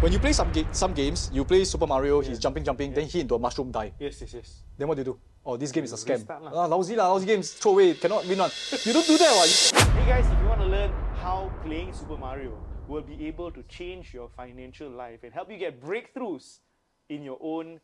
When 0.00 0.12
you 0.12 0.18
play 0.18 0.32
some 0.32 0.52
ga- 0.52 0.68
some 0.72 0.92
games, 0.92 1.30
you 1.32 1.44
play 1.44 1.64
Super 1.64 1.86
Mario, 1.86 2.20
he's 2.20 2.38
jumping, 2.38 2.62
jumping, 2.62 2.92
then 2.92 3.06
he 3.06 3.20
into 3.20 3.34
a 3.34 3.38
mushroom 3.38 3.72
die. 3.72 3.92
Yes, 3.98 4.20
yes, 4.20 4.34
yes. 4.34 4.62
Then 4.76 4.88
what 4.88 4.94
do 4.94 5.00
you 5.00 5.04
do? 5.04 5.18
Oh, 5.44 5.56
this 5.56 5.72
game 5.72 5.84
is 5.84 5.92
a 5.92 5.96
scam. 5.96 6.20
Restart 6.20 6.42
lah. 6.42 6.52
Ah, 6.52 6.66
lousy 6.66 6.94
lah, 6.94 7.08
lousy 7.08 7.24
games, 7.26 7.52
throw 7.54 7.72
away, 7.72 7.94
cannot 7.94 8.26
win 8.28 8.38
one. 8.38 8.50
You 8.84 8.92
don't 8.92 9.06
do 9.06 9.16
that 9.16 9.32
what? 9.32 9.48
Hey 9.96 10.06
guys, 10.06 10.26
if 10.28 10.38
you 10.38 10.48
want 10.48 10.60
to 10.60 10.66
learn 10.68 10.92
how 11.16 11.50
playing 11.64 11.94
Super 11.94 12.18
Mario 12.18 12.52
will 12.86 13.02
be 13.02 13.26
able 13.26 13.50
to 13.50 13.62
change 13.72 14.12
your 14.12 14.28
financial 14.36 14.90
life 14.90 15.24
and 15.24 15.32
help 15.32 15.50
you 15.50 15.56
get 15.56 15.80
breakthroughs 15.80 16.60
in 17.08 17.22
your 17.22 17.38
own 17.40 17.80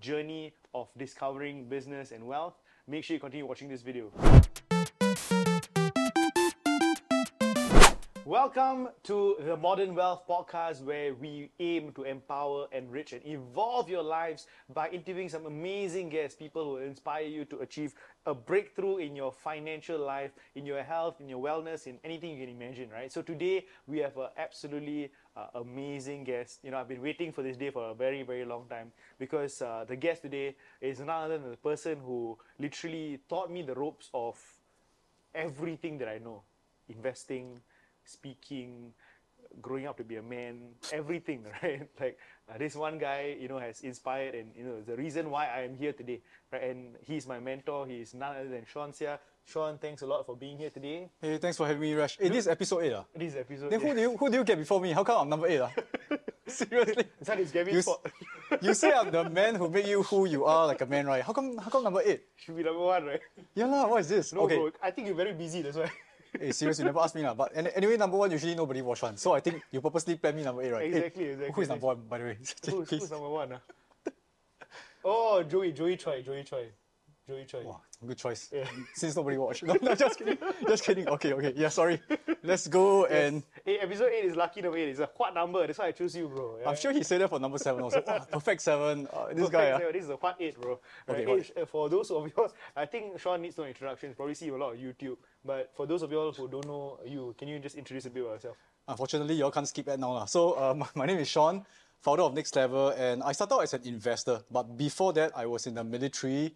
journey 0.00 0.52
of 0.74 0.88
discovering 0.98 1.68
business 1.68 2.10
and 2.10 2.26
wealth, 2.26 2.58
make 2.88 3.04
sure 3.04 3.14
you 3.14 3.20
continue 3.20 3.46
watching 3.46 3.68
this 3.68 3.82
video. 3.82 4.10
Welcome 8.30 8.90
to 9.02 9.34
the 9.40 9.56
Modern 9.56 9.96
Wealth 9.96 10.22
Podcast, 10.28 10.84
where 10.84 11.14
we 11.14 11.50
aim 11.58 11.90
to 11.96 12.04
empower, 12.04 12.68
enrich, 12.70 13.12
and 13.12 13.26
evolve 13.26 13.90
your 13.90 14.04
lives 14.04 14.46
by 14.72 14.88
interviewing 14.90 15.28
some 15.28 15.46
amazing 15.46 16.10
guests, 16.10 16.36
people 16.36 16.62
who 16.62 16.70
will 16.74 16.86
inspire 16.86 17.24
you 17.24 17.44
to 17.46 17.58
achieve 17.58 17.92
a 18.26 18.32
breakthrough 18.32 18.98
in 18.98 19.16
your 19.16 19.32
financial 19.32 19.98
life, 19.98 20.30
in 20.54 20.64
your 20.64 20.80
health, 20.84 21.20
in 21.20 21.28
your 21.28 21.42
wellness, 21.42 21.88
in 21.88 21.98
anything 22.04 22.30
you 22.30 22.46
can 22.46 22.54
imagine, 22.54 22.88
right? 22.88 23.10
So 23.10 23.20
today 23.20 23.66
we 23.88 23.98
have 23.98 24.16
an 24.16 24.28
absolutely 24.36 25.10
uh, 25.36 25.48
amazing 25.56 26.22
guest. 26.22 26.60
You 26.62 26.70
know, 26.70 26.76
I've 26.78 26.86
been 26.86 27.02
waiting 27.02 27.32
for 27.32 27.42
this 27.42 27.56
day 27.56 27.70
for 27.70 27.90
a 27.90 27.94
very, 27.94 28.22
very 28.22 28.44
long 28.44 28.66
time 28.70 28.92
because 29.18 29.60
uh, 29.60 29.84
the 29.88 29.96
guest 29.96 30.22
today 30.22 30.54
is 30.80 31.00
none 31.00 31.10
other 31.10 31.38
than 31.38 31.50
the 31.50 31.56
person 31.56 31.98
who 32.06 32.38
literally 32.60 33.18
taught 33.28 33.50
me 33.50 33.62
the 33.62 33.74
ropes 33.74 34.08
of 34.14 34.40
everything 35.34 35.98
that 35.98 36.06
I 36.06 36.18
know 36.18 36.42
investing, 36.88 37.60
speaking, 38.10 38.92
growing 39.62 39.86
up 39.86 39.96
to 39.98 40.04
be 40.04 40.16
a 40.16 40.22
man, 40.22 40.74
everything, 40.92 41.44
right? 41.62 41.88
Like 41.98 42.18
uh, 42.50 42.58
this 42.58 42.74
one 42.74 42.98
guy, 42.98 43.36
you 43.38 43.48
know, 43.48 43.58
has 43.58 43.80
inspired 43.80 44.34
and 44.34 44.50
you 44.56 44.64
know 44.64 44.82
the 44.82 44.96
reason 44.96 45.30
why 45.30 45.46
I 45.46 45.62
am 45.62 45.76
here 45.76 45.92
today, 45.92 46.20
right? 46.52 46.62
And 46.62 46.96
he's 47.02 47.26
my 47.26 47.38
mentor. 47.38 47.86
He's 47.86 48.14
none 48.14 48.36
other 48.36 48.48
than 48.48 48.66
Sean 48.66 48.90
Seah. 48.90 49.18
Sean, 49.46 49.78
thanks 49.78 50.02
a 50.02 50.06
lot 50.06 50.26
for 50.26 50.36
being 50.36 50.58
here 50.58 50.70
today. 50.70 51.10
Hey, 51.20 51.38
thanks 51.38 51.56
for 51.56 51.66
having 51.66 51.82
me, 51.82 51.94
Rash. 51.94 52.18
Hey, 52.18 52.28
this 52.28 52.44
is 52.44 52.48
episode 52.48 52.84
8 52.84 52.92
ah. 52.92 53.04
This 53.16 53.34
episode. 53.34 53.70
Then 53.70 53.80
who 53.80 53.94
do 53.94 54.00
you 54.00 54.16
who 54.16 54.30
do 54.30 54.36
you 54.38 54.44
get 54.44 54.58
before 54.58 54.80
me? 54.80 54.92
How 54.92 55.02
come 55.02 55.22
I'm 55.22 55.28
number 55.28 55.48
8 55.48 55.60
ah? 55.60 55.72
Seriously. 56.46 57.04
One 57.24 57.38
is 57.38 57.50
Gavin's 57.50 57.84
fault. 57.84 58.06
you 58.60 58.74
say 58.74 58.92
I'm 58.92 59.10
the 59.10 59.30
man 59.30 59.54
who 59.54 59.70
made 59.70 59.86
you 59.86 60.02
who 60.02 60.26
you 60.26 60.44
are 60.44 60.66
like 60.66 60.80
a 60.82 60.86
man, 60.86 61.06
right? 61.06 61.22
How 61.22 61.32
come 61.32 61.56
how 61.58 61.70
come 61.70 61.84
number 61.84 62.02
8? 62.04 62.20
Should 62.36 62.56
be 62.56 62.62
number 62.62 62.82
one, 62.82 63.04
right? 63.06 63.22
Yeah 63.54 63.66
lah, 63.66 63.86
what 63.86 64.00
is 64.02 64.08
this? 64.08 64.32
No, 64.32 64.42
okay. 64.46 64.56
bro. 64.56 64.70
I 64.82 64.90
think 64.90 65.06
you're 65.06 65.16
very 65.16 65.34
busy. 65.34 65.62
That's 65.62 65.78
why. 65.78 65.90
Hey, 66.38 66.52
serious, 66.52 66.78
you 66.78 66.84
never 66.84 67.00
asked 67.00 67.14
me 67.14 67.22
lah. 67.22 67.34
But 67.34 67.52
anyway, 67.54 67.96
number 67.96 68.16
one 68.16 68.30
usually 68.30 68.54
nobody 68.54 68.82
watch 68.82 69.02
one. 69.02 69.16
So 69.16 69.32
I 69.32 69.40
think 69.40 69.62
you 69.70 69.80
purposely 69.80 70.16
plan 70.16 70.36
me 70.36 70.42
number 70.44 70.62
8, 70.62 70.72
right? 70.72 70.82
Hey, 70.82 70.96
Exactly, 70.98 71.24
exactly. 71.24 71.52
Who 71.54 71.60
is 71.62 71.68
number 71.68 71.86
one, 71.86 72.00
by 72.08 72.18
the 72.18 72.24
way? 72.24 72.38
who's, 72.66 72.90
who's 72.90 73.10
number 73.10 73.28
one? 73.28 73.52
ah? 73.54 74.10
Oh, 75.04 75.42
Joey, 75.42 75.72
Joey 75.72 75.96
Choi, 75.96 76.22
Joey 76.22 76.44
Choi, 76.44 76.68
Joey 77.26 77.44
Choi. 77.46 77.62
Wow, 77.64 77.80
good 78.06 78.16
choice. 78.18 78.48
Yeah. 78.52 78.64
Since 78.94 79.16
nobody 79.16 79.36
watched. 79.36 79.62
No, 79.66 79.76
no, 79.82 79.94
just 79.94 80.18
kidding. 80.18 80.38
Just 80.66 80.84
kidding. 80.84 81.08
Okay, 81.08 81.32
okay. 81.34 81.52
Yeah, 81.56 81.68
sorry. 81.68 82.00
Let's 82.42 82.66
go 82.68 83.04
and 83.06 83.42
Hey, 83.64 83.78
episode 83.78 84.10
eight 84.12 84.24
is 84.24 84.36
lucky 84.36 84.62
number 84.62 84.78
eight. 84.78 84.88
It's 84.88 85.00
a 85.00 85.10
what 85.16 85.34
number? 85.34 85.66
That's 85.66 85.78
why 85.78 85.86
I 85.88 85.92
choose 85.92 86.16
you, 86.16 86.28
bro. 86.28 86.58
Yeah? 86.60 86.68
I'm 86.70 86.76
sure 86.76 86.92
he 86.92 87.02
said 87.02 87.20
that 87.20 87.28
for 87.28 87.38
number 87.38 87.58
seven 87.58 87.82
also. 87.82 88.02
Oh, 88.06 88.18
perfect 88.32 88.62
seven. 88.62 89.06
Uh, 89.12 89.26
this 89.34 89.48
guy. 89.50 89.72
Perfect, 89.72 89.74
ah. 89.74 89.86
so 89.86 89.92
This 89.92 90.04
is 90.04 90.10
a 90.10 90.16
part 90.16 90.36
eight, 90.40 90.60
bro. 90.60 90.72
Okay, 90.72 90.80
Right, 91.24 91.28
what? 91.28 91.38
eight, 91.40 91.52
uh, 91.60 91.66
for 91.66 91.88
those 91.88 92.10
of 92.10 92.26
you, 92.26 92.48
I 92.76 92.86
think 92.86 93.18
Sean 93.20 93.42
needs 93.42 93.58
no 93.58 93.64
introduction. 93.64 94.14
Probably 94.14 94.34
see 94.34 94.48
a 94.48 94.56
lot 94.56 94.70
on 94.72 94.78
YouTube. 94.78 95.16
But 95.44 95.70
for 95.76 95.86
those 95.86 96.02
of 96.02 96.10
you 96.10 96.18
all 96.18 96.32
who 96.32 96.48
don't 96.48 96.66
know 96.66 96.98
you, 97.06 97.34
can 97.38 97.48
you 97.48 97.58
just 97.58 97.76
introduce 97.76 98.06
a 98.06 98.10
bit 98.10 98.22
about 98.22 98.32
yourself? 98.34 98.56
Unfortunately, 98.88 99.34
you 99.34 99.44
all 99.44 99.50
can't 99.50 99.68
skip 99.68 99.86
that 99.86 100.00
now. 100.00 100.12
lah. 100.12 100.24
So, 100.24 100.52
uh, 100.52 100.74
my, 100.74 100.86
my 100.94 101.06
name 101.06 101.18
is 101.18 101.28
Sean, 101.28 101.64
founder 102.00 102.22
of 102.22 102.34
Next 102.34 102.56
Level, 102.56 102.88
and 102.90 103.22
I 103.22 103.32
started 103.32 103.54
out 103.54 103.62
as 103.62 103.74
an 103.74 103.82
investor. 103.84 104.40
But 104.50 104.76
before 104.76 105.12
that, 105.12 105.32
I 105.36 105.46
was 105.46 105.66
in 105.66 105.74
the 105.74 105.84
military 105.84 106.54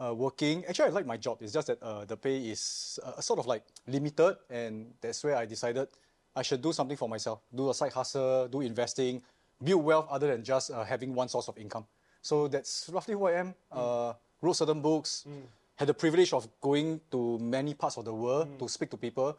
uh, 0.00 0.14
working. 0.14 0.64
Actually, 0.66 0.88
I 0.88 0.90
like 0.90 1.06
my 1.06 1.16
job. 1.16 1.38
It's 1.40 1.52
just 1.52 1.68
that 1.68 1.82
uh, 1.82 2.04
the 2.04 2.16
pay 2.16 2.38
is 2.38 2.98
uh, 3.02 3.20
sort 3.20 3.38
of 3.38 3.46
like 3.46 3.62
limited, 3.86 4.36
and 4.50 4.92
that's 5.00 5.22
where 5.24 5.36
I 5.36 5.46
decided 5.46 5.88
I 6.34 6.42
should 6.42 6.62
do 6.62 6.72
something 6.72 6.96
for 6.96 7.08
myself, 7.08 7.40
do 7.54 7.70
a 7.70 7.74
side 7.74 7.92
hustle, 7.92 8.48
do 8.48 8.60
investing, 8.60 9.22
build 9.62 9.84
wealth 9.84 10.08
other 10.10 10.28
than 10.28 10.42
just 10.42 10.70
uh, 10.70 10.84
having 10.84 11.14
one 11.14 11.28
source 11.28 11.48
of 11.48 11.56
income. 11.58 11.86
So 12.22 12.48
that's 12.48 12.90
roughly 12.92 13.14
who 13.14 13.26
I 13.26 13.32
am. 13.32 13.54
Uh, 13.70 14.14
wrote 14.40 14.56
certain 14.56 14.80
books, 14.80 15.26
had 15.76 15.88
the 15.88 15.94
privilege 15.94 16.32
of 16.32 16.48
going 16.60 17.00
to 17.10 17.38
many 17.38 17.74
parts 17.74 17.96
of 17.96 18.04
the 18.04 18.12
world 18.12 18.58
to 18.58 18.68
speak 18.68 18.90
to 18.90 18.96
people 18.96 19.36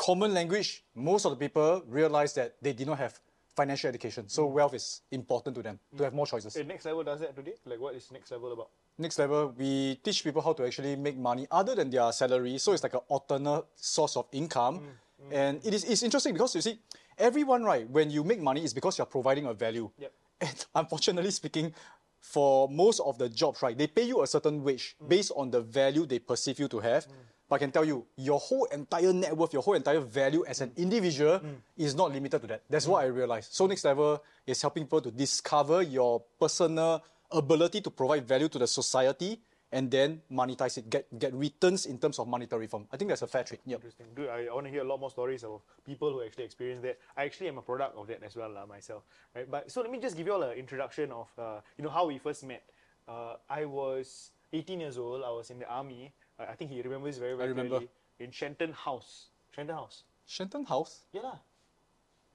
common 0.00 0.32
language, 0.32 0.82
most 0.94 1.26
of 1.26 1.30
the 1.32 1.36
people 1.36 1.82
realize 1.86 2.32
that 2.34 2.56
they 2.62 2.72
did 2.72 2.86
not 2.86 2.98
have 2.98 3.20
financial 3.54 3.88
education. 3.88 4.28
So 4.28 4.46
wealth 4.46 4.74
is 4.74 5.02
important 5.10 5.54
to 5.56 5.62
them 5.62 5.78
to 5.98 6.04
have 6.04 6.14
more 6.14 6.26
choices. 6.26 6.54
The 6.54 6.64
next 6.64 6.86
level 6.86 7.04
does 7.04 7.20
that 7.20 7.36
today? 7.36 7.54
Like, 7.66 7.80
what 7.80 7.94
is 7.94 8.10
next 8.10 8.30
level 8.30 8.52
about? 8.52 8.70
Next 9.00 9.18
level, 9.18 9.54
we 9.56 9.96
teach 10.04 10.22
people 10.22 10.42
how 10.42 10.52
to 10.52 10.66
actually 10.66 10.94
make 10.94 11.16
money 11.16 11.46
other 11.50 11.74
than 11.74 11.88
their 11.88 12.12
salary. 12.12 12.58
So 12.58 12.74
it's 12.74 12.82
like 12.82 12.92
an 12.92 13.00
alternate 13.08 13.64
source 13.74 14.14
of 14.14 14.26
income. 14.32 14.80
Mm, 14.80 14.84
mm. 14.84 15.32
And 15.32 15.66
it 15.66 15.72
is 15.72 15.84
it's 15.84 16.02
interesting 16.02 16.34
because 16.34 16.54
you 16.54 16.60
see, 16.60 16.78
everyone, 17.16 17.64
right, 17.64 17.88
when 17.88 18.10
you 18.10 18.22
make 18.24 18.42
money, 18.42 18.62
it's 18.62 18.74
because 18.74 18.98
you're 18.98 19.06
providing 19.06 19.46
a 19.46 19.54
value. 19.54 19.90
Yep. 19.98 20.12
And 20.42 20.66
unfortunately 20.74 21.30
speaking, 21.30 21.72
for 22.20 22.68
most 22.68 23.00
of 23.00 23.16
the 23.16 23.30
jobs, 23.30 23.62
right, 23.62 23.76
they 23.76 23.86
pay 23.86 24.04
you 24.04 24.22
a 24.22 24.26
certain 24.26 24.62
wage 24.62 24.96
mm. 25.02 25.08
based 25.08 25.32
on 25.34 25.50
the 25.50 25.62
value 25.62 26.04
they 26.04 26.18
perceive 26.18 26.60
you 26.60 26.68
to 26.68 26.78
have. 26.80 27.06
But 27.48 27.56
I 27.56 27.58
can 27.58 27.72
tell 27.72 27.84
you, 27.84 28.06
your 28.16 28.38
whole 28.38 28.66
entire 28.66 29.12
net 29.12 29.34
worth, 29.34 29.52
your 29.52 29.62
whole 29.62 29.74
entire 29.74 30.00
value 30.00 30.44
as 30.46 30.60
an 30.60 30.72
individual 30.76 31.40
is 31.76 31.96
not 31.96 32.12
limited 32.12 32.40
to 32.42 32.46
that. 32.46 32.62
That's 32.68 32.86
what 32.86 33.02
I 33.02 33.08
realized. 33.08 33.52
So 33.52 33.66
next 33.66 33.84
level 33.84 34.22
is 34.46 34.60
helping 34.62 34.84
people 34.84 35.00
to 35.00 35.10
discover 35.10 35.82
your 35.82 36.22
personal 36.38 37.02
ability 37.32 37.80
to 37.80 37.90
provide 37.90 38.26
value 38.26 38.48
to 38.48 38.58
the 38.58 38.66
society 38.66 39.40
and 39.72 39.90
then 39.90 40.20
monetize 40.30 40.78
it, 40.78 40.90
get 40.90 41.06
get 41.18 41.32
returns 41.32 41.86
in 41.86 41.98
terms 41.98 42.18
of 42.18 42.26
monetary 42.26 42.66
form. 42.66 42.86
I 42.92 42.96
think 42.96 43.08
that's 43.08 43.22
a 43.22 43.26
fair 43.26 43.44
trade. 43.44 43.60
Yep. 43.66 43.78
Interesting. 43.78 44.06
Dude, 44.16 44.28
I, 44.28 44.46
I 44.46 44.54
want 44.54 44.66
to 44.66 44.70
hear 44.70 44.82
a 44.82 44.88
lot 44.88 44.98
more 44.98 45.10
stories 45.10 45.44
of 45.44 45.62
people 45.86 46.10
who 46.12 46.24
actually 46.24 46.44
experienced 46.44 46.82
that. 46.82 46.98
I 47.16 47.24
actually 47.24 47.48
am 47.48 47.58
a 47.58 47.62
product 47.62 47.96
of 47.96 48.06
that 48.08 48.22
as 48.22 48.34
well 48.34 48.56
uh, 48.58 48.66
myself. 48.66 49.04
Right? 49.34 49.48
But 49.48 49.70
so 49.70 49.80
let 49.80 49.90
me 49.90 50.00
just 50.00 50.16
give 50.16 50.26
you 50.26 50.34
all 50.34 50.42
an 50.42 50.58
introduction 50.58 51.12
of 51.12 51.28
uh, 51.38 51.60
you 51.78 51.84
know 51.84 51.90
how 51.90 52.06
we 52.06 52.18
first 52.18 52.44
met. 52.44 52.64
Uh, 53.06 53.36
I 53.48 53.64
was 53.64 54.30
18 54.52 54.80
years 54.80 54.98
old. 54.98 55.22
I 55.22 55.30
was 55.30 55.50
in 55.50 55.58
the 55.58 55.68
army. 55.68 56.12
I 56.38 56.54
think 56.54 56.70
he 56.70 56.82
remembers 56.82 57.18
very 57.18 57.36
very 57.36 57.50
remember. 57.50 57.86
clearly. 57.86 57.88
In 58.18 58.30
Shenton 58.32 58.72
House. 58.72 59.28
Shenton 59.54 59.76
House. 59.76 60.02
Shenton 60.26 60.64
House? 60.64 61.02
Yeah 61.12 61.22
lah. 61.22 61.38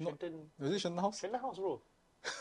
Shenton. 0.01 0.33
Is 0.61 0.71
it 0.71 0.79
Shenton 0.79 1.01
House? 1.01 1.19
Shenton 1.19 1.39
House, 1.39 1.57
bro. 1.57 1.81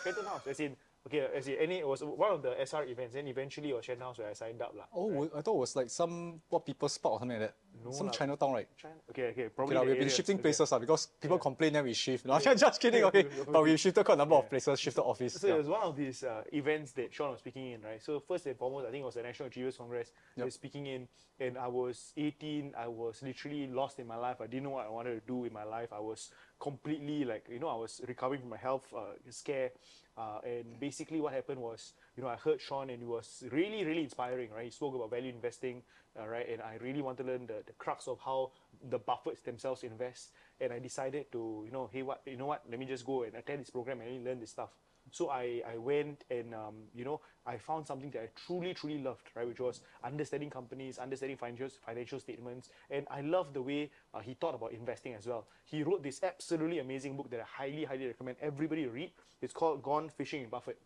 Shenton 0.03 0.25
House. 0.25 0.47
As 0.47 0.61
in, 0.61 0.77
okay, 1.07 1.29
as 1.35 1.49
in, 1.49 1.57
any, 1.57 1.79
it 1.79 1.87
was 1.87 2.03
one 2.03 2.33
of 2.33 2.43
the 2.43 2.55
SR 2.61 2.85
events. 2.85 3.15
and 3.15 3.29
eventually, 3.29 3.71
it 3.71 3.77
was 3.77 3.85
Shenton 3.85 4.05
House 4.05 4.19
where 4.19 4.29
I 4.29 4.33
signed 4.33 4.63
up 4.63 4.75
lah. 4.77 4.85
Oh, 4.95 5.25
I 5.37 5.41
thought 5.41 5.57
it 5.57 5.61
was 5.61 5.77
like 5.77 5.91
some 5.91 6.41
what 6.49 6.67
people 6.67 6.89
spot 6.89 7.13
or 7.13 7.19
something 7.21 7.41
like 7.41 7.49
that. 7.49 7.57
No 7.83 7.91
some 7.93 8.07
lah. 8.07 8.13
Chinatown, 8.13 8.53
right? 8.53 8.69
China? 8.77 8.95
Okay, 9.11 9.23
okay, 9.29 9.45
Okay, 9.45 9.49
probably. 9.55 9.77
the 9.77 9.83
we've 9.85 9.99
been 9.99 10.09
shifting 10.09 10.37
Okay. 10.37 10.43
places 10.43 10.71
lah 10.71 10.79
because 10.79 11.07
people 11.21 11.39
complain 11.39 11.73
then 11.73 11.85
we 11.85 11.93
shift. 11.95 12.25
No, 12.25 12.39
just 12.39 12.81
kidding, 12.81 13.05
okay. 13.05 13.27
But 13.51 13.63
we 13.63 13.77
shifted 13.77 14.05
quite 14.05 14.15
a 14.15 14.19
number 14.19 14.37
of 14.37 14.49
places, 14.49 14.79
shifted 14.81 15.03
office. 15.03 15.35
So 15.35 15.49
yeah. 15.49 15.55
it 15.55 15.59
was 15.59 15.69
one 15.69 15.83
of 15.83 15.97
these 15.97 16.23
uh, 16.23 16.43
events 16.53 16.93
that 16.93 17.13
Sean 17.13 17.31
was 17.33 17.41
speaking 17.41 17.73
in, 17.73 17.83
right? 17.83 18.03
So 18.03 18.21
first 18.21 18.47
and 18.47 18.57
foremost, 18.57 18.87
I 18.87 18.91
think 18.91 19.03
it 19.03 19.07
was 19.07 19.15
the 19.15 19.23
National 19.23 19.49
Achievers 19.49 19.77
Congress. 19.77 20.13
Yep. 20.37 20.45
was 20.45 20.55
speaking 20.55 20.87
in, 20.87 21.09
and 21.41 21.59
I 21.59 21.69
was 21.69 22.13
18. 22.17 22.75
I 22.79 22.87
was 22.89 23.23
literally 23.23 23.67
lost 23.67 23.99
in 23.99 24.07
my 24.07 24.17
life. 24.17 24.41
I 24.41 24.47
didn't 24.47 24.65
know 24.65 24.71
what 24.71 24.87
I 24.87 24.91
wanted 24.91 25.15
to 25.21 25.27
do 25.27 25.37
with 25.37 25.53
my 25.53 25.65
life. 25.65 25.93
I 25.93 26.01
was 26.01 26.31
completely 26.61 27.25
like, 27.25 27.47
you 27.51 27.59
know, 27.59 27.69
I 27.69 27.77
was 27.77 28.01
recovering 28.07 28.41
from 28.41 28.51
my 28.51 28.57
health 28.57 28.93
uh, 28.97 29.15
scare. 29.31 29.71
Uh, 30.17 30.39
and 30.45 30.79
basically, 30.79 31.21
what 31.21 31.33
happened 31.33 31.61
was, 31.61 31.93
you 32.17 32.23
know, 32.23 32.29
I 32.29 32.37
heard 32.37 32.61
Sean, 32.61 32.91
and 32.91 33.03
it 33.03 33.09
was 33.09 33.45
really, 33.51 33.85
really 33.85 34.05
inspiring, 34.05 34.51
right? 34.55 34.65
He 34.65 34.71
spoke 34.71 34.95
about 34.95 35.11
value 35.11 35.31
investing, 35.31 35.83
uh, 36.19 36.27
right? 36.27 36.49
And 36.49 36.63
I 36.63 36.79
really 36.81 37.03
wanted 37.03 37.25
to 37.25 37.29
learn 37.31 37.47
the, 37.47 37.63
the 37.67 37.73
crux 37.73 38.07
of 38.07 38.19
how 38.25 38.53
the 38.89 38.99
Buffetts 38.99 39.43
themselves 39.43 39.83
invest. 39.83 40.31
And 40.61 40.73
I 40.73 40.79
decided 40.79 41.33
to, 41.33 41.65
you 41.67 41.73
know, 41.73 41.91
hey, 41.93 42.03
what, 42.03 42.23
you 42.27 42.37
know 42.37 42.47
what? 42.47 42.63
Let 42.71 42.79
me 42.79 42.87
just 42.87 43.05
go 43.05 43.25
and 43.25 43.35
attend 43.35 43.63
this 43.63 43.71
program 43.71 44.01
and 44.01 44.25
learn 44.25 44.39
this 44.39 44.51
stuff. 44.51 44.71
So 45.11 45.29
I, 45.29 45.63
I 45.71 45.77
went 45.77 46.25
and 46.31 46.55
um, 46.55 46.75
you 46.95 47.05
know 47.05 47.21
I 47.47 47.59
found 47.59 47.87
something 47.87 48.11
that 48.13 48.23
I 48.23 48.29
truly 48.47 48.73
truly 48.73 48.99
loved 49.03 49.29
right 49.35 49.47
which 49.47 49.61
was 49.61 49.81
understanding 50.03 50.51
companies 50.51 50.99
understanding 50.99 51.37
financial 51.37 51.69
financial 51.85 52.19
statements 52.19 52.71
and 52.91 53.07
I 53.11 53.21
love 53.21 53.53
the 53.53 53.63
way 53.63 53.91
uh, 54.15 54.21
he 54.21 54.35
thought 54.35 54.55
about 54.55 54.73
investing 54.73 55.15
as 55.15 55.27
well 55.27 55.47
he 55.65 55.83
wrote 55.83 56.03
this 56.03 56.23
absolutely 56.23 56.79
amazing 56.79 57.17
book 57.17 57.31
that 57.31 57.41
I 57.41 57.65
highly 57.65 57.85
highly 57.85 58.07
recommend 58.07 58.39
everybody 58.41 58.87
read 58.87 59.11
it's 59.43 59.53
called 59.53 59.83
Gone 59.83 60.09
Fishing 60.09 60.43
in 60.43 60.49
Buffett 60.49 60.79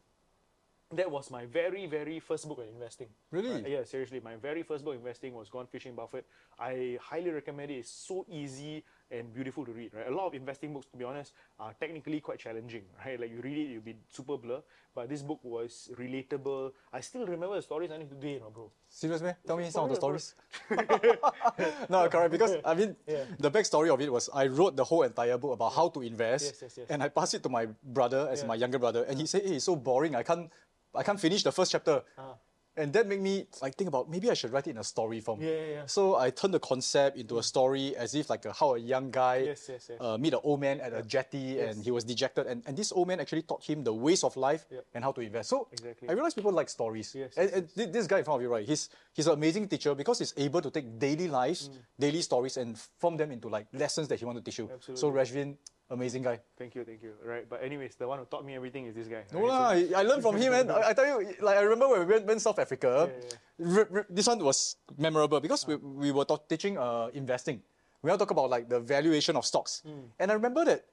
that 0.95 1.11
was 1.11 1.31
my 1.31 1.45
very 1.45 1.87
very 1.87 2.19
first 2.19 2.49
book 2.49 2.59
on 2.61 2.65
investing 2.65 3.09
Really? 3.31 3.51
Right? 3.51 3.69
yeah 3.69 3.85
seriously 3.85 4.21
my 4.25 4.37
very 4.37 4.63
first 4.63 4.85
book 4.85 4.95
investing 4.95 5.35
was 5.35 5.51
gone 5.51 5.67
fishing 5.67 5.95
buffett 5.95 6.25
i 6.59 6.97
highly 7.01 7.31
recommend 7.31 7.71
it 7.71 7.75
it's 7.75 7.91
so 7.91 8.25
easy 8.31 8.83
and 9.11 9.33
beautiful 9.33 9.65
to 9.65 9.73
read, 9.73 9.91
right? 9.95 10.07
A 10.07 10.15
lot 10.15 10.27
of 10.27 10.35
investing 10.35 10.75
books, 10.75 10.85
to 10.93 10.99
be 10.99 11.03
honest, 11.05 11.33
are 11.59 11.73
technically 11.81 12.21
quite 12.21 12.39
challenging, 12.39 12.83
right? 13.07 13.19
Like 13.19 13.31
you 13.31 13.41
read 13.41 13.57
it, 13.57 13.73
you'll 13.73 13.81
be 13.81 13.97
super 14.11 14.37
blur. 14.37 14.61
But 14.95 15.09
this 15.09 15.23
book 15.23 15.41
was 15.43 15.89
relatable. 15.99 16.73
I 16.93 17.01
still 17.01 17.25
remember 17.27 17.57
the 17.57 17.63
stories 17.63 17.91
until 17.91 18.07
today, 18.09 18.35
you 18.35 18.41
know, 18.41 18.51
bro. 18.51 18.71
Serious, 18.87 19.23
man? 19.23 19.35
Tell 19.47 19.57
me 19.57 19.71
some 19.71 19.85
of 19.85 19.91
the 19.91 19.97
stories. 19.97 20.35
no, 21.89 22.09
correct. 22.11 22.31
Because 22.33 22.57
I 22.65 22.75
mean, 22.75 22.97
Yeah. 23.07 23.25
the 23.39 23.51
backstory 23.51 23.89
of 23.93 23.99
it 24.03 24.13
was 24.13 24.29
I 24.35 24.47
wrote 24.47 24.77
the 24.77 24.85
whole 24.85 25.05
entire 25.05 25.39
book 25.39 25.53
about 25.55 25.73
how 25.73 25.89
to 25.89 26.03
invest, 26.03 26.45
Yes, 26.45 26.63
yes, 26.63 26.79
yes. 26.79 26.87
and 26.91 27.03
I 27.03 27.09
passed 27.09 27.33
it 27.35 27.43
to 27.45 27.49
my 27.49 27.67
brother 27.83 28.29
as 28.31 28.41
Yeah. 28.43 28.47
my 28.49 28.55
younger 28.57 28.79
brother, 28.79 29.05
and 29.09 29.19
he 29.19 29.25
said, 29.27 29.43
"Hey, 29.47 29.57
it's 29.57 29.65
so 29.65 29.75
boring. 29.77 30.15
I 30.15 30.23
can't, 30.23 30.51
I 30.95 31.03
can't 31.03 31.21
finish 31.21 31.43
the 31.43 31.53
first 31.53 31.73
chapter." 31.73 32.03
Ah. 32.17 32.35
And 32.77 32.93
that 32.93 33.09
made 33.09 33.21
me 33.21 33.45
like 33.61 33.75
think 33.75 33.89
about 33.89 34.09
maybe 34.09 34.31
I 34.31 34.35
should 34.35 34.53
write 34.53 34.69
it 34.69 34.71
in 34.71 34.79
a 34.79 34.85
story 34.85 35.19
form. 35.21 35.41
Yeah, 35.43 35.51
yeah, 35.51 35.67
yeah. 35.83 35.87
So 35.87 36.15
I 36.15 36.31
turned 36.31 36.55
the 36.55 36.61
concept 36.61 37.19
into 37.19 37.39
a 37.39 37.43
story 37.43 37.97
as 37.97 38.15
if 38.15 38.31
like 38.31 38.45
a, 38.45 38.53
how 38.53 38.77
a 38.77 38.79
young 38.79 39.11
guy 39.11 39.39
Yes, 39.51 39.67
yes, 39.69 39.87
yes. 39.91 39.99
Uh, 40.01 40.17
meet 40.17 40.33
an 40.33 40.39
old 40.45 40.61
man 40.61 40.79
at 40.81 40.93
a 40.95 41.03
jetty 41.03 41.59
and 41.59 41.83
he 41.83 41.91
was 41.91 42.05
dejected 42.05 42.47
and, 42.47 42.63
and 42.67 42.77
this 42.77 42.93
old 42.93 43.09
man 43.09 43.19
actually 43.19 43.43
taught 43.43 43.65
him 43.65 43.83
the 43.83 43.93
ways 43.93 44.23
of 44.23 44.37
life 44.37 44.65
Yep. 44.71 44.85
and 44.95 45.03
how 45.03 45.11
to 45.11 45.21
invest. 45.21 45.49
So 45.51 45.67
Exactly. 45.73 46.09
I 46.09 46.13
realized 46.13 46.37
people 46.37 46.53
like 46.53 46.69
stories. 46.69 47.13
Yes, 47.17 47.37
and, 47.37 47.51
and 47.51 47.69
thi- 47.69 47.87
this 47.87 48.07
guy 48.07 48.19
in 48.21 48.25
front 48.25 48.39
of 48.39 48.43
you, 48.43 48.49
right? 48.49 48.65
He's 48.65 48.91
he's 49.13 49.27
an 49.27 49.33
amazing 49.33 49.67
teacher 49.67 49.97
because 49.97 50.21
he's 50.21 50.35
able 50.37 50.63
to 50.63 50.71
take 50.71 50.87
daily 51.01 51.27
lives, 51.27 51.71
Mm. 51.71 51.79
daily 51.99 52.23
stories, 52.23 52.57
and 52.59 52.79
form 52.79 53.17
them 53.17 53.33
into 53.33 53.49
like 53.49 53.67
lessons 53.73 54.07
that 54.07 54.21
he 54.21 54.25
want 54.25 54.39
to 54.39 54.45
teach 54.45 54.59
you. 54.61 54.71
Absolutely. 54.73 55.01
So 55.01 55.11
Rashvin, 55.11 55.57
amazing 55.91 56.23
guy. 56.23 56.41
Thank 56.57 56.75
you, 56.75 56.85
thank 56.85 57.03
you. 57.03 57.13
Right, 57.25 57.49
but 57.49 57.63
anyways, 57.63 57.97
the 57.97 58.07
one 58.07 58.19
who 58.19 58.25
taught 58.27 58.45
me 58.45 58.55
everything 58.55 58.87
is 58.87 58.95
this 58.95 59.09
guy. 59.09 59.25
No 59.33 59.41
right? 59.41 59.49
Lah, 59.49 59.69
I 59.71 60.01
I 60.01 60.03
learned 60.03 60.23
from 60.23 60.37
him, 60.37 60.53
man. 60.53 60.71
I, 60.77 60.91
I 60.91 60.93
tell 60.93 61.07
you, 61.07 61.35
like 61.41 61.57
I 61.57 61.63
remember 61.63 61.89
when 61.89 62.01
we 62.01 62.07
went, 62.07 62.27
went 62.27 62.41
South 62.43 62.59
Africa. 62.59 63.11
Yeah, 63.11 63.15
yeah, 63.17 63.77
re- 63.77 63.91
re- 63.91 64.09
this 64.11 64.27
one 64.27 64.39
was 64.45 64.77
memorable 64.97 65.41
because 65.41 65.67
we, 65.67 65.77
we 65.77 66.13
were 66.13 66.25
taught, 66.25 66.49
teaching 66.49 66.79
uh, 66.79 67.09
investing. 67.15 67.63
We 68.03 68.11
all 68.11 68.19
talk 68.19 68.31
about 68.31 68.51
like 68.51 68.69
the 68.69 68.79
valuation 68.81 69.35
of 69.37 69.45
stocks, 69.45 69.83
and 70.19 70.31
I 70.31 70.35
remember 70.35 70.65
that 70.67 70.85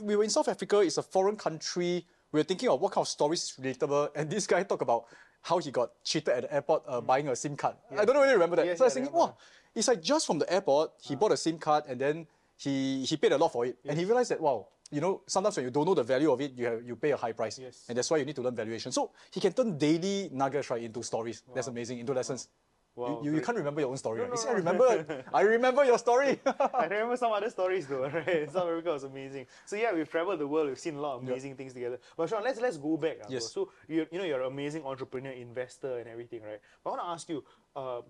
we 0.00 0.16
were 0.16 0.24
in 0.24 0.30
South 0.30 0.48
Africa. 0.48 0.80
It's 0.80 0.96
a 0.98 1.02
foreign 1.02 1.36
country. 1.36 2.06
We 2.32 2.40
were 2.40 2.44
thinking 2.44 2.68
of 2.68 2.80
what 2.80 2.92
kind 2.92 3.04
of 3.04 3.08
stories 3.08 3.52
relatable, 3.60 4.10
and 4.16 4.30
this 4.30 4.46
guy 4.46 4.62
talked 4.62 4.82
about 4.82 5.04
how 5.42 5.58
he 5.58 5.70
got 5.70 5.92
cheated 6.02 6.32
at 6.32 6.42
the 6.48 6.54
airport 6.54 6.82
uh, 6.88 7.02
buying 7.02 7.28
a 7.28 7.36
SIM 7.36 7.54
card. 7.54 7.76
I 7.92 8.06
don't 8.06 8.16
you 8.16 8.32
remember 8.32 8.56
that. 8.56 8.64
Yes, 8.64 8.78
so 8.78 8.84
I 8.84 8.86
was 8.86 8.94
thinking, 8.94 9.12
wow, 9.12 9.36
it's 9.74 9.88
like 9.88 10.00
just 10.00 10.26
from 10.26 10.38
the 10.38 10.50
airport, 10.50 10.92
he 11.02 11.16
bought 11.16 11.32
a 11.32 11.36
SIM 11.36 11.58
card, 11.58 11.84
and 11.86 12.00
then 12.00 12.26
he 12.56 13.04
he 13.04 13.16
paid 13.16 13.32
a 13.32 13.38
lot 13.38 13.52
for 13.52 13.66
it, 13.66 13.78
and 13.86 13.98
he 13.98 14.04
realized 14.04 14.30
that 14.30 14.40
wow. 14.40 14.68
You 14.90 15.00
know, 15.00 15.22
sometimes 15.26 15.56
when 15.56 15.64
you 15.64 15.70
don't 15.72 15.86
know 15.86 15.94
the 15.94 16.04
value 16.04 16.30
of 16.30 16.40
it, 16.40 16.52
you 16.56 16.66
have, 16.66 16.82
you 16.84 16.94
pay 16.94 17.10
a 17.10 17.16
high 17.16 17.32
price, 17.32 17.58
Yes. 17.58 17.86
and 17.88 17.96
that's 17.98 18.08
why 18.10 18.18
you 18.18 18.24
need 18.24 18.36
to 18.36 18.42
learn 18.42 18.54
valuation. 18.54 18.92
So 18.92 19.10
he 19.32 19.40
can 19.40 19.52
turn 19.52 19.76
daily 19.78 20.28
nuggets 20.30 20.70
right 20.70 20.82
into 20.82 21.02
stories. 21.02 21.42
That's 21.52 21.66
amazing, 21.66 21.98
into 21.98 22.12
lessons. 22.12 22.48
Wow, 22.94 23.18
you, 23.24 23.30
you, 23.30 23.36
you 23.38 23.42
can't 23.42 23.56
remember 23.58 23.80
your 23.80 23.90
own 23.90 23.96
story. 23.96 24.18
No, 24.18 24.24
right? 24.24 24.30
no, 24.30 24.36
say, 24.36 24.50
I 24.50 24.52
remember. 24.52 25.24
I 25.32 25.40
remember 25.40 25.84
your 25.84 25.98
story. 25.98 26.38
I 26.46 26.84
remember 26.84 27.16
some 27.16 27.32
other 27.32 27.50
stories 27.50 27.88
though, 27.88 28.06
right? 28.14 28.48
South 28.52 28.68
Africa 28.70 28.92
was 28.92 29.02
amazing. 29.02 29.46
So 29.64 29.74
yeah, 29.74 29.92
we've 29.92 30.08
traveled 30.08 30.38
the 30.38 30.46
world. 30.46 30.68
We've 30.68 30.78
seen 30.78 30.94
a 30.96 31.00
lot 31.00 31.16
of 31.16 31.22
amazing 31.26 31.56
things 31.56 31.72
together. 31.72 31.98
But 32.16 32.28
Sean, 32.28 32.44
let's 32.44 32.60
let's 32.60 32.76
go 32.76 32.96
back. 32.96 33.16
ah, 33.22 33.26
bro. 33.26 33.32
Yes. 33.34 33.50
So 33.50 33.70
you 33.88 34.06
you 34.12 34.18
know 34.18 34.24
you're 34.24 34.42
an 34.42 34.46
amazing 34.52 34.84
entrepreneur, 34.84 35.32
investor, 35.32 35.98
and 35.98 36.06
everything, 36.08 36.42
right? 36.42 36.60
But 36.84 36.90
I 36.90 36.92
want 36.92 37.02
to 37.02 37.08
ask 37.14 37.28
you, 37.30 37.42
uh, 37.74 38.02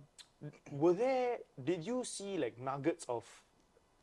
were 0.72 0.92
there? 0.92 1.38
Did 1.62 1.86
you 1.86 2.04
see 2.04 2.36
like 2.36 2.58
nuggets 2.60 3.06
of 3.08 3.24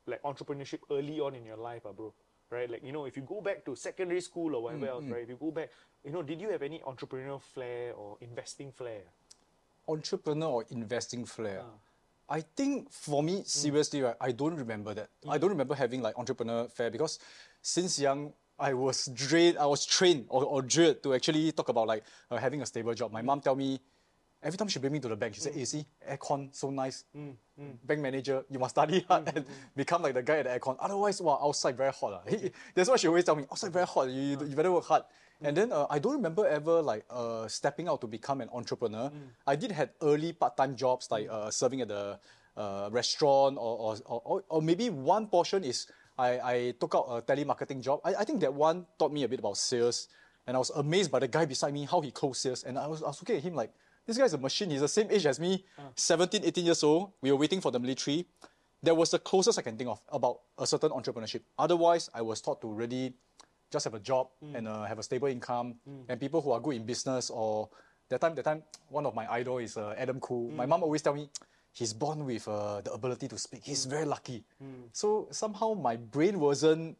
like 0.07 0.21
entrepreneurship 0.23 0.79
early 0.91 1.19
on 1.19 1.35
in 1.35 1.45
your 1.45 1.57
life, 1.57 1.83
ah, 1.85 1.91
bro? 1.91 2.13
Right? 2.49 2.69
Like 2.69 2.83
you 2.83 2.91
know, 2.91 3.05
if 3.05 3.15
you 3.15 3.23
go 3.23 3.41
back 3.41 3.63
to 3.65 3.75
secondary 3.75 4.21
school 4.21 4.55
or 4.55 4.63
whatever 4.63 4.87
else, 4.87 5.05
right? 5.09 5.23
If 5.23 5.29
you 5.29 5.37
go 5.39 5.51
back, 5.51 5.69
you 6.03 6.11
know, 6.11 6.21
did 6.21 6.41
you 6.41 6.49
have 6.49 6.61
any 6.61 6.79
entrepreneurial 6.79 7.41
flair 7.41 7.93
or 7.93 8.17
investing 8.21 8.71
flair? 8.71 9.03
Entrepreneur 9.87 10.49
or 10.49 10.65
investing 10.69 11.25
flair. 11.25 11.63
Ah. 11.63 12.35
I 12.37 12.41
think 12.41 12.91
for 12.91 13.21
Mm. 13.21 13.25
me, 13.25 13.43
seriously, 13.43 14.01
right, 14.01 14.15
I 14.21 14.31
don't 14.31 14.55
remember 14.55 14.93
that. 14.93 15.09
I 15.27 15.37
don't 15.37 15.49
remember 15.49 15.75
having 15.75 16.01
like 16.01 16.17
entrepreneur 16.17 16.67
flair 16.69 16.89
because 16.89 17.19
since 17.61 17.99
young, 17.99 18.33
I 18.59 18.73
was 18.73 19.09
trained, 19.15 19.57
I 19.57 19.65
was 19.65 19.85
trained 19.85 20.27
or, 20.29 20.43
or 20.45 20.61
drilled 20.61 21.01
to 21.03 21.13
actually 21.13 21.51
talk 21.51 21.69
about 21.69 21.87
like 21.87 22.03
uh, 22.29 22.37
having 22.37 22.61
a 22.61 22.65
stable 22.65 22.93
job. 22.93 23.11
My 23.11 23.21
mom 23.21 23.41
tell 23.41 23.55
me, 23.55 23.79
every 24.43 24.57
time 24.57 24.67
she 24.67 24.79
bring 24.79 24.93
me 24.93 24.99
to 24.99 25.07
the 25.07 25.15
bank, 25.15 25.35
she 25.35 25.41
said, 25.41 25.53
hey, 25.53 25.65
see, 25.65 25.85
aircon, 26.09 26.49
so 26.51 26.69
nice. 26.69 27.05
Mm, 27.15 27.33
mm. 27.59 27.73
Bank 27.83 28.01
manager, 28.01 28.43
you 28.49 28.59
must 28.59 28.75
study 28.75 29.05
hard 29.07 29.31
and 29.35 29.45
become 29.75 30.01
like 30.01 30.13
the 30.13 30.23
guy 30.23 30.37
at 30.37 30.45
the 30.45 30.59
aircon. 30.59 30.77
Otherwise, 30.79 31.21
wow, 31.21 31.39
outside 31.41 31.77
very 31.77 31.91
hot. 31.91 32.13
ah." 32.25 32.35
That's 32.75 32.89
why 32.89 32.95
she 32.97 33.07
always 33.07 33.23
tell 33.23 33.35
me, 33.35 33.43
outside 33.51 33.71
very 33.71 33.85
hot, 33.85 34.09
you, 34.09 34.21
you, 34.21 34.37
you 34.47 34.55
better 34.55 34.71
work 34.71 34.85
hard. 34.85 35.03
And 35.43 35.57
then 35.57 35.71
uh, 35.71 35.87
I 35.89 35.97
don't 35.97 36.13
remember 36.13 36.45
ever 36.47 36.81
like 36.81 37.03
uh, 37.09 37.47
stepping 37.47 37.87
out 37.87 38.01
to 38.01 38.07
become 38.07 38.41
an 38.41 38.49
entrepreneur. 38.53 39.11
I 39.47 39.55
did 39.55 39.71
had 39.71 39.89
early 40.01 40.33
part-time 40.33 40.75
jobs 40.75 41.09
like 41.09 41.27
uh, 41.29 41.49
serving 41.49 41.81
at 41.81 41.87
the 41.87 42.19
uh, 42.55 42.89
restaurant 42.91 43.57
or, 43.57 43.97
or, 44.05 44.21
or, 44.23 44.43
or 44.49 44.61
maybe 44.61 44.89
one 44.89 45.25
portion 45.27 45.63
is 45.63 45.87
I, 46.17 46.29
I 46.39 46.73
took 46.79 46.93
out 46.93 47.05
a 47.09 47.21
telemarketing 47.21 47.81
job. 47.81 48.01
I, 48.03 48.15
I 48.15 48.23
think 48.23 48.41
that 48.41 48.53
one 48.53 48.85
taught 48.99 49.11
me 49.11 49.23
a 49.23 49.27
bit 49.27 49.39
about 49.39 49.57
sales. 49.57 50.07
And 50.45 50.55
I 50.55 50.59
was 50.59 50.69
amazed 50.71 51.11
by 51.11 51.19
the 51.19 51.27
guy 51.27 51.45
beside 51.45 51.73
me, 51.73 51.85
how 51.85 52.01
he 52.01 52.11
closed 52.11 52.41
sales. 52.41 52.63
And 52.63 52.77
I 52.77 52.87
was, 52.87 53.01
I 53.01 53.07
was 53.07 53.21
looking 53.21 53.37
at 53.37 53.43
him 53.43 53.55
like, 53.55 53.71
this 54.05 54.17
guy's 54.17 54.33
a 54.33 54.37
machine. 54.37 54.69
He's 54.69 54.81
the 54.81 54.87
same 54.87 55.07
age 55.11 55.25
as 55.25 55.39
me, 55.39 55.63
17, 55.95 56.43
18 56.43 56.65
years 56.65 56.83
old. 56.83 57.11
We 57.21 57.31
were 57.31 57.37
waiting 57.37 57.61
for 57.61 57.71
the 57.71 57.79
military. 57.79 58.25
That 58.83 58.95
was 58.95 59.11
the 59.11 59.19
closest 59.19 59.59
I 59.59 59.61
can 59.61 59.77
think 59.77 59.89
of 59.89 60.01
about 60.11 60.39
a 60.57 60.65
certain 60.65 60.89
entrepreneurship. 60.89 61.41
Otherwise, 61.57 62.09
I 62.13 62.21
was 62.21 62.41
taught 62.41 62.61
to 62.61 62.67
really 62.67 63.13
just 63.71 63.85
have 63.85 63.93
a 63.93 63.99
job 63.99 64.27
and 64.55 64.67
uh, 64.67 64.83
have 64.83 64.99
a 64.99 65.03
stable 65.03 65.27
income. 65.27 65.75
And 66.09 66.19
people 66.19 66.41
who 66.41 66.51
are 66.51 66.59
good 66.59 66.75
in 66.75 66.85
business 66.85 67.29
or 67.29 67.69
that 68.09 68.19
time, 68.21 68.35
that 68.35 68.43
time, 68.43 68.63
one 68.89 69.05
of 69.05 69.13
my 69.15 69.31
idol 69.31 69.59
is 69.59 69.77
uh, 69.77 69.93
Adam 69.97 70.19
Khoo. 70.19 70.53
My 70.55 70.65
mom 70.65 70.83
always 70.83 71.01
tell 71.01 71.13
me, 71.13 71.29
he's 71.71 71.93
born 71.93 72.25
with 72.25 72.47
uh, 72.47 72.81
the 72.81 72.91
ability 72.91 73.27
to 73.27 73.37
speak. 73.37 73.61
He's 73.63 73.85
hmm. 73.85 73.91
very 73.91 74.05
lucky. 74.05 74.43
Hmm. 74.59 74.91
So 74.91 75.27
somehow 75.31 75.73
my 75.73 75.95
brain 75.95 76.39
wasn't 76.39 76.97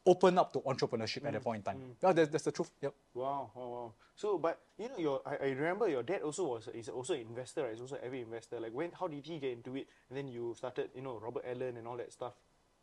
open 0.06 0.38
up 0.38 0.52
to 0.52 0.60
entrepreneurship 0.60 1.24
at 1.26 1.32
that 1.32 1.38
hmm. 1.38 1.44
point 1.44 1.58
in 1.58 1.62
time. 1.64 1.80
Yeah, 2.02 2.12
that's, 2.12 2.30
that's 2.30 2.44
the 2.44 2.52
truth. 2.52 2.70
Yep. 2.82 2.94
Wow, 3.14 3.50
wow, 3.54 3.68
wow. 3.68 3.92
So, 4.16 4.36
but 4.36 4.60
you 4.78 4.88
know, 4.88 4.98
your 4.98 5.22
I, 5.24 5.46
I 5.46 5.48
remember 5.50 5.88
your 5.88 6.02
dad 6.02 6.20
also 6.20 6.44
was 6.44 6.68
is 6.68 6.88
also 6.88 7.14
an 7.14 7.20
investor. 7.20 7.62
Right? 7.62 7.72
He's 7.72 7.80
also 7.80 7.96
a 7.96 8.04
heavy 8.04 8.20
investor. 8.20 8.60
Like 8.60 8.72
when, 8.72 8.92
how 8.92 9.08
did 9.08 9.24
he 9.24 9.38
get 9.38 9.52
into 9.52 9.76
it? 9.76 9.88
And 10.10 10.18
then 10.18 10.28
you 10.28 10.54
started, 10.56 10.90
you 10.94 11.00
know, 11.00 11.18
Robert 11.18 11.44
Allen 11.46 11.78
and 11.78 11.86
all 11.88 11.96
that 11.96 12.12
stuff. 12.12 12.34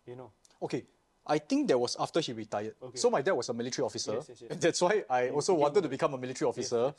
You 0.08 0.16
know. 0.16 0.32
Okay. 0.62 0.84
I 1.30 1.40
think 1.40 1.68
that 1.68 1.78
was 1.78 1.98
after 2.00 2.22
he 2.22 2.32
retired. 2.32 2.74
Okay. 2.82 2.98
So 2.98 3.10
my 3.10 3.22
dad 3.22 3.34
was 3.34 3.50
a 3.50 3.54
military 3.54 3.86
officer. 3.86 4.14
Yes, 4.14 4.30
yes, 4.30 4.42
yes. 4.44 4.52
And 4.52 4.62
that's 4.66 4.82
why 4.82 5.04
I 5.10 5.30
also 5.30 5.54
wanted 5.54 5.84
to 5.84 5.90
become 5.90 6.14
a 6.14 6.18
military 6.18 6.48
officer. 6.48 6.94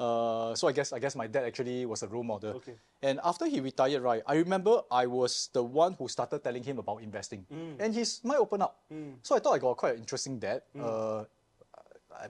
Uh, 0.00 0.56
so 0.56 0.64
I 0.64 0.72
guess 0.72 0.96
I 0.96 0.98
guess 0.98 1.12
my 1.14 1.28
dad 1.28 1.44
actually 1.44 1.84
was 1.84 2.02
a 2.02 2.08
role 2.08 2.24
model. 2.24 2.56
Okay. 2.56 2.72
And 3.04 3.20
after 3.22 3.44
he 3.44 3.60
retired, 3.60 4.00
right, 4.00 4.22
I 4.24 4.40
remember 4.40 4.80
I 4.90 5.04
was 5.04 5.52
the 5.52 5.62
one 5.62 5.92
who 5.92 6.08
started 6.08 6.40
telling 6.42 6.64
him 6.64 6.80
about 6.80 7.04
investing. 7.04 7.44
Mm. 7.52 7.76
And 7.78 7.94
his 7.94 8.24
mind 8.24 8.40
opened 8.40 8.64
up. 8.64 8.80
So 9.20 9.36
I 9.36 9.40
thought 9.40 9.52
I 9.52 9.58
got 9.58 9.76
quite 9.76 9.94
an 9.94 10.00
interesting 10.00 10.40
dad. 10.40 10.62
Mm. 10.72 10.80
Uh, 10.80 11.24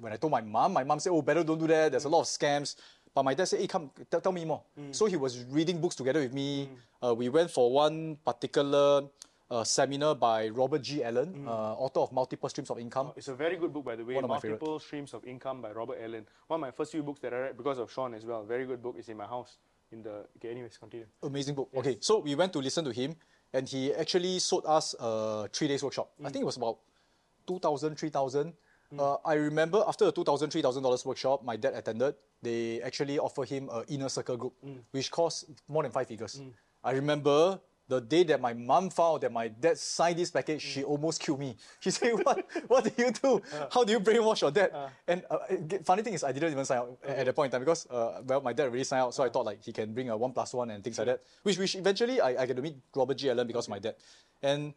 when 0.03 0.13
I 0.13 0.17
told 0.17 0.33
my 0.33 0.43
mom, 0.43 0.75
my 0.75 0.83
mom 0.83 0.99
said, 0.99 1.15
"Oh, 1.15 1.23
better 1.23 1.47
don't 1.47 1.59
do 1.63 1.71
that. 1.71 1.95
There's 1.95 2.07
a 2.07 2.09
lot 2.11 2.23
of 2.23 2.27
scams." 2.27 2.75
But 3.15 3.23
my 3.23 3.35
dad 3.35 3.47
said, 3.47 3.61
"Hey, 3.63 3.71
come, 3.71 3.91
tell, 4.11 4.21
tell 4.21 4.35
me 4.35 4.45
more." 4.45 4.63
So 4.91 5.07
he 5.07 5.15
was 5.15 5.47
reading 5.47 5.81
books 5.81 5.95
together 5.95 6.21
with 6.21 6.35
me. 6.35 6.69
Uh, 6.99 7.15
we 7.15 7.29
went 7.31 7.51
for 7.55 7.71
one 7.71 8.19
particular 8.27 9.07
uh, 9.51 9.65
seminar 9.65 10.15
by 10.15 10.49
Robert 10.49 10.83
G. 10.83 11.03
Allen, 11.03 11.45
uh, 11.47 11.75
author 11.75 12.01
of 12.01 12.13
Multiple 12.13 12.49
Streams 12.49 12.71
of 12.71 12.79
Income. 12.79 13.13
It's 13.17 13.29
a 13.29 13.35
very 13.35 13.57
good 13.57 13.73
book, 13.73 13.85
by 13.85 13.97
the 13.97 14.05
way. 14.05 14.15
One 14.15 14.25
of 14.25 14.31
my 14.31 14.39
favorite. 14.39 14.61
Multiple 14.61 14.79
Streams 14.79 15.15
of 15.15 15.25
Income 15.25 15.63
by 15.63 15.73
Robert 15.73 15.99
Allen. 16.01 16.27
One 16.47 16.59
of 16.59 16.61
my 16.61 16.71
first 16.71 16.93
few 16.93 17.03
books 17.03 17.21
that 17.21 17.35
I 17.35 17.39
read 17.39 17.57
because 17.57 17.79
of 17.79 17.91
Sean 17.91 18.15
as 18.15 18.25
well. 18.25 18.45
Very 18.45 18.65
good 18.67 18.83
book. 18.83 18.95
It's 18.99 19.09
in 19.09 19.17
my 19.17 19.27
house. 19.27 19.59
In 19.93 20.03
the 20.03 20.25
okay, 20.37 20.51
anyways, 20.51 20.79
continue. 20.79 21.07
Amazing 21.23 21.57
book. 21.57 21.69
Okay, 21.75 21.97
so 22.01 22.21
we 22.21 22.37
went 22.37 22.53
to 22.53 22.61
listen 22.61 22.85
to 22.85 22.93
him, 22.93 23.17
and 23.53 23.69
he 23.69 23.93
actually 23.95 24.39
sold 24.39 24.65
us 24.67 24.95
a 25.01 25.49
three 25.53 25.67
days 25.67 25.83
workshop. 25.83 26.13
I 26.25 26.31
think 26.31 26.43
it 26.43 26.47
was 26.47 26.57
about 26.57 26.79
2,000, 27.49 27.97
3,000. 27.97 28.53
Uh, 28.97 29.17
I 29.25 29.35
remember 29.35 29.83
after 29.87 30.05
the 30.05 30.13
2,000, 30.13 30.51
3,000 30.51 30.83
dollars 30.83 31.05
workshop, 31.05 31.45
my 31.45 31.57
dad 31.57 31.75
attended. 31.75 32.15
They 32.43 32.81
actually 32.83 33.19
offered 33.19 33.49
him 33.49 33.69
a 33.69 33.85
inner 33.89 34.09
circle 34.09 34.37
group, 34.37 34.55
which 34.93 35.11
cost 35.11 35.47
more 35.69 35.83
than 35.83 35.91
five 35.91 36.07
figures. 36.07 36.41
I 36.85 36.93
remember 36.93 37.61
the 37.91 38.01
day 38.01 38.23
that 38.23 38.41
my 38.41 38.55
mom 38.55 38.89
found 38.89 39.23
that 39.23 39.33
my 39.33 39.49
dad 39.49 39.77
signed 39.77 40.19
this 40.19 40.31
package, 40.31 40.63
she 40.63 40.85
almost 40.85 41.21
killed 41.21 41.41
me. 41.41 41.57
She 41.81 41.91
said, 41.91 42.13
"What? 42.23 42.47
what 42.69 42.85
did 42.85 42.97
you 42.97 43.11
do? 43.11 43.43
How 43.75 43.83
do 43.85 43.93
you 43.93 44.01
brainwash 44.01 44.41
your 44.41 44.53
dad?" 44.53 44.71
and 45.09 45.25
uh, 45.29 45.39
funny 45.85 46.03
thing 46.03 46.15
is, 46.15 46.23
I 46.23 46.33
didn't 46.33 46.53
even 46.53 46.65
sign 46.65 46.79
out 46.79 46.99
at 47.05 47.27
that 47.27 47.35
point 47.35 47.49
in 47.49 47.53
time 47.53 47.63
because 47.67 47.87
uh, 47.91 48.23
well, 48.25 48.41
my 48.41 48.53
dad 48.53 48.67
already 48.71 48.85
signed 48.85 49.03
out, 49.03 49.15
so 49.15 49.25
I 49.25 49.29
thought 49.29 49.45
like 49.45 49.61
he 49.63 49.73
can 49.73 49.93
bring 49.93 50.09
a 50.09 50.17
one 50.17 50.33
plus 50.33 50.55
one 50.55 50.71
and 50.71 50.85
things 50.85 50.99
like 50.99 51.09
that. 51.09 51.21
Which 51.43 51.59
which 51.59 51.75
eventually 51.75 52.21
I, 52.21 52.43
I 52.43 52.47
get 52.47 52.57
to 52.57 52.63
meet 52.63 52.77
Robert 52.95 53.19
G. 53.19 53.29
Allen 53.29 53.47
because 53.47 53.67
of 53.67 53.71
my 53.71 53.81
dad, 53.81 53.97
and. 54.43 54.73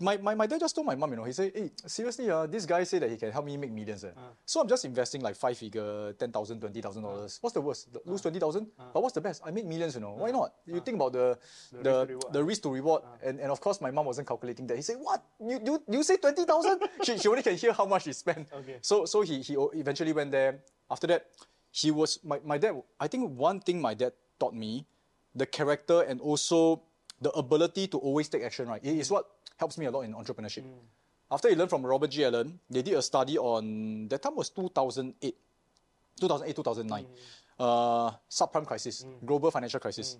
My, 0.00 0.16
my, 0.18 0.34
my 0.34 0.46
dad 0.46 0.60
just 0.60 0.74
told 0.74 0.86
my 0.86 0.94
mom, 0.94 1.10
you 1.10 1.16
know, 1.16 1.24
he 1.24 1.32
said, 1.32 1.52
hey, 1.54 1.70
seriously, 1.86 2.30
uh, 2.30 2.46
this 2.46 2.66
guy 2.66 2.84
said 2.84 3.02
that 3.02 3.10
he 3.10 3.16
can 3.16 3.32
help 3.32 3.44
me 3.44 3.56
make 3.56 3.72
millions. 3.72 4.04
Eh. 4.04 4.08
Uh. 4.08 4.20
So 4.44 4.60
I'm 4.60 4.68
just 4.68 4.84
investing 4.84 5.22
like 5.22 5.36
five 5.36 5.56
figure, 5.56 6.12
$10,000, 6.12 6.60
$20,000. 6.60 7.04
Uh. 7.04 7.28
What's 7.40 7.54
the 7.54 7.60
worst? 7.60 7.92
The- 7.92 8.00
Lose 8.04 8.20
uh. 8.20 8.30
20000 8.30 8.66
But 8.92 9.02
what's 9.02 9.14
the 9.14 9.20
best? 9.20 9.42
I 9.44 9.50
make 9.50 9.64
millions, 9.64 9.94
you 9.94 10.00
know. 10.00 10.12
Why 10.12 10.30
not? 10.30 10.52
You 10.66 10.80
think 10.80 10.96
about 10.96 11.12
the, 11.12 11.38
risk 11.72 11.82
the, 11.82 12.04
to 12.04 12.12
reward. 12.12 12.32
the 12.32 12.44
risk 12.44 12.62
to 12.62 12.70
reward. 12.70 13.02
And, 13.24 13.40
and 13.40 13.50
of 13.50 13.60
course, 13.60 13.80
my 13.80 13.90
mom 13.90 14.06
wasn't 14.06 14.28
calculating 14.28 14.66
that. 14.66 14.76
He 14.76 14.82
said, 14.82 14.96
what? 15.00 15.24
You, 15.40 15.60
you, 15.64 15.82
you 15.88 16.02
say 16.02 16.16
20000 16.16 16.80
she, 17.02 17.18
she 17.18 17.28
only 17.28 17.42
can 17.42 17.56
hear 17.56 17.72
how 17.72 17.86
much 17.86 18.04
he 18.04 18.12
spent. 18.12 18.48
Okay. 18.52 18.76
So, 18.82 19.06
so 19.06 19.22
he, 19.22 19.40
he 19.40 19.56
eventually 19.74 20.12
went 20.12 20.30
there. 20.30 20.58
After 20.90 21.06
that, 21.08 21.26
he 21.70 21.90
was, 21.90 22.18
my, 22.24 22.40
my 22.44 22.58
dad, 22.58 22.80
I 23.00 23.08
think 23.08 23.36
one 23.38 23.60
thing 23.60 23.80
my 23.80 23.94
dad 23.94 24.12
taught 24.38 24.54
me, 24.54 24.86
the 25.34 25.46
character 25.46 26.02
and 26.02 26.20
also 26.20 26.82
the 27.20 27.30
ability 27.30 27.88
to 27.88 27.98
always 27.98 28.28
take 28.28 28.42
action, 28.42 28.68
right? 28.68 28.80
It 28.82 28.96
is 28.96 29.08
mm. 29.08 29.12
what 29.12 29.30
helps 29.56 29.78
me 29.78 29.86
a 29.86 29.90
lot 29.90 30.02
in 30.02 30.14
entrepreneurship. 30.14 30.62
Mm. 30.62 30.84
After 31.30 31.48
he 31.48 31.56
learned 31.56 31.70
from 31.70 31.84
Robert 31.84 32.10
G. 32.10 32.24
Allen, 32.24 32.58
they 32.70 32.82
did 32.82 32.94
a 32.94 33.02
study 33.02 33.36
on 33.36 34.06
that 34.08 34.22
time 34.22 34.36
was 34.36 34.50
2008, 34.50 35.34
2008 36.20 36.56
2009, 36.56 37.04
mm. 37.04 37.08
uh, 37.58 38.12
subprime 38.30 38.66
crisis, 38.66 39.04
mm. 39.04 39.26
global 39.26 39.50
financial 39.50 39.80
crisis. 39.80 40.18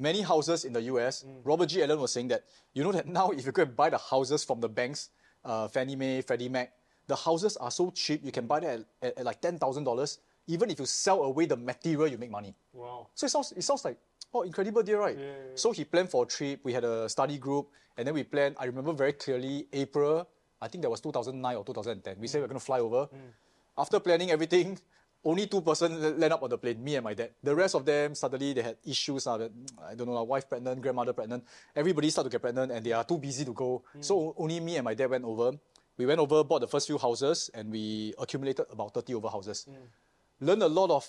Many 0.00 0.22
houses 0.22 0.64
in 0.64 0.72
the 0.72 0.82
US. 0.82 1.24
Robert 1.44 1.66
G. 1.66 1.82
Allen 1.82 2.00
was 2.00 2.12
saying 2.12 2.28
that 2.28 2.44
you 2.72 2.82
know 2.82 2.92
that 2.92 3.06
now 3.18 3.30
if 3.30 3.46
you 3.46 3.52
go 3.52 3.62
and 3.62 3.76
buy 3.76 3.90
the 3.90 3.98
houses 3.98 4.44
from 4.44 4.60
the 4.60 4.68
banks, 4.68 5.10
uh, 5.44 5.68
Fannie 5.68 5.96
Mae, 5.96 6.22
Freddie 6.22 6.48
Mac, 6.48 6.72
the 7.06 7.16
houses 7.16 7.56
are 7.56 7.70
so 7.70 7.90
cheap 7.90 8.24
you 8.24 8.32
can 8.32 8.46
buy 8.46 8.60
them 8.60 8.84
at, 9.02 9.08
at, 9.08 9.18
at 9.18 9.24
like 9.24 9.40
ten 9.40 9.58
thousand 9.58 9.84
dollars. 9.84 10.18
Even 10.48 10.70
if 10.70 10.80
you 10.80 10.86
sell 10.86 11.22
away 11.22 11.44
the 11.44 11.56
material, 11.56 12.08
you 12.08 12.16
make 12.16 12.30
money. 12.30 12.54
Wow. 12.72 13.08
So 13.14 13.26
it 13.26 13.30
sounds 13.30 13.52
it 13.52 13.62
sounds 13.62 13.84
like 13.84 13.98
oh 14.32 14.42
incredible 14.42 14.82
deal, 14.82 14.98
right? 14.98 15.16
Yeah, 15.16 15.24
yeah, 15.24 15.32
yeah. 15.52 15.56
So 15.60 15.72
he 15.72 15.84
planned 15.84 16.08
for 16.08 16.24
a 16.24 16.26
trip. 16.26 16.60
We 16.64 16.72
had 16.72 16.84
a 16.84 17.08
study 17.08 17.36
group, 17.36 17.68
and 17.96 18.06
then 18.08 18.14
we 18.14 18.24
planned. 18.24 18.56
I 18.58 18.64
remember 18.64 18.92
very 18.92 19.12
clearly 19.12 19.68
April. 19.72 20.26
I 20.60 20.66
think 20.68 20.82
that 20.82 20.90
was 20.90 21.00
2009 21.00 21.56
or 21.56 21.64
2010. 21.64 22.16
We 22.18 22.26
said 22.26 22.40
we 22.40 22.44
are 22.44 22.48
going 22.48 22.58
to 22.58 22.64
fly 22.64 22.80
over. 22.80 23.06
Mm. 23.06 23.30
After 23.76 24.00
planning 24.00 24.32
everything, 24.32 24.76
only 25.22 25.46
two 25.46 25.60
person 25.60 26.18
land 26.18 26.32
up 26.32 26.42
on 26.42 26.50
the 26.50 26.58
plane, 26.58 26.82
me 26.82 26.96
and 26.96 27.04
my 27.04 27.14
dad. 27.14 27.30
The 27.42 27.54
rest 27.54 27.76
of 27.76 27.84
them 27.84 28.14
suddenly 28.16 28.54
they 28.54 28.62
had 28.62 28.76
issues. 28.84 29.26
Uh, 29.26 29.48
I 29.86 29.94
don't 29.94 30.08
know, 30.08 30.16
uh, 30.16 30.24
wife 30.24 30.48
pregnant, 30.48 30.80
grandmother 30.80 31.12
pregnant. 31.12 31.44
Everybody 31.76 32.10
started 32.10 32.30
to 32.30 32.34
get 32.34 32.40
pregnant, 32.42 32.72
and 32.72 32.84
they 32.84 32.92
are 32.92 33.04
too 33.04 33.18
busy 33.18 33.44
to 33.44 33.52
go. 33.52 33.84
Mm. 33.94 34.04
So 34.04 34.34
only 34.36 34.58
me 34.60 34.76
and 34.76 34.84
my 34.84 34.94
dad 34.94 35.10
went 35.10 35.24
over. 35.24 35.52
We 35.98 36.06
went 36.06 36.20
over, 36.20 36.42
bought 36.42 36.60
the 36.60 36.68
first 36.68 36.86
few 36.86 36.96
houses, 36.96 37.50
and 37.52 37.70
we 37.70 38.14
accumulated 38.18 38.66
about 38.70 38.94
30 38.94 39.14
over 39.14 39.28
houses 39.28 39.66
learned 40.40 40.62
a 40.62 40.68
lot 40.68 40.90
of 40.90 41.06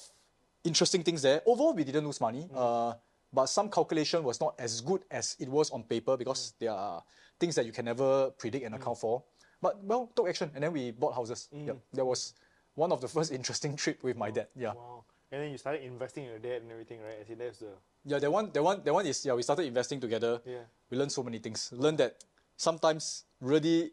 interesting 0.63 1.03
things 1.03 1.21
there. 1.21 1.41
Overall, 1.45 1.73
we 1.73 1.83
didn't 1.83 2.05
lose 2.05 2.19
money, 2.21 2.49
mm. 2.51 2.55
uh, 2.55 2.95
but 3.31 3.47
some 3.47 3.69
calculation 3.69 4.23
was 4.23 4.39
not 4.39 4.55
as 4.59 4.81
good 4.81 5.01
as 5.09 5.35
it 5.39 5.47
was 5.47 5.71
on 5.71 5.83
paper 5.83 6.17
because 6.17 6.51
mm. 6.51 6.59
there 6.59 6.71
are 6.71 7.03
things 7.39 7.55
that 7.55 7.65
you 7.65 7.71
can 7.71 7.85
never 7.85 8.31
predict 8.31 8.65
and 8.65 8.73
mm. 8.73 8.79
account 8.79 8.97
for. 8.97 9.23
But 9.61 9.83
well, 9.83 10.11
took 10.15 10.29
action 10.29 10.51
and 10.55 10.63
then 10.63 10.73
we 10.73 10.91
bought 10.91 11.15
houses. 11.15 11.49
Yep. 11.51 11.77
That 11.93 12.05
was 12.05 12.33
one 12.75 12.91
of 12.91 13.01
the 13.01 13.07
first 13.15 13.31
interesting 13.31 13.75
trip 13.75 14.03
with 14.03 14.17
my 14.17 14.31
dad. 14.31 14.47
Yeah. 14.55 14.73
Wow. 14.73 15.03
And 15.31 15.43
then 15.43 15.51
you 15.51 15.57
started 15.57 15.83
investing 15.83 16.23
in 16.23 16.31
your 16.31 16.39
dad 16.39 16.63
and 16.63 16.71
everything, 16.71 17.01
right? 17.01 17.17
I 17.21 17.27
see 17.27 17.35
that's 17.35 17.59
the 17.59 17.69
Yeah, 18.03 18.17
that 18.17 18.31
one, 18.31 18.49
that 18.51 18.63
one, 18.63 18.81
that 18.83 18.93
one 18.93 19.05
is 19.05 19.23
yeah. 19.25 19.33
We 19.33 19.43
started 19.43 19.65
investing 19.65 19.99
together. 19.99 20.41
Yeah. 20.45 20.65
We 20.89 20.97
learned 20.97 21.11
so 21.11 21.21
many 21.21 21.37
things. 21.37 21.69
Learned 21.71 21.99
that 21.99 22.23
sometimes 22.57 23.25
really 23.39 23.91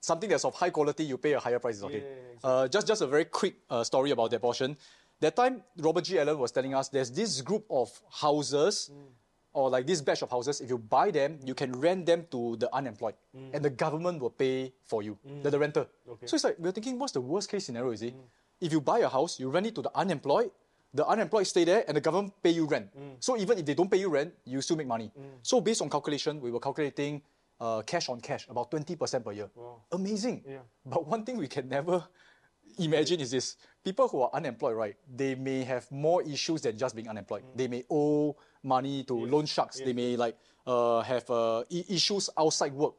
something 0.00 0.28
that's 0.30 0.44
of 0.44 0.54
high 0.54 0.70
quality, 0.70 1.04
you 1.04 1.18
pay 1.18 1.32
a 1.32 1.40
higher 1.40 1.58
price 1.58 1.76
is 1.76 1.84
okay. 1.84 2.02
Yeah, 2.02 2.50
uh, 2.50 2.68
just 2.68 2.86
just 2.86 3.02
a 3.02 3.06
very 3.06 3.24
quick 3.24 3.56
uh, 3.70 3.84
story 3.84 4.10
about 4.10 4.30
that 4.30 4.40
portion. 4.40 4.76
That 5.20 5.34
time, 5.34 5.62
Robert 5.78 6.04
G. 6.04 6.18
Allen 6.18 6.38
was 6.38 6.52
telling 6.52 6.74
us 6.74 6.88
there's 6.88 7.10
this 7.10 7.40
group 7.40 7.64
of 7.70 7.90
houses. 8.10 8.90
Mm. 8.92 9.14
Or 9.54 9.70
like 9.70 9.86
this 9.88 10.02
batch 10.02 10.22
of 10.22 10.30
houses, 10.30 10.60
if 10.60 10.68
you 10.70 10.78
buy 10.78 11.10
them, 11.10 11.40
you 11.42 11.54
can 11.54 11.72
rent 11.72 12.06
them 12.06 12.26
to 12.30 12.54
the 12.60 12.68
unemployed, 12.72 13.14
mm. 13.34 13.48
and 13.52 13.64
the 13.64 13.70
government 13.70 14.20
will 14.20 14.30
pay 14.30 14.72
for 14.84 15.02
you, 15.02 15.18
mm. 15.26 15.42
the, 15.42 15.50
the 15.50 15.58
renter. 15.58 15.86
Okay. 16.08 16.26
So 16.26 16.36
it's 16.36 16.44
like 16.44 16.56
we're 16.60 16.70
thinking, 16.70 16.98
what's 16.98 17.12
the 17.12 17.20
worst 17.20 17.50
case 17.50 17.64
scenario? 17.64 17.90
Is 17.90 18.02
it 18.02 18.14
if 18.60 18.70
you 18.70 18.80
buy 18.80 19.00
a 19.00 19.08
house, 19.08 19.40
you 19.40 19.48
rent 19.48 19.66
it 19.66 19.74
to 19.74 19.82
the 19.82 19.90
unemployed, 19.96 20.52
the 20.94 21.04
unemployed 21.04 21.46
stay 21.46 21.64
there, 21.64 21.82
and 21.88 21.96
the 21.96 22.00
government 22.00 22.34
pay 22.42 22.50
you 22.50 22.66
rent. 22.66 22.92
So 23.18 23.36
even 23.36 23.58
if 23.58 23.64
they 23.64 23.74
don't 23.74 23.90
pay 23.90 23.98
you 23.98 24.10
rent, 24.10 24.32
you 24.44 24.60
still 24.60 24.76
make 24.76 24.86
money. 24.86 25.10
So 25.42 25.60
based 25.60 25.82
on 25.82 25.90
calculation, 25.90 26.40
we 26.40 26.52
were 26.52 26.60
calculating 26.60 27.22
uh, 27.60 27.82
cash 27.82 28.08
on 28.08 28.20
cash 28.20 28.46
about 28.48 28.70
twenty 28.70 28.96
percent 28.96 29.24
per 29.24 29.32
year. 29.32 29.50
Wow. 29.54 29.82
Amazing. 29.92 30.44
Yeah. 30.46 30.58
But 30.84 31.06
one 31.06 31.24
thing 31.24 31.36
we 31.36 31.48
can 31.48 31.68
never 31.68 32.04
imagine 32.78 33.20
is 33.20 33.30
this: 33.30 33.56
people 33.84 34.08
who 34.08 34.22
are 34.22 34.30
unemployed, 34.32 34.76
right? 34.76 34.96
They 35.14 35.34
may 35.34 35.64
have 35.64 35.90
more 35.90 36.22
issues 36.22 36.62
than 36.62 36.76
just 36.78 36.94
being 36.94 37.08
unemployed. 37.08 37.44
They 37.54 37.68
may 37.68 37.84
owe 37.90 38.36
money 38.62 39.04
to 39.04 39.14
loan 39.14 39.46
sharks. 39.46 39.80
They 39.80 39.92
may 39.92 40.16
like 40.16 40.36
uh, 40.66 41.00
have 41.02 41.28
uh, 41.30 41.60
I- 41.60 41.84
issues 41.88 42.30
outside 42.38 42.72
work. 42.72 42.94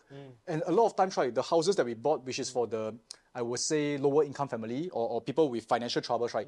And 0.48 0.64
a 0.66 0.72
lot 0.72 0.88
of 0.88 0.96
times, 0.96 1.16
right, 1.18 1.34
the 1.34 1.44
houses 1.44 1.76
that 1.76 1.86
we 1.86 1.94
bought, 1.94 2.26
which 2.26 2.40
is 2.40 2.50
for 2.50 2.66
the, 2.66 2.96
I 3.36 3.42
would 3.44 3.60
say, 3.60 3.98
lower 4.00 4.24
income 4.24 4.48
family 4.48 4.90
or, 4.90 5.08
or 5.10 5.22
people 5.22 5.48
with 5.50 5.66
financial 5.66 6.02
troubles, 6.02 6.34
right? 6.34 6.48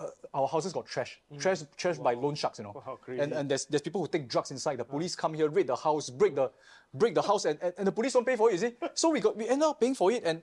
Uh, 0.00 0.06
our 0.32 0.46
houses 0.46 0.72
got 0.72 0.86
trashed, 0.86 1.16
trashed, 1.38 1.66
trashed 1.76 2.00
by 2.00 2.14
loan 2.14 2.36
sharks, 2.36 2.58
you 2.58 2.64
know. 2.64 2.72
Wow, 2.86 2.98
and 3.08 3.32
and 3.32 3.50
there's 3.50 3.64
there's 3.66 3.82
people 3.82 4.00
who 4.00 4.06
take 4.06 4.28
drugs 4.28 4.52
inside. 4.52 4.78
The 4.78 4.84
police 4.84 5.16
come 5.16 5.34
here, 5.34 5.48
raid 5.48 5.66
the 5.66 5.74
house, 5.74 6.08
break 6.08 6.36
the 6.36 6.52
break 6.94 7.14
the 7.14 7.22
house, 7.22 7.46
and, 7.46 7.58
and, 7.60 7.74
and 7.78 7.86
the 7.88 7.90
police 7.90 8.12
don't 8.12 8.24
pay 8.24 8.36
for 8.36 8.48
it. 8.48 8.52
You 8.52 8.58
see, 8.58 8.74
so 8.94 9.10
we 9.10 9.18
got 9.18 9.36
we 9.36 9.48
end 9.48 9.62
up 9.64 9.80
paying 9.80 9.96
for 9.96 10.12
it, 10.12 10.22
and 10.24 10.40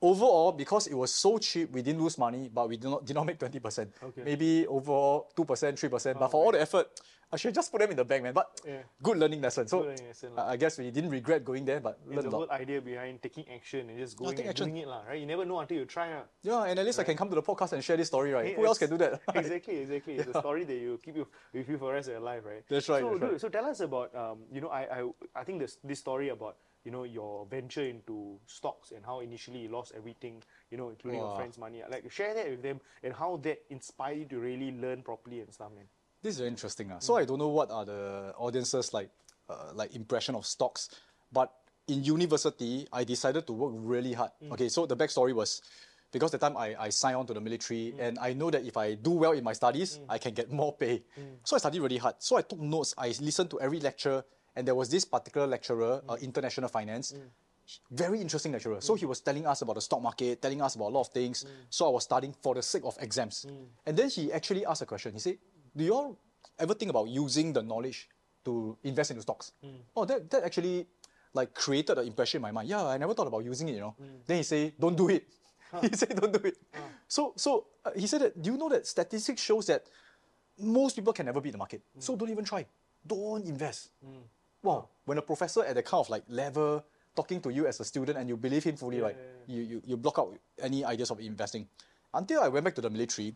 overall 0.00 0.52
because 0.52 0.86
it 0.86 0.94
was 0.94 1.12
so 1.12 1.38
cheap, 1.38 1.70
we 1.72 1.82
didn't 1.82 2.02
lose 2.02 2.18
money, 2.18 2.50
but 2.52 2.68
we 2.68 2.76
did 2.76 2.88
not 2.90 3.04
did 3.04 3.14
not 3.14 3.26
make 3.26 3.38
twenty 3.38 3.58
percent. 3.60 3.92
Okay. 4.02 4.22
Maybe 4.24 4.66
overall 4.66 5.28
two 5.34 5.44
percent, 5.44 5.78
three 5.78 5.88
percent. 5.88 6.18
But 6.18 6.30
for 6.30 6.44
all 6.44 6.52
the 6.52 6.60
effort, 6.60 6.86
I 7.30 7.36
should 7.36 7.52
just 7.54 7.70
put 7.70 7.80
them 7.82 7.90
in 7.90 7.96
the 7.96 8.04
bank, 8.06 8.22
man. 8.22 8.32
But 8.32 8.48
Yeah. 8.64 8.82
good 9.02 9.18
learning 9.18 9.42
lesson. 9.42 9.68
So 9.68 9.80
learning 9.80 10.06
lesson. 10.06 10.32
I 10.38 10.56
guess 10.56 10.78
we 10.78 10.90
didn't 10.90 11.10
regret 11.10 11.44
going 11.44 11.64
there, 11.64 11.80
but 11.80 11.98
It's 12.08 12.22
the 12.22 12.28
a 12.28 12.30
lot. 12.30 12.48
whole 12.48 12.50
idea 12.52 12.80
behind 12.80 13.20
taking 13.20 13.44
action 13.52 13.90
and 13.90 13.98
just 13.98 14.16
going 14.16 14.38
and 14.40 14.48
action. 14.48 14.68
doing 14.72 14.78
it, 14.80 14.88
lah, 14.88 15.02
right? 15.04 15.20
You 15.20 15.26
never 15.26 15.44
know 15.44 15.58
until 15.60 15.76
you 15.76 15.84
try. 15.84 16.08
lah. 16.14 16.24
Yeah, 16.42 16.64
and 16.64 16.78
at 16.78 16.86
least 16.86 16.98
I 17.00 17.04
can 17.04 17.16
come 17.16 17.28
to 17.28 17.34
the 17.36 17.42
podcast 17.42 17.72
and 17.74 17.84
share 17.84 17.96
this 17.98 18.08
story, 18.08 18.32
right? 18.32 18.46
Hey, 18.46 18.54
Who 18.56 18.64
else 18.64 18.78
can 18.78 18.88
do 18.88 18.96
that? 18.98 19.20
exactly, 19.34 19.76
exactly. 19.84 20.14
It's 20.16 20.30
a 20.32 20.40
story 20.40 20.64
that 20.64 20.78
you 20.78 20.98
keep 21.04 21.16
you 21.16 21.26
with 21.52 21.68
you 21.68 21.76
for 21.76 21.92
the 21.92 22.00
rest 22.00 22.08
of 22.08 22.14
your 22.16 22.24
life, 22.24 22.44
right? 22.48 22.64
That's 22.68 22.88
right, 22.88 23.02
So, 23.04 23.08
that's 23.10 23.20
dude, 23.20 23.30
right. 23.32 23.40
so 23.44 23.48
tell 23.52 23.66
us 23.66 23.80
about 23.84 24.14
um, 24.14 24.38
you 24.52 24.60
know, 24.62 24.68
I 24.72 24.82
I, 24.88 25.00
I 25.36 25.44
think 25.44 25.58
this 25.60 25.76
this 25.84 25.98
story 26.00 26.30
about 26.32 26.56
you 26.88 26.92
know 26.92 27.04
your 27.04 27.44
venture 27.50 27.84
into 27.84 28.40
stocks 28.46 28.92
and 28.92 29.04
how 29.04 29.20
initially 29.20 29.58
you 29.58 29.68
lost 29.68 29.92
everything, 29.94 30.42
you 30.70 30.78
know, 30.78 30.88
including 30.88 31.20
your 31.20 31.36
friends' 31.36 31.58
money. 31.58 31.82
Like 31.86 32.10
share 32.10 32.32
that 32.32 32.48
with 32.48 32.62
them 32.62 32.80
and 33.04 33.12
how 33.12 33.36
that 33.42 33.58
inspired 33.68 34.16
you 34.16 34.24
to 34.32 34.38
really 34.38 34.72
learn 34.72 35.02
properly 35.02 35.40
and 35.40 35.52
stuff, 35.52 35.68
man. 35.76 35.84
This 36.22 36.36
is 36.36 36.46
interesting. 36.46 36.90
ah. 36.90 36.98
So 36.98 37.12
mm. 37.12 37.20
I 37.20 37.24
don't 37.26 37.36
know 37.38 37.52
what 37.52 37.70
are 37.70 37.84
the 37.84 38.32
audiences 38.38 38.94
like, 38.94 39.10
uh, 39.50 39.72
like 39.74 39.94
impression 39.94 40.34
of 40.34 40.46
stocks, 40.46 40.88
but 41.30 41.52
in 41.88 42.04
university 42.04 42.88
I 42.90 43.04
decided 43.04 43.46
to 43.48 43.52
work 43.52 43.74
really 43.76 44.14
hard. 44.14 44.30
Mm. 44.42 44.52
Okay, 44.52 44.70
so 44.70 44.86
the 44.86 44.96
backstory 44.96 45.34
was 45.34 45.60
because 46.10 46.30
the 46.30 46.38
time 46.38 46.56
I, 46.56 46.74
I 46.86 46.88
signed 46.88 47.16
on 47.16 47.26
to 47.26 47.34
the 47.34 47.40
military 47.42 47.92
mm. 47.92 48.00
and 48.00 48.18
I 48.18 48.32
know 48.32 48.48
that 48.50 48.64
if 48.64 48.78
I 48.78 48.94
do 48.94 49.10
well 49.10 49.32
in 49.32 49.44
my 49.44 49.52
studies, 49.52 50.00
I 50.08 50.16
can 50.16 50.32
get 50.32 50.50
more 50.50 50.72
pay. 50.72 51.04
So 51.44 51.54
I 51.56 51.58
studied 51.58 51.80
really 51.80 51.98
hard. 51.98 52.14
So 52.18 52.38
I 52.38 52.42
took 52.42 52.60
notes. 52.60 52.94
I 52.96 53.08
listened 53.20 53.50
to 53.50 53.60
every 53.60 53.78
lecture, 53.78 54.24
and 54.58 54.66
there 54.66 54.74
was 54.74 54.88
this 54.90 55.04
particular 55.04 55.46
lecturer, 55.46 56.02
uh, 56.08 56.16
mm. 56.16 56.20
international 56.20 56.68
finance. 56.68 57.12
Mm. 57.12 57.20
Very 57.92 58.20
interesting 58.20 58.50
lecturer. 58.50 58.80
So 58.80 58.96
he 58.96 59.06
mm. 59.06 59.10
was 59.10 59.20
telling 59.20 59.46
us 59.46 59.62
about 59.62 59.74
the 59.74 59.80
stock 59.80 60.02
market, 60.02 60.42
telling 60.42 60.60
us 60.60 60.74
about 60.74 60.88
a 60.88 60.94
lot 60.98 61.02
of 61.02 61.08
things. 61.08 61.46
So 61.70 61.86
I 61.86 61.90
was 61.90 62.02
studying 62.04 62.34
for 62.42 62.56
the 62.56 62.62
sake 62.62 62.82
of 62.84 62.96
exams. 63.00 63.46
And 63.86 63.96
then 63.96 64.10
he 64.10 64.32
actually 64.32 64.66
asked 64.66 64.82
a 64.82 64.86
question. 64.86 65.12
He 65.12 65.20
said, 65.20 65.38
Do 65.76 65.84
you 65.84 65.94
all 65.94 66.18
ever 66.58 66.74
think 66.74 66.90
about 66.90 67.08
using 67.08 67.52
the 67.52 67.62
knowledge 67.62 68.08
to 68.46 68.76
invest 68.82 69.12
into 69.12 69.22
stocks? 69.22 69.52
Oh, 69.94 70.04
that, 70.06 70.28
that 70.30 70.42
actually 70.42 70.86
like 71.34 71.54
created 71.54 71.98
an 71.98 72.06
impression 72.06 72.38
in 72.38 72.42
my 72.42 72.50
mind. 72.50 72.68
Yeah, 72.68 72.84
I 72.84 72.98
never 72.98 73.14
thought 73.14 73.28
about 73.28 73.44
using 73.44 73.68
it, 73.68 73.74
you 73.74 73.80
know. 73.80 73.94
Then 74.26 74.36
he 74.42 74.42
said, 74.42 74.72
Don't 74.80 74.96
do 74.96 75.08
it. 75.10 75.28
he 75.82 75.94
said, 75.94 76.18
Don't 76.20 76.32
do 76.32 76.48
it. 76.48 76.56
So 77.06 77.34
so 77.36 77.66
uh, 77.84 77.90
he 77.94 78.06
said 78.06 78.22
that 78.22 78.42
do 78.42 78.50
you 78.50 78.58
know 78.58 78.70
that 78.70 78.86
statistics 78.86 79.42
shows 79.42 79.66
that 79.66 79.84
most 80.58 80.96
people 80.96 81.12
can 81.12 81.26
never 81.26 81.40
beat 81.40 81.52
the 81.52 81.58
market. 81.58 81.82
So 81.98 82.16
don't 82.16 82.30
even 82.30 82.44
try. 82.44 82.66
Don't 83.06 83.44
invest. 83.44 83.90
Wow. 84.62 84.88
When 85.04 85.18
a 85.18 85.22
professor 85.22 85.64
at 85.64 85.74
the 85.74 85.82
kind 85.82 86.00
of 86.00 86.10
like 86.10 86.24
level 86.28 86.84
talking 87.14 87.40
to 87.42 87.50
you 87.50 87.66
as 87.66 87.80
a 87.80 87.84
student 87.84 88.18
and 88.18 88.28
you 88.28 88.36
believe 88.36 88.64
him 88.64 88.76
fully, 88.76 89.00
right? 89.00 89.16
You, 89.46 89.62
you 89.62 89.82
you 89.84 89.96
block 89.96 90.18
out 90.18 90.38
any 90.62 90.84
ideas 90.84 91.10
of 91.10 91.20
investing. 91.20 91.66
Until 92.12 92.42
I 92.42 92.48
went 92.48 92.64
back 92.64 92.74
to 92.76 92.82
the 92.82 92.90
military, 92.90 93.34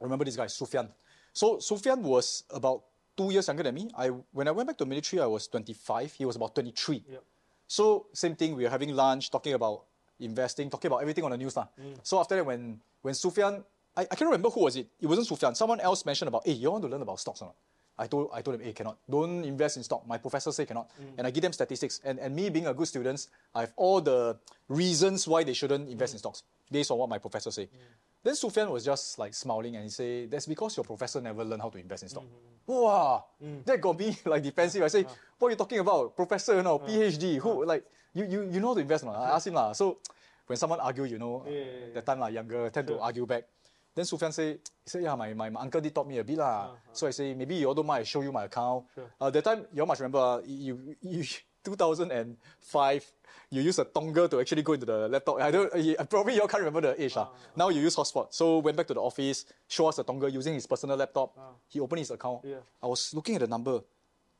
remember 0.00 0.24
this 0.24 0.36
guy, 0.36 0.46
Sufyan. 0.48 0.88
So 1.32 1.58
Sufyan 1.58 2.02
was 2.02 2.44
about 2.50 2.84
two 3.16 3.30
years 3.30 3.46
younger 3.46 3.62
than 3.62 3.74
me. 3.74 3.90
I 3.96 4.08
when 4.32 4.48
I 4.48 4.52
went 4.52 4.68
back 4.68 4.78
to 4.78 4.84
the 4.84 4.90
military, 4.90 5.20
I 5.22 5.26
was 5.26 5.48
25. 5.48 6.12
He 6.12 6.24
was 6.24 6.36
about 6.36 6.54
23. 6.54 7.04
Yep. 7.08 7.22
So 7.66 8.06
same 8.12 8.36
thing, 8.36 8.54
we 8.56 8.64
were 8.64 8.70
having 8.70 8.94
lunch, 8.94 9.30
talking 9.30 9.54
about 9.54 9.84
investing, 10.20 10.70
talking 10.70 10.88
about 10.88 11.00
everything 11.02 11.24
on 11.24 11.30
the 11.30 11.36
news. 11.38 11.56
lah. 11.56 11.66
Mm. 11.80 11.98
So 12.02 12.20
after 12.20 12.36
that, 12.36 12.44
when 12.46 12.80
when 13.02 13.14
Sufyan, 13.14 13.64
I, 13.96 14.02
I 14.02 14.14
can't 14.14 14.30
remember 14.30 14.50
who 14.50 14.64
was 14.64 14.76
it. 14.76 14.88
It 15.00 15.06
wasn't 15.06 15.26
Sufyan. 15.26 15.54
Someone 15.54 15.80
else 15.80 16.04
mentioned 16.04 16.28
about, 16.28 16.46
hey, 16.46 16.52
you 16.52 16.70
want 16.70 16.82
to 16.82 16.88
learn 16.88 17.02
about 17.02 17.20
stocks 17.20 17.42
or 17.42 17.46
not? 17.46 17.56
I 17.98 18.06
told 18.06 18.30
I 18.34 18.42
told 18.42 18.60
him, 18.60 18.66
hey, 18.66 18.72
cannot. 18.72 18.98
Don't 19.08 19.44
invest 19.44 19.76
in 19.76 19.82
stock. 19.82 20.06
My 20.06 20.18
professor 20.18 20.50
say 20.52 20.66
cannot. 20.66 20.90
Mm. 20.98 21.18
And 21.18 21.26
I 21.26 21.30
give 21.30 21.42
them 21.42 21.52
statistics. 21.52 22.00
And, 22.04 22.18
and 22.18 22.34
me 22.34 22.50
being 22.50 22.66
a 22.66 22.74
good 22.74 22.88
student, 22.88 23.28
I 23.54 23.60
have 23.60 23.72
all 23.76 24.00
the 24.00 24.36
reasons 24.68 25.28
why 25.28 25.44
they 25.44 25.54
shouldn't 25.54 25.88
invest 25.88 26.12
mm. 26.12 26.16
in 26.16 26.18
stocks 26.18 26.42
based 26.70 26.90
on 26.90 26.98
what 26.98 27.08
my 27.08 27.18
professor 27.18 27.50
say. 27.50 27.64
Mm. 27.64 27.78
Then 28.24 28.34
Sufyan 28.34 28.70
was 28.70 28.84
just 28.84 29.18
like 29.18 29.34
smiling 29.34 29.76
and 29.76 29.84
he 29.84 29.90
say, 29.90 30.24
that's 30.26 30.46
because 30.46 30.74
your 30.76 30.84
professor 30.84 31.20
never 31.20 31.44
learned 31.44 31.60
how 31.60 31.68
to 31.68 31.78
invest 31.78 32.02
in 32.04 32.08
stock. 32.08 32.24
Mm-hmm. 32.24 32.72
Wow, 32.72 33.24
that 33.66 33.78
got 33.78 33.98
me 33.98 34.16
like 34.24 34.42
defensive. 34.42 34.82
I 34.82 34.88
say, 34.88 35.04
ah. 35.06 35.12
what 35.38 35.48
are 35.48 35.50
you 35.50 35.56
talking 35.56 35.78
about? 35.78 36.16
Professor, 36.16 36.56
you 36.56 36.62
know, 36.62 36.80
ah. 36.82 36.88
PhD, 36.88 37.36
who 37.36 37.62
ah. 37.62 37.66
like 37.66 37.84
you, 38.14 38.24
you 38.24 38.48
you 38.48 38.60
know 38.60 38.68
how 38.68 38.74
to 38.74 38.80
invest 38.80 39.04
or? 39.04 39.12
I 39.12 39.36
asked 39.36 39.46
him 39.46 39.52
lah. 39.52 39.76
So 39.76 39.98
when 40.46 40.56
someone 40.56 40.80
argue, 40.80 41.04
you 41.04 41.18
know, 41.18 41.44
yeah, 41.44 41.52
yeah. 41.52 42.00
that 42.00 42.06
time 42.06 42.20
like 42.20 42.32
younger, 42.32 42.70
tend 42.70 42.88
to 42.88 42.98
argue 42.98 43.26
back. 43.26 43.44
Then 43.94 44.04
Sufyan 44.04 44.32
say, 44.32 44.52
he 44.82 44.90
said, 44.90 45.02
yeah, 45.02 45.14
my, 45.14 45.32
my, 45.34 45.50
my 45.50 45.60
uncle 45.60 45.80
did 45.80 45.94
taught 45.94 46.08
me 46.08 46.18
a 46.18 46.24
bit 46.24 46.36
lah. 46.38 46.70
So 46.92 47.06
I 47.06 47.10
say, 47.10 47.32
maybe 47.34 47.54
you 47.54 47.68
all 47.68 47.74
don't 47.74 47.86
mind, 47.86 48.00
I 48.00 48.04
show 48.04 48.22
you 48.22 48.32
my 48.32 48.44
account. 48.44 48.84
Uh, 49.20 49.30
that 49.30 49.44
time, 49.44 49.66
you 49.72 49.80
all 49.82 49.86
must 49.86 50.00
remember, 50.00 50.18
uh, 50.18 50.40
you, 50.44 50.96
you, 51.00 51.22
2005, 51.64 53.12
you 53.50 53.62
use 53.62 53.78
a 53.78 53.84
dongle 53.84 54.28
to 54.30 54.40
actually 54.40 54.62
go 54.62 54.72
into 54.72 54.86
the 54.86 55.08
laptop. 55.08 55.40
I 55.40 55.50
don't, 55.50 55.70
uh, 55.72 56.04
probably 56.04 56.34
you 56.34 56.40
all 56.42 56.48
can't 56.48 56.62
remember 56.62 56.80
the 56.94 57.02
age. 57.02 57.16
ah. 57.16 57.28
Now 57.56 57.68
you 57.68 57.80
use 57.80 57.94
hotspot. 57.96 58.32
So 58.34 58.58
went 58.58 58.76
back 58.76 58.86
to 58.88 58.94
the 58.94 59.00
office, 59.00 59.44
show 59.68 59.86
us 59.86 59.96
the 59.96 60.04
dongle 60.04 60.32
using 60.32 60.54
his 60.54 60.66
personal 60.66 60.96
laptop. 60.96 61.36
He 61.68 61.80
opened 61.80 62.00
his 62.00 62.10
account. 62.10 62.40
Yeah. 62.44 62.56
I 62.82 62.86
was 62.86 63.14
looking 63.14 63.36
at 63.36 63.42
the 63.42 63.46
number, 63.46 63.80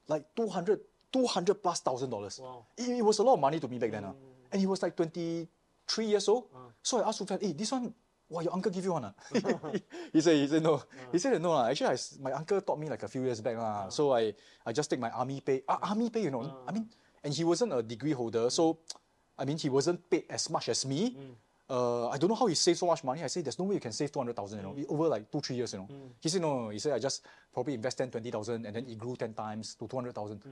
like 0.08 0.24
200, 0.34 0.80
200 1.12 1.54
plus 1.62 1.80
thousand 1.80 2.10
dollars. 2.10 2.40
Wow. 2.42 2.66
It, 2.76 2.88
it 2.98 3.02
was 3.04 3.18
a 3.18 3.22
lot 3.22 3.34
of 3.34 3.40
money 3.40 3.60
to 3.60 3.68
me 3.68 3.78
back 3.78 3.92
then. 3.92 4.04
ah. 4.04 4.12
And 4.52 4.60
he 4.60 4.66
was 4.66 4.82
like 4.82 4.96
23 4.96 6.04
years 6.06 6.28
old. 6.28 6.44
Uh. 6.54 6.58
So 6.82 7.00
I 7.02 7.08
asked 7.08 7.18
Sufyan, 7.18 7.38
hey, 7.40 7.52
this 7.52 7.70
one, 7.72 7.94
wow, 8.34 8.42
your 8.42 8.52
uncle 8.52 8.70
give 8.70 8.84
you 8.84 8.92
one? 8.92 9.06
ah?" 9.06 9.14
he 10.12 10.20
said, 10.20 10.36
he 10.36 10.46
said 10.50 10.62
no. 10.62 10.82
He 11.12 11.18
said 11.18 11.40
no. 11.40 11.50
lah. 11.54 11.70
Actually, 11.70 11.94
I 11.94 11.98
my 12.20 12.32
uncle 12.34 12.60
taught 12.60 12.78
me 12.78 12.90
like 12.90 13.02
a 13.02 13.08
few 13.08 13.22
years 13.22 13.40
back. 13.40 13.56
lah. 13.56 13.88
So 13.88 14.12
I, 14.12 14.34
I 14.66 14.72
just 14.72 14.90
take 14.90 15.00
my 15.00 15.10
army 15.10 15.40
pay. 15.40 15.62
Ah, 15.68 15.94
army 15.94 16.10
pay, 16.10 16.22
you 16.26 16.30
know. 16.34 16.42
I 16.66 16.72
mean, 16.72 16.90
and 17.22 17.32
he 17.32 17.44
wasn't 17.44 17.72
a 17.72 17.82
degree 17.82 18.12
holder. 18.12 18.50
So, 18.50 18.78
I 19.38 19.44
mean, 19.44 19.58
he 19.58 19.70
wasn't 19.70 20.02
paid 20.10 20.26
as 20.28 20.50
much 20.50 20.68
as 20.68 20.84
me. 20.86 21.14
Mm. 21.14 21.34
Uh, 21.64 22.08
I 22.08 22.18
don't 22.18 22.28
know 22.28 22.36
how 22.36 22.46
he 22.46 22.54
saved 22.54 22.78
so 22.78 22.86
much 22.86 23.02
money. 23.02 23.24
I 23.24 23.26
said, 23.26 23.44
there's 23.44 23.58
no 23.58 23.64
way 23.64 23.74
you 23.74 23.80
can 23.80 23.90
save 23.90 24.12
200,000, 24.12 24.58
you 24.58 24.62
know, 24.62 24.74
mm. 24.76 24.84
over 24.86 25.08
like 25.08 25.30
two, 25.32 25.40
three 25.40 25.56
years, 25.56 25.72
you 25.72 25.80
know. 25.80 25.88
Mm. 25.90 26.10
He 26.20 26.28
said, 26.28 26.42
no, 26.42 26.64
no, 26.64 26.68
he 26.68 26.78
said, 26.78 26.92
I 26.92 26.98
just 26.98 27.24
probably 27.52 27.74
invest 27.74 27.98
10, 27.98 28.10
20,000 28.10 28.66
and 28.66 28.76
then 28.76 28.86
it 28.86 28.98
grew 28.98 29.16
10 29.16 29.32
times 29.32 29.74
to 29.76 29.88
200,000. 29.88 30.42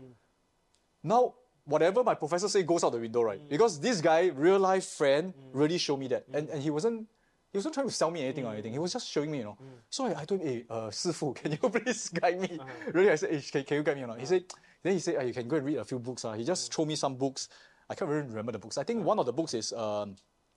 Now, 1.04 1.34
whatever 1.64 2.02
my 2.02 2.14
professor 2.14 2.48
say 2.48 2.62
goes 2.62 2.82
out 2.82 2.92
the 2.92 2.98
window, 2.98 3.22
right? 3.22 3.40
Because 3.48 3.78
this 3.78 4.00
guy, 4.00 4.30
real 4.34 4.58
life 4.58 4.86
friend, 4.86 5.34
really 5.52 5.78
showed 5.78 5.98
me 5.98 6.08
that. 6.08 6.24
And, 6.32 6.48
and 6.48 6.62
he 6.62 6.70
wasn't 6.70 7.06
he 7.52 7.58
wasn't 7.58 7.74
trying 7.74 7.86
to 7.86 7.92
sell 7.92 8.10
me 8.10 8.22
anything 8.22 8.46
or 8.46 8.52
anything. 8.52 8.72
He 8.72 8.78
was 8.78 8.92
just 8.94 9.08
showing 9.08 9.30
me, 9.30 9.38
you 9.38 9.44
know. 9.44 9.58
So 9.90 10.06
I, 10.06 10.20
I 10.20 10.24
told 10.24 10.40
him, 10.40 10.48
hey, 10.48 10.64
uh, 10.70 10.88
Sifu, 10.88 11.34
can 11.34 11.52
you 11.52 11.58
please 11.68 12.08
guide 12.08 12.40
me? 12.40 12.58
Really, 12.92 13.10
I 13.10 13.16
said, 13.16 13.30
hey, 13.30 13.40
can, 13.42 13.64
can 13.64 13.76
you 13.76 13.82
guide 13.82 13.96
me 13.96 14.04
or 14.04 14.06
not? 14.06 14.20
He 14.20 14.26
said, 14.26 14.44
then 14.82 14.94
he 14.94 14.98
said, 14.98 15.16
"Ah, 15.18 15.22
you 15.22 15.32
can 15.32 15.46
go 15.46 15.56
and 15.56 15.66
read 15.66 15.76
a 15.76 15.84
few 15.84 15.98
books. 15.98 16.24
Uh. 16.24 16.32
He 16.32 16.44
just 16.44 16.72
showed 16.74 16.88
me 16.88 16.96
some 16.96 17.14
books. 17.14 17.48
I 17.88 17.94
can't 17.94 18.10
really 18.10 18.26
remember 18.26 18.52
the 18.52 18.58
books. 18.58 18.78
I 18.78 18.84
think 18.84 19.04
one 19.04 19.18
of 19.18 19.26
the 19.26 19.32
books 19.32 19.54
is 19.54 19.72
um, 19.72 20.16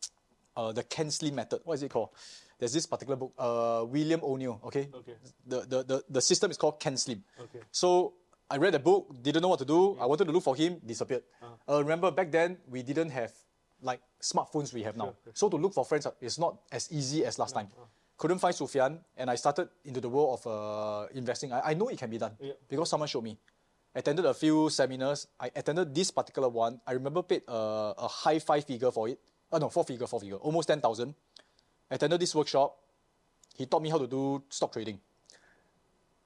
uh, 0.58 0.72
the 0.72 0.84
CAN 0.84 1.12
SLIM 1.12 1.36
Method. 1.36 1.62
What 1.64 1.74
is 1.75 1.84
it 1.84 1.92
called? 1.92 2.10
There's 2.58 2.72
this 2.72 2.86
particular 2.86 3.18
book, 3.18 3.34
uh, 3.38 3.84
William 3.88 4.22
O'Neil, 4.24 4.62
okay? 4.64 4.88
Okay. 4.96 5.14
The, 5.46 5.62
the, 5.62 5.84
the, 5.84 6.04
the 6.10 6.22
system 6.22 6.50
is 6.50 6.58
called 6.58 6.80
CAN 6.80 6.96
SLIM. 6.96 7.22
Okay. 7.40 7.60
So 7.72 8.14
I 8.50 8.56
read 8.58 8.74
the 8.74 8.80
book, 8.80 9.14
didn't 9.22 9.42
know 9.42 9.50
what 9.50 9.60
to 9.60 9.66
do. 9.66 9.98
I 10.00 10.06
wanted 10.06 10.25
to 10.25 10.32
look 10.32 10.44
for 10.44 10.56
him, 10.56 10.80
disappeared. 10.86 11.24
Uh, 11.68 11.80
remember 11.80 12.12
back 12.12 12.32
then 12.32 12.58
we 12.70 12.82
didn't 12.82 13.10
have 13.10 13.34
like 13.86 14.01
smartphones 14.20 14.74
we 14.74 14.82
have 14.84 14.98
now. 14.98 15.13
sure. 15.24 15.34
So 15.38 15.46
to 15.54 15.58
look 15.62 15.74
for 15.77 15.86
friends 15.86 16.06
uh, 16.10 16.12
is 16.20 16.36
not 16.42 16.58
as 16.72 16.89
easy 16.92 17.24
as 17.25 17.38
last 17.38 17.54
time. 17.54 17.70
Couldn't 18.18 18.39
find 18.39 18.56
Sufyan, 18.56 18.98
and 19.20 19.30
I 19.30 19.36
started 19.36 19.68
into 19.84 20.00
the 20.01 20.10
world 20.10 20.39
of 20.39 20.42
uh, 20.48 21.08
investing. 21.13 21.51
I, 21.54 21.72
I 21.72 21.74
know 21.75 21.88
it 21.94 22.00
can 22.00 22.10
be 22.10 22.18
done 22.18 22.32
Yeah. 22.39 22.54
because 22.68 22.89
someone 22.89 23.08
showed 23.08 23.24
me. 23.24 23.38
Attended 23.94 24.25
a 24.25 24.34
few 24.34 24.70
seminars. 24.70 25.27
I 25.39 25.51
attended 25.56 25.94
this 25.96 26.12
particular 26.12 26.50
one. 26.50 26.82
I 26.88 26.94
remember 27.00 27.22
paid 27.24 27.44
uh, 27.48 27.94
a 27.98 28.08
high 28.08 28.39
five 28.39 28.63
figure 28.65 28.92
for 28.92 29.08
it. 29.08 29.20
Uh, 29.51 29.60
no, 29.60 29.70
four 29.70 29.84
figure, 29.86 30.08
four 30.08 30.20
figure, 30.20 30.36
almost 30.39 30.68
ten 30.68 30.82
thousand. 30.82 31.13
Attended 31.92 32.20
this 32.20 32.34
workshop. 32.36 32.75
He 33.56 33.65
taught 33.68 33.82
me 33.84 33.89
how 33.89 34.00
to 34.00 34.08
do 34.08 34.44
stock 34.50 34.72
trading. 34.74 35.00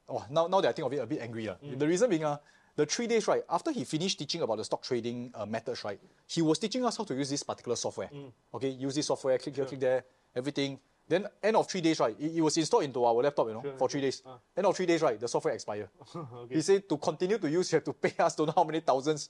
Oh, 0.10 0.26
now, 0.30 0.48
now 0.48 0.62
that 0.62 0.70
I 0.70 0.72
think 0.72 0.86
of 0.88 0.94
it, 0.94 0.98
a 0.98 1.06
bit 1.06 1.22
angry. 1.22 1.46
lah. 1.46 1.58
The 1.62 1.86
reason 1.88 2.10
being, 2.10 2.26
uh, 2.26 2.38
the 2.80 2.86
three 2.88 3.08
days, 3.08 3.28
right, 3.28 3.44
after 3.50 3.72
he 3.76 3.84
finished 3.84 4.18
teaching 4.22 4.42
about 4.42 4.58
the 4.58 4.64
stock 4.64 4.82
trading 4.82 5.18
uh, 5.36 5.46
methods, 5.46 5.84
right, 5.84 6.00
he 6.26 6.42
was 6.42 6.58
teaching 6.64 6.84
us 6.88 6.96
how 6.98 7.04
to 7.04 7.14
use 7.14 7.30
this 7.30 7.44
particular 7.44 7.76
software. 7.76 8.10
Okay, 8.56 8.70
use 8.70 8.96
this 8.96 9.08
software, 9.12 9.38
click 9.38 9.56
here, 9.56 9.66
click 9.66 9.80
there, 9.80 10.00
everything. 10.36 10.80
Then 11.10 11.26
end 11.44 11.56
of 11.58 11.68
three 11.68 11.82
days, 11.82 12.00
right, 12.00 12.16
it, 12.20 12.32
it 12.38 12.42
was 12.42 12.56
installed 12.56 12.84
into 12.88 13.04
our 13.04 13.16
laptop, 13.26 13.48
you 13.48 13.54
know, 13.56 13.62
Sure, 13.66 13.78
for 13.78 13.90
three 13.90 14.02
days. 14.08 14.24
End 14.56 14.66
of 14.66 14.76
three 14.78 14.86
days, 14.86 15.02
right, 15.02 15.20
the 15.20 15.28
software 15.28 15.54
expired. 15.54 15.90
okay. 16.16 16.56
He 16.56 16.62
said 16.62 16.88
to 16.88 16.96
continue 16.98 17.38
to 17.38 17.50
use, 17.50 17.72
you 17.72 17.78
have 17.78 17.84
to 17.84 17.94
pay 17.94 18.14
us 18.24 18.36
don't 18.36 18.48
know 18.48 18.54
how 18.56 18.64
many 18.64 18.80
thousands. 18.80 19.28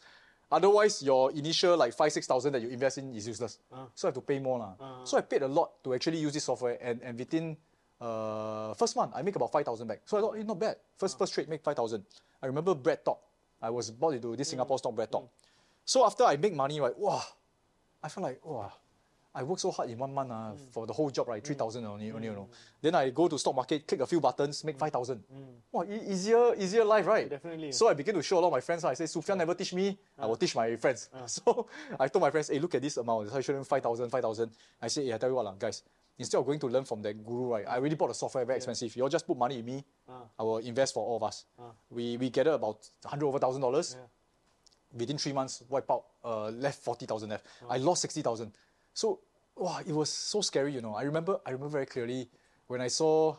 Otherwise, 0.52 1.02
your 1.04 1.32
initial 1.32 1.78
like 1.78 1.94
five, 1.94 2.12
six 2.12 2.26
thousand 2.28 2.54
that 2.54 2.62
you 2.62 2.70
invest 2.70 2.98
in 2.98 3.14
is 3.16 3.26
useless. 3.28 3.60
So 3.96 4.08
I 4.08 4.10
have 4.10 4.16
to 4.16 4.22
pay 4.22 4.40
more. 4.40 4.58
lah. 4.60 4.74
So 5.06 5.18
I 5.18 5.22
paid 5.22 5.42
a 5.44 5.48
lot 5.48 5.82
to 5.84 5.94
actually 5.94 6.18
use 6.26 6.34
this 6.34 6.44
software 6.44 6.78
and, 6.82 7.00
and 7.02 7.18
within 7.18 7.56
uh, 8.02 8.74
first 8.74 8.96
month 8.96 9.12
I 9.16 9.22
make 9.22 9.36
about 9.36 9.52
five 9.52 9.66
thousand 9.66 9.88
back. 9.88 10.02
So 10.06 10.18
I 10.18 10.22
thought, 10.22 10.38
eh, 10.38 10.44
not 10.44 10.60
bad. 10.60 10.76
First 10.98 11.18
first 11.20 11.34
trade 11.34 11.50
make 11.50 11.62
five 11.64 11.76
thousand. 11.76 12.04
I 12.42 12.48
remember 12.48 12.74
BreadTalk. 12.74 13.18
I 13.62 13.70
was 13.70 13.92
bought 13.92 14.14
into 14.14 14.36
this 14.36 14.48
mm. 14.48 14.52
Singapore 14.52 14.78
stock 14.78 14.96
BreadTalk. 14.96 15.24
Mm. 15.24 15.30
So 15.86 16.06
after 16.06 16.24
I 16.24 16.38
make 16.38 16.54
money, 16.54 16.80
right, 16.80 16.98
wow, 16.98 17.24
I 18.04 18.10
felt 18.10 18.24
like, 18.24 18.46
wow, 18.46 18.72
I 19.34 19.44
worked 19.44 19.62
so 19.62 19.72
hard 19.72 19.90
in 19.90 19.98
one 19.98 20.14
month 20.14 20.32
uh, 20.32 20.52
for 20.72 20.88
the 20.88 20.94
whole 20.94 21.10
job, 21.12 21.28
right? 21.28 21.44
3,000 21.46 21.86
only, 21.86 22.12
only, 22.12 22.28
you 22.28 22.34
know. 22.34 22.50
Then 22.82 22.96
I 22.96 23.10
go 23.12 23.28
to 23.28 23.38
stock 23.38 23.56
market, 23.56 23.88
click 23.88 24.02
a 24.02 24.08
few 24.08 24.20
buttons, 24.20 24.64
make 24.64 24.78
5,000. 24.78 25.24
Wow, 25.72 25.84
e- 25.84 26.12
easier, 26.12 26.56
easier 26.58 26.84
life, 26.84 27.06
right? 27.06 27.30
Definitely. 27.30 27.72
So 27.72 27.88
I 27.88 27.94
begin 27.94 28.16
to 28.16 28.24
show 28.24 28.40
a 28.40 28.42
lot 28.42 28.48
of 28.48 28.54
my 28.54 28.62
friends. 28.62 28.84
ah. 28.84 28.90
I 28.90 28.96
say, 28.96 29.06
Sufyan 29.06 29.38
never 29.38 29.54
teach 29.54 29.74
me, 29.74 29.98
I 30.18 30.26
will 30.26 30.34
ah. 30.34 30.36
teach 30.36 30.56
my 30.56 30.76
friends. 30.78 31.10
Ah. 31.14 31.26
So 31.28 31.68
I 32.00 32.08
told 32.08 32.22
my 32.22 32.32
friends, 32.32 32.50
hey, 32.50 32.60
look 32.60 32.74
at 32.74 32.82
this 32.82 32.98
amount. 32.98 33.30
So 33.30 33.38
I 33.38 33.42
showed 33.42 33.56
them 33.56 33.64
5,000, 33.64 34.10
5,000. 34.10 34.52
I 34.82 34.88
say, 34.88 35.06
hey, 35.06 35.14
I 35.14 35.18
tell 35.18 35.30
you 35.30 35.36
what, 35.36 35.46
lah, 35.46 35.54
guys, 35.60 35.84
instead 36.20 36.38
of 36.38 36.46
going 36.46 36.60
to 36.60 36.68
learn 36.68 36.86
from 36.86 37.02
that 37.02 37.16
guru, 37.26 37.46
right, 37.54 37.66
I 37.68 37.78
already 37.78 37.96
bought 37.96 38.10
the 38.10 38.14
software, 38.14 38.46
very 38.46 38.58
expensive. 38.58 38.96
You 38.96 39.04
all 39.04 39.10
just 39.10 39.26
put 39.26 39.38
money 39.38 39.60
in 39.60 39.66
me, 39.66 39.84
I 40.38 40.44
will 40.44 40.58
invest 40.60 40.94
for 40.94 41.04
all 41.04 41.18
of 41.18 41.24
us. 41.24 41.46
We, 41.90 42.18
we 42.18 42.30
gathered 42.30 42.54
about 42.54 42.86
100 43.04 43.26
over 43.26 43.40
thousand 43.40 43.62
dollars 43.62 43.96
within 44.94 45.18
three 45.18 45.34
months, 45.34 45.64
wipe 45.70 45.90
out, 45.90 46.04
uh, 46.26 46.50
left 46.50 46.84
40,000 46.84 47.30
left. 47.30 47.46
I 47.70 47.78
lost 47.78 48.02
60,000. 48.02 48.52
So, 48.94 49.20
wow, 49.56 49.80
it 49.86 49.94
was 49.94 50.10
so 50.10 50.42
scary, 50.42 50.74
you 50.74 50.82
know. 50.82 50.94
I 50.96 51.04
remember, 51.04 51.40
I 51.46 51.52
remember 51.52 51.70
very 51.70 51.86
clearly 51.86 52.28
when 52.68 52.82
I 52.82 52.88
saw 52.88 53.38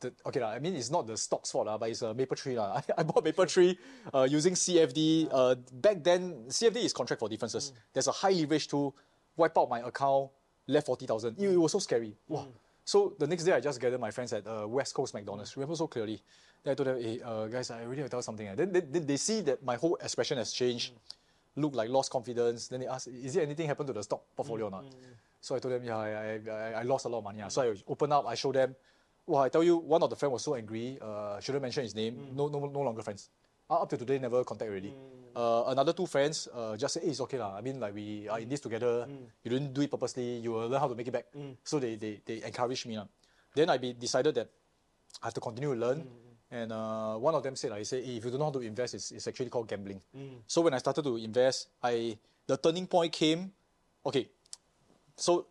the, 0.00 0.12
okay, 0.26 0.40
lah, 0.40 0.50
I 0.50 0.58
mean, 0.58 0.74
it's 0.76 0.90
not 0.90 1.06
the 1.06 1.16
stock's 1.16 1.50
fault, 1.50 1.66
lah, 1.66 1.78
but 1.78 1.88
it's 1.88 2.02
a 2.02 2.12
Mapletree. 2.12 2.56
lah. 2.56 2.76
I, 2.76 2.82
I 2.98 3.02
bought 3.02 3.24
Mapletree 3.24 3.76
uh, 4.12 4.26
using 4.28 4.54
CFD. 4.54 5.28
Uh, 5.32 5.54
back 5.72 6.04
then, 6.04 6.44
CFD 6.48 6.84
is 6.84 6.92
contract 6.92 7.20
for 7.20 7.28
differences. 7.28 7.72
There's 7.92 8.08
a 8.08 8.12
high 8.12 8.30
leverage 8.32 8.68
to 8.68 8.92
wipe 9.36 9.56
out 9.56 9.70
my 9.70 9.80
account, 9.80 10.30
left 10.66 10.86
40,000. 10.86 11.36
It, 11.38 11.50
it 11.50 11.56
was 11.56 11.72
so 11.72 11.78
scary. 11.78 12.14
Wow. 12.28 12.48
So 12.84 13.14
the 13.18 13.26
next 13.26 13.44
day, 13.44 13.52
I 13.52 13.60
just 13.60 13.80
gathered 13.80 14.00
my 14.00 14.10
friends 14.10 14.32
at 14.32 14.46
uh, 14.46 14.66
West 14.68 14.94
Coast 14.94 15.14
McDonald's. 15.14 15.56
Remember 15.56 15.74
so 15.74 15.86
clearly. 15.86 16.20
Then 16.62 16.72
I 16.72 16.74
told 16.74 16.88
them, 16.88 17.02
hey, 17.02 17.20
uh, 17.24 17.46
guys, 17.46 17.70
I 17.70 17.82
really 17.82 18.02
have 18.02 18.06
to 18.06 18.10
tell 18.10 18.18
you 18.18 18.22
something. 18.22 18.48
ah." 18.48 18.54
Then 18.54 18.72
they, 18.72 18.80
they, 18.80 18.98
they 18.98 19.16
see 19.16 19.40
that 19.42 19.64
my 19.64 19.76
whole 19.76 19.96
expression 19.96 20.36
has 20.38 20.52
changed, 20.52 20.92
look 21.56 21.74
like 21.74 21.88
lost 21.88 22.10
confidence. 22.10 22.68
Then 22.68 22.80
they 22.80 22.86
ask, 22.86 23.08
is 23.08 23.34
there 23.34 23.42
anything 23.42 23.66
happened 23.66 23.86
to 23.88 23.92
the 23.92 24.02
stock 24.02 24.22
portfolio 24.36 24.66
or 24.66 24.70
not? 24.70 24.84
So 25.40 25.56
I 25.56 25.58
told 25.58 25.74
them, 25.74 25.84
yeah, 25.84 25.96
I, 25.96 26.40
I, 26.50 26.72
I, 26.80 26.82
lost 26.82 27.04
a 27.06 27.08
lot 27.08 27.18
of 27.18 27.24
money. 27.24 27.40
ah." 27.42 27.48
So 27.48 27.62
I 27.62 27.74
opened 27.88 28.12
up, 28.12 28.26
I 28.26 28.34
showed 28.34 28.54
them. 28.54 28.74
Well, 29.26 29.42
I 29.42 29.48
tell 29.48 29.64
you, 29.64 29.78
one 29.78 30.02
of 30.02 30.10
the 30.10 30.16
friends 30.16 30.32
was 30.32 30.44
so 30.44 30.54
angry, 30.54 30.98
uh, 31.00 31.40
shouldn't 31.40 31.62
mention 31.62 31.82
his 31.82 31.94
name, 31.94 32.28
no, 32.34 32.48
no, 32.48 32.66
no 32.66 32.80
longer 32.80 33.00
friends. 33.00 33.30
Uh, 33.70 33.80
up 33.80 33.88
to 33.88 33.96
today, 33.96 34.18
never 34.18 34.44
contact 34.44 34.70
already. 34.70 34.92
Uh, 35.34 35.64
another 35.68 35.92
two 35.92 36.06
friends 36.06 36.48
uh, 36.54 36.76
just 36.76 36.94
say, 36.94 37.00
hey, 37.02 37.10
it's 37.10 37.20
okay 37.20 37.38
lah. 37.38 37.58
I 37.58 37.60
mean, 37.60 37.78
like 37.82 37.94
we 37.94 38.28
are 38.30 38.38
in 38.38 38.48
this 38.48 38.60
together. 38.60 39.06
You 39.42 39.50
didn't 39.50 39.74
do 39.74 39.82
it 39.82 39.90
purposely. 39.90 40.38
You 40.38 40.52
will 40.52 40.68
learn 40.70 40.80
how 40.80 40.88
to 40.88 40.94
make 40.94 41.08
it 41.08 41.12
back. 41.12 41.26
So 41.64 41.78
they, 41.78 41.96
they, 41.96 42.20
they 42.24 42.42
encouraged 42.42 42.86
me. 42.86 42.96
lah. 42.96 43.06
Then 43.54 43.68
I 43.70 43.78
be, 43.78 43.92
decided 43.92 44.34
that 44.38 44.48
I 45.22 45.26
have 45.26 45.34
to 45.34 45.40
continue 45.42 45.74
to 45.74 45.78
learn. 45.78 46.06
And 46.54 46.70
uh, 46.70 47.18
one 47.18 47.34
of 47.34 47.42
them 47.42 47.56
said, 47.58 47.70
like, 47.74 47.82
he 47.82 47.84
said, 47.84 48.04
hey, 48.04 48.16
if 48.16 48.24
you 48.24 48.30
don't 48.30 48.38
know 48.38 48.46
how 48.46 48.54
to 48.54 48.62
invest, 48.62 48.94
it's, 48.94 49.10
it's 49.10 49.26
actually 49.26 49.50
called 49.50 49.66
gambling. 49.66 50.00
So 50.46 50.62
when 50.62 50.74
I 50.74 50.78
started 50.78 51.02
to 51.02 51.16
invest, 51.18 51.68
I 51.82 52.16
the 52.46 52.56
turning 52.56 52.86
point 52.86 53.10
came. 53.10 53.50
Okay, 54.06 54.28
so 55.16 55.46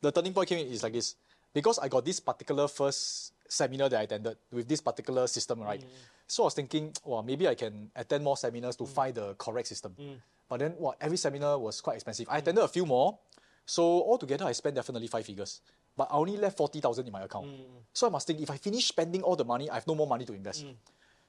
the 0.00 0.12
turning 0.12 0.32
point 0.32 0.48
came 0.48 0.62
is 0.66 0.82
like 0.82 0.92
this 0.94 1.16
because 1.52 1.78
I 1.82 1.88
got 1.88 2.04
this 2.04 2.20
particular 2.20 2.68
first 2.68 3.33
seminar 3.48 3.88
that 3.88 4.00
I 4.00 4.02
attended 4.02 4.36
with 4.52 4.68
this 4.68 4.80
particular 4.80 5.26
system, 5.26 5.60
right? 5.60 5.80
Mm. 5.80 5.86
So 6.26 6.44
I 6.44 6.46
was 6.46 6.54
thinking, 6.54 6.92
well, 7.04 7.22
maybe 7.22 7.48
I 7.48 7.54
can 7.54 7.90
attend 7.94 8.24
more 8.24 8.36
seminars 8.36 8.76
to 8.76 8.84
mm. 8.84 8.88
find 8.88 9.14
the 9.14 9.34
correct 9.34 9.68
system. 9.68 9.94
Mm. 9.98 10.16
But 10.48 10.58
then, 10.60 10.74
well, 10.78 10.94
every 11.00 11.16
seminar 11.16 11.58
was 11.58 11.80
quite 11.80 11.94
expensive. 11.94 12.28
I 12.30 12.38
attended 12.38 12.64
a 12.64 12.68
few 12.68 12.86
more, 12.86 13.18
so 13.66 13.82
altogether 13.82 14.44
I 14.44 14.52
spent 14.52 14.74
definitely 14.74 15.08
five 15.08 15.24
figures. 15.24 15.60
But 15.96 16.08
I 16.10 16.16
only 16.16 16.36
left 16.36 16.56
forty 16.56 16.80
thousand 16.80 17.06
in 17.06 17.12
my 17.12 17.22
account. 17.22 17.48
So 17.92 18.08
I 18.08 18.10
must 18.10 18.26
think 18.26 18.40
if 18.40 18.50
I 18.50 18.56
finish 18.56 18.88
spending 18.88 19.22
all 19.22 19.36
the 19.36 19.44
money, 19.44 19.70
I 19.70 19.74
have 19.74 19.86
no 19.86 19.94
more 19.94 20.08
money 20.08 20.24
to 20.24 20.32
invest. 20.34 20.66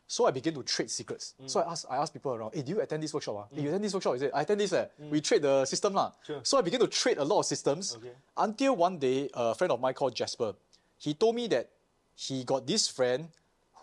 So 0.08 0.28
I 0.28 0.32
began 0.32 0.54
to 0.54 0.64
trade 0.64 0.92
secrets. 0.92 1.34
So 1.48 1.62
I 1.62 1.72
asked, 1.72 1.86
I 1.90 1.98
asked 1.98 2.14
people 2.14 2.34
around, 2.34 2.54
hey, 2.54 2.62
do 2.62 2.74
you 2.74 2.82
attend 2.82 3.02
this 3.02 3.14
workshop? 3.14 3.36
Ah? 3.40 3.46
Hey, 3.52 3.62
you 3.64 3.70
attend 3.70 3.84
this 3.84 3.94
workshop? 3.94 4.16
Is 4.16 4.22
it? 4.22 4.32
I 4.34 4.42
attend 4.42 4.60
this. 4.62 4.74
Eh. 4.74 4.86
We 5.10 5.22
trade 5.22 5.42
the 5.42 5.66
system. 5.66 5.94
lah. 5.94 6.12
Sure. 6.26 6.42
So 6.44 6.60
I 6.60 6.62
began 6.62 6.80
to 6.82 6.88
trade 6.88 7.18
a 7.18 7.24
lot 7.24 7.40
of 7.40 7.46
systems 7.46 7.98
Okay. 7.98 8.12
until 8.38 8.76
one 8.76 9.00
day, 9.00 9.30
a 9.34 9.56
friend 9.56 9.72
of 9.72 9.80
mine 9.82 9.96
called 9.96 10.14
Jasper, 10.16 10.54
he 10.98 11.16
told 11.16 11.36
me 11.36 11.48
that 11.48 11.70
he 12.16 12.44
got 12.44 12.66
this 12.66 12.88
friend 12.88 13.28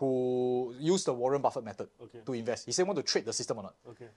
who 0.01 0.75
used 0.81 1.07
the 1.07 1.15
Warren 1.15 1.41
Buffett 1.41 1.65
method 1.65 1.89
Okay. 2.03 2.21
to 2.27 2.33
invest. 2.33 2.67
He 2.67 2.73
said, 2.73 2.87
want 2.87 2.97
to 2.99 3.05
trade 3.05 3.25
the 3.25 3.33
system 3.33 3.59
or 3.59 3.65
not? 3.65 3.75
Okay. 3.89 4.09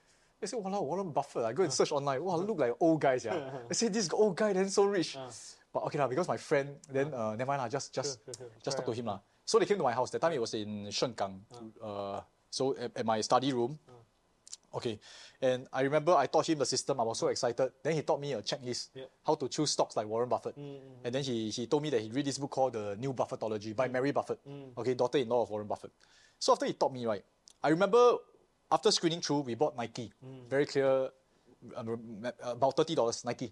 I 0.42 0.46
said, 0.48 0.60
wow, 0.60 0.82
Warren 0.82 1.12
Buffett. 1.12 1.44
I 1.44 1.54
go 1.54 1.64
and 1.64 1.72
uh. 1.72 1.76
search 1.76 1.92
online. 1.92 2.24
Wow, 2.24 2.38
look 2.38 2.58
like 2.60 2.74
old 2.80 3.02
guys. 3.02 3.26
Yeah. 3.26 3.40
I 3.70 3.74
said, 3.74 3.94
this 3.94 4.10
old 4.12 4.36
guy 4.36 4.54
then 4.54 4.70
so 4.70 4.86
rich. 4.86 5.16
Uh. 5.16 5.30
But 5.72 5.84
okay, 5.86 6.00
lah, 6.00 6.08
because 6.08 6.28
my 6.28 6.38
friend, 6.38 6.70
then 6.92 7.14
uh. 7.14 7.30
uh, 7.30 7.36
never 7.36 7.50
mind, 7.52 7.62
lah, 7.62 7.70
just, 7.70 7.94
just, 7.94 8.24
Sure, 8.26 8.34
sure, 8.34 8.48
sure. 8.48 8.64
just 8.64 8.78
talk 8.78 8.86
to 8.86 8.94
him. 8.94 9.06
lah. 9.06 9.20
So 9.46 9.60
they 9.60 9.66
came 9.66 9.78
to 9.78 9.84
my 9.84 9.94
house. 9.94 10.10
That 10.10 10.22
time 10.22 10.34
it 10.34 10.42
was 10.42 10.54
in 10.56 10.88
Sengkang. 10.90 11.40
Uh, 11.82 12.22
so 12.50 12.76
at, 12.78 12.92
at 12.96 13.06
my 13.06 13.22
study 13.22 13.54
room. 13.54 13.78
Okay. 14.76 15.00
And 15.42 15.68
I 15.72 15.82
remember 15.82 16.14
I 16.14 16.28
taught 16.28 16.50
him 16.50 16.60
the 16.60 16.66
system. 16.66 17.00
I 17.00 17.04
was 17.04 17.18
so 17.18 17.28
excited. 17.28 17.72
Then 17.82 17.94
he 17.94 18.02
taught 18.02 18.20
me 18.20 18.34
a 18.34 18.42
checklist, 18.42 18.90
Yeah. 18.94 19.06
how 19.26 19.36
to 19.36 19.48
choose 19.48 19.72
stocks 19.72 19.96
like 19.96 20.06
Warren 20.08 20.28
Buffett. 20.28 20.58
Mm, 20.60 20.64
mm, 20.64 20.80
and 21.04 21.10
mm. 21.10 21.14
then 21.14 21.24
he, 21.24 21.50
he 21.50 21.68
told 21.68 21.82
me 21.84 21.90
that 21.92 22.02
he 22.02 22.12
read 22.12 22.26
this 22.26 22.38
book 22.38 22.52
called 22.52 22.74
The 22.74 22.96
New 23.00 23.14
Buffettology 23.14 23.76
by 23.76 23.88
Mary 23.88 24.12
Buffett. 24.12 24.40
Okay, 24.78 24.94
daughter-in-law 24.94 25.44
of 25.44 25.50
Warren 25.50 25.68
Buffett. 25.68 25.92
So 26.40 26.52
after 26.52 26.66
he 26.66 26.74
taught 26.74 26.92
me, 26.92 27.06
right, 27.06 27.24
I 27.64 27.70
remember 27.70 28.18
after 28.72 28.92
screening 28.92 29.22
through, 29.22 29.42
we 29.42 29.56
bought 29.56 29.78
Nike. 29.78 30.12
Very 30.50 30.66
clear, 30.66 31.10
um, 31.76 32.26
about 32.42 32.76
$30 32.76 33.26
Nike. 33.26 33.52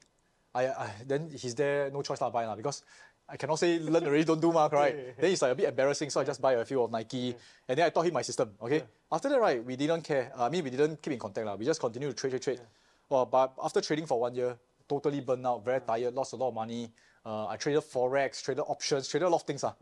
I, 0.53 0.67
I, 0.67 0.89
then 1.07 1.31
he's 1.31 1.55
there, 1.55 1.89
no 1.89 2.01
choice 2.01 2.21
lah, 2.21 2.29
buy 2.29 2.45
lah, 2.45 2.55
because 2.55 2.83
I 3.29 3.37
cannot 3.37 3.55
say 3.59 3.79
learn 3.79 4.05
already, 4.05 4.23
don't 4.25 4.41
do, 4.41 4.51
ma, 4.51 4.67
right? 4.71 4.93
Yeah, 4.93 5.01
yeah, 5.01 5.07
yeah. 5.07 5.13
Then 5.21 5.31
it's 5.31 5.41
like 5.41 5.51
a 5.51 5.55
bit 5.55 5.69
embarrassing, 5.69 6.09
so 6.09 6.19
I 6.21 6.23
just 6.23 6.41
buy 6.41 6.53
a 6.53 6.65
few 6.65 6.81
of 6.83 6.91
Nike, 6.91 7.35
and 7.67 7.77
then 7.77 7.85
I 7.85 7.89
taught 7.89 8.05
him 8.05 8.13
my 8.13 8.21
system, 8.21 8.51
okay? 8.61 8.83
After 9.11 9.29
that, 9.29 9.39
right, 9.39 9.63
we 9.63 9.75
didn't 9.75 10.01
care. 10.03 10.31
Uh, 10.37 10.45
I 10.45 10.49
mean, 10.49 10.63
we 10.63 10.69
didn't 10.69 11.01
keep 11.01 11.13
in 11.13 11.19
contact, 11.19 11.45
lah. 11.47 11.55
we 11.55 11.65
just 11.65 11.79
continued 11.79 12.09
to 12.09 12.15
trade, 12.15 12.31
trade, 12.31 12.41
trade. 12.41 12.61
Well, 13.09 13.25
but 13.25 13.53
after 13.63 13.79
trading 13.81 14.05
for 14.05 14.19
one 14.19 14.35
year, 14.35 14.57
totally 14.87 15.21
burned 15.21 15.45
out, 15.47 15.63
very 15.63 15.79
tired, 15.81 16.13
lost 16.13 16.33
a 16.33 16.35
lot 16.35 16.49
of 16.49 16.53
money. 16.53 16.91
Uh, 17.25 17.47
I 17.47 17.55
traded 17.55 17.81
Forex, 17.83 18.43
traded 18.43 18.65
options, 18.67 19.07
traded 19.07 19.27
a 19.27 19.29
lot 19.29 19.37
of 19.41 19.43
things. 19.47 19.63
lah. 19.63 19.73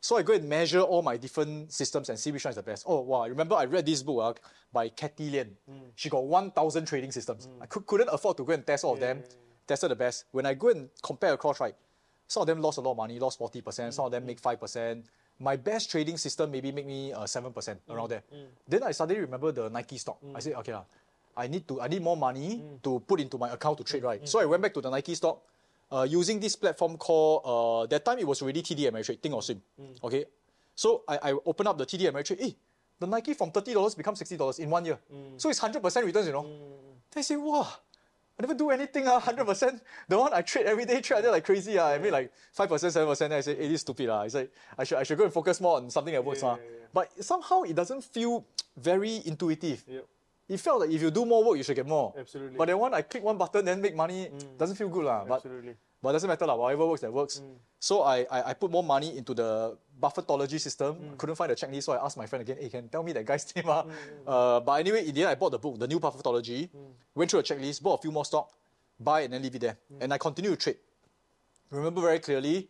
So 0.00 0.16
I 0.18 0.22
go 0.22 0.34
and 0.34 0.46
measure 0.46 0.80
all 0.80 1.00
my 1.02 1.16
different 1.16 1.72
systems 1.72 2.10
and 2.10 2.18
see 2.18 2.30
which 2.30 2.44
one 2.44 2.50
is 2.50 2.56
the 2.56 2.62
best. 2.62 2.84
Oh, 2.86 3.00
wow, 3.00 3.22
I 3.22 3.26
remember 3.28 3.54
I 3.56 3.64
read 3.64 3.86
this 3.86 4.02
book 4.02 4.38
uh, 4.44 4.48
by 4.72 4.90
Kathy 4.90 5.30
Lien. 5.30 5.56
She 5.96 6.10
got 6.10 6.22
1,000 6.24 6.84
trading 6.86 7.10
systems. 7.10 7.48
I 7.60 7.66
cou- 7.66 7.80
couldn't 7.80 8.10
afford 8.12 8.36
to 8.36 8.44
go 8.44 8.52
and 8.52 8.64
test 8.66 8.84
all 8.84 8.94
of 8.94 9.00
them, 9.00 9.22
tested 9.66 9.90
the 9.90 9.96
best. 9.96 10.26
When 10.30 10.44
I 10.46 10.52
go 10.54 10.68
and 10.68 10.90
compare 11.02 11.32
across, 11.32 11.58
right, 11.58 11.74
some 12.34 12.42
of 12.42 12.46
them 12.46 12.60
lost 12.60 12.78
a 12.78 12.80
lot 12.80 12.90
of 12.90 12.96
money, 12.96 13.18
lost 13.18 13.38
40%, 13.38 13.92
some 13.92 14.06
of 14.06 14.12
them 14.12 14.24
mm, 14.24 14.26
make 14.26 14.40
mm. 14.40 14.58
5%. 14.58 15.02
My 15.40 15.56
best 15.56 15.90
trading 15.90 16.18
system 16.18 16.50
maybe 16.50 16.72
make 16.72 16.86
me 16.86 17.12
uh, 17.12 17.22
7% 17.22 17.54
mm, 17.54 17.78
around 17.88 18.10
there. 18.10 18.22
Then 18.68 18.82
I 18.82 18.90
suddenly 18.90 19.20
remember 19.22 19.52
the 19.52 19.70
Nike 19.70 19.98
stock. 19.98 20.18
I 20.34 20.40
said, 20.40 20.54
okay, 20.54 20.74
lah, 20.74 20.84
I 21.36 21.46
need 21.46 21.66
to 21.66 21.80
I 21.80 21.88
need 21.88 22.02
more 22.02 22.16
money 22.16 22.62
to 22.82 23.00
put 23.00 23.20
into 23.20 23.38
my 23.38 23.50
account 23.50 23.78
to 23.78 23.84
trade, 23.84 24.02
right? 24.02 24.22
So 24.28 24.38
I 24.38 24.46
went 24.46 24.62
back 24.62 24.74
to 24.74 24.80
the 24.80 24.90
Nike 24.90 25.14
stock 25.14 25.42
uh, 25.90 26.06
using 26.08 26.38
this 26.38 26.54
platform 26.54 26.96
called 26.96 27.42
uh, 27.44 27.86
that 27.86 28.04
time 28.04 28.18
it 28.18 28.26
was 28.26 28.42
already 28.42 28.62
TD 28.62 28.90
Ameritrade, 28.90 29.18
thinkorswim. 29.18 29.58
Okay. 30.02 30.26
So 30.74 31.02
I, 31.06 31.30
I 31.30 31.32
opened 31.46 31.68
up 31.68 31.78
the 31.78 31.86
TD 31.86 32.10
Ameritrade, 32.10 32.40
hey, 32.40 32.50
eh, 32.50 32.52
the 32.98 33.06
Nike 33.06 33.34
from 33.34 33.50
$30 33.50 33.96
becomes 33.96 34.20
$60 34.22 34.58
in 34.58 34.70
one 34.70 34.84
year. 34.84 34.98
So 35.36 35.50
it's 35.50 35.60
100% 35.60 35.82
returns, 36.04 36.26
you 36.26 36.32
know. 36.32 36.46
Then 37.10 37.18
I 37.18 37.22
say, 37.22 37.36
wow, 37.36 37.66
I 38.38 38.42
never 38.42 38.54
do 38.54 38.70
anything, 38.70 39.06
uh, 39.06 39.20
100%. 39.20 39.80
The 40.08 40.18
one 40.18 40.32
I 40.34 40.42
trade 40.42 40.66
every 40.66 40.84
day, 40.84 41.00
trade 41.00 41.18
until 41.18 41.32
like 41.32 41.44
crazy. 41.44 41.78
Uh, 41.78 41.86
I 41.86 41.98
made 41.98 42.10
like 42.10 42.32
5%, 42.56 42.68
7%. 42.68 43.18
Then 43.18 43.32
I 43.32 43.40
say, 43.40 43.54
hey, 43.54 43.68
this 43.68 43.74
is 43.74 43.80
stupid. 43.82 44.08
Uh. 44.08 44.18
I 44.18 44.28
say, 44.28 44.48
I 44.76 44.84
should, 44.84 44.98
I 44.98 45.02
should 45.04 45.18
go 45.18 45.24
and 45.24 45.32
focus 45.32 45.60
more 45.60 45.76
on 45.76 45.88
something 45.88 46.12
that 46.12 46.24
works. 46.24 46.42
Yeah, 46.42 46.48
uh. 46.48 46.56
yeah, 46.56 46.62
yeah. 46.62 46.86
But 46.92 47.24
somehow 47.24 47.62
it 47.62 47.76
doesn't 47.76 48.02
feel 48.02 48.44
very 48.76 49.22
intuitive. 49.24 49.84
Yep. 49.86 50.06
It 50.48 50.60
felt 50.60 50.80
like 50.80 50.90
if 50.90 51.00
you 51.00 51.10
do 51.10 51.24
more 51.24 51.42
work, 51.44 51.56
you 51.56 51.62
should 51.62 51.76
get 51.76 51.86
more. 51.86 52.12
Absolutely. 52.18 52.58
But 52.58 52.66
then 52.66 52.78
one, 52.78 52.92
I 52.92 53.02
click 53.02 53.22
one 53.22 53.38
button, 53.38 53.64
then 53.64 53.80
make 53.80 53.94
money, 53.94 54.30
doesn't 54.58 54.76
feel 54.76 54.88
good. 54.88 55.04
lah. 55.04 55.24
But 55.24 55.36
Absolutely. 55.36 55.74
But 56.04 56.10
it 56.10 56.20
doesn't 56.20 56.28
matter, 56.28 56.44
lah. 56.44 56.54
whatever 56.54 56.84
works, 56.86 57.00
that 57.00 57.12
works. 57.12 57.40
Mm. 57.40 57.56
So 57.80 58.02
I, 58.04 58.26
I, 58.30 58.38
I 58.50 58.52
put 58.54 58.70
more 58.70 58.84
money 58.84 59.16
into 59.16 59.32
the 59.32 59.76
Buffettology 60.00 60.60
system. 60.60 60.94
Mm. 61.00 61.16
Couldn't 61.16 61.36
find 61.40 61.50
the 61.50 61.56
checklist, 61.56 61.84
so 61.88 61.92
I 61.96 62.04
asked 62.04 62.16
my 62.20 62.26
friend 62.26 62.42
again, 62.44 62.58
hey, 62.60 62.68
can 62.68 62.84
you 62.84 62.90
tell 62.92 63.02
me 63.02 63.12
that 63.16 63.24
guy's 63.24 63.48
name? 63.56 63.64
ah?" 63.68 63.82
Mm, 63.82 63.90
uh, 64.28 64.60
but 64.60 64.72
anyway, 64.84 65.08
in 65.08 65.14
the 65.16 65.22
end, 65.24 65.30
I 65.32 65.34
bought 65.34 65.50
the 65.56 65.58
book, 65.58 65.78
The 65.80 65.88
New 65.88 65.98
Buffettology, 65.98 66.68
went 67.14 67.30
through 67.30 67.40
a 67.40 67.42
checklist, 67.42 67.82
bought 67.82 67.98
a 67.98 68.02
few 68.04 68.12
more 68.12 68.24
stock, 68.24 68.52
buy 69.00 69.22
and 69.24 69.32
then 69.32 69.42
leave 69.42 69.54
it 69.56 69.60
there. 69.66 69.76
And 70.00 70.12
I 70.12 70.18
continue 70.18 70.50
to 70.52 70.56
trade. 70.56 70.76
Remember 71.70 72.00
very 72.02 72.20
clearly, 72.20 72.68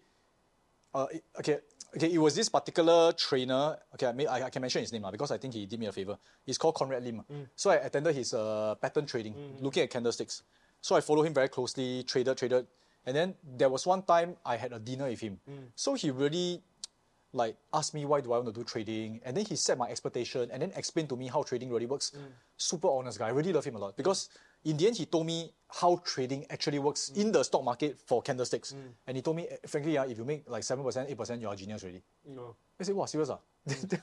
uh, 0.94 1.06
it- 1.12 1.24
okay, 1.38 1.58
okay, 1.96 2.10
it 2.12 2.18
was 2.18 2.34
this 2.34 2.48
particular 2.48 3.12
trainer. 3.12 3.76
Okay, 3.94 4.06
I, 4.06 4.12
may, 4.12 4.26
I, 4.26 4.46
I 4.46 4.50
can 4.50 4.62
mention 4.62 4.80
his 4.80 4.92
name 4.92 5.02
lah 5.02 5.10
because 5.10 5.30
I 5.30 5.38
think 5.38 5.54
he 5.54 5.66
did 5.66 5.78
me 5.78 5.86
a 5.86 5.92
favor. 5.92 6.16
He's 6.46 6.56
called 6.58 6.74
Conrad 6.74 7.02
Lim. 7.04 7.22
So 7.56 7.70
I 7.70 7.76
attended 7.76 8.14
his 8.14 8.32
uh, 8.34 8.74
pattern 8.80 9.06
trading, 9.06 9.34
looking 9.60 9.82
at 9.82 9.90
candlesticks. 9.90 10.42
So 10.80 10.96
I 10.96 11.00
followed 11.00 11.24
him 11.24 11.34
very 11.34 11.48
closely, 11.48 12.02
traded, 12.04 12.36
traded, 12.36 12.66
and 13.06 13.16
then 13.16 13.34
there 13.56 13.68
was 13.68 13.86
one 13.86 14.02
time 14.02 14.36
I 14.44 14.56
had 14.56 14.72
a 14.72 14.78
dinner 14.78 15.08
with 15.08 15.20
him. 15.20 15.38
So 15.74 15.94
he 15.94 16.10
really 16.10 16.62
like 17.32 17.56
asked 17.72 17.94
me 17.94 18.04
why 18.04 18.20
do 18.20 18.32
I 18.32 18.38
want 18.38 18.46
to 18.46 18.52
do 18.52 18.64
trading, 18.64 19.20
and 19.24 19.36
then 19.36 19.44
he 19.44 19.56
set 19.56 19.76
my 19.76 19.88
expectation, 19.88 20.48
and 20.52 20.62
then 20.62 20.72
explained 20.76 21.08
to 21.10 21.16
me 21.16 21.28
how 21.28 21.42
trading 21.42 21.70
really 21.70 21.86
works. 21.86 22.12
Super 22.56 22.88
honest 22.88 23.18
guy. 23.18 23.26
I 23.26 23.30
really 23.30 23.52
love 23.52 23.64
him 23.64 23.74
a 23.74 23.78
lot 23.78 23.96
because 23.96 24.28
in 24.64 24.76
the 24.76 24.86
end 24.86 24.96
he 24.96 25.06
told 25.06 25.26
me 25.26 25.52
how 25.68 26.00
trading 26.04 26.46
actually 26.48 26.78
works 26.78 27.10
in 27.16 27.32
the 27.32 27.42
stock 27.42 27.64
market 27.64 27.98
for 28.06 28.22
candlesticks, 28.22 28.74
and 29.06 29.16
he 29.16 29.22
told 29.22 29.36
me 29.36 29.48
eh, 29.50 29.56
frankly, 29.66 29.98
ah, 29.98 30.04
if 30.04 30.16
you 30.16 30.24
make 30.24 30.48
like 30.48 30.62
seven 30.62 30.84
percent, 30.84 31.10
eight 31.10 31.18
percent, 31.18 31.40
you're 31.40 31.52
a 31.52 31.56
genius 31.56 31.82
already. 31.82 32.02
No. 32.26 32.56
I 32.78 32.84
said, 32.84 32.94
wow, 32.94 33.04
serious 33.06 33.30
ah? 33.30 33.38
then, 33.66 34.00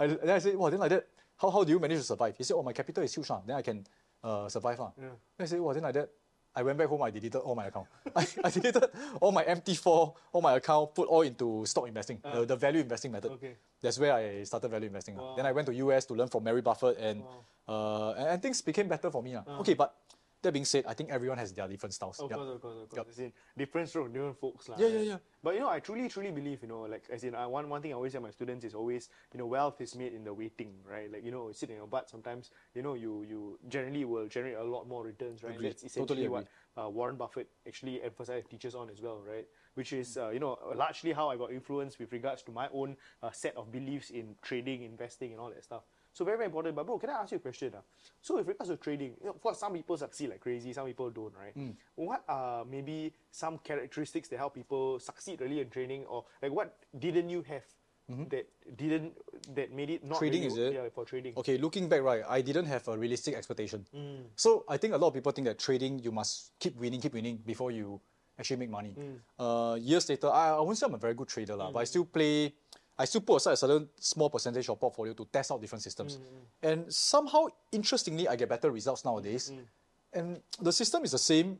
I, 0.00 0.06
then 0.06 0.30
I 0.30 0.38
said, 0.38 0.56
wow, 0.56 0.70
then 0.70 0.80
like 0.80 0.90
that, 0.90 1.06
how, 1.36 1.50
how 1.50 1.64
do 1.64 1.72
you 1.72 1.78
manage 1.78 1.98
to 1.98 2.04
survive? 2.04 2.34
He 2.36 2.44
said, 2.44 2.54
oh, 2.54 2.62
my 2.62 2.72
capital 2.72 3.04
is 3.04 3.14
huge, 3.14 3.30
ah. 3.30 3.40
then 3.46 3.56
I 3.56 3.62
can 3.62 3.86
uh, 4.24 4.48
survive. 4.48 4.80
Ah. 4.80 4.92
Yeah. 4.96 5.08
Then 5.36 5.44
I 5.44 5.46
said, 5.46 5.60
wow, 5.60 5.72
then 5.72 5.82
like 5.82 5.94
that, 5.94 6.10
I 6.56 6.62
went 6.62 6.78
back 6.78 6.88
home, 6.88 7.02
I 7.02 7.10
deleted 7.10 7.36
all 7.42 7.54
my 7.54 7.66
account. 7.66 7.86
I, 8.16 8.26
I 8.42 8.50
deleted 8.50 8.84
all 9.20 9.30
my 9.30 9.44
MT4, 9.44 10.14
all 10.32 10.40
my 10.42 10.54
account, 10.56 10.94
put 10.94 11.06
all 11.08 11.20
into 11.20 11.66
stock 11.66 11.86
investing, 11.86 12.18
the, 12.34 12.46
the 12.46 12.56
value 12.56 12.80
investing 12.80 13.12
method. 13.12 13.32
Okay. 13.32 13.54
That's 13.82 13.98
where 13.98 14.14
I 14.14 14.42
started 14.44 14.68
value 14.70 14.86
investing. 14.86 15.16
ah. 15.20 15.36
Then 15.36 15.44
I 15.44 15.52
went 15.52 15.66
to 15.66 15.74
US 15.74 16.06
to 16.06 16.14
learn 16.14 16.28
from 16.28 16.42
Mary 16.44 16.62
Buffett 16.62 16.96
and, 16.98 17.22
uh, 17.68 18.12
and, 18.12 18.28
and 18.28 18.42
things 18.42 18.62
became 18.62 18.88
better 18.88 19.10
for 19.10 19.22
me. 19.22 19.34
ah. 19.36 19.44
Okay, 19.60 19.74
but 19.74 19.94
that 20.46 20.52
being 20.52 20.64
said, 20.64 20.84
I 20.86 20.94
think 20.94 21.10
everyone 21.10 21.38
has 21.38 21.52
their 21.52 21.68
different 21.68 21.92
styles. 21.92 22.18
Of 22.18 22.30
Yup. 22.30 22.38
course, 22.38 22.50
of 22.54 22.60
course, 22.62 22.76
of 22.82 22.88
course. 22.88 22.96
Yup. 22.96 23.08
As 23.10 23.18
in, 23.18 23.32
different 23.58 23.90
from 23.90 24.12
different 24.12 24.38
folks. 24.38 24.68
lah. 24.68 24.76
Yeah, 24.78 24.88
yeah, 24.88 25.00
yeah. 25.00 25.18
But 25.42 25.54
you 25.54 25.60
know, 25.60 25.68
I 25.68 25.78
truly, 25.80 26.08
truly 26.08 26.30
believe, 26.30 26.62
you 26.62 26.68
know, 26.68 26.82
like 26.82 27.04
as 27.10 27.22
in 27.22 27.34
uh, 27.34 27.46
one 27.48 27.68
one 27.68 27.82
thing 27.82 27.92
I 27.92 27.94
always 27.94 28.12
tell 28.12 28.22
my 28.22 28.30
students 28.30 28.64
is 28.64 28.74
always, 28.74 29.10
you 29.32 29.38
know, 29.38 29.46
wealth 29.46 29.80
is 29.80 29.94
made 29.94 30.12
in 30.14 30.24
the 30.24 30.34
waiting, 30.34 30.72
right? 30.88 31.10
Like, 31.12 31.24
you 31.24 31.30
know, 31.30 31.52
sit 31.52 31.70
in 31.70 31.76
your 31.76 31.86
butt 31.86 32.08
sometimes, 32.08 32.50
you 32.74 32.82
know, 32.82 32.94
you 32.94 33.24
you 33.28 33.58
generally 33.68 34.04
will 34.04 34.26
generate 34.26 34.56
a 34.56 34.64
lot 34.64 34.88
more 34.88 35.04
returns, 35.04 35.42
right? 35.42 35.54
Agreed. 35.54 35.70
That's 35.70 35.84
essentially 35.84 36.26
Totally 36.26 36.28
what 36.28 36.46
uh, 36.76 36.88
Warren 36.88 37.16
Buffett 37.16 37.48
actually 37.66 38.02
emphasized 38.02 38.50
teaches 38.50 38.74
on 38.74 38.90
as 38.90 39.00
well, 39.00 39.22
right? 39.26 39.46
Which 39.74 39.92
is, 39.92 40.16
uh, 40.16 40.30
you 40.30 40.40
know, 40.40 40.58
largely 40.74 41.12
how 41.12 41.28
I 41.28 41.36
got 41.36 41.52
influenced 41.52 41.98
with 42.00 42.12
regards 42.12 42.42
to 42.44 42.50
my 42.50 42.68
own 42.72 42.96
uh, 43.22 43.30
set 43.30 43.56
of 43.56 43.70
beliefs 43.70 44.10
in 44.10 44.34
trading, 44.42 44.82
investing, 44.82 45.32
and 45.32 45.40
all 45.40 45.50
that 45.50 45.64
stuff. 45.64 45.84
So 46.16 46.24
very, 46.24 46.38
very 46.38 46.46
important. 46.46 46.74
But 46.74 46.86
bro, 46.86 46.98
can 46.98 47.10
I 47.10 47.20
ask 47.20 47.32
you 47.32 47.36
a 47.36 47.40
question? 47.40 47.74
Uh? 47.76 47.82
So 48.22 48.36
with 48.36 48.48
regards 48.48 48.70
to 48.70 48.76
trading, 48.78 49.12
you 49.20 49.26
know, 49.26 49.32
of 49.32 49.40
course, 49.42 49.58
some 49.60 49.74
people 49.74 49.98
succeed 49.98 50.30
like 50.30 50.40
crazy, 50.40 50.72
some 50.72 50.86
people 50.86 51.10
don't, 51.10 51.34
right? 51.36 51.52
Hmm. 51.52 51.72
What 51.94 52.24
are 52.26 52.64
maybe 52.64 53.12
some 53.30 53.58
characteristics 53.58 54.28
that 54.28 54.38
help 54.38 54.54
people 54.54 54.98
succeed 54.98 55.42
really 55.42 55.60
in 55.60 55.68
trading, 55.68 56.06
or 56.06 56.24
like 56.40 56.52
what 56.52 56.74
didn't 56.98 57.28
you 57.28 57.42
have 57.42 57.64
that 58.30 58.48
didn't 58.76 59.12
that 59.54 59.74
made 59.74 59.90
it 59.90 60.04
not 60.04 60.16
Mm-hmm. 60.16 60.24
Trading, 60.24 60.42
really, 60.44 60.52
is 60.54 60.58
it? 60.58 60.72
Yeah, 60.72 60.88
for 60.94 61.04
trading. 61.04 61.34
Okay, 61.36 61.58
looking 61.58 61.86
back, 61.86 62.00
right, 62.00 62.22
I 62.26 62.40
didn't 62.40 62.64
have 62.64 62.88
a 62.88 62.96
realistic 62.96 63.34
expectation. 63.34 63.84
So 64.36 64.64
I 64.68 64.78
think 64.78 64.94
a 64.94 64.96
lot 64.96 65.08
of 65.08 65.14
people 65.14 65.32
think 65.32 65.46
that 65.48 65.58
trading, 65.58 65.98
you 65.98 66.12
must 66.12 66.52
keep 66.58 66.76
winning, 66.80 67.02
keep 67.02 67.12
winning 67.12 67.42
before 67.44 67.72
you 67.72 68.00
actually 68.38 68.56
make 68.56 68.70
money. 68.70 68.96
Uh, 69.38 69.76
years 69.80 70.08
later, 70.08 70.28
I, 70.28 70.50
I 70.56 70.60
won't 70.60 70.78
say 70.78 70.86
I'm 70.86 70.94
a 70.94 70.98
very 70.98 71.14
good 71.14 71.28
trader, 71.28 71.56
lah, 71.56 71.70
but 71.72 71.80
I 71.80 71.84
still 71.84 72.04
play, 72.06 72.54
I 72.98 73.04
still 73.04 73.20
put 73.20 73.36
aside 73.36 73.52
a 73.52 73.56
certain 73.56 73.88
small 74.00 74.30
percentage 74.30 74.68
of 74.68 74.80
portfolio 74.80 75.12
to 75.14 75.26
test 75.30 75.52
out 75.52 75.60
different 75.60 75.82
systems. 75.82 76.16
Mm, 76.16 76.20
mm, 76.20 76.24
mm. 76.24 76.72
And 76.72 76.94
somehow, 76.94 77.46
interestingly, 77.70 78.26
I 78.26 78.36
get 78.36 78.48
better 78.48 78.70
results 78.70 79.04
nowadays. 79.04 79.52
And 80.12 80.40
the 80.60 80.72
system 80.72 81.04
is 81.04 81.12
the 81.12 81.18
same. 81.18 81.58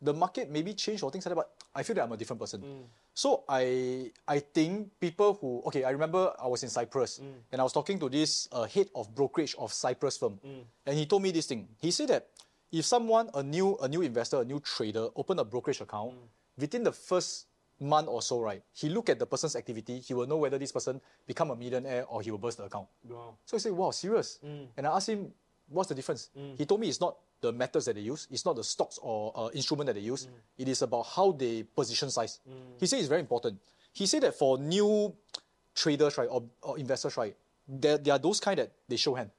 The 0.00 0.14
market 0.14 0.50
maybe 0.50 0.72
changed 0.72 1.02
or 1.02 1.10
things 1.10 1.26
like 1.26 1.34
that, 1.34 1.42
but 1.42 1.50
I 1.74 1.82
feel 1.82 1.94
that 1.96 2.04
I'm 2.04 2.12
a 2.12 2.16
different 2.16 2.40
person. 2.40 2.64
So 3.12 3.44
I 3.46 4.10
I 4.26 4.38
think 4.38 4.88
people 4.98 5.36
who 5.36 5.60
okay, 5.66 5.84
I 5.84 5.90
remember 5.90 6.32
I 6.40 6.46
was 6.46 6.62
in 6.62 6.70
Cyprus 6.70 7.20
and 7.52 7.60
I 7.60 7.62
was 7.62 7.74
talking 7.74 7.98
to 8.00 8.08
this 8.08 8.48
uh, 8.52 8.64
head 8.64 8.88
of 8.94 9.12
brokerage 9.14 9.54
of 9.58 9.72
Cyprus 9.74 10.16
firm, 10.16 10.40
and 10.86 10.96
he 10.96 11.04
told 11.04 11.20
me 11.20 11.30
this 11.30 11.44
thing. 11.44 11.68
He 11.76 11.90
said 11.90 12.08
that 12.08 12.28
if 12.72 12.86
someone 12.86 13.28
a 13.34 13.42
new 13.42 13.76
a 13.82 13.88
new 13.88 14.00
investor, 14.00 14.40
a 14.40 14.44
new 14.44 14.60
trader, 14.60 15.08
open 15.14 15.38
a 15.38 15.44
brokerage 15.44 15.82
account 15.82 16.14
within 16.56 16.82
the 16.82 16.92
first 16.92 17.49
month 17.80 18.08
or 18.08 18.22
so, 18.22 18.40
right, 18.40 18.62
he 18.72 18.88
look 18.88 19.08
at 19.08 19.18
the 19.18 19.26
person's 19.26 19.56
activity, 19.56 19.98
he 20.00 20.14
will 20.14 20.26
know 20.26 20.36
whether 20.36 20.58
this 20.58 20.70
person 20.70 21.00
become 21.26 21.50
a 21.50 21.56
millionaire 21.56 22.04
or 22.08 22.22
he 22.22 22.30
will 22.30 22.38
burst 22.38 22.58
the 22.58 22.64
account. 22.64 22.86
Wow. 23.08 23.34
So 23.44 23.56
I 23.56 23.60
said, 23.60 23.72
wow, 23.72 23.90
serious? 23.90 24.38
Mm. 24.44 24.66
And 24.76 24.86
I 24.86 24.96
asked 24.96 25.08
him, 25.08 25.32
what's 25.68 25.88
the 25.88 25.94
difference? 25.94 26.30
Mm. 26.38 26.58
He 26.58 26.66
told 26.66 26.80
me 26.80 26.88
it's 26.88 27.00
not 27.00 27.16
the 27.40 27.52
methods 27.52 27.86
that 27.86 27.94
they 27.94 28.02
use, 28.02 28.28
it's 28.30 28.44
not 28.44 28.54
the 28.56 28.64
stocks 28.64 28.98
or 29.02 29.32
uh, 29.34 29.48
instrument 29.54 29.86
that 29.86 29.94
they 29.94 30.00
use, 30.00 30.26
mm. 30.26 30.30
it 30.58 30.68
is 30.68 30.82
about 30.82 31.06
how 31.06 31.32
they 31.32 31.62
position 31.62 32.10
size. 32.10 32.40
He 32.78 32.86
said 32.86 32.98
it's 32.98 33.08
very 33.08 33.20
important. 33.20 33.58
He 33.92 34.06
said 34.06 34.22
that 34.22 34.34
for 34.34 34.58
new 34.58 35.14
traders, 35.74 36.18
right, 36.18 36.28
or, 36.30 36.44
or 36.62 36.78
investors, 36.78 37.16
right, 37.16 37.34
there, 37.66 37.98
there 37.98 38.14
are 38.14 38.18
those 38.18 38.40
kind 38.40 38.58
that 38.58 38.70
they 38.88 38.96
show 38.96 39.14
hand. 39.14 39.30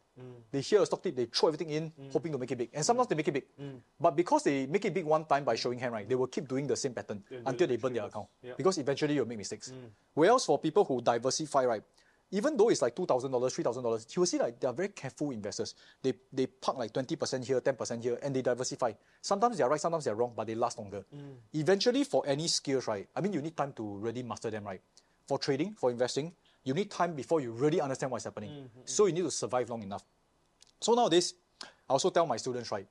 They 0.52 0.62
hear 0.62 0.82
a 0.82 0.86
stock 0.86 1.02
tip, 1.02 1.16
they 1.16 1.26
throw 1.26 1.50
everything 1.50 1.70
in, 1.70 1.92
hoping 2.12 2.32
to 2.32 2.38
make 2.38 2.52
it 2.52 2.58
big. 2.58 2.70
And 2.74 2.86
sometimes 2.86 3.08
they 3.08 3.16
make 3.16 3.28
it 3.28 3.34
big. 3.34 3.46
But 4.00 4.16
because 4.16 4.44
they 4.44 4.66
make 4.68 4.84
it 4.86 4.94
big 4.94 5.06
one 5.06 5.26
time 5.26 5.44
by 5.44 5.56
showing 5.56 5.80
hand, 5.80 5.94
right, 5.94 6.08
they 6.08 6.16
will 6.16 6.28
keep 6.28 6.48
doing 6.48 6.68
the 6.68 6.76
same 6.76 6.94
pattern 6.94 7.24
Yeah, 7.30 7.40
until 7.46 7.68
they 7.68 7.78
burn 7.78 7.94
their 7.94 8.06
account. 8.06 8.28
Yeah. 8.44 8.54
Because 8.58 8.78
eventually 8.78 9.16
you'll 9.16 9.28
make 9.28 9.38
mistakes. 9.38 9.72
Whereas 10.14 10.46
for 10.46 10.60
people 10.60 10.84
who 10.86 11.02
diversify, 11.02 11.66
right, 11.66 11.84
even 12.34 12.56
though 12.56 12.70
it's 12.70 12.82
like 12.82 12.96
two 12.96 13.06
thousand 13.06 13.32
dollars, 13.32 13.54
three 13.54 13.64
thousand 13.64 13.84
dollars, 13.84 14.08
you 14.16 14.22
will 14.22 14.26
see 14.28 14.40
like 14.40 14.58
they 14.58 14.66
are 14.66 14.74
very 14.74 14.88
careful 14.88 15.32
investors. 15.32 15.76
They 16.02 16.14
they 16.32 16.48
park 16.48 16.78
like 16.78 16.94
twenty 16.94 17.18
percent 17.18 17.46
here, 17.46 17.60
ten 17.60 17.76
percent 17.76 18.02
here, 18.04 18.18
and 18.24 18.34
they 18.34 18.42
diversify. 18.42 18.94
Sometimes 19.22 19.58
they 19.58 19.64
are 19.66 19.70
right, 19.70 19.82
sometimes 19.82 20.06
they 20.06 20.12
are 20.12 20.16
wrong, 20.16 20.32
but 20.34 20.48
they 20.48 20.56
last 20.56 20.78
longer. 20.78 21.04
Eventually, 21.54 22.06
for 22.06 22.24
any 22.26 22.48
skills, 22.48 22.88
right, 22.88 23.08
I 23.16 23.20
mean, 23.22 23.34
you 23.34 23.42
need 23.42 23.58
time 23.58 23.74
to 23.74 23.98
really 23.98 24.24
master 24.24 24.50
them, 24.50 24.64
right. 24.64 24.80
For 25.28 25.40
trading, 25.40 25.76
for 25.76 25.92
investing, 25.92 26.32
you 26.64 26.74
need 26.74 26.92
time 26.92 27.16
before 27.16 27.42
you 27.42 27.52
really 27.52 27.82
understand 27.82 28.12
what's 28.12 28.26
happening. 28.26 28.50
Mm-hmm. 28.50 28.82
So 28.86 29.06
you 29.06 29.14
need 29.14 29.24
to 29.24 29.32
survive 29.32 29.70
long 29.70 29.84
enough. 29.84 30.04
So 30.80 30.94
nowadays, 30.94 31.34
I 31.62 31.94
also 31.94 32.10
tell 32.10 32.26
my 32.26 32.38
students, 32.38 32.72
right, 32.72 32.88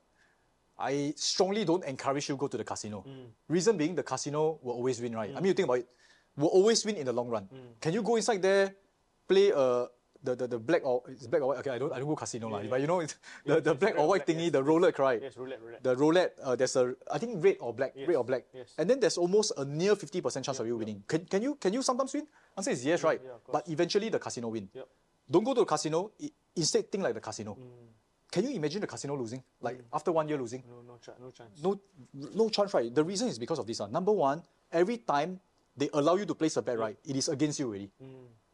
I 0.79 1.13
strongly 1.17 1.65
don't 1.65 1.85
encourage 1.85 2.29
you 2.29 2.35
to 2.37 2.39
go 2.39 2.49
to 2.49 2.57
the 2.57 2.65
casino. 2.65 3.05
Mm. 3.07 3.27
Reason 3.49 3.77
being, 3.77 3.95
the 3.95 4.03
casino 4.03 4.59
will 4.63 4.75
always 4.75 5.01
win, 5.01 5.15
right? 5.15 5.31
I 5.31 5.33
mm. 5.33 5.37
mean, 5.37 5.47
you 5.47 5.53
think 5.53 5.67
about 5.67 5.79
it, 5.79 5.89
will 6.37 6.49
always 6.49 6.85
win 6.85 6.97
in 6.97 7.05
the 7.05 7.13
long 7.13 7.29
run. 7.29 7.45
Mm. 7.45 7.81
Can 7.81 7.93
you 7.93 8.03
go 8.03 8.17
inside 8.17 8.41
there, 8.41 8.75
play 9.29 9.51
a 9.51 9.87
the, 10.23 10.37
the, 10.37 10.47
the 10.47 10.59
black 10.59 10.85
or 10.85 11.03
it's 11.09 11.27
black 11.27 11.43
or 11.43 11.49
white. 11.49 11.59
Okay, 11.59 11.71
I 11.71 11.79
don't 11.79 11.93
I 11.93 11.99
don't 11.99 12.09
go 12.09 12.17
casino 12.17 12.49
lah, 12.49 12.61
Yeah, 12.61 12.71
but 12.71 12.81
you 12.81 12.87
know 12.87 13.01
it's 13.01 13.15
the, 13.45 13.55
Yes, 13.55 13.65
the 13.65 13.71
yes, 13.73 13.81
black 13.81 13.95
or 13.99 14.09
white 14.09 14.27
black, 14.27 14.37
thingy, 14.37 14.45
yes. 14.49 14.53
the 14.53 14.63
roulette, 14.63 14.99
right? 14.99 15.21
Yes, 15.23 15.37
roulette, 15.37 15.61
roulette. 15.63 15.83
The 15.83 15.97
roulette, 15.97 16.33
uh, 16.43 16.57
there's 16.57 16.77
a 16.77 16.95
I 17.11 17.19
think 17.19 17.43
red 17.43 17.57
or 17.61 17.73
black, 17.73 17.93
red 17.97 18.17
or 18.17 18.25
black, 18.25 18.45
yes. 18.53 18.75
and 18.79 18.89
then 18.89 19.01
there's 19.01 19.17
almost 19.17 19.53
a 19.57 19.65
near 19.65 19.97
fifty 19.97 20.21
percent 20.21 20.45
chance 20.45 20.61
of 20.61 20.67
you 20.67 20.77
winning. 20.77 21.03
Can, 21.09 21.25
can 21.25 21.43
you 21.43 21.55
can 21.57 21.73
you 21.73 21.83
sometimes 21.83 22.13
win? 22.13 22.27
Answer 22.57 22.71
is 22.73 22.85
yes, 22.85 23.03
right? 23.03 23.21
yeah, 23.25 23.41
but 23.51 23.69
eventually 23.69 24.09
the 24.09 24.19
casino 24.19 24.49
win. 24.49 24.69
Yep. 24.75 24.89
Don't 25.31 25.45
go 25.45 25.55
to 25.55 25.61
the 25.61 25.67
casino. 25.67 26.11
Instead, 26.57 26.91
think 26.91 27.05
like 27.05 27.15
the 27.15 27.21
casino. 27.21 27.55
Mm. 27.55 27.89
Can 28.31 28.45
you 28.47 28.51
imagine 28.55 28.81
the 28.81 28.87
casino 28.87 29.17
losing? 29.17 29.43
Like 29.61 29.81
after 29.93 30.13
one 30.13 30.29
year 30.29 30.39
losing? 30.39 30.63
No, 30.69 30.83
no, 30.87 30.99
cha- 31.03 31.19
no 31.21 31.31
chance. 31.31 31.63
No, 31.63 31.81
no 32.35 32.49
chance, 32.49 32.75
right? 32.75 32.93
The 32.95 33.03
reason 33.03 33.29
is 33.29 33.39
because 33.39 33.59
of 33.59 33.67
this. 33.67 33.81
Uh. 33.81 33.87
Number 33.89 34.13
one, 34.13 34.43
every 34.71 34.99
time 34.99 35.41
they 35.77 35.89
allow 35.95 36.15
you 36.17 36.27
to 36.27 36.35
place 36.35 36.57
a 36.57 36.63
bet, 36.63 36.79
right, 36.79 36.97
it 37.07 37.17
is 37.17 37.29
against 37.29 37.59
you 37.59 37.67
already. 37.67 37.91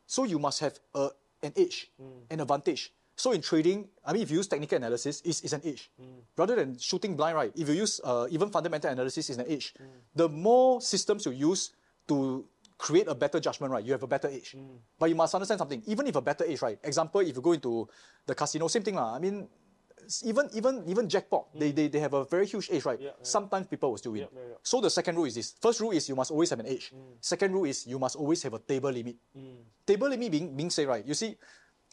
So 0.06 0.24
you 0.24 0.38
must 0.38 0.60
have 0.60 0.78
a, 0.94 1.08
an 1.46 1.54
edge, 1.56 1.90
hmm. 1.96 2.26
an 2.30 2.40
advantage. 2.40 2.92
So 3.16 3.32
in 3.32 3.40
trading, 3.40 3.88
I 4.04 4.12
mean, 4.12 4.22
if 4.22 4.30
you 4.30 4.36
use 4.36 4.46
technical 4.46 4.76
analysis, 4.76 5.22
it's, 5.24 5.40
it's 5.40 5.54
an 5.54 5.62
edge. 5.64 5.90
Hmm. 5.96 6.20
Rather 6.36 6.56
than 6.56 6.78
shooting 6.78 7.16
blind, 7.16 7.36
right? 7.36 7.52
If 7.56 7.68
you 7.68 7.74
use 7.74 8.00
uh, 8.04 8.26
even 8.30 8.50
fundamental 8.50 8.90
analysis, 8.90 9.30
it's 9.30 9.38
an 9.38 9.48
edge. 9.48 9.72
Hmm. 9.78 9.84
The 10.14 10.28
more 10.28 10.80
systems 10.80 11.24
you 11.24 11.32
use 11.32 11.70
to 12.08 12.44
create 12.76 13.08
a 13.08 13.14
better 13.14 13.40
judgment, 13.40 13.72
right, 13.72 13.84
you 13.84 13.92
have 13.92 14.02
a 14.02 14.06
better 14.06 14.28
edge. 14.28 14.54
But 14.98 15.08
you 15.08 15.16
must 15.16 15.34
understand 15.34 15.58
something. 15.58 15.82
Even 15.86 16.06
if 16.06 16.14
a 16.16 16.20
better 16.20 16.44
edge, 16.46 16.60
right? 16.60 16.78
Example, 16.84 17.20
if 17.22 17.34
you 17.34 17.42
go 17.42 17.52
into 17.52 17.88
the 18.26 18.34
casino, 18.34 18.68
same 18.68 18.82
thing, 18.82 18.96
lah. 18.96 19.16
I 19.16 19.18
mean, 19.18 19.48
even 20.24 20.48
even 20.54 20.82
even 20.86 21.08
jackpot, 21.08 21.52
mm. 21.54 21.60
they, 21.60 21.70
they, 21.72 21.88
they 21.88 22.00
have 22.00 22.14
a 22.14 22.24
very 22.24 22.46
huge 22.46 22.68
edge, 22.70 22.84
right? 22.84 23.00
Yeah, 23.00 23.16
yeah. 23.16 23.24
Sometimes 23.24 23.66
people 23.66 23.90
will 23.90 23.98
still 23.98 24.12
win. 24.12 24.28
Yeah. 24.32 24.56
So 24.62 24.80
the 24.80 24.90
second 24.90 25.16
rule 25.16 25.26
is 25.26 25.34
this. 25.34 25.54
First 25.60 25.80
rule 25.80 25.92
is 25.92 26.08
you 26.08 26.16
must 26.16 26.30
always 26.30 26.50
have 26.50 26.60
an 26.60 26.66
edge. 26.66 26.92
Mm. 26.94 27.16
Second 27.20 27.52
rule 27.52 27.64
is 27.64 27.86
you 27.86 27.98
must 27.98 28.16
always 28.16 28.42
have 28.42 28.54
a 28.54 28.58
table 28.58 28.90
limit. 28.90 29.16
Mm. 29.36 29.56
Table 29.86 30.08
limit 30.08 30.30
being, 30.30 30.56
being 30.56 30.70
say, 30.70 30.86
right, 30.86 31.04
you 31.04 31.14
see, 31.14 31.36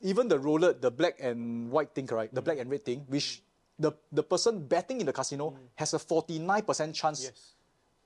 even 0.01 0.27
the 0.27 0.37
roulette, 0.37 0.81
the 0.81 0.91
black 0.91 1.15
and 1.19 1.69
white 1.71 1.93
thing, 1.93 2.05
right, 2.07 2.33
the 2.33 2.41
black 2.41 2.59
and 2.59 2.69
red 2.69 2.83
thing, 2.83 3.05
which 3.07 3.43
the, 3.79 3.91
the 4.11 4.23
person 4.23 4.65
betting 4.65 4.99
in 4.99 5.05
the 5.05 5.13
casino 5.13 5.55
has 5.75 5.93
a 5.93 5.97
49% 5.97 6.93
chance. 6.93 7.23
Yes. 7.23 7.55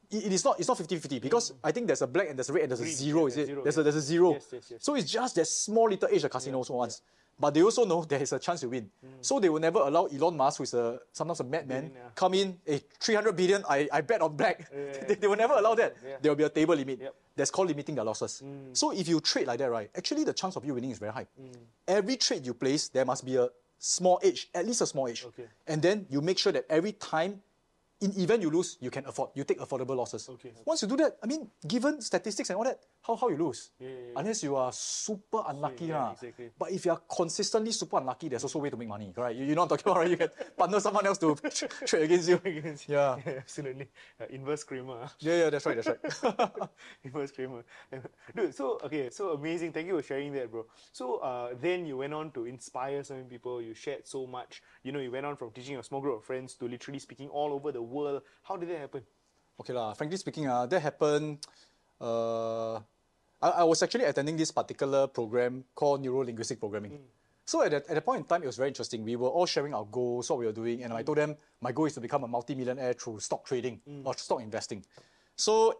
It, 0.09 0.27
it 0.27 0.33
is 0.33 0.45
not 0.45 0.57
it's 0.57 0.69
not 0.69 0.77
50-50 0.77 1.21
because 1.21 1.53
I 1.61 1.71
think 1.71 1.87
there's 1.87 2.01
a 2.01 2.07
black 2.07 2.29
and 2.29 2.39
there's 2.39 2.49
a 2.49 2.53
red 2.53 2.63
and 2.63 2.71
there's 2.71 2.79
Green, 2.79 2.93
a 2.93 2.95
zero, 2.95 3.27
is 3.27 3.37
it? 3.37 3.47
zero, 3.47 3.63
there's, 3.63 3.77
a, 3.77 3.83
there's 3.83 3.95
a 3.95 4.01
zero. 4.01 4.33
Yes, 4.33 4.47
yes, 4.53 4.71
yes. 4.71 4.83
So 4.83 4.95
it's 4.95 5.11
just 5.11 5.35
that 5.35 5.47
small 5.47 5.89
little 5.89 6.07
edge 6.09 6.21
the 6.21 6.29
casino 6.29 6.57
also 6.57 6.75
wants. 6.75 7.01
But 7.39 7.53
they 7.53 7.61
also 7.61 7.85
know 7.85 8.03
there 8.09 8.21
is 8.21 8.33
a 8.33 8.39
chance 8.39 8.61
to 8.61 8.69
win. 8.69 8.89
Mm. 9.05 9.09
So 9.21 9.39
they 9.39 9.49
will 9.49 9.59
never 9.59 9.79
allow 9.79 10.05
Elon 10.05 10.35
Musk, 10.35 10.57
who 10.57 10.63
is 10.63 10.73
a 10.73 10.99
sometimes 11.11 11.39
a 11.39 11.43
madman, 11.43 11.87
Billionaire. 11.89 12.11
come 12.15 12.33
in, 12.33 12.57
hey, 12.65 12.81
300 12.99 13.35
billion, 13.35 13.63
I, 13.69 13.87
I 13.91 14.01
bet 14.01 14.21
on 14.21 14.35
black. 14.35 14.69
Yeah. 14.73 15.05
they, 15.07 15.15
they 15.21 15.27
will 15.27 15.37
never 15.37 15.53
allow 15.53 15.75
that. 15.75 15.95
Yeah. 16.03 16.15
There 16.21 16.31
will 16.31 16.37
be 16.37 16.43
a 16.43 16.49
table 16.49 16.75
limit. 16.75 16.99
Yep. 17.01 17.15
That's 17.35 17.51
called 17.51 17.67
limiting 17.67 17.95
their 17.95 18.05
losses. 18.05 18.41
Mm. 18.43 18.75
So 18.75 18.91
if 18.91 19.07
you 19.07 19.19
trade 19.19 19.47
like 19.47 19.59
that, 19.59 19.69
right, 19.69 19.89
actually 19.95 20.23
the 20.23 20.33
chance 20.33 20.55
of 20.55 20.65
you 20.65 20.73
winning 20.73 20.91
is 20.91 20.99
very 20.99 21.13
high. 21.13 21.27
Mm. 21.39 21.53
Every 21.87 22.17
trade 22.17 22.45
you 22.45 22.53
place, 22.53 22.89
there 22.89 23.05
must 23.05 23.25
be 23.25 23.35
a 23.35 23.49
small 23.77 24.19
edge, 24.23 24.49
at 24.55 24.65
least 24.65 24.81
a 24.81 24.87
small 24.87 25.07
edge. 25.07 25.23
Okay. 25.25 25.45
And 25.67 25.81
then 25.81 26.07
you 26.09 26.21
make 26.21 26.39
sure 26.39 26.51
that 26.51 26.65
every 26.69 26.93
time, 26.93 27.41
in 28.01 28.11
event 28.19 28.41
you 28.41 28.49
lose, 28.49 28.77
you 28.79 28.91
can 28.91 29.05
afford. 29.05 29.31
You 29.33 29.43
take 29.43 29.59
affordable 29.59 29.95
losses. 29.95 30.27
Okay, 30.29 30.49
okay. 30.49 30.61
Once 30.65 30.81
you 30.83 30.87
do 30.87 30.97
that, 30.97 31.17
I 31.23 31.25
mean, 31.25 31.49
given 31.67 32.01
statistics 32.01 32.49
and 32.49 32.57
all 32.57 32.63
that, 32.63 32.79
how, 33.01 33.15
how 33.15 33.29
you 33.29 33.37
lose? 33.37 33.71
Yeah, 33.79 33.87
yeah, 33.87 33.95
yeah. 33.95 34.19
Unless 34.19 34.43
you 34.43 34.55
are 34.55 34.71
super 34.71 35.41
unlucky. 35.47 35.85
yeah, 35.85 36.11
exactly. 36.11 36.49
But 36.57 36.71
if 36.71 36.85
you 36.85 36.91
are 36.91 37.01
consistently 37.09 37.71
super 37.71 37.97
unlucky, 37.97 38.29
there's 38.29 38.43
also 38.43 38.59
a 38.59 38.61
way 38.61 38.69
to 38.69 38.77
make 38.77 38.87
money, 38.87 39.13
right? 39.15 39.35
You, 39.35 39.45
you 39.45 39.55
know 39.55 39.61
what 39.61 39.71
I'm 39.71 39.77
talking 39.77 39.91
about, 39.91 39.99
right? 40.01 40.09
You 40.11 40.17
can 40.17 40.29
partner 40.55 40.79
someone 40.79 41.05
else 41.07 41.17
to 41.19 41.35
trade 41.85 42.03
against 42.03 42.29
you. 42.29 42.41
Yeah. 42.87 43.17
absolutely. 43.25 43.87
Uh, 44.21 44.25
inverse 44.29 44.63
Cramer. 44.63 44.99
ah. 45.03 45.13
Yeah, 45.19 45.37
yeah, 45.43 45.49
that's 45.49 45.65
right, 45.65 45.81
that's 45.83 46.23
right. 46.23 46.69
Inverse 47.03 47.31
Cramer. 47.31 47.63
Dude, 48.35 48.53
so 48.53 48.79
okay, 48.83 49.09
so 49.09 49.31
amazing. 49.31 49.71
Thank 49.73 49.87
you 49.87 49.97
for 49.97 50.03
sharing 50.03 50.33
that, 50.33 50.51
bro. 50.51 50.65
So 50.91 51.17
uh, 51.17 51.49
then 51.59 51.85
you 51.85 51.97
went 51.97 52.13
on 52.13 52.31
to 52.31 52.45
inspire 52.45 53.03
so 53.03 53.15
many 53.15 53.25
people. 53.27 53.61
You 53.61 53.73
shared 53.73 54.07
so 54.07 54.27
much. 54.27 54.61
You 54.83 54.91
know, 54.91 54.99
you 54.99 55.11
went 55.11 55.25
on 55.25 55.35
from 55.35 55.51
teaching 55.51 55.77
a 55.77 55.83
small 55.83 56.01
group 56.01 56.17
of 56.19 56.23
friends 56.25 56.53
to 56.55 56.67
literally 56.67 56.99
speaking 56.99 57.29
all 57.29 57.53
over 57.53 57.71
the 57.71 57.81
world. 57.87 58.21
How 58.43 58.57
did 58.57 58.69
that 58.69 58.79
happen? 58.79 59.03
Okay 59.59 59.73
lah. 59.73 59.93
Frankly 59.93 60.17
speaking, 60.17 60.47
uh, 60.47 60.65
that 60.67 60.81
happened. 60.81 61.39
Uh, 61.99 62.75
I, 63.41 63.61
I 63.61 63.63
was 63.63 63.81
actually 63.81 64.05
attending 64.05 64.37
this 64.37 64.51
particular 64.51 65.07
program 65.07 65.63
called 65.73 66.01
Neuro 66.03 66.23
Linguistic 66.23 66.59
Programming. 66.59 66.99
So 67.47 67.63
at 67.63 67.71
that, 67.71 67.87
at 67.87 67.95
that 67.95 68.05
point 68.05 68.19
in 68.19 68.25
time, 68.25 68.43
it 68.43 68.45
was 68.45 68.57
very 68.57 68.67
interesting. 68.67 69.03
We 69.03 69.15
were 69.15 69.29
all 69.29 69.45
sharing 69.45 69.73
our 69.73 69.85
goals, 69.85 70.29
what 70.29 70.39
we 70.39 70.45
were 70.45 70.51
doing, 70.51 70.83
and 70.83 70.91
I 70.91 71.01
told 71.01 71.17
them 71.17 71.37
my 71.61 71.71
goal 71.71 71.85
is 71.85 71.93
to 71.93 72.01
become 72.01 72.25
a 72.25 72.27
multi-millionaire 72.27 72.91
through 72.93 73.21
stock 73.21 73.45
trading 73.45 73.79
or 74.03 74.13
stock 74.17 74.41
investing. 74.41 74.83
So 75.37 75.79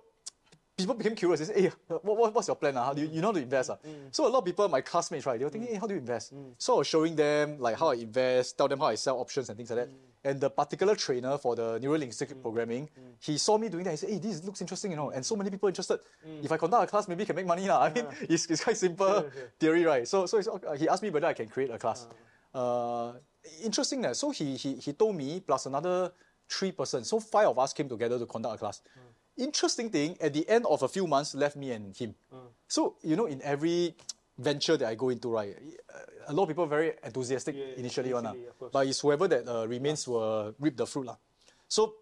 people 0.78 0.96
became 0.96 1.14
curious. 1.14 1.42
They 1.42 1.46
said, 1.46 1.60
hey, 1.60 1.72
what, 1.88 2.06
what, 2.06 2.34
what's 2.34 2.48
your 2.48 2.56
plan? 2.56 2.78
Uh? 2.78 2.86
How 2.86 2.94
do 2.94 3.02
you, 3.02 3.10
you 3.10 3.20
know 3.20 3.30
how 3.30 3.34
to 3.34 3.42
invest? 3.42 3.70
Uh? 3.70 3.76
So 4.12 4.28
a 4.28 4.30
lot 4.30 4.40
of 4.40 4.46
people, 4.46 4.70
my 4.70 4.80
classmates, 4.80 5.26
right, 5.26 5.38
they 5.38 5.44
were 5.44 5.52
thinking, 5.52 5.74
hey, 5.74 5.78
how 5.78 5.88
do 5.88 5.94
you 5.94 6.00
invest? 6.00 6.32
So 6.58 6.76
I 6.76 6.78
was 6.78 6.88
showing 6.88 7.16
them 7.18 7.60
like 7.60 7.78
how 7.78 7.90
I 7.90 7.96
invest, 7.96 8.58
tell 8.58 8.70
them 8.70 8.80
how 8.80 8.86
I 8.86 8.96
sell 8.96 9.20
options 9.20 9.50
and 9.50 9.58
things 9.58 9.70
like 9.70 9.80
that. 9.80 9.90
And 10.28 10.42
the 10.42 10.50
particular 10.50 10.94
trainer 10.96 11.38
for 11.38 11.56
the 11.56 11.80
neural 11.80 11.98
neurolinguistic 11.98 12.34
mm. 12.34 12.42
programming, 12.42 12.84
mm. 12.88 13.14
he 13.20 13.38
saw 13.38 13.58
me 13.58 13.70
doing 13.70 13.86
that. 13.86 13.92
He 13.92 13.98
said, 13.98 14.10
hey, 14.10 14.20
this 14.20 14.44
looks 14.44 14.60
interesting, 14.60 14.92
you 14.92 14.98
know, 14.98 15.10
and 15.12 15.26
so 15.26 15.38
many 15.38 15.50
people 15.50 15.70
interested. 15.70 16.00
Mm. 16.28 16.44
If 16.44 16.52
I 16.52 16.58
conduct 16.58 16.84
a 16.84 16.88
class, 16.88 17.08
maybe 17.08 17.24
I 17.24 17.26
can 17.26 17.36
make 17.38 17.48
money. 17.48 17.66
lah. 17.66 17.80
I 17.88 17.94
mean, 17.94 18.06
it's, 18.28 18.46
it's 18.48 18.62
quite 18.62 18.76
simple 18.76 19.24
theory, 19.60 19.86
right? 19.86 20.06
So, 20.06 20.26
so 20.26 20.38
it's, 20.38 20.50
okay, 20.50 20.78
he 20.78 20.90
asked 20.90 21.02
me 21.02 21.12
whether 21.12 21.28
I 21.28 21.34
can 21.34 21.48
create 21.48 21.72
a 21.72 21.78
class. 21.78 22.08
Ah. 22.54 22.60
Uh, 22.60 23.14
interesting. 23.64 24.02
That. 24.02 24.18
So 24.18 24.32
he, 24.32 24.58
he, 24.58 24.76
he 24.76 24.92
told 24.92 25.16
me, 25.16 25.40
plus 25.40 25.66
another 25.66 26.12
three 26.50 26.74
persons. 26.74 27.08
So 27.08 27.22
five 27.22 27.48
of 27.48 27.58
us 27.58 27.72
came 27.72 27.88
together 27.88 28.20
to 28.20 28.26
conduct 28.26 28.56
a 28.56 28.58
class. 28.58 28.82
Interesting 29.38 29.90
thing, 29.90 30.18
at 30.20 30.34
the 30.34 30.44
end 30.50 30.66
of 30.66 30.84
a 30.84 30.90
few 30.90 31.08
months, 31.08 31.36
left 31.36 31.56
me 31.56 31.72
and 31.72 31.96
him. 31.96 32.16
So, 32.68 32.96
you 33.02 33.16
know, 33.16 33.28
in 33.28 33.40
every 33.44 33.96
venture 34.38 34.78
that 34.78 34.88
I 34.88 34.96
go 34.96 35.10
into, 35.10 35.30
right, 35.32 35.56
a 36.28 36.34
lot 36.34 36.44
of 36.44 36.50
people 36.50 36.66
are 36.66 36.68
very 36.70 36.94
enthusiastic 37.04 37.56
Yeah, 37.56 37.78
initially, 37.78 38.14
ah. 38.14 38.20
of 38.32 38.60
course. 38.60 38.72
but 38.72 38.88
it's 38.88 39.00
whoever 39.02 39.28
that 39.28 39.48
uh, 39.48 39.66
remains 39.68 40.08
will 40.08 40.54
reap 40.60 40.78
the 40.78 40.86
fruit. 40.86 41.06
lah. 41.08 41.18
So 41.68 41.96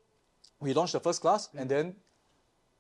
we 0.60 0.74
launched 0.74 0.94
the 0.94 1.00
first 1.00 1.22
class, 1.22 1.50
and 1.56 1.70
then 1.70 1.96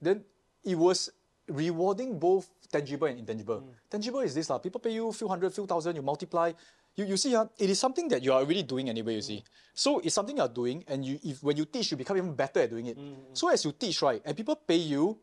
then 0.01 0.23
it 0.63 0.75
was 0.77 1.09
rewarding 1.47 2.17
both 2.19 2.49
tangible 2.71 3.07
and 3.07 3.19
intangible. 3.19 3.63
Tangible 3.89 4.19
is 4.21 4.33
this 4.33 4.49
lah. 4.49 4.57
People 4.59 4.81
pay 4.81 4.91
you 4.91 5.07
a 5.09 5.13
few 5.13 5.27
hundred, 5.27 5.53
few 5.53 5.65
thousand, 5.65 5.95
you 5.95 6.01
multiply. 6.01 6.51
You, 6.95 7.05
you 7.05 7.17
see, 7.17 7.35
uh, 7.35 7.45
it 7.59 7.69
is 7.69 7.77
something 7.79 8.07
that 8.07 8.23
you 8.23 8.31
are 8.31 8.39
already 8.39 8.63
doing 8.63 8.87
anyway, 8.89 9.15
you 9.15 9.21
see. 9.21 9.43
So 9.73 9.99
it's 9.99 10.15
something 10.15 10.37
you 10.37 10.43
are 10.43 10.51
doing, 10.51 10.83
and 10.87 11.03
you 11.05 11.19
if 11.23 11.43
when 11.43 11.55
you 11.57 11.65
teach, 11.65 11.91
you 11.91 11.97
become 11.97 12.17
even 12.17 12.33
better 12.33 12.61
at 12.61 12.69
doing 12.69 12.87
it. 12.87 12.97
So 13.33 13.49
as 13.49 13.63
you 13.63 13.71
teach, 13.73 14.01
right, 14.01 14.21
and 14.23 14.35
people 14.35 14.55
pay 14.55 14.77
you, 14.79 15.17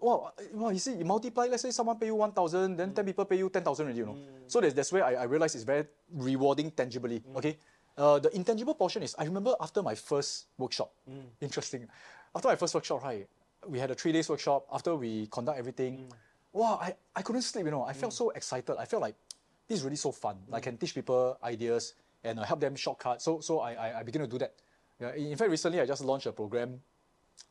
wow, 0.00 0.32
uh, 0.38 0.42
wow, 0.52 0.70
you 0.70 0.78
see, 0.78 0.94
you 0.94 1.04
multiply, 1.04 1.46
let's 1.46 1.62
say 1.62 1.70
someone 1.70 1.98
pay 1.98 2.06
you 2.06 2.14
1,000, 2.14 2.76
then 2.76 2.92
10 2.92 3.04
mm. 3.04 3.06
people 3.06 3.24
pay 3.24 3.36
you 3.36 3.48
10,000 3.48 3.84
already, 3.84 3.98
you 3.98 4.06
know. 4.06 4.12
Mm. 4.12 4.26
So 4.46 4.60
that's, 4.60 4.74
that's 4.74 4.92
where 4.92 5.04
I, 5.04 5.14
I 5.14 5.24
realized 5.24 5.54
it's 5.54 5.64
very 5.64 5.84
rewarding 6.12 6.70
tangibly, 6.70 7.20
mm. 7.20 7.36
okay? 7.36 7.58
Uh, 7.96 8.18
the 8.18 8.34
intangible 8.34 8.74
portion 8.74 9.02
is, 9.02 9.14
I 9.18 9.24
remember 9.24 9.54
after 9.60 9.82
my 9.82 9.94
first 9.94 10.46
workshop, 10.58 10.92
interesting, 11.40 11.86
after 12.34 12.48
my 12.48 12.56
first 12.56 12.74
workshop, 12.74 13.02
right, 13.04 13.26
we 13.66 13.78
had 13.78 13.90
a 13.90 13.94
three 13.94 14.12
days 14.12 14.28
workshop, 14.28 14.66
after 14.72 14.96
we 14.96 15.28
conduct 15.28 15.58
everything, 15.58 16.12
wow, 16.52 16.78
I, 16.82 16.94
I 17.14 17.22
couldn't 17.22 17.42
sleep, 17.42 17.66
you 17.66 17.70
know, 17.70 17.84
I 17.84 17.92
felt 17.92 18.12
so 18.12 18.30
excited, 18.30 18.76
I 18.78 18.84
felt 18.84 19.02
like, 19.02 19.14
this 19.68 19.78
is 19.78 19.84
really 19.84 19.96
so 19.96 20.12
fun. 20.12 20.36
I 20.52 20.60
can 20.60 20.76
teach 20.76 20.94
people 20.94 21.38
ideas 21.42 21.94
and 22.22 22.38
uh, 22.38 22.42
help 22.42 22.60
them 22.60 22.76
shortcut. 22.76 23.22
So, 23.22 23.40
so 23.40 23.60
I, 23.60 23.72
I, 23.72 23.98
I 24.00 24.02
began 24.02 24.22
to 24.22 24.28
do 24.28 24.38
that. 24.38 24.54
Yeah, 25.00 25.14
in 25.14 25.26
in 25.32 25.36
fact, 25.36 25.50
recently 25.50 25.80
I 25.80 25.86
just 25.86 26.04
launched 26.04 26.26
a 26.26 26.32
program 26.32 26.80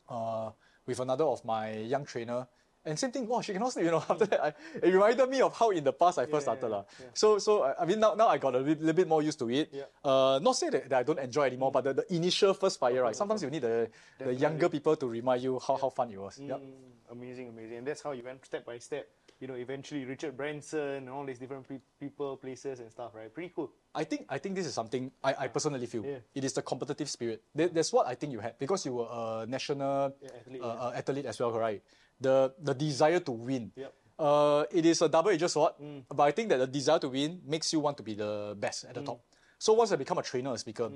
uh, 0.10 0.52
with 0.86 1.00
another 1.00 1.26
of 1.26 1.44
my 1.46 1.72
young 1.72 2.06
trainer. 2.06 2.48
And 2.86 3.00
same 3.00 3.12
thing, 3.12 3.26
wow, 3.30 3.40
she 3.40 3.54
cannot 3.54 3.72
sleep, 3.72 3.86
you 3.86 3.92
know. 3.92 4.04
After 4.10 4.26
that, 4.26 4.44
I, 4.44 4.54
it 4.82 4.92
reminded 4.94 5.30
me 5.30 5.40
of 5.40 5.56
how 5.56 5.70
in 5.70 5.86
the 5.86 5.94
past 5.94 6.20
I 6.20 6.26
first 6.26 6.46
Yeah, 6.48 6.56
started. 6.56 6.70
yeah, 6.76 6.82
yeah. 7.00 7.06
So, 7.14 7.40
so 7.40 7.64
I, 7.64 7.82
I 7.82 7.86
mean, 7.86 7.98
now, 8.02 8.14
now 8.14 8.28
I 8.28 8.38
got 8.38 8.56
a 8.56 8.60
li- 8.60 8.76
little 8.76 8.94
bit 8.94 9.08
more 9.08 9.22
used 9.22 9.40
to 9.40 9.50
it. 9.50 9.70
Yeah. 9.72 9.84
Uh, 10.04 10.40
not 10.44 10.58
say 10.58 10.70
that, 10.70 10.90
that 10.90 11.00
I 11.00 11.04
don't 11.04 11.20
enjoy 11.20 11.44
anymore, 11.44 11.72
but 11.72 11.86
the, 11.86 11.94
the 11.94 12.14
initial 12.14 12.54
first 12.54 12.78
fire, 12.80 13.02
right? 13.04 13.16
Sometimes 13.16 13.42
you 13.42 13.50
need 13.50 13.62
the, 13.62 13.90
the 14.20 14.34
younger 14.34 14.68
people 14.68 14.98
to 14.98 15.08
remind 15.08 15.42
you 15.42 15.60
how, 15.66 15.78
how 15.78 15.90
fun 15.90 16.12
it 16.12 16.20
was. 16.20 16.38
Yep. 16.38 16.60
Mm, 16.60 17.12
amazing, 17.12 17.48
amazing. 17.50 17.78
And 17.78 17.88
that's 17.88 18.02
how 18.02 18.12
you 18.12 18.24
went 18.24 18.46
step 18.46 18.66
by 18.66 18.78
step. 18.80 19.08
You 19.44 19.48
know, 19.52 19.60
eventually 19.60 20.06
Richard 20.08 20.38
Branson 20.40 21.04
and 21.04 21.10
all 21.10 21.26
these 21.28 21.36
different 21.38 21.68
pe- 21.68 21.84
people, 22.00 22.38
places 22.40 22.80
and 22.80 22.88
stuff, 22.90 23.12
right? 23.12 23.28
Pretty 23.28 23.52
cool. 23.54 23.76
I 23.94 24.06
think 24.08 24.24
I 24.32 24.38
think 24.40 24.56
this 24.56 24.64
is 24.66 24.72
something 24.74 25.12
I, 25.20 25.36
I 25.36 25.48
personally 25.52 25.84
feel. 25.86 26.06
Yeah. 26.06 26.24
It 26.34 26.48
is 26.48 26.54
the 26.56 26.62
competitive 26.64 27.10
spirit. 27.12 27.44
That, 27.54 27.76
that's 27.76 27.92
what 27.92 28.08
I 28.08 28.16
think 28.16 28.32
you 28.32 28.40
had 28.40 28.56
because 28.58 28.86
you 28.88 28.94
were 29.04 29.10
a 29.12 29.44
national 29.46 30.16
Yeah, 30.24 30.30
athlete, 30.40 30.62
uh, 30.64 30.68
yeah. 30.68 30.88
uh, 30.88 30.92
athlete 30.96 31.26
as 31.28 31.36
well, 31.44 31.52
right? 31.60 31.84
The 32.24 32.56
the 32.56 32.72
desire 32.74 33.20
to 33.20 33.32
win. 33.36 33.76
Yep. 33.76 33.92
Uh, 34.18 34.64
it 34.72 34.86
is 34.86 35.02
a 35.02 35.10
double-edged 35.10 35.50
sword, 35.52 35.74
but 36.08 36.24
I 36.24 36.32
think 36.32 36.48
that 36.48 36.64
the 36.64 36.68
desire 36.80 37.00
to 37.04 37.10
win 37.12 37.42
makes 37.44 37.74
you 37.74 37.82
want 37.84 37.98
to 38.00 38.04
be 38.04 38.16
the 38.16 38.56
best 38.56 38.86
at 38.88 38.96
the 38.96 39.04
top. 39.04 39.20
So 39.60 39.74
once 39.74 39.92
I 39.92 39.98
become 40.00 40.20
a 40.20 40.24
trainer, 40.24 40.54
a 40.54 40.58
speaker, 40.58 40.88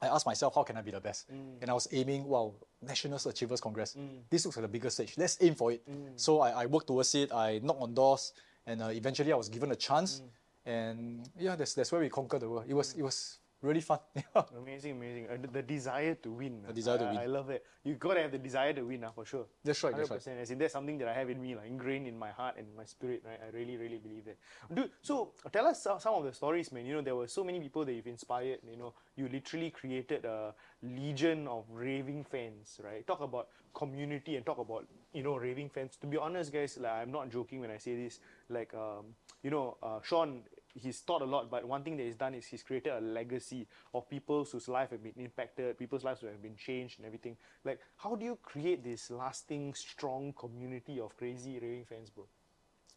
I 0.00 0.06
asked 0.06 0.26
myself, 0.26 0.54
how 0.54 0.62
can 0.62 0.76
I 0.76 0.82
be 0.82 0.90
the 0.90 1.00
best? 1.00 1.30
Mm. 1.30 1.60
And 1.60 1.70
I 1.70 1.74
was 1.74 1.88
aiming, 1.92 2.24
wow, 2.24 2.54
National 2.80 3.18
Achievers 3.26 3.60
Congress. 3.60 3.96
Mm. 3.98 4.20
This 4.30 4.44
looks 4.44 4.56
like 4.56 4.62
the 4.62 4.68
biggest 4.68 4.96
stage. 4.96 5.14
Let's 5.16 5.36
aim 5.40 5.54
for 5.54 5.72
it. 5.72 5.88
Mm. 5.90 6.12
So 6.16 6.40
I, 6.40 6.62
I 6.62 6.66
worked 6.66 6.86
towards 6.86 7.14
it. 7.14 7.32
I 7.32 7.60
knocked 7.62 7.82
on 7.82 7.94
doors, 7.94 8.32
and 8.66 8.82
uh, 8.82 8.88
eventually 8.88 9.32
I 9.32 9.36
was 9.36 9.48
given 9.48 9.72
a 9.72 9.76
chance. 9.76 10.22
And 10.64 11.28
yeah, 11.38 11.56
that's, 11.56 11.74
that's 11.74 11.90
where 11.90 12.00
we 12.00 12.08
conquered 12.08 12.42
the 12.42 12.48
world. 12.48 12.64
It 12.68 12.74
was 12.74 12.94
it 12.94 13.02
was 13.02 13.38
really 13.62 13.80
fun. 13.80 13.98
Amazing, 14.56 14.92
amazing. 14.92 15.26
Uh, 15.28 15.36
the, 15.52 15.62
desire 15.62 16.14
to 16.14 16.30
win. 16.30 16.62
The 16.66 16.72
desire 16.72 16.98
to 16.98 17.04
I, 17.04 17.08
win. 17.10 17.18
I 17.18 17.26
love 17.26 17.50
it. 17.50 17.64
You 17.84 17.94
gotta 17.94 18.20
have 18.22 18.32
the 18.32 18.38
desire 18.38 18.72
to 18.72 18.82
win, 18.82 19.04
uh, 19.04 19.10
for 19.10 19.24
sure. 19.24 19.46
That's 19.64 19.82
right, 19.82 19.96
that's 19.96 20.08
Hundred 20.08 20.10
right. 20.10 20.16
percent. 20.18 20.40
As 20.40 20.50
in, 20.50 20.58
that's 20.58 20.72
something 20.72 20.98
that 20.98 21.08
I 21.08 21.14
have 21.14 21.30
in 21.30 21.40
me, 21.40 21.56
like 21.56 21.66
ingrained 21.66 22.06
in 22.06 22.18
my 22.18 22.30
heart 22.30 22.56
and 22.58 22.66
my 22.76 22.84
spirit. 22.84 23.22
Right? 23.24 23.40
I 23.42 23.56
really, 23.56 23.76
really 23.76 23.98
believe 23.98 24.24
that. 24.26 24.36
Dude, 24.72 24.90
so 25.02 25.32
tell 25.52 25.66
us 25.66 25.82
some, 25.82 25.98
some 25.98 26.14
of 26.14 26.24
the 26.24 26.32
stories, 26.32 26.70
man. 26.70 26.86
You 26.86 26.94
know, 26.94 27.02
there 27.02 27.16
were 27.16 27.26
so 27.26 27.42
many 27.42 27.60
people 27.60 27.84
that 27.84 27.92
you've 27.92 28.06
inspired. 28.06 28.60
You 28.70 28.76
know, 28.76 28.94
you 29.16 29.28
literally 29.28 29.70
created 29.70 30.24
a 30.24 30.54
legion 30.82 31.48
of 31.48 31.64
raving 31.70 32.24
fans, 32.24 32.80
right? 32.84 33.06
Talk 33.06 33.20
about 33.20 33.48
community 33.74 34.36
and 34.36 34.44
talk 34.44 34.58
about 34.58 34.86
you 35.12 35.22
know 35.22 35.36
raving 35.36 35.70
fans. 35.70 35.96
To 36.00 36.06
be 36.06 36.16
honest, 36.16 36.52
guys, 36.52 36.78
like 36.78 36.92
I'm 36.92 37.10
not 37.10 37.30
joking 37.30 37.60
when 37.60 37.70
I 37.70 37.78
say 37.78 37.96
this. 37.96 38.20
Like, 38.48 38.72
um, 38.74 39.14
you 39.42 39.50
know, 39.50 39.76
uh, 39.82 40.00
Sean 40.02 40.42
he's 40.78 41.00
taught 41.00 41.22
a 41.22 41.24
lot, 41.24 41.50
but 41.50 41.66
one 41.66 41.82
thing 41.82 41.96
that 41.96 42.04
he's 42.04 42.16
done 42.16 42.34
is 42.34 42.46
he's 42.46 42.62
created 42.62 42.92
a 42.92 43.00
legacy 43.00 43.66
of 43.94 44.08
people 44.08 44.44
whose 44.44 44.68
life 44.68 44.90
have 44.90 45.02
been 45.02 45.12
impacted, 45.16 45.78
people's 45.78 46.04
lives 46.04 46.20
who 46.20 46.26
have 46.26 46.42
been 46.42 46.56
changed 46.56 46.98
and 46.98 47.06
everything. 47.06 47.36
Like, 47.64 47.80
how 47.96 48.14
do 48.14 48.24
you 48.24 48.38
create 48.42 48.82
this 48.84 49.10
lasting, 49.10 49.74
strong 49.74 50.32
community 50.32 51.00
of 51.00 51.16
crazy 51.16 51.58
raving 51.60 51.84
fans, 51.84 52.10
bro? 52.10 52.24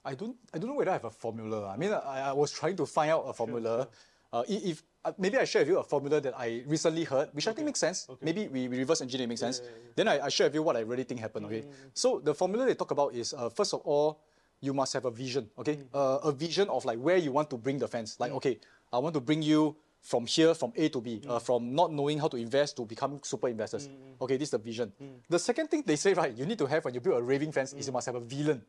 I 0.03 0.15
don't 0.15 0.35
I 0.53 0.57
don't 0.57 0.69
know 0.69 0.75
whether 0.75 0.91
I 0.91 0.93
have 0.93 1.05
a 1.05 1.11
formula. 1.11 1.67
I 1.67 1.77
mean, 1.77 1.93
I, 1.93 2.29
I 2.29 2.33
was 2.33 2.51
trying 2.51 2.75
to 2.77 2.85
find 2.85 3.11
out 3.11 3.23
a 3.27 3.33
formula. 3.33 3.87
Uh, 4.33 4.43
if 4.47 4.81
uh, 5.03 5.11
maybe 5.17 5.37
I 5.37 5.43
share 5.43 5.61
with 5.61 5.69
you 5.69 5.79
a 5.79 5.83
formula 5.83 6.21
that 6.21 6.33
I 6.37 6.63
recently 6.65 7.03
heard, 7.03 7.29
which 7.33 7.47
I 7.47 7.53
think 7.53 7.65
makes 7.65 7.79
sense. 7.79 8.07
Maybe 8.21 8.47
we, 8.47 8.67
we 8.67 8.77
reverse 8.77 9.01
engineer 9.01 9.25
it 9.25 9.27
makes 9.27 9.41
sense. 9.41 9.61
Then 9.95 10.07
I, 10.07 10.25
I 10.25 10.29
share 10.29 10.47
with 10.47 10.55
you 10.55 10.63
what 10.63 10.77
I 10.77 10.81
really 10.81 11.03
think 11.03 11.19
happened. 11.19 11.47
Okay, 11.47 11.65
so 11.93 12.19
the 12.19 12.33
formula 12.33 12.65
they 12.65 12.75
talk 12.75 12.91
about 12.91 13.13
is 13.13 13.33
uh, 13.33 13.49
first 13.49 13.73
of 13.73 13.81
all, 13.81 14.21
you 14.61 14.73
must 14.73 14.93
have 14.93 15.05
a 15.05 15.11
vision. 15.11 15.49
Okay, 15.57 15.77
mm. 15.77 15.87
uh, 15.93 16.29
a 16.29 16.31
vision 16.31 16.69
of 16.69 16.85
like 16.85 16.99
where 16.99 17.17
you 17.17 17.31
want 17.31 17.49
to 17.49 17.57
bring 17.57 17.79
the 17.79 17.87
fans. 17.87 18.15
Like 18.19 18.31
mm. 18.31 18.37
okay, 18.37 18.59
I 18.93 18.99
want 18.99 19.13
to 19.15 19.19
bring 19.19 19.41
you 19.41 19.75
from 20.01 20.25
here 20.25 20.53
from 20.53 20.73
A 20.77 20.89
to 20.89 21.01
B, 21.01 21.21
uh, 21.27 21.37
mm. 21.37 21.41
from 21.41 21.75
not 21.75 21.91
knowing 21.91 22.17
how 22.17 22.27
to 22.27 22.37
invest 22.37 22.77
to 22.77 22.85
become 22.85 23.19
super 23.23 23.49
investors. 23.49 23.89
Okay, 24.21 24.37
this 24.37 24.47
is 24.47 24.51
the 24.51 24.57
vision. 24.57 24.93
The 25.29 25.37
second 25.37 25.67
thing 25.69 25.83
they 25.85 25.95
say, 25.95 26.13
right, 26.13 26.33
you 26.33 26.45
need 26.45 26.57
to 26.59 26.65
have 26.65 26.85
when 26.85 26.93
you 26.93 27.01
build 27.01 27.19
a 27.19 27.23
raving 27.23 27.51
fans 27.51 27.73
is 27.73 27.87
you 27.87 27.93
must 27.93 28.05
have 28.05 28.15
a 28.15 28.21
villain. 28.21 28.61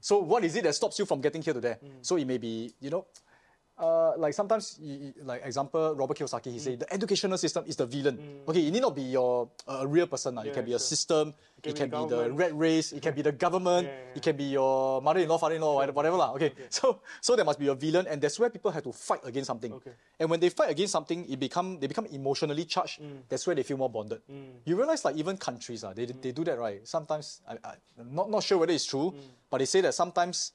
So 0.00 0.18
what 0.20 0.44
is 0.44 0.56
it 0.56 0.64
that 0.64 0.74
stops 0.74 0.98
you 0.98 1.06
from 1.06 1.20
getting 1.20 1.42
here 1.42 1.54
to 1.54 1.60
there? 1.60 1.78
So 2.02 2.16
it 2.16 2.26
may 2.26 2.38
be, 2.38 2.72
you 2.80 2.90
know, 2.90 3.06
uh, 3.80 4.12
like 4.20 4.34
sometimes, 4.34 4.78
like 5.24 5.40
example, 5.44 5.96
Robert 5.96 6.16
Kiyosaki, 6.16 6.52
he 6.52 6.58
said 6.58 6.80
the 6.80 6.92
educational 6.92 7.38
system 7.38 7.64
is 7.66 7.76
the 7.76 7.86
villain. 7.86 8.44
Okay, 8.46 8.66
it 8.66 8.70
need 8.70 8.82
not 8.82 8.94
be 8.94 9.08
your 9.16 9.48
uh, 9.66 9.80
a 9.80 9.86
real 9.86 10.06
person. 10.06 10.34
lah. 10.36 10.42
it 10.42 10.52
can 10.52 10.64
be 10.64 10.74
a 10.74 10.78
system. 10.78 11.32
It 11.64 11.76
can, 11.76 11.90
be 11.90 11.96
be, 11.96 12.08
the 12.08 12.32
red 12.32 12.52
race. 12.58 12.92
It 12.92 13.02
can 13.02 13.14
be 13.14 13.22
the 13.22 13.32
government. 13.32 13.86
Yeah, 13.86 13.92
yeah, 13.92 14.16
It 14.16 14.22
can 14.22 14.36
be 14.36 14.44
your 14.44 15.02
mother-in-law, 15.02 15.38
father-in-law, 15.38 15.74
whatever- 15.74 15.92
whatever 15.96 16.16
lah. 16.16 16.32
Okay. 16.34 16.52
so 16.70 17.00
so 17.20 17.36
there 17.36 17.44
must 17.44 17.58
be 17.58 17.68
a 17.68 17.74
villain, 17.74 18.06
and 18.08 18.20
that's 18.20 18.38
where 18.40 18.48
people 18.48 18.70
have 18.70 18.82
to 18.84 18.92
fight 18.92 19.20
against 19.24 19.46
something. 19.48 19.72
Okay. 19.72 19.92
And 20.18 20.30
when 20.30 20.40
they 20.40 20.48
fight 20.48 20.70
against 20.70 20.92
something, 20.92 21.28
it 21.28 21.38
become 21.38 21.78
they 21.80 21.86
become 21.86 22.06
emotionally 22.12 22.64
charged. 22.64 23.00
That's 23.28 23.46
where 23.46 23.54
they 23.54 23.62
feel 23.64 23.76
more 23.76 23.90
bonded. 23.90 24.22
You 24.64 24.76
realize 24.76 25.04
like 25.04 25.16
even 25.16 25.36
countries 25.36 25.84
ah, 25.84 25.92
they, 25.92 26.06
they 26.06 26.32
do 26.32 26.44
that 26.44 26.58
right. 26.58 26.80
Sometimes 26.88 27.40
I, 27.48 27.54
I 27.64 27.74
I'm 28.00 28.14
not 28.14 28.30
not 28.30 28.42
sure 28.42 28.56
whether 28.58 28.72
it's 28.72 28.86
true, 28.88 29.12
but 29.50 29.58
they 29.58 29.68
say 29.68 29.80
that 29.84 29.92
sometimes 29.92 30.52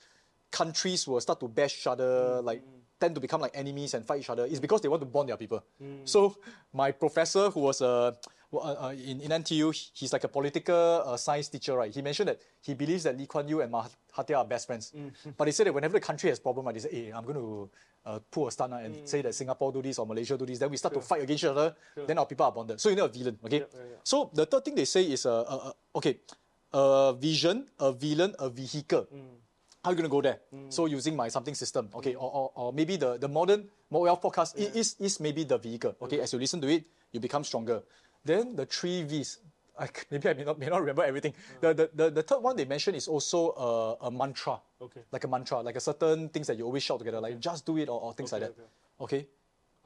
countries 0.52 1.08
will 1.08 1.20
start 1.22 1.40
to 1.40 1.48
bash 1.48 1.78
each 1.80 1.88
other, 1.88 2.42
like 2.42 2.62
tend 3.00 3.14
to 3.14 3.20
become 3.20 3.42
like 3.42 3.52
enemies 3.54 3.94
and 3.94 4.06
fight 4.08 4.22
each 4.22 4.30
other. 4.30 4.46
It's 4.46 4.60
because 4.60 4.80
they 4.82 4.88
want 4.88 5.02
to 5.02 5.06
bond 5.06 5.28
their 5.30 5.38
people. 5.38 5.62
So 6.06 6.38
my 6.74 6.92
professor, 6.92 7.50
who 7.50 7.60
was 7.62 7.82
a 7.82 8.16
uh, 8.54 8.58
uh, 8.58 8.94
in, 8.96 9.22
in 9.22 9.32
NTU, 9.32 9.72
he's 9.94 10.14
like 10.14 10.24
a 10.24 10.28
political 10.28 10.76
uh, 11.06 11.18
science 11.18 11.50
teacher, 11.50 11.76
right? 11.76 11.94
He 11.94 12.02
mentioned 12.02 12.30
that 12.30 12.40
he 12.62 12.74
believes 12.74 13.04
that 13.04 13.18
Lee 13.18 13.28
Kuan 13.28 13.48
Yew 13.48 13.62
and 13.62 13.72
Mahathir 13.72 14.38
are 14.38 14.46
best 14.46 14.68
friends. 14.68 14.94
But 15.38 15.48
he 15.48 15.52
said 15.52 15.68
that 15.68 15.74
whenever 15.74 15.94
the 15.94 16.06
country 16.06 16.30
has 16.30 16.40
problem, 16.40 16.66
right, 16.66 16.74
they 16.76 16.82
say, 16.82 16.92
hey, 16.92 17.12
I'm 17.14 17.24
going 17.24 17.36
to 17.36 17.70
uh, 18.06 18.20
pull 18.32 18.48
a 18.48 18.52
stunt 18.52 18.74
ah, 18.74 18.78
and 18.86 19.08
say 19.08 19.22
that 19.24 19.34
Singapore 19.34 19.72
do 19.74 19.82
this 19.82 19.98
or 20.00 20.06
Malaysia 20.06 20.38
do 20.38 20.46
this. 20.46 20.60
Then 20.60 20.70
we 20.70 20.78
start 20.78 20.94
to 20.94 21.02
fight 21.02 21.24
against 21.24 21.44
each 21.44 21.50
other. 21.50 21.76
Then 22.08 22.18
our 22.20 22.26
people 22.26 22.46
are 22.46 22.52
bonded. 22.52 22.80
So 22.80 22.90
you 22.90 22.96
know 22.96 23.06
a 23.06 23.10
villain, 23.10 23.40
okay? 23.44 23.60
yeah, 23.60 23.66
yeah. 23.74 23.98
So 24.04 24.30
the 24.34 24.46
third 24.46 24.64
thing 24.66 24.76
they 24.76 24.86
say 24.86 25.04
is, 25.04 25.26
uh, 25.26 25.42
uh, 25.42 25.70
uh, 25.74 25.98
okay, 25.98 26.20
a 26.74 27.14
vision, 27.18 27.66
a 27.80 27.92
villain, 27.92 28.36
a 28.40 28.50
vehicle. 28.50 29.08
How 29.84 29.92
are 29.92 29.94
you 29.94 29.98
going 30.02 30.10
to 30.10 30.16
go 30.18 30.22
there? 30.22 30.40
So 30.70 30.86
using 30.88 31.16
my 31.16 31.30
something 31.30 31.54
system, 31.54 31.90
okay, 31.96 32.16
or, 32.16 32.26
or, 32.34 32.52
or 32.56 32.74
maybe 32.74 32.98
the, 32.98 33.18
the 33.18 33.28
Modern 33.28 33.70
Wealth 33.90 34.22
Podcast 34.22 34.58
i- 34.58 34.78
is, 34.78 34.96
is 35.00 35.20
maybe 35.20 35.44
the 35.46 35.58
vehicle. 35.58 35.96
Okay, 36.02 36.20
as 36.22 36.34
you 36.34 36.40
listen 36.40 36.60
to 36.62 36.68
it, 36.68 36.86
you 37.12 37.20
become 37.20 37.44
stronger. 37.44 37.84
Then 38.26 38.56
the 38.56 38.66
three 38.66 39.04
V's. 39.04 39.40
I, 39.78 39.90
maybe 40.10 40.30
I 40.30 40.34
may 40.34 40.44
not, 40.46 40.58
may 40.58 40.68
not 40.68 40.80
remember 40.80 41.04
everything. 41.04 41.34
The, 41.60 41.74
the, 41.74 41.90
the, 41.94 42.10
the 42.10 42.24
third 42.24 42.42
one 42.42 42.56
they 42.56 42.64
mentioned 42.66 42.96
is 42.96 43.08
also 43.08 43.98
a, 44.02 44.08
a 44.08 44.12
mantra. 44.12 44.60
Okay. 44.82 45.02
Like 45.12 45.26
a 45.26 45.28
mantra, 45.28 45.62
like 45.62 45.76
a 45.76 45.82
certain 45.82 46.30
things 46.30 46.48
that 46.48 46.58
you 46.58 46.66
always 46.66 46.82
shout 46.82 47.00
together, 47.00 47.20
like 47.20 47.40
just 47.40 47.66
do 47.66 47.78
it 47.78 47.90
or, 47.90 48.00
or 48.00 48.14
things 48.14 48.32
Okay, 48.32 48.46
like 48.46 48.56
that. 48.56 48.68
Okay. 49.02 49.28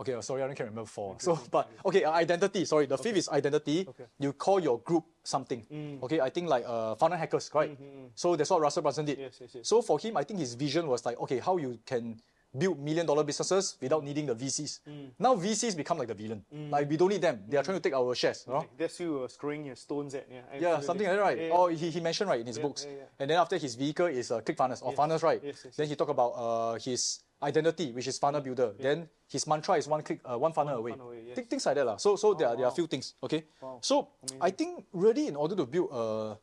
Okay, 0.01 0.13
uh, 0.13 0.21
sorry, 0.21 0.43
I 0.43 0.45
don't 0.45 0.55
can 0.55 0.67
remember 0.67 0.87
four. 0.87 1.17
So, 1.19 1.37
but 1.51 1.69
okay, 1.85 2.05
uh, 2.05 2.11
identity. 2.11 2.63
Sorry, 2.63 2.85
the 2.85 2.97
fifth 2.97 3.17
is 3.17 3.27
identity. 3.27 3.85
Okay. 3.89 4.05
You 4.19 4.31
call 4.31 4.61
your 4.61 4.79
group 4.79 5.03
something. 5.23 5.65
Okay, 6.03 6.21
I 6.21 6.29
think 6.29 6.47
like 6.47 6.63
uh, 6.65 6.95
funnel 6.95 7.17
hackers, 7.17 7.51
right? 7.53 7.77
So 8.15 8.37
that's 8.37 8.49
what 8.49 8.61
Russell 8.61 8.81
Brunson 8.81 9.05
did. 9.05 9.19
Yes, 9.19 9.37
yes, 9.41 9.49
yes. 9.55 9.67
So 9.67 9.81
for 9.81 9.99
him, 9.99 10.15
I 10.15 10.23
think 10.23 10.39
his 10.39 10.53
vision 10.53 10.87
was 10.87 11.05
like, 11.05 11.19
okay, 11.19 11.39
how 11.39 11.57
you 11.57 11.79
can 11.85 12.21
build 12.57 12.79
million 12.79 13.05
dollar 13.05 13.23
businesses 13.23 13.77
without 13.81 14.03
needing 14.03 14.25
the 14.25 14.35
VCs. 14.35 14.79
Now 15.19 15.35
VCs 15.35 15.75
become 15.77 15.97
like 15.97 16.07
the 16.07 16.13
villain. 16.15 16.43
Like 16.69 16.89
we 16.89 16.97
don't 16.97 17.09
need 17.09 17.21
them. 17.21 17.43
They 17.47 17.57
are 17.57 17.63
trying 17.63 17.77
to 17.77 17.81
take 17.81 17.93
our 17.93 18.15
shares. 18.15 18.43
You 18.47 18.53
know? 18.53 18.65
That's 18.77 18.99
you 18.99 19.23
uh, 19.23 19.27
throwing 19.27 19.65
your 19.65 19.75
stones 19.75 20.15
at. 20.15 20.27
Yeah, 20.29 20.59
Yeah, 20.59 20.79
something 20.81 21.05
like 21.07 21.15
that, 21.15 21.21
right? 21.21 21.37
Yeah, 21.37 21.47
yeah. 21.47 21.53
Or 21.53 21.71
he, 21.71 21.89
he 21.89 21.99
mentioned 21.99 22.29
right 22.29 22.39
in 22.39 22.47
his 22.47 22.57
Yeah, 22.57 22.63
books. 22.63 22.87
And 23.19 23.29
then 23.29 23.37
after 23.37 23.57
his 23.57 23.75
vehicle 23.75 24.07
is 24.07 24.31
uh, 24.31 24.41
ClickFunnels 24.41 24.81
or 24.83 24.93
funnels, 24.93 25.21
right? 25.23 25.41
Yes, 25.43 25.61
yes, 25.65 25.75
then 25.75 25.87
he 25.87 25.95
talk 25.95 26.09
about 26.09 26.29
uh, 26.29 26.73
his 26.79 27.19
identity, 27.41 27.91
which 27.91 28.07
is 28.07 28.17
funnel 28.17 28.41
builder. 28.41 28.73
Then 28.79 29.07
his 29.27 29.45
mantra 29.47 29.75
is 29.75 29.87
one 29.87 30.01
click, 30.01 30.19
uh, 30.25 30.37
one 30.37 30.51
funnel 30.53 30.77
away. 30.77 30.91
funnel 30.91 31.07
away, 31.07 31.23
yes. 31.27 31.35
Thi- 31.35 31.43
Things 31.43 31.65
like 31.65 31.75
that, 31.75 31.85
lah. 31.85 31.97
So 31.97 32.15
so 32.15 32.33
there, 32.33 32.47
are, 32.49 32.55
there 32.55 32.65
are 32.65 32.69
wow. 32.69 32.75
few 32.75 32.87
things. 32.87 33.13
Okay. 33.23 33.45
Wow. 33.61 33.77
So 33.81 34.09
I 34.41 34.49
think 34.51 34.85
really 34.91 35.27
in 35.27 35.35
order 35.35 35.55
to 35.55 35.65
build 35.65 35.89
a 35.93 36.37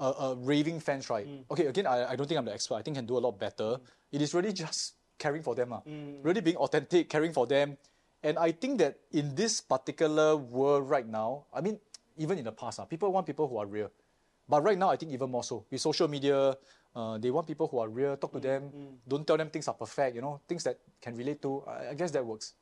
a, 0.00 0.32
a 0.32 0.34
raving 0.36 0.80
fans, 0.80 1.10
right? 1.10 1.28
Mm. 1.28 1.44
Okay, 1.50 1.66
again, 1.66 1.86
I, 1.86 2.12
I 2.12 2.16
don't 2.16 2.26
think 2.26 2.38
I'm 2.38 2.46
the 2.46 2.54
expert. 2.54 2.76
I 2.76 2.82
think 2.82 2.96
I 2.96 3.00
can 3.00 3.06
do 3.06 3.18
a 3.18 3.22
lot 3.22 3.38
better. 3.38 3.76
It 4.10 4.22
is 4.22 4.32
really 4.32 4.52
just 4.52 4.94
caring 5.20 5.44
for 5.44 5.54
them, 5.54 5.76
lah. 5.76 5.84
Mm. 5.84 6.24
Really 6.24 6.40
being 6.40 6.56
authentic, 6.56 7.12
caring 7.12 7.36
for 7.36 7.46
them. 7.46 7.76
And 8.24 8.40
I 8.40 8.52
think 8.52 8.80
that 8.80 8.96
in 9.12 9.36
this 9.36 9.60
particular 9.60 10.36
world 10.36 10.88
right 10.88 11.06
now, 11.06 11.44
I 11.52 11.60
mean, 11.60 11.78
even 12.16 12.40
in 12.40 12.44
the 12.48 12.56
past, 12.56 12.80
ah, 12.80 12.88
people 12.88 13.12
want 13.12 13.28
people 13.28 13.46
who 13.46 13.60
are 13.60 13.68
real. 13.68 13.92
But 14.48 14.64
right 14.64 14.76
now, 14.76 14.90
I 14.90 14.96
think 14.96 15.12
even 15.12 15.30
more 15.30 15.44
so. 15.44 15.62
With 15.70 15.80
social 15.80 16.08
media, 16.08 16.58
uh, 16.90 17.18
they 17.18 17.30
want 17.30 17.46
people 17.46 17.68
who 17.70 17.78
are 17.78 17.88
real, 17.88 18.16
talk 18.16 18.32
to 18.32 18.40
them, 18.40 18.98
don't 19.06 19.24
tell 19.24 19.36
them 19.36 19.48
things 19.48 19.68
are 19.68 19.78
perfect, 19.78 20.16
you 20.16 20.20
know, 20.20 20.40
things 20.48 20.64
that 20.64 20.80
can 21.00 21.14
relate 21.14 21.40
to. 21.40 21.62
I, 21.68 21.90
I 21.90 21.94
guess 21.94 22.10
that 22.10 22.26
works. 22.26 22.54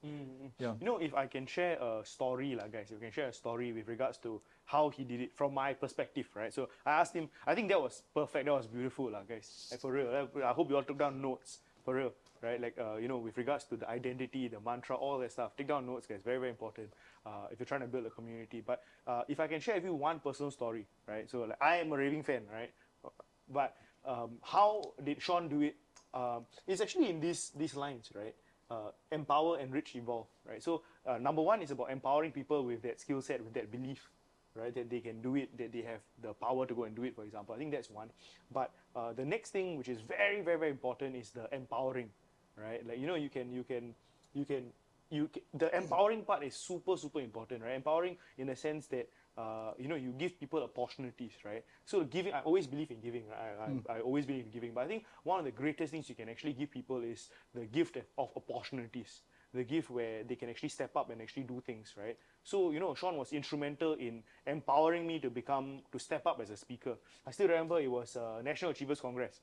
Yeah. 0.59 0.75
You 0.79 0.85
know, 0.85 0.99
if 0.99 1.15
I 1.15 1.27
can 1.27 1.47
share 1.47 1.81
a 1.81 2.05
story, 2.05 2.55
like 2.55 2.73
guys, 2.73 2.91
you 2.91 2.99
can 2.99 3.11
share 3.11 3.29
a 3.29 3.33
story 3.33 3.73
with 3.73 3.89
regards 3.89 4.19
to 4.19 4.41
how 4.67 4.91
he 4.91 5.03
did 5.03 5.23
it 5.23 5.33
from 5.35 5.55
my 5.55 5.73
perspective, 5.73 6.29
right? 6.35 6.53
So 6.53 6.69
I 6.85 7.01
asked 7.01 7.15
him. 7.15 7.31
I 7.47 7.55
think 7.55 7.71
that 7.71 7.81
was 7.81 8.03
perfect. 8.13 8.45
That 8.45 8.53
was 8.53 8.67
beautiful, 8.67 9.11
like 9.11 9.27
guys. 9.27 9.69
Like 9.71 9.81
for 9.81 9.93
real. 9.93 10.29
I 10.45 10.53
hope 10.53 10.69
you 10.69 10.77
all 10.77 10.85
took 10.85 10.99
down 10.99 11.23
notes 11.23 11.61
for 11.89 11.95
real, 11.95 12.13
right? 12.43 12.61
Like 12.61 12.77
uh, 12.79 12.97
you 12.97 13.09
know, 13.09 13.19
with 13.19 13.37
regards 13.37 13.65
to 13.67 13.77
the 13.77 13.89
identity, 13.89 14.49
the 14.49 14.61
mantra, 14.61 14.97
all 14.97 15.19
that 15.19 15.33
stuff. 15.33 15.57
Take 15.57 15.69
down 15.69 15.87
notes, 15.87 16.07
guys. 16.07 16.21
Very 16.25 16.39
very 16.39 16.51
important. 16.51 16.89
Uh, 17.27 17.47
if 17.51 17.59
you're 17.59 17.67
trying 17.67 17.81
to 17.81 17.87
build 17.87 18.07
a 18.07 18.11
community. 18.11 18.63
But 18.65 18.83
uh, 19.07 19.23
if 19.29 19.41
I 19.41 19.47
can 19.47 19.61
share 19.61 19.77
with 19.77 19.85
you 19.85 19.95
one 19.95 20.21
personal 20.21 20.51
story, 20.51 20.87
right? 21.07 21.29
So 21.31 21.41
like, 21.41 21.59
I 21.63 21.77
am 21.77 21.93
a 21.93 21.97
raving 21.97 22.23
fan, 22.23 22.43
right? 22.53 22.71
But 23.53 23.77
um, 24.07 24.39
how 24.43 24.93
did 25.05 25.21
Sean 25.21 25.49
do 25.49 25.63
it? 25.63 25.77
Um, 26.15 26.47
it's 26.67 26.81
actually 26.81 27.11
in 27.11 27.21
these 27.21 27.51
these 27.57 27.77
lines, 27.77 28.11
right? 28.15 28.35
Uh, 28.71 28.91
empower, 29.13 29.59
enrich, 29.59 29.97
evolve, 29.97 30.27
right? 30.47 30.63
So 30.63 30.83
uh, 31.07 31.19
number 31.19 31.41
one 31.43 31.63
is 31.63 31.71
about 31.71 31.91
empowering 31.91 32.33
people 32.33 32.65
with 32.65 32.83
that 32.83 33.01
skill 33.01 33.23
set, 33.23 33.43
with 33.43 33.55
that 33.55 33.71
belief, 33.73 34.11
right? 34.55 34.75
That 34.75 34.91
they 34.91 35.01
can 35.01 35.23
do 35.23 35.37
it, 35.37 35.57
that 35.57 35.73
they 35.73 35.83
have 35.83 36.01
the 36.21 36.35
power 36.35 36.67
to 36.67 36.75
go 36.75 36.85
and 36.85 36.95
do 36.95 37.05
it. 37.05 37.15
For 37.15 37.25
example, 37.25 37.55
I 37.55 37.59
think 37.59 37.73
that's 37.73 37.91
one. 37.91 38.11
But 38.53 38.73
uh, 38.95 39.13
the 39.15 39.25
next 39.25 39.51
thing, 39.51 39.79
which 39.79 39.89
is 39.89 40.01
very 40.01 40.43
very 40.43 40.59
very 40.59 40.71
important, 40.71 41.17
is 41.17 41.31
the 41.31 41.49
empowering, 41.55 42.11
right? 42.61 42.87
Like 42.87 42.99
you 42.99 43.07
know, 43.07 43.15
you 43.17 43.29
can 43.31 43.53
you 43.53 43.65
can 43.65 43.95
you 44.35 44.45
can 44.45 44.73
you 45.11 45.29
ca- 45.33 45.43
the 45.55 45.75
empowering 45.77 46.23
part 46.23 46.43
is 46.45 46.55
super 46.55 46.97
super 46.97 47.21
important, 47.21 47.63
right? 47.63 47.75
Empowering 47.75 48.17
in 48.37 48.47
the 48.47 48.57
sense 48.57 48.87
that 48.89 49.09
uh, 49.37 49.73
you 49.79 49.89
know 49.89 49.95
you 49.97 50.13
give 50.19 50.39
people 50.39 50.63
opportunities, 50.63 51.33
right? 51.45 51.65
So 51.85 52.05
giving, 52.05 52.33
I 52.33 52.41
always 52.41 52.67
believe 52.67 52.91
in 52.91 53.01
giving. 53.01 53.29
Right? 53.29 53.39
I, 53.89 53.93
I, 53.93 53.99
I 53.99 54.01
always 54.01 54.27
believe 54.27 54.45
in 54.47 54.51
giving, 54.51 54.75
but 54.75 54.85
I 54.85 54.89
think 54.89 55.05
one 55.25 55.39
of 55.39 55.45
the 55.45 55.53
greatest 55.53 55.93
things 55.93 56.09
you 56.09 56.15
can 56.15 56.29
actually 56.29 56.53
give 56.55 56.71
people 56.71 57.03
is 57.03 57.31
the 57.55 57.65
gift 57.67 57.97
of- 57.97 58.07
of 58.19 58.31
opportunities. 58.37 59.23
The 59.55 59.65
gift 59.65 59.89
where 59.91 60.25
they 60.25 60.37
can 60.37 60.51
actually 60.51 60.69
step 60.69 60.95
up 60.95 61.09
and 61.09 61.23
actually 61.23 61.45
do 61.45 61.63
things, 61.65 61.95
right? 61.97 62.19
So 62.45 62.71
you 62.71 62.81
know, 62.81 62.95
Sean 62.95 63.17
was 63.17 63.33
instrumental 63.33 63.95
in 63.95 64.23
empowering 64.47 65.07
me 65.07 65.21
to 65.21 65.31
become 65.31 65.81
to 65.91 65.99
step 65.99 66.27
up 66.27 66.41
as 66.41 66.51
a 66.51 66.57
speaker. 66.57 66.97
I 67.27 67.31
still 67.31 67.49
remember 67.49 67.81
it 67.81 67.91
was 67.91 68.17
uh, 68.17 68.43
National 68.43 68.73
Achievers 68.73 69.01
Congress 69.01 69.41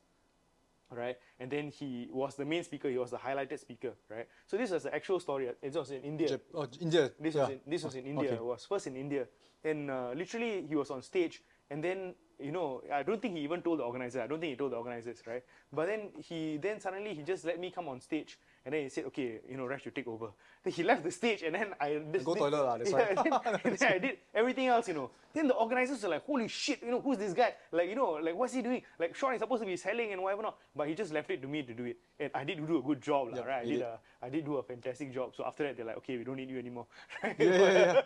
right? 0.90 1.18
And 1.40 1.52
then 1.52 1.70
he 1.70 2.08
was 2.12 2.36
the 2.36 2.46
main 2.46 2.64
speaker. 2.64 2.90
He 2.90 2.98
was 2.98 3.12
the 3.12 3.18
highlighted 3.18 3.60
speaker, 3.60 3.94
right? 4.10 4.28
So 4.46 4.58
this 4.58 4.72
was 4.72 4.84
the 4.84 4.94
actual 4.94 5.20
story. 5.20 5.50
It 5.62 5.74
was 5.74 5.92
in 5.92 6.02
India. 6.02 6.30
Jap- 6.30 6.54
oh, 6.54 6.68
India. 6.80 7.12
This 7.20 7.36
yeah. 7.36 7.42
was 7.42 7.50
in, 7.52 7.60
this 7.68 7.84
was 7.84 7.96
in 7.96 8.06
India. 8.06 8.30
Okay. 8.30 8.36
It 8.36 8.44
was 8.44 8.66
first 8.66 8.88
in 8.88 8.96
India. 8.96 9.28
And 9.64 9.90
uh, 9.90 10.12
literally, 10.16 10.66
he 10.68 10.76
was 10.76 10.92
on 10.92 11.02
stage, 11.02 11.42
and 11.72 11.84
then 11.84 12.14
you 12.40 12.52
know, 12.52 12.82
I 12.94 13.04
don't 13.04 13.22
think 13.22 13.36
he 13.36 13.44
even 13.44 13.62
told 13.62 13.80
the 13.80 13.84
organizer. 13.84 14.22
I 14.22 14.28
don't 14.28 14.40
think 14.40 14.52
he 14.52 14.56
told 14.58 14.74
the 14.74 14.78
organizers, 14.78 15.22
right? 15.26 15.44
But 15.72 15.88
then 15.88 16.10
he 16.18 16.58
then 16.58 16.80
suddenly 16.80 17.14
he 17.14 17.24
just 17.24 17.46
let 17.46 17.60
me 17.60 17.72
come 17.72 17.88
on 17.88 18.02
stage, 18.02 18.38
and 18.66 18.74
then 18.74 18.82
he 18.84 18.90
said, 18.90 19.06
okay, 19.06 19.40
you 19.50 19.58
know, 19.58 19.66
Rash, 19.66 19.86
you 19.86 19.92
take 19.92 20.08
over. 20.08 20.30
Then 20.64 20.74
he 20.74 20.82
left 20.84 21.04
the 21.04 21.12
stage, 21.12 21.44
and 21.44 21.54
then 21.54 21.68
I 21.80 22.02
just 22.12 22.26
Go 22.26 22.34
did- 22.34 22.40
toilet 22.40 22.64
lah, 22.66 22.78
that's 22.78 22.90
yeah, 22.92 22.98
why. 22.98 23.06
and 23.10 23.18
then, 23.18 23.60
and 23.64 23.78
then 23.78 23.94
I 23.94 23.98
did 24.00 24.18
everything 24.34 24.68
else, 24.68 24.88
you 24.88 24.96
know. 24.96 25.12
Then 25.34 25.48
the 25.50 25.54
organizers 25.54 26.02
were 26.02 26.10
like, 26.10 26.26
holy 26.26 26.48
shit, 26.48 26.82
you 26.82 26.90
know, 26.92 27.02
who's 27.02 27.18
this 27.18 27.34
guy? 27.34 27.54
Like, 27.72 27.90
you 27.90 27.96
know, 27.96 28.12
like 28.24 28.36
what's 28.36 28.54
he 28.54 28.62
doing? 28.62 28.82
Like 28.98 29.14
Sean 29.16 29.34
is 29.36 29.42
supposed 29.42 29.62
to 29.62 29.68
be 29.68 29.76
selling 29.78 30.14
and 30.14 30.24
whatever 30.24 30.42
not, 30.42 30.58
but 30.76 30.88
he 30.88 30.96
just 30.96 31.12
left 31.14 31.30
it 31.30 31.42
to 31.42 31.48
me 31.48 31.62
to 31.64 31.74
do 31.74 31.84
it, 31.86 31.98
and 32.20 32.32
I 32.34 32.44
did 32.44 32.66
do 32.66 32.78
a 32.78 32.82
good 32.82 33.02
job, 33.02 33.30
lah, 33.30 33.38
Yep, 33.38 33.46
right? 33.46 33.62
I 33.62 33.66
did, 33.66 33.72
did. 33.74 33.82
a, 33.82 34.00
I 34.24 34.30
did 34.30 34.46
do 34.46 34.56
a 34.56 34.64
fantastic 34.64 35.14
job. 35.14 35.36
So 35.36 35.44
after 35.46 35.64
that, 35.64 35.76
they're 35.78 35.86
like, 35.86 35.98
okay, 35.98 36.18
we 36.18 36.24
don't 36.24 36.38
need 36.38 36.50
you 36.50 36.58
anymore. 36.58 36.88
Yeah, 37.24 37.34
yeah, 37.38 37.72
yeah. 37.72 38.02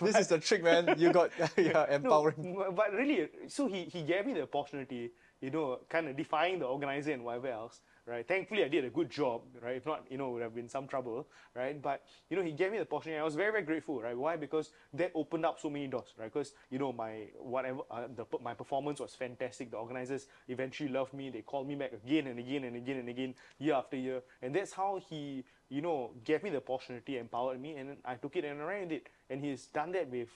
this 0.00 0.16
is 0.16 0.28
the 0.28 0.38
trick, 0.38 0.62
man. 0.62 0.94
You 0.96 1.12
got 1.12 1.30
yeah, 1.58 1.84
empowering. 1.92 2.54
No, 2.54 2.72
but 2.72 2.92
really, 2.94 3.28
so 3.48 3.66
he, 3.66 3.84
he 3.84 4.02
gave 4.02 4.24
me 4.24 4.32
the 4.34 4.42
opportunity, 4.44 5.10
you 5.40 5.50
know, 5.50 5.80
kind 5.88 6.08
of 6.08 6.16
defying 6.16 6.60
the 6.60 6.66
organizer 6.66 7.12
and 7.12 7.24
whatever 7.24 7.48
else, 7.48 7.80
right? 8.08 8.26
Thankfully, 8.26 8.64
I 8.64 8.68
did 8.68 8.84
a 8.84 8.90
good 8.90 9.10
job, 9.10 9.42
right? 9.62 9.76
If 9.76 9.86
not, 9.86 10.04
you 10.10 10.16
know, 10.16 10.30
would 10.30 10.42
have 10.42 10.54
been 10.54 10.68
some 10.68 10.88
trouble, 10.88 11.26
right? 11.54 11.80
But, 11.80 12.02
you 12.30 12.36
know, 12.36 12.42
he 12.42 12.52
gave 12.52 12.72
me 12.72 12.78
the 12.78 12.84
opportunity. 12.84 13.20
I 13.20 13.24
was 13.24 13.34
very, 13.34 13.52
very 13.52 13.64
grateful, 13.64 14.00
right? 14.00 14.16
Why? 14.16 14.36
Because 14.36 14.70
that 14.94 15.12
opened 15.14 15.44
up 15.44 15.60
so 15.60 15.68
many 15.68 15.86
doors, 15.86 16.14
right? 16.18 16.32
Because, 16.32 16.54
you 16.70 16.78
know, 16.78 16.92
my 16.92 17.26
whatever, 17.38 17.80
uh, 17.90 18.08
the, 18.14 18.24
my 18.42 18.54
performance 18.54 19.00
was 19.00 19.14
fantastic. 19.14 19.70
The 19.70 19.76
organizers 19.76 20.26
eventually 20.48 20.88
loved 20.88 21.12
me. 21.12 21.28
They 21.30 21.42
called 21.42 21.68
me 21.68 21.74
back 21.74 21.92
again 21.92 22.26
and 22.26 22.38
again 22.38 22.64
and 22.64 22.76
again 22.76 22.96
and 22.96 23.08
again, 23.08 23.34
year 23.58 23.74
after 23.74 23.96
year. 23.96 24.22
And 24.42 24.54
that's 24.54 24.72
how 24.72 25.00
he, 25.08 25.44
you 25.68 25.82
know, 25.82 26.12
gave 26.24 26.42
me 26.42 26.50
the 26.50 26.58
opportunity, 26.58 27.18
empowered 27.18 27.60
me, 27.60 27.76
and 27.76 27.98
I 28.04 28.14
took 28.14 28.36
it 28.36 28.44
and 28.44 28.60
I 28.62 28.64
ran 28.64 28.82
with 28.82 28.92
it. 28.92 29.08
And 29.28 29.44
he's 29.44 29.66
done 29.66 29.92
that 29.92 30.10
with, 30.10 30.30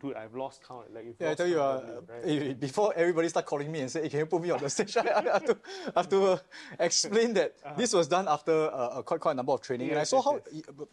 dude, 0.00 0.16
I've 0.16 0.34
lost 0.34 0.62
count. 0.66 0.92
Like, 0.92 1.16
Yeah, 1.18 1.30
I 1.30 1.34
tell 1.34 1.46
you, 1.46 1.60
uh, 1.60 2.00
already, 2.10 2.38
right? 2.40 2.50
eh, 2.50 2.54
before 2.54 2.92
everybody 2.96 3.28
start 3.28 3.46
calling 3.46 3.70
me 3.70 3.80
and 3.80 3.90
say, 3.90 4.02
hey, 4.02 4.08
can 4.08 4.18
you 4.20 4.26
put 4.26 4.42
me 4.42 4.50
on 4.50 4.60
the 4.60 4.70
stage? 4.70 4.96
I 4.96 5.02
have 5.32 5.44
to, 5.44 5.58
I 5.94 5.98
have 6.00 6.08
to 6.10 6.24
uh, 6.24 6.38
explain 6.80 7.34
that 7.34 7.54
this 7.76 7.92
was 7.92 8.08
done 8.08 8.26
after 8.28 8.70
uh, 8.72 9.02
quite, 9.02 9.20
quite 9.20 9.32
a 9.32 9.34
number 9.34 9.52
of 9.52 9.60
training. 9.60 9.90
and 9.90 9.98
I 9.98 10.04
saw 10.04 10.16
yes, 10.16 10.24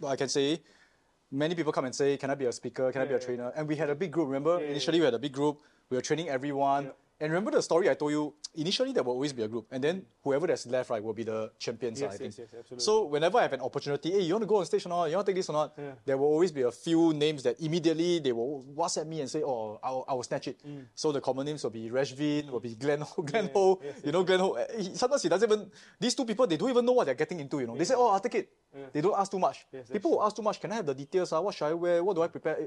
how, 0.02 0.08
I 0.08 0.16
can 0.16 0.30
say, 0.30 0.62
many 1.32 1.56
people 1.56 1.72
come 1.72 1.86
and 1.86 1.96
say, 1.96 2.18
can 2.18 2.30
I 2.30 2.36
be 2.36 2.46
a 2.46 2.52
speaker? 2.52 2.92
Can 2.92 3.02
I 3.02 3.06
be 3.06 3.14
a 3.14 3.18
Yeah, 3.18 3.26
trainer? 3.26 3.52
And 3.56 3.68
we 3.68 3.76
had 3.76 3.90
a 3.90 3.96
big 3.96 4.12
group, 4.12 4.28
remember? 4.28 4.60
Yeah, 4.62 4.72
Initially, 4.72 5.00
we 5.00 5.06
had 5.06 5.14
a 5.14 5.20
big 5.20 5.34
group. 5.34 5.62
We 5.90 5.98
were 5.98 6.02
training 6.02 6.30
everyone. 6.30 6.92
Yeah. 7.20 7.26
And 7.26 7.32
remember 7.34 7.52
the 7.52 7.62
story 7.62 7.90
I 7.90 7.94
told 7.94 8.12
you? 8.12 8.34
Initially, 8.58 8.94
there 8.94 9.04
will 9.04 9.14
always 9.14 9.34
be 9.34 9.44
a 9.44 9.48
group. 9.48 9.68
And 9.72 9.84
then 9.84 10.06
whoever 10.24 10.48
that's 10.48 10.66
left, 10.68 10.90
right, 10.90 11.04
will 11.04 11.14
be 11.14 11.24
the 11.24 11.52
champions, 11.60 12.00
Yes, 12.00 12.14
I 12.14 12.18
think. 12.18 12.38
yes, 12.38 12.40
yes, 12.52 12.60
absolutely. 12.60 12.84
So 12.84 13.04
whenever 13.06 13.38
I 13.38 13.42
have 13.44 13.54
an 13.54 13.60
opportunity, 13.62 14.12
hey, 14.12 14.22
you 14.22 14.34
want 14.34 14.44
to 14.44 14.48
go 14.48 14.58
on 14.58 14.66
stage 14.66 14.86
or 14.86 14.90
not? 14.90 15.06
You 15.10 15.16
want 15.16 15.26
to 15.26 15.32
take 15.32 15.36
this 15.40 15.50
or 15.50 15.54
not? 15.54 15.74
Yeah. 15.78 15.92
There 16.06 16.18
will 16.18 16.28
always 16.28 16.52
be 16.54 16.62
a 16.62 16.72
few 16.72 17.14
names 17.14 17.44
that 17.44 17.60
immediately 17.60 18.20
they 18.20 18.32
will 18.32 18.64
WhatsApp 18.76 19.08
me 19.08 19.20
and 19.22 19.30
say, 19.30 19.44
oh, 19.44 19.78
I'll, 19.84 20.06
I 20.08 20.14
will 20.14 20.24
snatch 20.24 20.48
it. 20.48 20.60
So 20.94 21.12
the 21.12 21.20
common 21.20 21.46
names 21.46 21.64
will 21.64 21.72
be 21.72 21.90
Rashvin, 21.90 22.50
will 22.50 22.62
be 22.62 22.76
Glenn 22.76 23.02
Ho. 23.02 23.22
Glenn 23.30 23.46
Mm. 23.46 23.48
Yeah, 23.48 23.54
Ho. 23.54 23.82
yes, 23.84 23.96
you 24.06 24.12
know, 24.14 24.24
Glenn 24.24 24.40
Ho. 24.40 24.54
eh, 24.54 24.66
he- 24.82 24.96
sometimes 24.96 25.22
he 25.24 25.28
doesn't 25.30 25.52
even, 25.52 25.70
these 26.00 26.16
two 26.16 26.24
people, 26.26 26.48
they 26.48 26.56
don't 26.58 26.70
even 26.70 26.86
know 26.86 26.94
what 26.94 27.06
they're 27.06 27.14
getting 27.24 27.40
into, 27.42 27.60
you 27.60 27.68
know. 27.68 27.76
They 27.78 27.84
say, 27.86 27.96
oh, 27.98 28.08
I'll 28.08 28.20
take 28.22 28.36
it. 28.36 28.50
They 28.94 29.02
don't 29.02 29.18
ask 29.18 29.32
too 29.32 29.40
much. 29.40 29.66
Yes, 29.72 29.90
people 29.90 30.12
will 30.12 30.24
ask 30.24 30.36
too 30.36 30.42
much. 30.42 30.60
Can 30.62 30.72
I 30.72 30.76
have 30.76 30.86
the 30.86 30.94
details? 30.94 31.32
Uh? 31.32 31.42
What 31.42 31.56
should 31.56 31.66
I 31.66 31.74
wear? 31.74 32.04
What 32.04 32.16
do 32.16 32.22
I 32.22 32.28
prepare? 32.28 32.58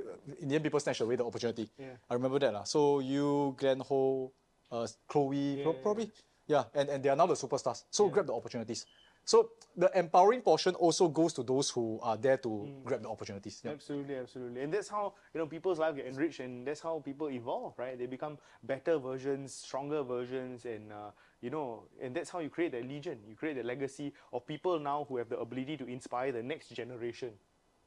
In 0.40 0.49
the 0.49 0.55
end, 0.55 0.64
people 0.64 0.80
snatch 0.80 1.01
away 1.03 1.16
the 1.16 1.24
opportunity. 1.24 1.68
Yeah. 1.78 1.86
I 2.11 2.14
remember 2.14 2.38
that. 2.38 2.55
Uh. 2.55 2.64
So 2.64 3.01
you, 3.01 3.55
Glenn 3.59 3.80
Ho, 3.80 4.32
uh, 4.70 4.86
Chloe, 5.08 5.62
yeah, 5.64 5.72
probably. 5.82 6.10
Yeah, 6.46 6.64
and, 6.74 6.88
and 6.88 7.02
they 7.02 7.10
are 7.10 7.16
now 7.16 7.26
the 7.26 7.34
superstars. 7.34 7.84
So 7.90 8.08
grab 8.08 8.26
the 8.26 8.32
opportunities. 8.34 8.86
So 9.24 9.50
the 9.76 9.90
empowering 9.94 10.40
portion 10.40 10.74
also 10.76 11.08
goes 11.08 11.34
to 11.34 11.42
those 11.42 11.68
who 11.68 12.00
are 12.02 12.16
there 12.16 12.38
to 12.38 12.48
Mm. 12.48 12.84
grab 12.84 13.02
the 13.02 13.10
opportunities. 13.10 13.60
Yeah. 13.62 13.72
Absolutely, 13.72 14.16
absolutely. 14.16 14.62
And 14.62 14.72
that's 14.72 14.88
how, 14.88 15.12
you 15.34 15.38
know, 15.38 15.46
people's 15.46 15.78
lives 15.78 15.96
get 15.98 16.06
enriched 16.06 16.40
and 16.40 16.66
that's 16.66 16.80
how 16.80 17.00
people 17.04 17.28
evolve, 17.28 17.74
right? 17.76 17.98
They 17.98 18.06
become 18.06 18.38
better 18.62 18.96
versions, 18.98 19.52
stronger 19.52 20.02
versions, 20.02 20.64
and, 20.64 20.90
uh, 20.90 21.10
you 21.42 21.50
know, 21.50 21.82
and 22.00 22.16
that's 22.16 22.30
how 22.30 22.38
you 22.38 22.48
create 22.48 22.72
that 22.72 22.88
legion. 22.88 23.18
You 23.28 23.34
create 23.36 23.56
the 23.56 23.62
legacy 23.62 24.14
of 24.32 24.46
people 24.46 24.80
now 24.80 25.04
who 25.06 25.18
have 25.18 25.28
the 25.28 25.38
ability 25.38 25.76
to 25.76 25.86
inspire 25.86 26.32
the 26.32 26.42
next 26.42 26.70
generation. 26.72 27.32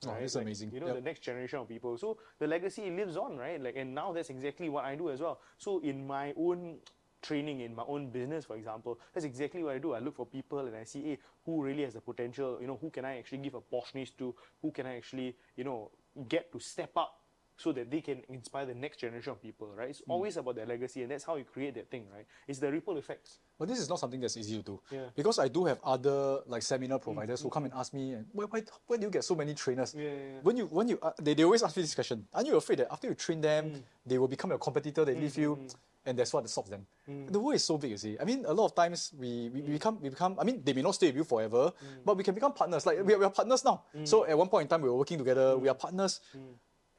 Oh, 0.08 0.12
right? 0.12 0.22
that's 0.22 0.36
Like, 0.36 0.44
amazing. 0.44 0.72
You 0.74 0.80
know, 0.80 0.88
Yep. 0.88 0.96
the 0.96 1.02
next 1.02 1.20
generation 1.22 1.60
of 1.60 1.68
people. 1.68 1.98
So 1.98 2.18
the 2.40 2.48
legacy 2.48 2.90
lives 2.90 3.18
on, 3.18 3.38
right? 3.38 3.62
Like, 3.62 3.76
and 3.76 3.94
now 3.94 4.12
that's 4.12 4.30
exactly 4.30 4.70
what 4.70 4.86
I 4.86 4.96
do 4.96 5.10
as 5.10 5.22
well. 5.22 5.40
So 5.58 5.80
in 5.80 6.06
my 6.08 6.34
own 6.36 6.80
training, 7.22 7.62
in 7.62 7.76
my 7.76 7.84
own 7.88 8.10
business, 8.10 8.46
for 8.46 8.56
example, 8.56 9.00
that's 9.14 9.26
exactly 9.26 9.64
what 9.64 9.76
I 9.76 9.78
do. 9.78 9.94
I 9.94 10.00
look 10.00 10.16
for 10.16 10.26
people 10.26 10.60
and 10.60 10.76
I 10.76 10.84
see, 10.86 11.04
hey, 11.04 11.20
who 11.46 11.62
really 11.64 11.84
has 11.84 11.94
the 11.94 12.02
potential? 12.02 12.58
You 12.60 12.68
know, 12.68 12.78
who 12.82 12.90
can 12.90 13.06
I 13.06 13.20
actually 13.20 13.40
give 13.40 13.54
a 13.54 13.58
opportunities 13.58 14.12
to? 14.18 14.34
Who 14.62 14.72
can 14.72 14.88
I 14.88 14.98
actually, 14.98 15.36
you 15.56 15.64
know, 15.64 15.92
get 16.28 16.52
to 16.52 16.60
step 16.60 16.92
up 16.98 17.21
so 17.62 17.72
that 17.72 17.90
they 17.92 18.02
can 18.02 18.22
inspire 18.28 18.66
the 18.66 18.74
next 18.74 18.98
generation 18.98 19.32
of 19.32 19.42
people, 19.42 19.68
right? 19.78 19.90
It's 19.90 20.02
Hmm. 20.06 20.12
always 20.12 20.38
about 20.38 20.56
their 20.56 20.66
legacy, 20.66 21.02
and 21.04 21.12
that's 21.12 21.24
how 21.24 21.36
you 21.36 21.46
create 21.46 21.76
that 21.76 21.90
thing, 21.90 22.08
right? 22.14 22.26
It's 22.48 22.60
the 22.60 22.72
ripple 22.72 22.98
effects. 22.98 23.40
But 23.60 23.68
this 23.68 23.80
is 23.80 23.88
not 23.88 24.00
something 24.00 24.20
that's 24.20 24.36
easy 24.38 24.58
to 24.58 24.64
do. 24.64 24.82
Yeah. 24.92 25.10
Because 25.16 25.38
I 25.38 25.48
do 25.48 25.66
have 25.66 25.80
other 25.84 26.42
like 26.48 26.64
seminar 26.64 26.98
providers 27.00 27.42
who 27.42 27.50
come 27.50 27.66
and 27.66 27.74
ask 27.74 27.94
me, 27.94 28.18
why, 28.34 28.46
why, 28.46 28.64
why 28.88 28.98
do 28.98 29.04
you 29.06 29.12
get 29.12 29.24
so 29.24 29.36
many 29.36 29.54
trainers? 29.54 29.94
Yeah, 29.94 30.04
yeah, 30.04 30.10
yeah. 30.10 30.40
When 30.42 30.58
you, 30.58 30.66
when 30.66 30.88
you, 30.88 30.98
uh, 31.02 31.12
they, 31.22 31.36
they 31.36 31.44
always 31.44 31.62
ask 31.62 31.78
me 31.78 31.84
this 31.84 31.94
question. 31.94 32.28
Aren't 32.34 32.48
you 32.48 32.56
afraid 32.58 32.80
that 32.80 32.92
after 32.92 33.08
you 33.08 33.14
train 33.16 33.40
them, 33.42 33.66
Mm. 33.72 33.84
they 34.06 34.18
will 34.18 34.28
become 34.28 34.50
your 34.50 34.58
competitor, 34.60 35.06
they 35.06 35.14
leave 35.14 35.38
you, 35.38 35.60
and 36.06 36.18
that's 36.18 36.34
what 36.34 36.50
stops 36.50 36.70
them? 36.72 36.88
Mm. 37.08 37.32
The 37.32 37.40
world 37.40 37.54
is 37.56 37.64
so 37.64 37.78
big, 37.78 37.92
you 37.92 37.98
see. 37.98 38.18
I 38.20 38.24
mean, 38.26 38.44
a 38.46 38.54
lot 38.54 38.66
of 38.66 38.74
times 38.76 39.14
we, 39.20 39.50
we, 39.54 39.62
we 39.62 39.72
become, 39.74 40.02
we 40.02 40.10
become, 40.10 40.36
I 40.40 40.44
mean, 40.44 40.62
they 40.64 40.74
may 40.74 40.82
not 40.82 40.96
stay 40.96 41.08
with 41.08 41.18
you 41.18 41.24
forever, 41.24 41.72
Mm. 41.72 42.04
but 42.04 42.18
we 42.18 42.24
can 42.24 42.34
become 42.34 42.54
partners. 42.54 42.86
Like, 42.88 43.06
we 43.06 43.14
are, 43.14 43.20
we 43.20 43.26
are 43.26 43.30
partners 43.30 43.64
now. 43.64 43.84
So 44.06 44.26
at 44.26 44.36
one 44.36 44.50
point 44.50 44.64
in 44.64 44.68
time, 44.70 44.82
we 44.82 44.90
were 44.90 44.98
working 44.98 45.20
together, 45.20 45.56
we 45.58 45.70
are 45.70 45.76
partners. 45.76 46.20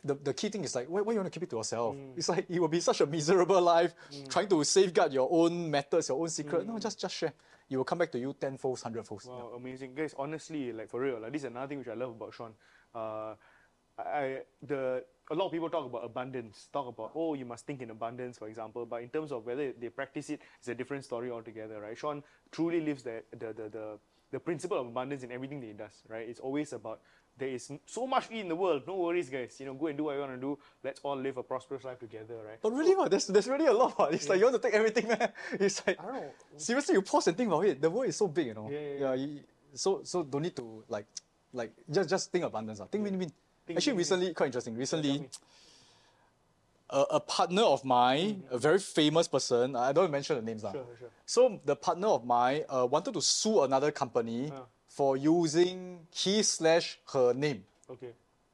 The, 0.05 0.15
the 0.15 0.35
key 0.35 0.49
thing 0.49 0.65
is 0.65 0.75
like, 0.75 0.89
why, 0.89 1.01
why 1.01 1.13
you 1.13 1.21
want 1.21 1.33
to 1.33 1.39
keep 1.39 1.45
it 1.45 1.51
to 1.51 1.57
yourself? 1.57 1.95
Mm. 1.95 2.17
It's 2.17 2.29
like, 2.29 2.47
it 2.49 2.59
will 2.59 2.69
be 2.69 2.81
such 2.81 3.01
a 3.01 3.07
miserable 3.07 3.61
life, 3.63 3.95
mm. 4.13 4.29
trying 4.29 4.49
to 4.49 4.65
safeguard 4.65 5.13
your 5.13 5.29
own 5.31 5.71
methods, 5.71 6.09
your 6.09 6.21
own 6.21 6.29
secret. 6.29 6.67
No, 6.67 6.75
mm. 6.75 6.83
just, 6.83 7.01
just 7.01 7.15
share. 7.15 7.33
It 7.71 7.77
will 7.77 7.85
come 7.85 7.99
back 7.99 8.13
to 8.13 8.19
you 8.19 8.35
tenfold, 8.39 8.81
hundredfold. 8.81 9.25
Wow, 9.27 9.53
amazing, 9.57 9.95
guys! 9.95 10.15
Honestly, 10.19 10.73
like 10.73 10.91
for 10.91 11.01
real, 11.01 11.21
like 11.21 11.33
this 11.33 11.43
is 11.43 11.47
another 11.47 11.69
thing 11.69 11.79
which 11.79 11.89
I 11.89 11.95
love 11.95 12.11
about 12.11 12.35
Sean. 12.35 12.53
Uh, 12.95 13.35
I 13.99 14.41
the 14.61 15.05
a 15.31 15.35
lot 15.35 15.47
of 15.47 15.53
people 15.53 15.71
talk 15.71 15.87
about 15.87 16.05
abundance, 16.05 16.69
talk 16.71 16.89
about 16.89 17.13
oh 17.15 17.33
you 17.33 17.47
must 17.47 17.65
think 17.65 17.81
in 17.81 17.91
abundance, 17.91 18.37
for 18.37 18.49
example. 18.49 18.85
But 18.85 19.03
in 19.03 19.09
terms 19.09 19.33
of 19.33 19.47
whether 19.47 19.73
they 19.73 19.89
practice 19.89 20.29
it, 20.29 20.41
it's 20.59 20.69
a 20.69 20.75
different 20.75 21.05
story 21.05 21.31
altogether, 21.31 21.81
right? 21.81 21.97
Sean 21.97 22.23
truly 22.51 22.83
lives 22.83 23.05
the 23.05 23.23
the 23.31 23.55
the 23.55 23.69
the, 23.71 23.99
the 24.33 24.41
principle 24.41 24.79
of 24.79 24.89
abundance 24.89 25.23
in 25.23 25.33
everything 25.33 25.61
that 25.61 25.67
he 25.67 25.73
does, 25.73 26.03
right? 26.09 26.29
It's 26.29 26.41
always 26.41 26.75
about 26.75 27.01
there 27.39 27.49
is 27.49 27.73
so 27.87 28.07
much 28.07 28.31
in 28.31 28.49
the 28.49 28.55
world. 28.57 28.83
No 28.87 28.97
worries, 28.97 29.29
guys. 29.31 29.57
You 29.59 29.67
know, 29.67 29.75
go 29.75 29.87
and 29.87 29.97
do 29.97 30.05
what 30.05 30.15
you 30.15 30.21
want 30.21 30.33
to 30.33 30.41
do. 30.41 30.59
Let's 30.85 31.01
all 31.03 31.17
live 31.17 31.37
a 31.39 31.43
prosperous 31.43 31.83
life 31.85 31.99
together, 31.99 32.37
right? 32.47 32.59
But 32.61 32.73
really, 32.73 32.95
what? 32.95 33.11
There's, 33.11 33.27
there's 33.27 33.49
really 33.49 33.67
a 33.67 33.73
lot. 33.73 33.99
What? 33.99 34.13
It's 34.15 34.29
like 34.29 34.39
you 34.39 34.45
want 34.45 34.57
to 34.61 34.63
take 34.63 34.75
everything, 34.75 35.09
man. 35.09 35.33
It's 35.53 35.81
like 35.87 35.99
I 35.99 36.05
don't 36.05 36.15
know. 36.15 36.31
seriously, 36.57 36.95
you 36.95 37.03
pause 37.03 37.27
and 37.29 37.37
think 37.37 37.49
about 37.49 37.65
it. 37.65 37.81
The 37.81 37.91
world 37.91 38.09
is 38.09 38.17
so 38.17 38.29
big, 38.29 38.47
you 38.49 38.55
know. 38.55 38.69
Yeah, 38.71 38.79
yeah, 39.01 39.15
you- 39.15 39.41
so 39.75 40.03
so 40.05 40.23
don't 40.23 40.43
need 40.43 40.55
to 40.57 40.85
like 40.89 41.07
like 41.53 41.73
just 41.91 42.09
just 42.11 42.31
think 42.31 42.45
abundance. 42.45 42.81
Uh. 42.81 42.87
Think 42.87 43.05
win-win. 43.05 43.33
Think 43.67 43.79
Actually, 43.79 43.93
win-win. 43.93 43.99
recently, 43.99 44.35
quite 44.35 44.47
interesting. 44.47 44.77
Recently, 44.77 45.29
a, 46.91 47.01
a 47.13 47.21
partner 47.21 47.63
of 47.63 47.85
mine, 47.85 48.45
a 48.51 48.59
very 48.59 48.79
famous 48.79 49.27
person, 49.29 49.75
I 49.77 49.93
don't 49.93 50.11
mention 50.11 50.37
the 50.37 50.43
names. 50.43 50.63
lah. 50.63 50.73
Sure, 50.73 50.85
sure. 50.99 51.09
So 51.25 51.61
the 51.65 51.75
partner 51.77 52.09
of 52.09 52.25
mine 52.27 52.65
uh, 52.69 52.87
wanted 52.91 53.15
to 53.15 53.23
sue 53.23 53.63
another 53.63 53.91
company 53.91 54.51
Ah. 54.53 54.65
For 54.97 55.17
using 55.17 56.07
his 56.13 56.49
slash 56.49 56.99
her 57.13 57.33
name. 57.33 57.65
Okay, 57.89 58.13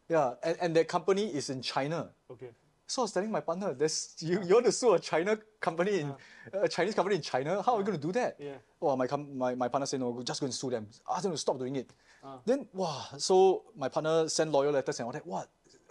Yeah, 0.09 0.35
and, 0.43 0.57
and 0.61 0.71
that 0.77 0.87
company 0.89 1.27
is 1.35 1.51
in 1.51 1.61
China. 1.63 2.11
okay. 2.31 2.51
So 2.91 3.03
I 3.03 3.05
was 3.05 3.13
telling 3.13 3.31
my 3.31 3.41
partner, 3.45 3.75
"This 3.75 4.17
you, 4.21 4.41
you 4.49 4.55
want 4.57 4.65
to 4.65 4.73
sue 4.73 4.95
a 4.95 4.99
China 4.99 5.37
company 5.61 6.01
in 6.01 6.09
a 6.55 6.67
Chinese 6.69 6.95
company 6.95 7.17
in 7.17 7.23
China? 7.23 7.61
How 7.61 7.75
are 7.75 7.79
we 7.79 7.85
going 7.85 7.99
to 8.01 8.07
do 8.09 8.13
that?" 8.13 8.37
Yeah. 8.41 8.57
Oh, 8.81 8.97
my, 8.97 9.07
my 9.45 9.53
my 9.63 9.69
partner 9.69 9.85
said, 9.85 10.01
"No, 10.01 10.09
just 10.25 10.41
go 10.41 10.47
and 10.49 10.55
sue 10.55 10.71
them. 10.71 10.89
Ask 11.05 11.23
them 11.25 11.33
to 11.33 11.37
stop 11.37 11.59
doing 11.59 11.77
it." 11.77 11.93
Ah. 12.25 12.39
Then 12.49 12.65
wow, 12.73 13.05
so 13.19 13.65
my 13.77 13.89
partner 13.93 14.27
sent 14.33 14.49
lawyer 14.57 14.73
letters 14.73 14.97
and 15.01 15.05
all 15.07 15.13
that. 15.13 15.27
What 15.27 15.51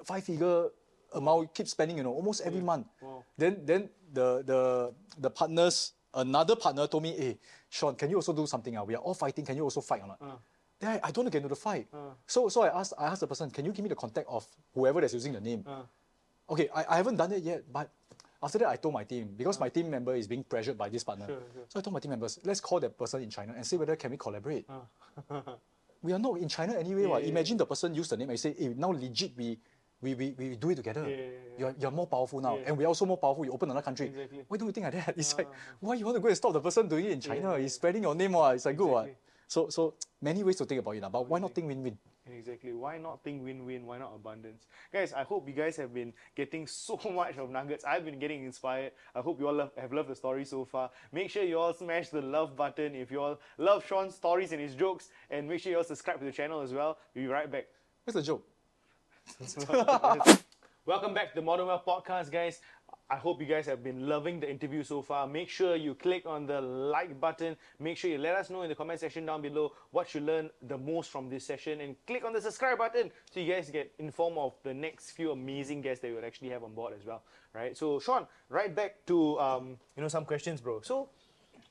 five 0.09 0.23
figure 0.25 0.73
amount 1.13 1.53
keep 1.53 1.67
spending? 1.69 1.97
You 2.01 2.03
know, 2.09 2.13
almost 2.17 2.41
every 2.41 2.61
month. 2.65 2.87
Wow. 2.99 3.21
Then 3.37 3.61
then 3.69 3.81
the 4.17 4.41
the 4.41 4.59
the 5.21 5.29
partners 5.29 5.93
another 6.17 6.55
partner 6.57 6.87
told 6.89 7.03
me, 7.05 7.13
"Hey, 7.13 7.37
Sean, 7.69 7.95
can 7.95 8.09
you 8.09 8.15
also 8.17 8.33
do 8.33 8.47
something? 8.47 8.77
Uh? 8.77 8.83
We 8.83 8.95
are 8.95 9.01
all 9.01 9.13
fighting. 9.13 9.45
Can 9.45 9.55
you 9.57 9.63
also 9.63 9.81
fight 9.81 10.01
or 10.01 10.07
not?" 10.07 10.17
Ah. 10.21 10.37
Then 10.79 10.89
I, 10.91 11.07
I 11.07 11.11
don't 11.11 11.23
want 11.25 11.27
to 11.27 11.31
get 11.31 11.43
into 11.43 11.49
the 11.49 11.55
fight. 11.59 11.87
Ah. 11.93 12.13
So 12.25 12.49
so 12.49 12.61
I 12.63 12.69
asked 12.79 12.93
I 12.97 13.05
asked 13.07 13.21
the 13.21 13.27
person, 13.27 13.49
"Can 13.51 13.65
you 13.65 13.71
give 13.71 13.83
me 13.83 13.89
the 13.89 13.95
contact 13.95 14.27
of 14.29 14.45
whoever 14.73 15.01
that's 15.01 15.13
using 15.13 15.33
the 15.33 15.41
name?" 15.41 15.63
Uh, 15.67 15.83
Okay, 16.49 16.69
I, 16.73 16.85
I 16.93 16.95
haven't 16.95 17.17
done 17.17 17.33
it 17.33 17.43
yet, 17.43 17.63
but 17.71 17.89
after 18.41 18.57
that 18.59 18.69
I 18.69 18.77
told 18.77 18.93
my 18.93 19.03
team 19.03 19.33
because 19.35 19.59
my 19.59 19.67
team 19.67 19.89
member 19.89 20.15
is 20.15 20.27
being 20.27 20.45
pressured 20.45 20.77
by 20.77 20.87
this 20.87 21.03
partner. 21.03 21.25
Sure, 21.27 21.43
sure. 21.53 21.65
So 21.67 21.79
I 21.79 21.81
told 21.83 21.93
my 21.93 21.99
team 21.99 22.11
members, 22.11 22.39
let's 22.45 22.61
call 22.61 22.79
that 22.79 22.97
person 22.97 23.21
in 23.23 23.29
China 23.29 23.51
and 23.53 23.65
see 23.67 23.75
whether 23.75 23.97
can 23.97 24.11
we 24.11 24.17
collaborate. 24.17 24.65
We 26.03 26.13
are 26.13 26.19
not 26.19 26.37
in 26.37 26.47
China 26.47 26.73
anyway. 26.77 27.03
Yeah, 27.03 27.17
yeah, 27.17 27.27
Imagine 27.33 27.57
the 27.57 27.65
person 27.65 27.93
used 27.95 28.11
the 28.11 28.17
name 28.17 28.29
and 28.29 28.39
say, 28.39 28.53
hey, 28.53 28.71
now 28.77 28.91
legit 28.91 29.35
we 29.35 29.57
we, 30.01 30.13
we, 30.13 30.35
we 30.37 30.55
do 30.55 30.69
it 30.69 30.75
together. 30.75 31.01
Yeah, 31.09 31.15
yeah, 31.15 31.21
yeah. 31.23 31.59
You're, 31.59 31.75
you're 31.79 31.91
more 31.91 32.07
powerful 32.07 32.39
now. 32.39 32.57
And 32.65 32.77
we're 32.77 32.85
also 32.87 33.05
more 33.05 33.17
powerful. 33.17 33.45
You 33.45 33.51
open 33.51 33.69
another 33.71 33.83
country. 33.83 34.07
Exactly. 34.07 34.41
Why 34.47 34.57
do 34.57 34.65
you 34.65 34.71
think 34.71 34.85
like 34.85 34.93
that? 35.05 35.17
It's 35.17 35.35
like, 35.37 35.47
Ah. 35.49 35.55
why 35.79 35.95
you 35.95 36.05
want 36.05 36.15
to 36.17 36.21
go 36.21 36.27
and 36.27 36.37
stop 36.37 36.53
the 36.53 36.61
person 36.61 36.87
doing 36.87 37.05
it 37.05 37.11
in 37.11 37.21
China? 37.21 37.57
He's 37.57 37.73
spreading 37.73 38.03
your 38.03 38.13
name. 38.15 38.33
What? 38.33 38.55
It's 38.55 38.65
like 38.65 38.77
good. 38.77 38.89
Ah. 38.89 39.01
What? 39.09 39.15
So, 39.47 39.69
so 39.69 39.93
many 40.21 40.43
ways 40.43 40.57
to 40.57 40.65
think 40.65 40.81
about 40.81 40.91
it. 40.95 41.01
lah, 41.01 41.09
But 41.09 41.25
why 41.27 41.39
not 41.39 41.55
think 41.55 41.67
win-win? 41.67 41.97
Exactly. 42.29 42.73
Why 42.73 42.97
not 42.99 43.23
think 43.23 43.41
win-win? 43.41 43.85
Why 43.87 43.97
not 43.97 44.11
abundance? 44.13 44.67
Guys, 44.91 45.13
I 45.13 45.23
hope 45.23 45.47
you 45.47 45.53
guys 45.55 45.77
have 45.77 45.93
been 45.93 46.11
getting 46.35 46.67
so 46.85 46.99
much 47.09 47.37
of 47.37 47.49
nuggets. 47.49 47.85
I've 47.85 48.03
been 48.03 48.19
getting 48.19 48.43
inspired. 48.43 48.91
I 49.15 49.21
hope 49.21 49.39
you 49.39 49.47
all 49.47 49.53
love, 49.55 49.71
have 49.77 49.93
loved 49.93 50.09
the 50.09 50.15
story 50.15 50.43
so 50.45 50.65
far. 50.65 50.91
Make 51.13 51.29
sure 51.31 51.43
you 51.43 51.57
all 51.57 51.73
smash 51.73 52.09
the 52.09 52.21
love 52.21 52.55
button 52.55 52.93
if 52.93 53.09
you 53.09 53.21
all 53.21 53.39
love 53.57 53.85
Sean's 53.87 54.13
stories 54.13 54.51
and 54.51 54.61
his 54.61 54.75
jokes. 54.75 55.09
And 55.31 55.47
make 55.47 55.61
sure 55.61 55.71
you 55.71 55.77
all 55.77 55.85
subscribe 55.85 56.19
to 56.19 56.25
the 56.25 56.31
channel 56.33 56.59
as 56.61 56.73
well. 56.73 56.97
We'll 57.15 57.23
be 57.23 57.27
right 57.31 57.49
back. 57.49 57.65
Where's 58.03 58.13
the 58.15 58.21
joke? 58.21 58.43
Welcome 60.85 61.13
back 61.13 61.29
to 61.29 61.35
the 61.35 61.41
Modern 61.41 61.67
Wealth 61.67 61.83
Podcast, 61.85 62.31
guys. 62.31 62.59
I 63.09 63.17
hope 63.17 63.39
you 63.41 63.45
guys 63.45 63.65
have 63.65 63.83
been 63.83 64.07
loving 64.07 64.39
the 64.39 64.49
interview 64.49 64.83
so 64.83 65.01
far. 65.01 65.27
Make 65.27 65.49
sure 65.49 65.75
you 65.75 65.95
click 65.95 66.25
on 66.25 66.45
the 66.45 66.61
like 66.61 67.19
button. 67.19 67.55
Make 67.79 67.97
sure 67.97 68.09
you 68.09 68.17
let 68.17 68.35
us 68.35 68.49
know 68.49 68.61
in 68.63 68.69
the 68.69 68.75
comment 68.75 68.99
section 68.99 69.25
down 69.25 69.41
below 69.41 69.73
what 69.91 70.13
you 70.15 70.21
learned 70.21 70.49
the 70.61 70.77
most 70.77 71.09
from 71.09 71.29
this 71.29 71.45
session. 71.45 71.81
And 71.81 71.95
click 72.05 72.23
on 72.25 72.33
the 72.33 72.41
subscribe 72.41 72.77
button 72.77 73.11
so 73.31 73.39
you 73.39 73.51
guys 73.53 73.69
get 73.69 73.93
informed 73.99 74.37
of 74.37 74.53
the 74.63 74.73
next 74.73 75.11
few 75.11 75.31
amazing 75.31 75.81
guests 75.81 76.01
that 76.01 76.09
we 76.09 76.15
will 76.15 76.25
actually 76.25 76.49
have 76.49 76.63
on 76.63 76.73
board 76.73 76.93
as 76.97 77.05
well. 77.05 77.23
Right? 77.53 77.77
So, 77.77 77.99
Sean, 77.99 78.27
right 78.49 78.73
back 78.73 79.05
to 79.07 79.39
um, 79.39 79.77
you 79.95 80.01
know 80.03 80.09
some 80.09 80.25
questions, 80.25 80.61
bro. 80.61 80.81
So, 80.81 81.09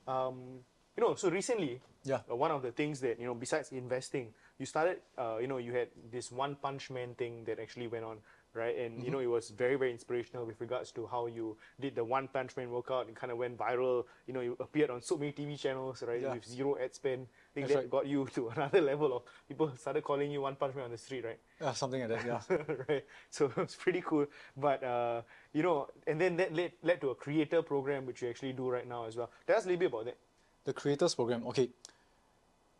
um, 0.07 0.59
you 0.95 1.03
know, 1.03 1.15
so 1.15 1.29
recently, 1.29 1.81
Yeah. 2.03 2.21
uh, 2.31 2.35
one 2.35 2.51
of 2.51 2.61
the 2.61 2.71
things 2.71 2.99
that 3.01 3.19
you 3.19 3.25
know 3.25 3.35
besides 3.35 3.71
investing 3.71 4.33
you 4.59 4.65
started 4.65 4.97
uh, 5.17 5.37
you 5.39 5.47
know 5.47 5.57
you 5.57 5.71
had 5.73 5.87
this 6.11 6.31
one 6.31 6.55
punch 6.55 6.89
man 6.89 7.13
thing 7.15 7.43
that 7.45 7.59
actually 7.59 7.87
went 7.87 8.03
on 8.03 8.17
right 8.53 8.77
and 8.79 9.03
you 9.03 9.11
know 9.11 9.19
it 9.19 9.27
was 9.27 9.49
very 9.51 9.75
very 9.75 9.91
inspirational 9.91 10.43
with 10.45 10.59
regards 10.59 10.91
to 10.91 11.05
how 11.05 11.27
you 11.27 11.55
did 11.79 11.93
the 11.95 12.03
one 12.03 12.27
punch 12.27 12.55
man 12.57 12.71
workout 12.71 13.05
and 13.07 13.15
kind 13.15 13.31
of 13.31 13.37
went 13.37 13.55
viral 13.57 14.05
you 14.25 14.33
know 14.33 14.39
you 14.39 14.57
appeared 14.59 14.89
on 14.89 14.99
so 15.01 15.15
many 15.17 15.31
tv 15.31 15.59
channels 15.59 16.01
right 16.07 16.21
Yeah. 16.21 16.33
with 16.33 16.45
zero 16.45 16.75
ad 16.83 16.95
spend 16.95 17.27
I 17.27 17.53
think 17.53 17.67
That's 17.67 17.73
that 17.75 17.79
right. 17.81 17.89
got 17.91 18.07
you 18.07 18.25
to 18.35 18.49
another 18.49 18.81
level 18.81 19.15
of 19.17 19.23
people 19.47 19.71
started 19.77 20.03
calling 20.03 20.31
you 20.31 20.41
one 20.41 20.55
punch 20.55 20.73
man 20.75 20.85
on 20.85 20.91
the 20.91 20.97
street 20.97 21.23
right 21.25 21.39
Yeah, 21.61 21.73
something 21.73 22.01
like 22.01 22.09
that. 22.09 22.25
Yeah. 22.49 22.65
right 22.89 23.05
so 23.29 23.45
it 23.51 23.57
was 23.57 23.75
pretty 23.75 24.01
cool 24.03 24.25
but 24.55 24.83
uh, 24.83 25.21
you 25.53 25.61
know 25.61 25.87
and 26.07 26.19
then 26.19 26.35
that 26.37 26.53
led, 26.55 26.71
led 26.81 26.99
to 27.01 27.09
a 27.11 27.15
creator 27.15 27.61
program 27.61 28.07
which 28.07 28.23
you 28.23 28.29
actually 28.29 28.53
do 28.53 28.69
right 28.69 28.87
now 28.87 29.05
as 29.05 29.15
well 29.17 29.29
tell 29.45 29.57
us 29.57 29.65
a 29.65 29.67
little 29.67 29.79
bit 29.79 29.89
about 29.93 30.05
that 30.05 30.17
the 30.63 30.73
creators 30.73 31.13
program. 31.15 31.45
Okay. 31.47 31.69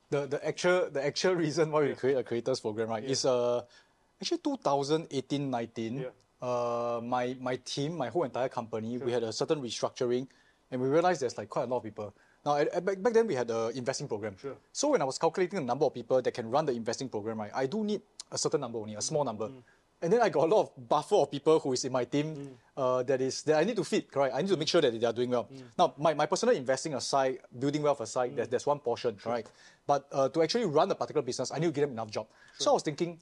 The 0.10 0.26
the 0.26 0.40
actual 0.48 0.90
the 0.90 1.04
actual 1.04 1.36
reason 1.46 1.72
why 1.72 1.84
we 1.84 1.96
create 1.96 2.18
a 2.18 2.24
creators 2.24 2.60
program, 2.60 2.90
right, 2.90 3.04
is 3.04 3.26
uh 3.26 3.62
actually 4.22 4.40
2018-19. 4.40 6.02
Yeah. 6.02 6.08
Uh, 6.40 7.02
my 7.04 7.36
my 7.42 7.56
team, 7.66 7.98
my 7.98 8.10
whole 8.10 8.24
entire 8.24 8.50
company, 8.50 8.98
we 8.98 9.12
had 9.12 9.24
a 9.24 9.34
certain 9.34 9.62
restructuring, 9.62 10.28
and 10.72 10.82
we 10.82 10.88
realized 10.88 11.22
there's 11.22 11.38
like 11.38 11.50
quite 11.50 11.64
a 11.64 11.66
lot 11.66 11.78
of 11.78 11.84
people. 11.84 12.14
Now, 12.46 12.56
at, 12.58 12.68
at- 12.70 12.86
back, 12.86 13.02
back 13.02 13.14
then 13.14 13.28
we 13.28 13.34
had 13.36 13.50
a 13.50 13.70
investing 13.76 14.08
program. 14.08 14.38
Sure. 14.40 14.56
So 14.72 14.90
when 14.90 15.02
I 15.02 15.06
was 15.06 15.18
calculating 15.18 15.60
the 15.60 15.66
number 15.66 15.86
of 15.86 15.94
people 15.94 16.22
that 16.22 16.32
can 16.34 16.50
run 16.50 16.66
the 16.66 16.74
investing 16.74 17.10
program, 17.10 17.40
right, 17.40 17.52
I 17.54 17.66
do 17.66 17.84
need 17.84 18.02
a 18.32 18.38
certain 18.38 18.62
number 18.62 18.78
only, 18.80 18.96
a 18.96 19.02
small 19.02 19.24
number. 19.26 19.50
And 20.02 20.14
then 20.14 20.22
I 20.22 20.30
got 20.30 20.46
a 20.46 20.56
lot 20.56 20.62
of 20.62 20.90
buffer 20.90 21.16
of 21.16 21.32
people 21.32 21.60
who 21.60 21.74
is 21.74 21.84
in 21.84 21.92
my 21.92 22.06
team 22.06 22.36
mm. 22.36 22.50
uh, 22.78 23.02
that 23.04 23.20
is 23.20 23.42
that 23.44 23.58
I 23.58 23.64
need 23.64 23.76
to 23.78 23.84
feed, 23.84 24.12
correct? 24.12 24.36
I 24.36 24.42
need 24.42 24.50
to 24.50 24.58
make 24.58 24.68
sure 24.68 24.80
that 24.80 24.94
they 24.94 25.08
are 25.08 25.14
doing 25.14 25.32
well. 25.32 25.46
Mm. 25.46 25.64
Now, 25.78 25.94
my, 25.98 26.14
my 26.14 26.28
personal 26.28 26.56
investing 26.56 26.94
aside, 26.94 27.40
building 27.58 27.82
wealth 27.82 28.02
aside, 28.02 28.32
mm. 28.32 28.36
there's, 28.36 28.48
there's 28.48 28.66
one 28.68 28.78
portion, 28.78 29.18
right? 29.26 29.48
But 29.88 30.06
uh, 30.12 30.30
to 30.30 30.44
actually 30.44 30.66
run 30.66 30.92
a 30.92 30.96
particular 30.96 31.24
business, 31.24 31.52
I 31.52 31.58
need 31.58 31.68
to 31.68 31.72
give 31.72 31.82
them 31.82 31.94
enough 31.94 32.12
job. 32.12 32.28
So 32.60 32.72
I 32.72 32.74
was 32.74 32.84
thinking, 32.84 33.18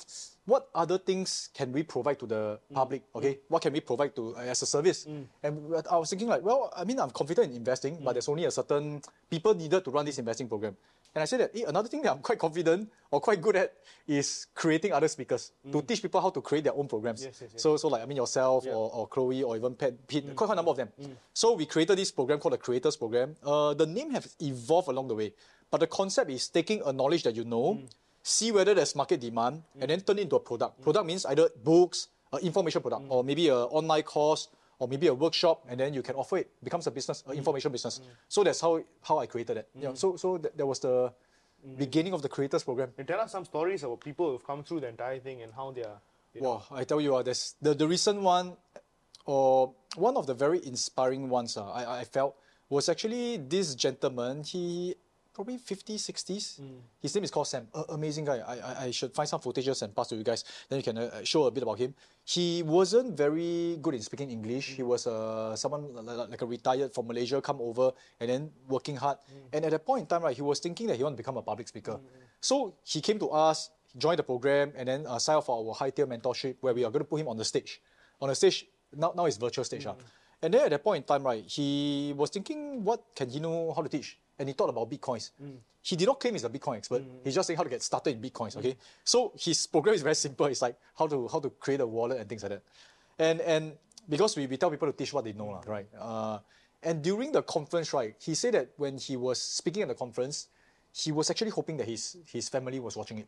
what 0.46 0.68
other 0.76 0.98
things 0.98 1.50
can 1.54 1.72
we 1.72 1.84
provide 1.84 2.20
to 2.20 2.26
the 2.26 2.60
public? 2.74 3.04
Okay, 3.16 3.40
what 3.48 3.62
can 3.62 3.72
we 3.72 3.80
provide 3.80 4.16
to 4.16 4.36
uh, 4.36 4.42
as 4.42 4.62
a 4.62 4.66
service? 4.66 5.06
And 5.44 5.58
I 5.90 5.98
was 5.98 6.10
thinking 6.10 6.28
like, 6.28 6.44
well, 6.44 6.74
I 6.76 6.84
mean, 6.84 7.00
I'm 7.00 7.12
confident 7.12 7.52
in 7.52 7.58
investing, 7.58 8.00
but 8.04 8.14
there's 8.14 8.28
only 8.28 8.46
a 8.46 8.52
certain 8.52 9.02
people 9.30 9.54
needed 9.54 9.86
to 9.86 9.92
run 9.92 10.06
this 10.06 10.20
investing 10.20 10.50
program. 10.50 10.76
And 11.16 11.22
I 11.22 11.26
said 11.26 11.40
that 11.40 11.56
eh, 11.56 11.64
another 11.66 11.88
thing 11.88 12.02
that 12.02 12.12
I'm 12.12 12.20
quite 12.20 12.38
confident 12.38 12.92
or 13.10 13.22
quite 13.22 13.42
good 13.42 13.56
at 13.56 13.74
is 14.06 14.48
creating 14.54 14.92
other 14.92 15.08
speakers 15.08 15.54
mm. 15.66 15.72
to 15.72 15.82
teach 15.82 16.02
people 16.02 16.20
how 16.20 16.30
to 16.30 16.42
create 16.42 16.66
their 16.66 16.76
own 16.76 16.90
programs. 16.90 17.24
Yes, 17.24 17.40
yes, 17.42 17.52
yes. 17.54 17.62
So, 17.62 17.78
so 17.78 17.88
like 17.88 18.04
I 18.04 18.06
mean 18.06 18.18
yourself 18.18 18.66
Yeah. 18.66 18.74
or, 18.74 18.92
or 18.94 19.08
Chloe 19.08 19.42
or 19.42 19.56
even 19.56 19.76
Pet, 19.76 20.06
Pete, 20.08 20.28
mm. 20.28 20.36
quite 20.36 20.50
a 20.50 20.56
number 20.56 20.72
of 20.72 20.78
them. 20.78 20.90
Mm. 21.02 21.16
So 21.34 21.54
we 21.54 21.66
created 21.66 21.98
this 21.98 22.12
program 22.12 22.40
called 22.40 22.54
the 22.54 22.58
Creators 22.58 22.98
Program. 22.98 23.36
Uh, 23.42 23.74
the 23.74 23.86
name 23.86 24.12
has 24.12 24.36
evolved 24.42 24.90
along 24.90 25.08
the 25.08 25.16
way, 25.16 25.34
but 25.72 25.80
the 25.80 25.88
concept 25.88 26.30
is 26.30 26.50
taking 26.50 26.82
a 26.86 26.92
knowledge 26.92 27.24
that 27.24 27.34
you 27.34 27.46
know, 27.46 27.80
see 28.22 28.52
whether 28.52 28.74
there's 28.74 28.94
market 28.94 29.22
demand, 29.22 29.64
and 29.80 29.90
then 29.90 30.02
turn 30.02 30.20
it 30.20 30.24
into 30.24 30.36
a 30.36 30.40
product. 30.40 30.82
Product 30.82 31.06
means 31.06 31.26
either 31.28 31.48
books, 31.64 32.10
uh, 32.34 32.38
information 32.44 32.82
product, 32.82 33.06
or 33.08 33.24
maybe 33.24 33.48
an 33.48 33.56
online 33.56 34.04
course, 34.04 34.50
or 34.80 34.88
maybe 34.88 35.08
a 35.08 35.14
workshop, 35.14 35.64
and 35.70 35.80
then 35.80 35.94
you 35.94 36.02
can 36.02 36.16
offer 36.16 36.38
it. 36.38 36.52
Becomes 36.64 36.88
a 36.88 36.92
business, 36.92 37.24
an 37.28 37.38
information 37.38 37.72
business. 37.72 38.02
So 38.28 38.44
that's 38.44 38.62
how 38.62 38.82
how 39.02 39.20
I 39.20 39.26
created 39.28 39.58
it. 39.58 39.70
Yeah. 39.74 39.94
So 39.94 40.16
so 40.16 40.38
that, 40.38 40.58
that 40.58 40.66
was 40.66 40.80
the 40.80 41.14
beginning 41.78 42.14
of 42.14 42.22
the 42.22 42.30
Creators 42.30 42.64
Program. 42.64 42.92
And 42.98 43.08
tell 43.08 43.20
us 43.20 43.32
some 43.32 43.46
stories 43.46 43.84
about 43.84 44.02
people 44.02 44.30
who've 44.30 44.46
come 44.46 44.64
through 44.64 44.82
the 44.82 44.88
entire 44.90 45.20
thing 45.20 45.42
and 45.42 45.52
how 45.54 45.72
they 45.72 45.84
are. 45.84 46.00
you 46.34 46.42
know, 46.42 46.62
Wow, 46.62 46.64
I 46.72 46.84
tell 46.84 47.02
you, 47.02 47.16
uh, 47.16 47.24
there's 47.24 47.56
the, 47.62 47.74
the 47.74 47.88
recent 47.88 48.22
one, 48.22 48.58
or 49.26 49.74
one 49.96 50.18
of 50.18 50.28
the 50.28 50.34
very 50.34 50.60
inspiring 50.66 51.30
ones 51.30 51.58
uh, 51.58 51.66
I, 51.72 52.02
I 52.02 52.04
felt 52.04 52.36
was 52.70 52.90
actually 52.90 53.38
this 53.38 53.74
gentleman. 53.74 54.44
He 54.44 54.96
probably 55.36 55.58
50s, 55.60 56.00
60s. 56.00 56.46
His 57.04 57.14
name 57.14 57.26
is 57.28 57.32
called 57.32 57.48
Sam. 57.48 57.68
Amazing 57.90 58.24
guy. 58.26 58.40
I, 58.40 58.56
I, 58.56 58.72
I 58.86 58.92
should 58.92 59.14
find 59.14 59.28
some 59.28 59.42
footages 59.44 59.82
and 59.84 59.94
pass 59.94 60.08
to 60.10 60.16
you 60.16 60.24
guys. 60.24 60.44
Then 60.70 60.80
you 60.80 60.84
can 60.84 60.98
uh, 60.98 61.24
show 61.24 61.44
a 61.46 61.52
bit 61.52 61.64
about 61.64 61.78
him. 61.78 61.94
He 62.24 62.64
wasn't 62.64 63.16
very 63.18 63.78
good 63.84 63.94
in 63.94 64.02
speaking 64.02 64.32
English. 64.32 64.80
He 64.80 64.84
was 64.84 65.06
uh, 65.06 65.56
someone 65.56 65.94
li- 65.94 66.02
li- 66.02 66.28
like 66.32 66.42
a 66.42 66.46
retired 66.48 66.94
from 66.96 67.08
Malaysia, 67.08 67.42
come 67.42 67.60
over 67.60 67.92
and 68.20 68.30
then 68.32 68.42
working 68.68 68.96
hard. 68.96 69.18
And 69.54 69.66
at 69.66 69.72
that 69.72 69.86
point 69.86 70.02
in 70.02 70.08
time, 70.08 70.24
right, 70.24 70.36
he 70.36 70.42
was 70.42 70.60
thinking 70.60 70.88
that 70.88 70.96
he 70.96 71.04
wanted 71.04 71.18
to 71.18 71.24
become 71.24 71.38
a 71.38 71.44
public 71.44 71.68
speaker. 71.68 72.00
So 72.40 72.76
he 72.84 73.02
came 73.02 73.20
to 73.20 73.30
us, 73.30 73.70
joined 73.98 74.20
the 74.20 74.24
program, 74.24 74.72
and 74.76 74.88
then 74.88 75.06
uh, 75.06 75.20
signed 75.20 75.38
up 75.40 75.46
for 75.46 75.60
our 75.60 75.74
high 75.76 75.90
tier 75.92 76.08
mentorship, 76.08 76.56
where 76.62 76.74
we 76.74 76.84
are 76.86 76.92
going 76.92 77.04
to 77.04 77.10
put 77.10 77.20
him 77.20 77.28
on 77.28 77.38
the 77.38 77.46
stage. 77.46 77.82
On 78.22 78.30
the 78.30 78.36
stage, 78.36 78.66
now, 78.96 79.12
now 79.16 79.26
it's 79.26 79.38
virtual 79.38 79.66
stage. 79.66 79.86
ah. 79.86 79.96
And 80.42 80.54
then 80.54 80.62
at 80.66 80.70
that 80.72 80.84
point 80.84 81.04
in 81.04 81.08
time, 81.08 81.24
right, 81.24 81.44
he 81.44 82.14
was 82.16 82.30
thinking, 82.30 82.84
what 82.84 83.02
can 83.16 83.30
he 83.30 83.40
know 83.40 83.74
how 83.76 83.82
to 83.82 83.90
teach? 83.90 84.18
And 84.38 84.50
he 84.50 84.54
thought 84.54 84.70
about 84.70 84.90
bitcoins. 84.90 85.32
Mm. 85.42 85.58
He 85.82 85.96
did 85.96 86.08
not 86.08 86.20
claim 86.20 86.34
he's 86.34 86.44
a 86.44 86.50
Bitcoin 86.50 86.78
expert. 86.78 87.04
Mm. 87.04 87.24
He's 87.24 87.36
just 87.36 87.48
saying 87.48 87.58
how 87.58 87.64
to 87.64 87.70
get 87.70 87.82
started 87.84 88.16
in 88.16 88.22
bitcoins. 88.22 88.56
Mm. 88.56 88.58
Okay, 88.58 88.76
so 89.04 89.32
his 89.38 89.68
program 89.68 89.96
is 89.96 90.02
very 90.02 90.16
simple. 90.16 90.48
It's 90.48 90.62
like 90.62 90.76
how 90.98 91.08
to 91.08 91.28
how 91.28 91.40
to 91.40 91.50
create 91.52 91.80
a 91.80 91.88
wallet 91.88 92.20
and 92.20 92.28
things 92.28 92.44
like 92.44 92.52
that. 92.52 92.64
And 93.20 93.40
and 93.42 93.74
because 94.10 94.36
we, 94.36 94.48
we 94.48 94.58
tell 94.58 94.72
people 94.72 94.92
to 94.92 94.98
teach 94.98 95.14
what 95.14 95.24
they 95.24 95.34
know, 95.34 95.48
lah, 95.48 95.64
right? 95.68 95.88
Uh, 95.98 96.40
and 96.84 97.02
during 97.02 97.32
the 97.32 97.42
conference, 97.44 97.94
right, 97.94 98.16
he 98.20 98.36
said 98.36 98.54
that 98.54 98.70
when 98.78 98.98
he 98.98 99.16
was 99.16 99.42
speaking 99.42 99.84
at 99.84 99.88
the 99.88 99.96
conference, 99.96 100.48
he 100.92 101.12
was 101.12 101.30
actually 101.30 101.52
hoping 101.52 101.78
that 101.78 101.88
his 101.88 102.18
his 102.32 102.50
family 102.50 102.80
was 102.80 102.98
watching 102.98 103.20
it 103.20 103.28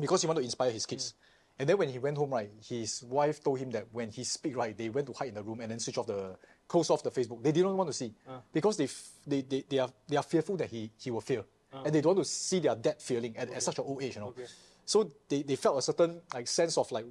because 0.00 0.22
he 0.22 0.26
wanted 0.26 0.40
to 0.40 0.44
inspire 0.44 0.70
his 0.70 0.86
kids. 0.86 1.14
And 1.58 1.68
then 1.68 1.76
when 1.76 1.90
he 1.90 1.98
went 1.98 2.16
home, 2.16 2.30
right, 2.30 2.50
his 2.66 3.04
wife 3.04 3.44
told 3.44 3.58
him 3.58 3.70
that 3.72 3.86
when 3.92 4.10
he 4.10 4.24
speak, 4.24 4.56
right, 4.56 4.76
they 4.76 4.88
went 4.88 5.06
to 5.06 5.12
hide 5.12 5.28
in 5.28 5.34
the 5.34 5.42
room 5.42 5.60
and 5.60 5.70
then 5.70 5.78
switch 5.78 5.98
off 5.98 6.06
the, 6.06 6.34
close 6.72 6.88
off 6.90 7.02
the 7.02 7.10
Facebook. 7.10 7.42
They 7.42 7.52
didn't 7.52 7.76
want 7.76 7.90
to 7.92 7.96
see 8.02 8.10
ah. 8.26 8.40
because 8.52 8.76
they, 8.80 8.84
f- 8.84 9.10
they, 9.26 9.42
they, 9.42 9.64
they, 9.68 9.78
are, 9.78 9.90
they 10.08 10.16
are 10.16 10.22
fearful 10.22 10.56
that 10.56 10.70
he, 10.70 10.90
he 10.96 11.10
will 11.10 11.20
fail. 11.20 11.44
Ah. 11.72 11.82
And 11.84 11.94
they 11.94 12.00
don't 12.00 12.16
want 12.16 12.26
to 12.26 12.32
see 12.32 12.60
their 12.60 12.74
dad 12.74 12.96
failing 13.00 13.36
at, 13.36 13.52
at 13.52 13.62
such 13.62 13.78
an 13.78 13.84
old 13.86 14.02
age, 14.02 14.14
you 14.16 14.22
know. 14.22 14.28
Okay. 14.28 14.46
So 14.84 15.10
they, 15.28 15.42
they 15.42 15.56
felt 15.56 15.78
a 15.78 15.82
certain 15.82 16.20
like 16.32 16.48
sense 16.48 16.78
of 16.78 16.90
like, 16.90 17.04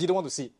didn't 0.00 0.14
want 0.14 0.26
to 0.26 0.30
see 0.30 0.44
it. 0.44 0.52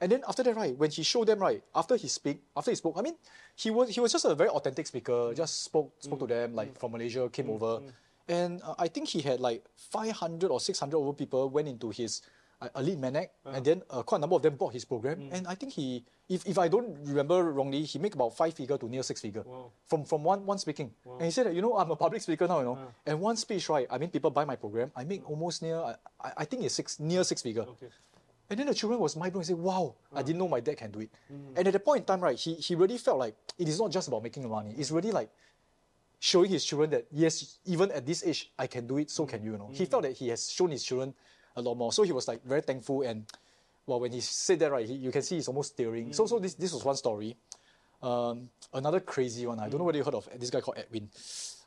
And 0.00 0.10
then 0.10 0.22
after 0.28 0.42
that, 0.42 0.56
right, 0.56 0.76
when 0.76 0.90
he 0.90 1.02
showed 1.02 1.28
them, 1.28 1.38
right, 1.38 1.62
after 1.74 1.96
he 1.96 2.08
speak, 2.08 2.42
after 2.56 2.72
he 2.72 2.74
spoke, 2.74 2.94
I 2.98 3.02
mean, 3.02 3.14
he 3.54 3.70
was 3.70 3.88
he 3.94 4.00
was 4.00 4.10
just 4.10 4.24
a 4.24 4.34
very 4.34 4.50
authentic 4.50 4.86
speaker. 4.86 5.30
Mm. 5.30 5.36
Just 5.36 5.64
spoke 5.64 5.94
spoke 6.00 6.18
to 6.18 6.26
mm. 6.26 6.34
them 6.34 6.54
like 6.54 6.74
mm. 6.74 6.78
from 6.78 6.92
Malaysia, 6.92 7.28
came 7.30 7.48
over, 7.48 7.80
and 8.28 8.60
uh, 8.62 8.74
I 8.76 8.88
think 8.88 9.08
he 9.08 9.22
had 9.22 9.38
like 9.38 9.62
500 9.76 10.50
or 10.50 10.60
600 10.60 10.98
over 10.98 11.12
people 11.12 11.48
went 11.48 11.68
into 11.68 11.90
his 11.90 12.20
uh, 12.64 12.80
elite 12.80 12.98
maniac, 12.98 13.30
and 13.44 13.54
uh-huh. 13.54 13.60
then 13.60 13.82
uh, 13.90 14.02
quite 14.02 14.18
a 14.18 14.20
number 14.20 14.36
of 14.36 14.42
them 14.42 14.56
bought 14.56 14.72
his 14.72 14.84
program. 14.84 15.18
Mm. 15.18 15.32
And 15.32 15.46
I 15.46 15.54
think 15.54 15.72
he, 15.72 16.04
if, 16.28 16.46
if 16.46 16.58
I 16.58 16.68
don't 16.68 16.96
remember 17.04 17.52
wrongly, 17.52 17.82
he 17.82 17.98
make 17.98 18.14
about 18.14 18.36
five 18.36 18.54
figure 18.54 18.78
to 18.78 18.88
near 18.88 19.02
six 19.02 19.20
figure 19.20 19.42
Wow. 19.46 19.70
from 19.86 20.04
from 20.04 20.24
one 20.24 20.46
one 20.46 20.58
speaking. 20.58 20.90
And 21.04 21.22
he 21.22 21.30
said 21.30 21.46
that 21.46 21.54
you 21.54 21.62
know 21.62 21.76
I'm 21.76 21.90
a 21.90 21.96
public 21.96 22.22
speaker 22.22 22.48
now, 22.48 22.58
you 22.58 22.64
know, 22.64 22.78
uh. 22.80 23.10
and 23.10 23.20
one 23.20 23.36
speech, 23.36 23.68
right? 23.68 23.86
I 23.90 23.98
mean, 23.98 24.10
people 24.10 24.30
buy 24.30 24.44
my 24.44 24.56
program. 24.56 24.90
I 24.96 25.04
make 25.04 25.28
almost 25.28 25.62
near, 25.62 25.76
I, 25.76 25.96
I 26.38 26.44
think 26.44 26.64
it's 26.64 26.74
six 26.74 26.98
near 26.98 27.24
six 27.24 27.42
figure. 27.42 27.62
Okay. 27.62 27.88
And 28.50 28.60
then 28.60 28.66
the 28.66 28.74
children 28.74 29.00
was 29.00 29.16
mind 29.16 29.32
blown 29.32 29.40
and 29.40 29.46
said, 29.46 29.56
Wow, 29.56 29.94
I 30.12 30.20
uh. 30.20 30.22
didn't 30.22 30.38
know 30.38 30.48
my 30.48 30.60
dad 30.60 30.76
can 30.76 30.90
do 30.90 31.00
it. 31.00 31.10
Mm. 31.32 31.56
And 31.56 31.66
at 31.68 31.72
that 31.72 31.84
point 31.84 32.00
in 32.00 32.04
time, 32.04 32.20
right, 32.20 32.38
he, 32.38 32.54
he 32.54 32.74
really 32.74 32.98
felt 32.98 33.18
like 33.18 33.34
it 33.58 33.68
is 33.68 33.80
not 33.80 33.90
just 33.90 34.08
about 34.08 34.22
making 34.22 34.48
money. 34.48 34.74
It's 34.76 34.90
really 34.90 35.12
like 35.12 35.30
showing 36.20 36.50
his 36.50 36.64
children 36.64 36.90
that 36.90 37.06
yes, 37.10 37.58
even 37.64 37.90
at 37.90 38.04
this 38.04 38.24
age, 38.24 38.52
I 38.58 38.66
can 38.66 38.86
do 38.86 38.98
it, 38.98 39.10
so 39.10 39.24
mm. 39.24 39.28
can 39.28 39.42
you, 39.42 39.52
you 39.52 39.58
know. 39.58 39.70
He 39.72 39.86
felt 39.86 40.02
that 40.02 40.12
he 40.12 40.28
has 40.28 40.50
shown 40.50 40.70
his 40.70 40.84
children 40.84 41.14
a 41.56 41.62
lot 41.62 41.76
more. 41.76 41.92
So 41.92 42.02
he 42.02 42.12
was 42.12 42.28
like 42.28 42.44
very 42.44 42.60
thankful 42.60 43.02
and 43.02 43.24
well 43.86 44.00
when 44.00 44.12
he 44.12 44.20
said 44.20 44.58
that 44.60 44.70
right, 44.70 44.86
he, 44.86 44.94
you 44.94 45.10
can 45.10 45.22
see 45.22 45.36
he's 45.36 45.48
almost 45.48 45.76
tearing. 45.76 46.12
So 46.12 46.26
so 46.26 46.38
mm. 46.38 46.42
this 46.42 46.54
this 46.54 46.72
was 46.72 46.84
one 46.84 46.96
story. 46.96 47.36
Um, 48.02 48.50
another 48.72 49.00
crazy 49.00 49.46
one. 49.46 49.58
I 49.58 49.68
don't 49.68 49.78
know 49.78 49.78
mm. 49.78 49.86
whether 49.86 49.98
you 49.98 50.04
heard 50.04 50.14
of 50.14 50.28
this 50.38 50.50
guy 50.50 50.60
called 50.60 50.78
Edwin. 50.78 51.08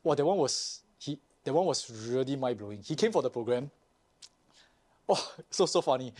Well, 0.03 0.15
that 0.15 0.25
one 0.25 0.37
was 0.37 0.81
he 0.99 1.19
that 1.43 1.53
one 1.53 1.65
was 1.65 1.89
really 2.09 2.35
mind 2.35 2.57
blowing. 2.57 2.81
He 2.83 2.95
came 2.95 3.11
for 3.11 3.21
the 3.21 3.29
program. 3.29 3.71
Oh, 5.09 5.33
so 5.49 5.65
so 5.65 5.81
funny. 5.81 6.13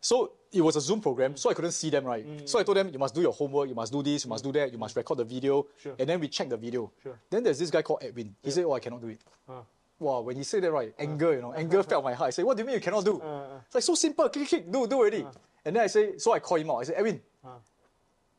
So 0.00 0.32
it 0.52 0.60
was 0.60 0.76
a 0.76 0.80
Zoom 0.80 1.00
program, 1.00 1.36
so 1.36 1.50
I 1.50 1.54
couldn't 1.54 1.72
see 1.72 1.90
them, 1.90 2.04
right? 2.04 2.24
Mm. 2.24 2.48
So 2.48 2.58
I 2.58 2.62
told 2.62 2.76
them, 2.76 2.90
you 2.92 2.98
must 2.98 3.14
do 3.14 3.22
your 3.22 3.32
homework, 3.32 3.68
you 3.68 3.74
must 3.74 3.92
do 3.92 4.02
this, 4.02 4.24
you 4.24 4.28
must 4.28 4.44
do 4.44 4.52
that, 4.52 4.70
you 4.70 4.78
must 4.78 4.94
record 4.94 5.18
the 5.18 5.24
video, 5.24 5.66
Sure. 5.82 5.94
and 5.98 6.08
then 6.08 6.20
we 6.20 6.28
check 6.28 6.48
the 6.48 6.56
video. 6.56 6.92
Sure. 7.02 7.18
Then 7.28 7.42
there's 7.42 7.58
this 7.58 7.70
guy 7.70 7.82
called 7.82 8.00
Edwin. 8.02 8.34
He 8.42 8.50
said, 8.50 8.64
oh, 8.64 8.72
I 8.72 8.78
cannot 8.80 9.00
do 9.00 9.08
it. 9.08 9.20
Wow, 9.98 10.20
when 10.20 10.36
he 10.36 10.44
said 10.44 10.62
that, 10.62 10.72
right, 10.72 10.92
anger, 10.98 11.34
you 11.34 11.40
know, 11.42 11.52
anger 11.52 11.82
felt 11.82 12.04
my 12.04 12.14
heart. 12.14 12.28
I 12.28 12.30
say, 12.30 12.42
what 12.42 12.56
do 12.56 12.62
you 12.62 12.66
mean 12.66 12.74
you 12.74 12.80
cannot 12.80 13.04
do? 13.04 13.20
Uh, 13.20 13.60
It's 13.66 13.74
like 13.74 13.84
so 13.84 13.94
simple, 13.94 14.28
click, 14.28 14.48
click, 14.48 14.70
do, 14.70 14.86
do 14.86 14.96
already. 14.96 15.24
And 15.64 15.74
then 15.76 15.82
I 15.82 15.86
say, 15.88 16.18
so 16.18 16.32
I 16.32 16.38
call 16.40 16.58
him 16.58 16.70
out. 16.70 16.78
I 16.78 16.84
say, 16.84 16.94
Edwin, 16.94 17.20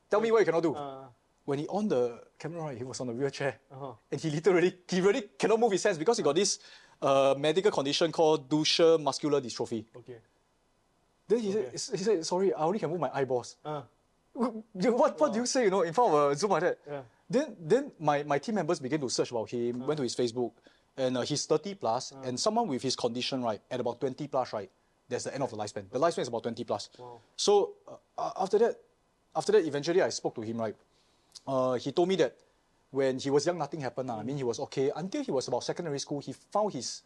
tell 0.10 0.22
me 0.22 0.32
what 0.32 0.40
you 0.40 0.46
cannot 0.46 0.64
do. 0.64 0.76
uh, 0.76 1.06
when 1.46 1.60
he 1.60 1.68
on 1.68 1.88
the 1.88 2.20
camera, 2.38 2.62
right, 2.62 2.78
he 2.78 2.84
was 2.84 3.00
on 3.00 3.08
a 3.10 3.14
wheelchair. 3.14 3.56
Uh-huh. 3.72 3.94
And 4.12 4.20
he 4.20 4.30
literally, 4.30 4.74
he 4.90 5.00
really 5.00 5.24
cannot 5.40 5.60
move 5.60 5.72
his 5.72 5.84
hands 5.84 5.98
because 5.98 6.18
he 6.18 6.24
got 6.24 6.36
this 6.36 6.60
uh, 7.02 7.36
medical 7.38 7.72
condition 7.72 8.12
called 8.12 8.50
Duchenne 8.50 9.02
muscular 9.02 9.40
dystrophy. 9.40 9.86
okay. 9.96 10.18
Then 11.30 11.40
he, 11.40 11.52
said, 11.52 11.72
he 11.98 12.04
said, 12.04 12.26
sorry, 12.26 12.54
I 12.54 12.64
only 12.64 12.80
can 12.80 12.90
move 12.90 13.00
my 13.00 13.12
eyeballs. 13.14 13.56
Uh, 13.64 13.82
What, 14.34 15.20
what 15.20 15.34
do 15.34 15.40
you 15.40 15.46
say, 15.46 15.64
you 15.66 15.70
know, 15.72 15.82
in 15.82 15.94
front 15.94 16.14
of 16.14 16.32
a 16.32 16.36
Zoom 16.36 16.52
like 16.52 16.62
that? 16.62 16.78
Yeah. 16.90 17.02
Then, 17.30 17.56
then 17.60 17.92
my, 18.00 18.24
my 18.24 18.40
team 18.40 18.56
members 18.56 18.80
began 18.80 19.00
to 19.02 19.10
search 19.10 19.32
about 19.32 19.50
him, 19.50 19.86
went 19.88 19.98
to 19.98 20.04
his 20.04 20.16
Facebook, 20.16 20.52
and 20.98 21.18
uh, 21.18 21.22
he's 21.22 21.46
30 21.46 21.76
plus, 21.76 22.14
and 22.24 22.40
someone 22.40 22.68
with 22.68 22.82
his 22.82 22.96
condition, 22.96 23.44
right, 23.44 23.62
at 23.70 23.80
about 23.80 24.00
20 24.02 24.28
plus, 24.28 24.54
right, 24.54 24.70
that's 25.08 25.26
the 25.26 25.34
end 25.34 25.44
of 25.44 25.52
the 25.52 25.58
lifespan. 25.58 25.90
The 25.90 26.00
lifespan 26.00 26.20
is 26.24 26.28
about 26.28 26.44
20 26.44 26.64
plus. 26.64 26.90
Wow. 26.98 27.20
So 27.36 27.74
uh, 28.18 28.32
after 28.42 28.58
that, 28.60 28.76
after 29.36 29.52
that, 29.54 29.66
eventually 29.66 30.02
I 30.02 30.10
spoke 30.10 30.36
to 30.36 30.42
him, 30.42 30.58
right, 30.58 30.76
uh, 31.48 31.74
he 31.76 31.92
told 31.92 32.10
me 32.10 32.16
that 32.18 32.36
when 32.92 33.20
he 33.20 33.30
was 33.30 33.46
young, 33.46 33.58
nothing 33.58 33.82
happened. 33.82 34.10
lah. 34.10 34.20
I 34.20 34.24
mean, 34.24 34.38
he 34.38 34.44
was 34.44 34.60
okay 34.60 34.92
until 34.96 35.24
he 35.24 35.32
was 35.32 35.48
about 35.48 35.64
secondary 35.64 36.00
school. 36.00 36.20
He 36.20 36.34
found 36.34 36.74
his 36.74 37.04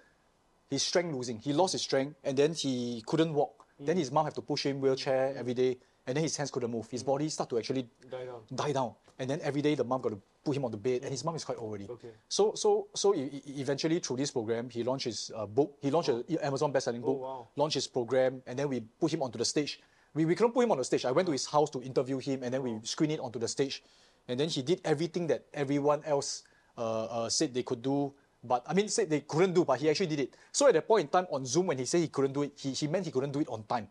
his 0.70 0.84
strength 0.84 1.14
losing. 1.14 1.38
He 1.40 1.52
lost 1.52 1.74
his 1.74 1.82
strength, 1.82 2.16
and 2.24 2.38
then 2.38 2.54
he 2.54 3.04
couldn't 3.06 3.34
walk. 3.34 3.66
Then 3.80 3.98
his 3.98 4.12
mom 4.12 4.26
had 4.26 4.36
to 4.36 4.42
push 4.42 4.66
him 4.68 4.80
wheelchair 4.80 5.34
every 5.36 5.56
day, 5.56 5.78
and 6.08 6.16
then 6.16 6.24
his 6.24 6.36
hands 6.38 6.52
couldn't 6.52 6.72
move. 6.72 6.90
His 6.90 7.04
body 7.04 7.30
started 7.30 7.50
to 7.52 7.58
actually 7.60 7.88
die 8.10 8.26
down. 8.26 8.42
die 8.54 8.72
down, 8.72 8.94
and 9.20 9.30
then 9.30 9.40
every 9.42 9.62
day 9.62 9.76
the 9.76 9.84
mom 9.84 10.02
got 10.02 10.10
to 10.10 10.20
put 10.44 10.56
him 10.58 10.66
on 10.66 10.72
the 10.72 10.78
bed, 10.78 11.02
and 11.04 11.12
his 11.12 11.24
mom 11.24 11.36
is 11.36 11.44
quite 11.44 11.58
old 11.58 11.70
already. 11.70 11.88
Okay. 11.90 12.10
So 12.28 12.54
so 12.56 12.88
so 12.94 13.14
e- 13.16 13.42
eventually 13.58 14.00
through 14.00 14.18
this 14.18 14.32
program, 14.32 14.70
he 14.70 14.84
launched 14.84 15.06
his 15.06 15.32
uh, 15.36 15.46
book. 15.46 15.78
He 15.82 15.92
launched 15.92 16.10
an 16.10 16.24
Amazon 16.42 16.72
best-selling 16.72 17.02
book. 17.02 17.18
Oh, 17.20 17.24
wow. 17.24 17.48
Launched 17.56 17.76
his 17.76 17.88
program, 17.88 18.42
and 18.48 18.58
then 18.58 18.68
we 18.70 18.80
put 18.80 19.14
him 19.14 19.22
onto 19.22 19.38
the 19.38 19.46
stage. 19.46 19.80
We, 20.14 20.26
we 20.26 20.36
couldn't 20.36 20.54
put 20.54 20.64
him 20.64 20.72
on 20.72 20.78
the 20.78 20.84
stage. 20.84 21.06
I 21.06 21.12
went 21.12 21.28
to 21.28 21.32
his 21.32 21.46
house 21.46 21.70
to 21.72 21.82
interview 21.82 22.18
him, 22.18 22.44
and 22.44 22.54
then 22.54 22.64
we 22.64 22.80
screened 22.84 23.14
it 23.14 23.20
onto 23.20 23.40
the 23.40 23.48
stage. 23.48 23.84
And 24.28 24.40
then 24.40 24.50
he 24.50 24.62
did 24.62 24.82
everything 24.84 25.28
that 25.28 25.46
everyone 25.54 26.04
else 26.06 26.44
uh, 26.78 27.06
uh, 27.06 27.30
said 27.30 27.54
they 27.54 27.64
could 27.64 27.82
do, 27.82 28.14
but 28.44 28.64
I 28.68 28.74
mean 28.74 28.90
said 28.90 29.10
they 29.10 29.22
couldn't 29.22 29.54
do, 29.54 29.66
but 29.66 29.80
he 29.80 29.90
actually 29.90 30.08
did 30.08 30.20
it. 30.20 30.34
So 30.52 30.68
at 30.68 30.74
that 30.74 30.88
point 30.88 31.06
in 31.06 31.08
time 31.10 31.28
on 31.32 31.46
Zoom, 31.46 31.68
when 31.68 31.78
he 31.78 31.86
said 31.86 32.02
he 32.02 32.08
couldn't 32.08 32.34
do 32.34 32.44
it, 32.44 32.54
he, 32.56 32.72
he 32.72 32.88
meant 32.88 33.06
he 33.06 33.12
couldn't 33.12 33.32
do 33.32 33.40
it 33.40 33.50
on 33.50 33.64
time. 33.64 33.88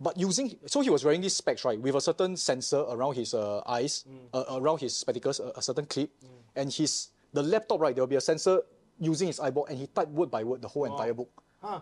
But 0.00 0.16
using 0.18 0.56
so 0.66 0.80
he 0.80 0.88
was 0.88 1.04
wearing 1.04 1.20
these 1.20 1.36
specs 1.36 1.64
right 1.64 1.78
with 1.78 1.94
a 1.94 2.00
certain 2.00 2.36
sensor 2.36 2.80
around 2.88 3.14
his 3.14 3.34
uh, 3.34 3.60
eyes, 3.66 4.04
uh, 4.32 4.44
around 4.56 4.80
his 4.80 4.96
spectacles, 4.96 5.40
a, 5.40 5.52
a 5.56 5.62
certain 5.62 5.84
clip, 5.84 6.10
and 6.56 6.72
his 6.72 7.08
the 7.32 7.42
laptop 7.42 7.80
right 7.80 7.94
there 7.94 8.02
will 8.02 8.08
be 8.08 8.16
a 8.16 8.20
sensor 8.20 8.62
using 8.98 9.28
his 9.28 9.40
eyeball, 9.40 9.66
and 9.66 9.78
he 9.78 9.86
typed 9.86 10.10
word 10.10 10.30
by 10.30 10.44
word 10.44 10.62
the 10.62 10.68
whole 10.68 10.84
entire 10.84 11.12
book. 11.12 11.30
Huh. 11.60 11.80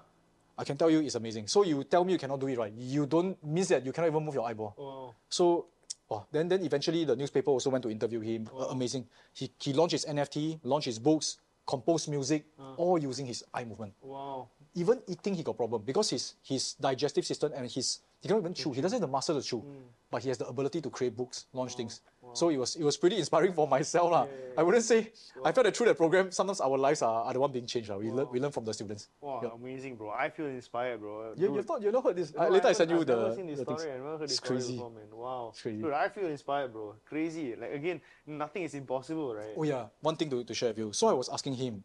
I 0.58 0.64
can 0.64 0.76
tell 0.76 0.90
you 0.90 0.98
it's 0.98 1.14
amazing. 1.14 1.46
So 1.46 1.62
you 1.62 1.84
tell 1.84 2.04
me 2.04 2.12
you 2.12 2.18
cannot 2.18 2.40
do 2.40 2.48
it 2.48 2.58
right. 2.58 2.72
You 2.74 3.06
don't 3.06 3.38
means 3.44 3.68
that 3.68 3.86
you 3.86 3.92
cannot 3.92 4.08
even 4.08 4.24
move 4.24 4.34
your 4.34 4.46
eyeball. 4.46 4.74
Wow. 4.76 5.14
So 5.28 5.66
oh, 6.10 6.26
then 6.32 6.48
then 6.48 6.64
eventually 6.64 7.04
the 7.04 7.14
newspaper 7.14 7.50
also 7.50 7.70
went 7.70 7.84
to 7.84 7.90
interview 7.90 8.18
him. 8.18 8.50
Uh, 8.50 8.74
amazing. 8.74 9.06
He 9.32 9.52
he 9.62 9.72
launched 9.72 9.92
his 9.92 10.04
NFT, 10.04 10.58
launched 10.64 10.86
his 10.86 10.98
books, 10.98 11.38
composed 11.68 12.08
music, 12.08 12.48
ah. 12.56 12.72
all 12.80 12.96
using 12.96 13.28
his 13.28 13.44
eye 13.52 13.68
movement. 13.68 13.92
Wow. 14.00 14.48
Even 14.72 15.04
eating 15.06 15.36
he 15.36 15.44
got 15.44 15.60
problem 15.60 15.84
because 15.84 16.08
his 16.08 16.40
his 16.40 16.72
digestive 16.80 17.28
system 17.28 17.52
and 17.52 17.68
his 17.68 18.00
he 18.20 18.28
cannot 18.28 18.40
even 18.40 18.54
chew. 18.54 18.72
He 18.72 18.80
doesn't 18.80 18.96
have 18.96 19.08
the 19.08 19.12
muscle 19.12 19.40
to 19.40 19.46
chew, 19.46 19.58
mm. 19.58 19.82
but 20.10 20.22
he 20.22 20.28
has 20.28 20.38
the 20.38 20.46
ability 20.46 20.80
to 20.80 20.90
create 20.90 21.16
books, 21.16 21.46
launch 21.52 21.76
things. 21.76 22.00
So 22.34 22.50
it 22.50 22.56
was 22.58 22.76
it 22.76 22.84
was 22.84 22.96
pretty 22.96 23.16
inspiring 23.16 23.52
for 23.52 23.66
myself 23.66 24.10
lah. 24.10 24.26
I 24.56 24.62
wouldn't 24.62 24.84
say 24.84 25.12
I 25.44 25.52
felt 25.52 25.64
that 25.64 25.76
through 25.76 25.86
that 25.86 25.96
program, 25.96 26.30
sometimes 26.30 26.60
our 26.60 26.76
lives 26.76 27.00
are, 27.02 27.24
are 27.24 27.32
the 27.32 27.40
one 27.40 27.52
being 27.52 27.66
changed. 27.66 27.90
We 27.90 28.10
learn 28.10 28.26
we 28.30 28.40
learn 28.40 28.52
from 28.52 28.64
the 28.64 28.74
students. 28.74 29.08
Wow, 29.20 29.40
Yep. 29.42 29.52
amazing, 29.54 29.96
bro. 29.96 30.10
I 30.10 30.28
feel 30.28 30.46
inspired, 30.46 31.00
bro. 31.00 31.32
You, 31.36 31.54
you've 31.54 31.68
not 31.68 31.82
you 31.82 31.92
not 31.92 32.04
heard 32.04 32.16
this. 32.16 32.34
No, 32.34 32.42
uh, 32.42 32.44
I, 32.44 32.48
later 32.48 32.66
I, 32.66 32.68
haven't- 32.68 32.76
send 32.76 32.90
you 32.90 33.00
I've 33.00 33.06
the, 33.06 33.16
never 33.16 33.34
seen 33.34 33.46
this 33.46 33.58
the 33.60 33.64
things. 33.64 33.80
story. 33.80 33.94
I've 33.94 34.02
never 34.02 34.18
heard 34.18 34.28
this 34.28 34.36
story 34.36 34.58
crazy. 34.58 34.72
before, 34.74 34.90
man. 34.90 35.08
Wow. 35.12 35.48
It's 35.52 35.62
crazy. 35.62 35.82
Dude, 35.82 35.92
I 35.92 36.08
feel 36.08 36.26
inspired, 36.26 36.72
bro. 36.72 36.94
Crazy. 37.06 37.56
Like 37.56 37.72
again, 37.72 38.00
nothing 38.26 38.62
is 38.64 38.74
impossible, 38.74 39.34
right? 39.34 39.54
Oh 39.56 39.62
yeah, 39.62 39.86
one 40.00 40.16
thing 40.16 40.28
to, 40.30 40.44
to 40.44 40.54
share 40.54 40.70
with 40.70 40.78
you. 40.78 40.92
So 40.92 41.06
I 41.08 41.12
was 41.14 41.28
asking 41.28 41.54
him. 41.54 41.82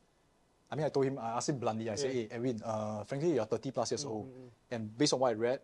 I 0.70 0.76
mean, 0.76 0.86
I 0.86 0.90
told 0.90 1.06
him, 1.06 1.20
I 1.20 1.38
asked 1.38 1.50
him 1.50 1.60
bluntly. 1.60 1.88
I 1.88 1.96
said, 1.96 2.12
"Hey, 2.12 2.28
Edwin, 2.32 2.60
uh, 2.66 3.04
frankly, 3.06 3.36
you're 3.36 3.46
30 3.46 3.70
plus 3.72 3.92
years 3.92 4.04
mm, 4.06 4.10
old, 4.10 4.26
mm, 4.26 4.50
and 4.72 4.98
based 4.98 5.14
on 5.14 5.20
what 5.20 5.30
I 5.30 5.34
read, 5.38 5.60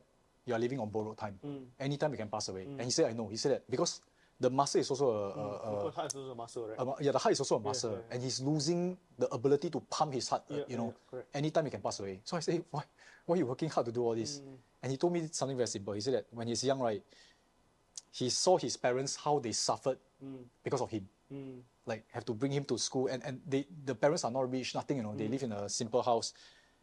you 0.50 0.56
are 0.56 0.60
living 0.66 0.80
on 0.80 0.90
borrowed 0.90 1.18
time. 1.18 1.40
Anytime 1.80 2.12
you 2.12 2.18
can 2.18 2.30
pass 2.30 2.50
away." 2.50 2.64
And 2.66 2.82
he 2.90 2.92
said, 2.92 3.06
"I 3.10 3.14
know." 3.14 3.28
He 3.30 3.38
said 3.38 3.52
that 3.54 3.64
because 3.70 4.02
the 4.40 4.50
muscle 4.50 4.80
is 4.80 4.90
also 4.90 5.08
a, 5.12 5.20
a, 5.36 5.46
a, 5.68 5.76
Because 5.78 5.96
heart 5.96 6.08
is 6.12 6.16
also 6.16 6.32
a 6.32 6.36
muscle, 6.36 6.64
right? 6.68 6.80
a 6.80 7.04
yeah, 7.04 7.12
the 7.12 7.20
heart 7.20 7.34
is 7.34 7.40
also 7.44 7.56
a 7.58 7.60
muscle, 7.60 7.92
yeah, 7.92 7.98
yeah. 7.98 8.14
and 8.16 8.24
he's 8.24 8.40
losing 8.40 8.98
the 9.18 9.28
ability 9.36 9.70
to 9.70 9.80
pump 9.82 10.14
his 10.14 10.30
heart. 10.30 10.44
uh, 10.50 10.64
you 10.68 10.78
know, 10.78 10.94
anytime 11.34 11.66
he 11.66 11.72
can 11.72 11.82
pass 11.82 12.00
away. 12.00 12.22
So 12.24 12.38
I 12.38 12.40
say, 12.40 12.62
why, 12.72 12.84
why 13.26 13.36
are 13.36 13.40
you 13.40 13.46
working 13.46 13.70
hard 13.70 13.86
to 13.88 13.92
do 13.92 14.02
all 14.02 14.16
this? 14.16 14.40
Mm. 14.40 14.56
And 14.82 14.92
he 14.92 14.98
told 14.98 15.12
me 15.12 15.28
something 15.32 15.58
very 15.58 15.68
simple. 15.68 15.94
He 15.94 16.00
said 16.02 16.14
that 16.14 16.26
when 16.32 16.48
he's 16.48 16.64
young, 16.64 16.80
right, 16.80 17.04
he 18.12 18.30
saw 18.30 18.58
his 18.58 18.78
parents 18.78 19.16
how 19.18 19.40
they 19.40 19.52
suffered 19.52 19.98
because 20.64 20.82
of 20.82 20.90
him. 20.90 21.08
Mm. 21.34 21.60
Like 21.86 22.06
have 22.12 22.26
to 22.26 22.34
bring 22.34 22.52
him 22.52 22.64
to 22.66 22.78
school, 22.78 23.08
and 23.08 23.22
and 23.26 23.42
they 23.46 23.68
the 23.86 23.94
parents 23.96 24.24
are 24.24 24.32
not 24.32 24.50
rich, 24.50 24.74
nothing. 24.74 24.98
You 24.98 25.04
know, 25.04 25.16
they 25.16 25.28
Mm. 25.28 25.32
live 25.32 25.44
in 25.44 25.52
a 25.52 25.70
simple 25.70 26.02
house. 26.02 26.34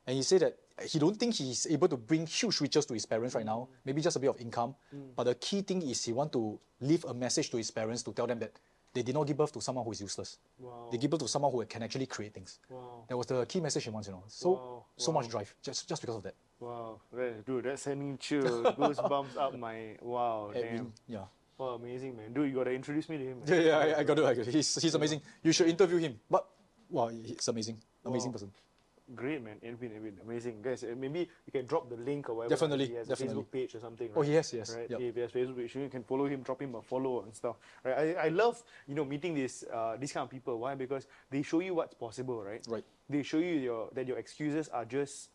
And 0.07 0.17
he 0.17 0.23
said 0.23 0.41
that 0.43 0.57
he 0.89 0.99
don't 0.99 1.17
think 1.17 1.35
he's 1.35 1.67
able 1.67 1.89
to 1.89 1.97
bring 1.97 2.27
huge 2.27 2.61
riches 2.61 2.87
to 2.87 2.95
his 2.95 3.07
parents 3.07 3.35
right 3.35 3.45
now. 3.47 3.69
Mm. 3.71 3.77
Maybe 3.87 4.01
just 4.03 4.17
a 4.17 4.21
bit 4.21 4.31
of 4.31 4.41
income. 4.41 4.75
But 5.17 5.25
the 5.25 5.35
key 5.35 5.63
thing 5.63 5.83
is 5.83 6.05
he 6.05 6.13
want 6.13 6.33
to 6.33 6.59
leave 6.81 7.05
a 7.07 7.15
message 7.15 7.51
to 7.51 7.57
his 7.57 7.71
parents 7.71 8.03
to 8.05 8.13
tell 8.13 8.27
them 8.27 8.39
that 8.41 8.53
they 8.95 9.03
did 9.03 9.15
not 9.15 9.27
give 9.27 9.37
birth 9.37 9.53
to 9.53 9.61
someone 9.61 9.85
who 9.85 9.93
is 9.93 10.01
useless. 10.01 10.39
Wow. 10.59 10.89
They 10.91 10.97
give 10.99 11.11
birth 11.11 11.21
to 11.21 11.29
someone 11.29 11.51
who 11.53 11.65
can 11.67 11.83
actually 11.83 12.07
create 12.07 12.33
things. 12.35 12.61
Wow. 12.71 13.05
That 13.09 13.17
was 13.17 13.27
the 13.27 13.45
key 13.47 13.61
message 13.61 13.85
he 13.85 13.91
wants, 13.91 14.09
you 14.09 14.15
know. 14.15 14.25
So 14.29 14.51
Wow, 14.53 14.85
so 14.97 15.13
much 15.13 15.29
drive 15.29 15.55
just 15.63 15.89
just 15.89 16.01
because 16.03 16.17
of 16.17 16.23
that. 16.23 16.35
Wow. 16.61 17.01
That- 17.13 17.45
Dude, 17.45 17.65
that's 17.65 17.83
sending 17.83 18.17
chill, 18.19 18.43
goosebumps 18.75 19.37
up 19.37 19.59
my. 19.59 19.97
Wow. 20.01 20.51
Damn. 20.55 20.65
Edwin, 20.65 20.93
yeah. 21.09 21.19
Wow, 21.59 21.67
amazing, 21.83 22.17
man. 22.17 22.33
Dude, 22.33 22.49
you 22.51 22.55
gotta 22.57 22.73
introduce 22.73 23.09
me 23.09 23.19
to 23.19 23.25
him. 23.25 23.41
man. 23.41 23.49
Yeah, 23.49 23.67
yeah, 23.67 23.79
I, 23.97 24.01
I 24.01 24.05
got 24.05 24.15
to. 24.17 24.27
I 24.27 24.35
got 24.35 24.45
to. 24.45 24.51
He's, 24.51 24.81
he's 24.81 24.95
amazing. 24.95 25.21
You 25.43 25.53
should 25.53 25.69
interview 25.69 25.99
him. 25.99 26.21
But 26.31 26.47
wow, 26.91 27.09
he's 27.09 27.49
amazing. 27.49 27.79
Amazing 28.05 28.33
person. 28.33 28.53
Great, 29.15 29.41
man. 29.43 29.57
Edwin, 29.63 29.93
Edwin, 29.95 30.19
amazing. 30.25 30.61
Guys, 30.63 30.83
uh, 30.83 30.95
maybe 30.99 31.21
you 31.21 31.53
can 31.53 31.65
drop 31.67 31.89
the 31.89 31.97
link 31.97 32.29
or 32.29 32.35
whatever. 32.35 32.55
Definitely, 32.57 32.87
He 32.89 32.95
has 32.95 33.07
definitely. 33.07 33.35
a 33.35 33.45
Facebook 33.45 33.51
page 33.53 33.75
or 33.77 33.81
something. 33.81 34.11
Oh, 34.17 34.23
yes, 34.23 34.53
yes, 34.53 34.75
Right. 34.75 34.91
yep. 34.91 35.01
If 35.01 35.15
he 35.15 35.21
has 35.21 35.31
Facebook 35.31 35.57
page, 35.57 35.77
you 35.77 35.89
can 35.89 36.03
follow 36.03 36.27
him, 36.27 36.43
drop 36.43 36.61
him 36.61 36.75
a 36.75 36.83
follow 36.83 37.23
and 37.23 37.33
stuff. 37.33 37.57
Right. 37.85 38.17
I, 38.17 38.27
I 38.27 38.29
love 38.31 38.63
you 38.89 38.97
know 38.97 39.05
meeting 39.05 39.35
this 39.35 39.63
uh, 39.73 39.97
these 39.97 40.13
kind 40.13 40.25
of 40.25 40.31
people. 40.31 40.59
Why? 40.59 40.75
Because 40.75 41.07
they 41.31 41.43
show 41.43 41.61
you 41.61 41.75
what's 41.75 41.95
possible. 41.95 42.43
Right. 42.43 42.67
Right. 42.69 42.85
They 43.09 43.23
show 43.23 43.39
you 43.39 43.55
your 43.55 43.91
that 43.93 44.09
your 44.09 44.19
excuses 44.19 44.69
are 44.71 44.85
just 44.85 45.31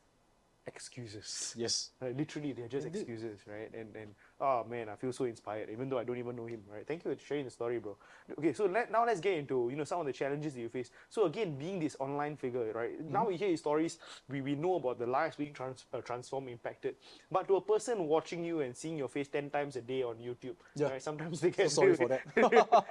excuses. 0.67 1.53
Yes. 1.57 1.91
Right, 2.01 2.15
literally, 2.15 2.51
they're 2.53 2.67
just 2.67 2.85
Indeed. 2.87 2.99
excuses, 2.99 3.39
right? 3.47 3.71
And 3.73 3.95
and 3.95 4.13
oh 4.41 4.65
man, 4.69 4.89
I 4.89 4.95
feel 4.95 5.13
so 5.13 5.25
inspired, 5.25 5.69
even 5.69 5.87
though 5.87 5.99
I 5.99 6.03
don't 6.03 6.17
even 6.17 6.35
know 6.35 6.45
him, 6.47 6.61
right? 6.71 6.85
Thank 6.85 7.05
you 7.05 7.13
for 7.13 7.23
sharing 7.23 7.45
the 7.45 7.51
story, 7.51 7.79
bro. 7.79 7.95
Okay, 8.37 8.53
so 8.53 8.65
let, 8.65 8.91
now 8.91 9.05
let's 9.05 9.19
get 9.19 9.37
into 9.37 9.67
you 9.69 9.75
know 9.77 9.83
some 9.83 9.99
of 9.99 10.05
the 10.05 10.13
challenges 10.13 10.53
that 10.53 10.59
you 10.61 10.69
face. 10.69 10.89
So 11.09 11.25
again, 11.25 11.57
being 11.57 11.79
this 11.79 11.95
online 11.99 12.35
figure, 12.35 12.71
right? 12.73 12.99
Mm-hmm. 13.01 13.13
Now 13.13 13.27
we 13.27 13.37
hear 13.37 13.55
stories, 13.55 13.99
we, 14.27 14.41
we 14.41 14.55
know 14.55 14.75
about 14.75 14.99
the 14.99 15.05
lives 15.05 15.35
being 15.35 15.53
trans, 15.53 15.85
uh, 15.93 16.01
transformed, 16.01 16.49
impacted. 16.49 16.95
But 17.31 17.47
to 17.47 17.55
a 17.57 17.61
person 17.61 18.07
watching 18.07 18.43
you 18.43 18.61
and 18.61 18.75
seeing 18.75 18.97
your 18.97 19.07
face 19.07 19.27
ten 19.27 19.49
times 19.49 19.75
a 19.75 19.81
day 19.81 20.03
on 20.03 20.15
YouTube, 20.15 20.55
Yeah. 20.75 20.89
right? 20.89 21.01
Sometimes 21.01 21.39
they 21.41 21.51
get 21.51 21.71
sorry 21.71 21.95
for 21.95 22.07
that. 22.09 22.21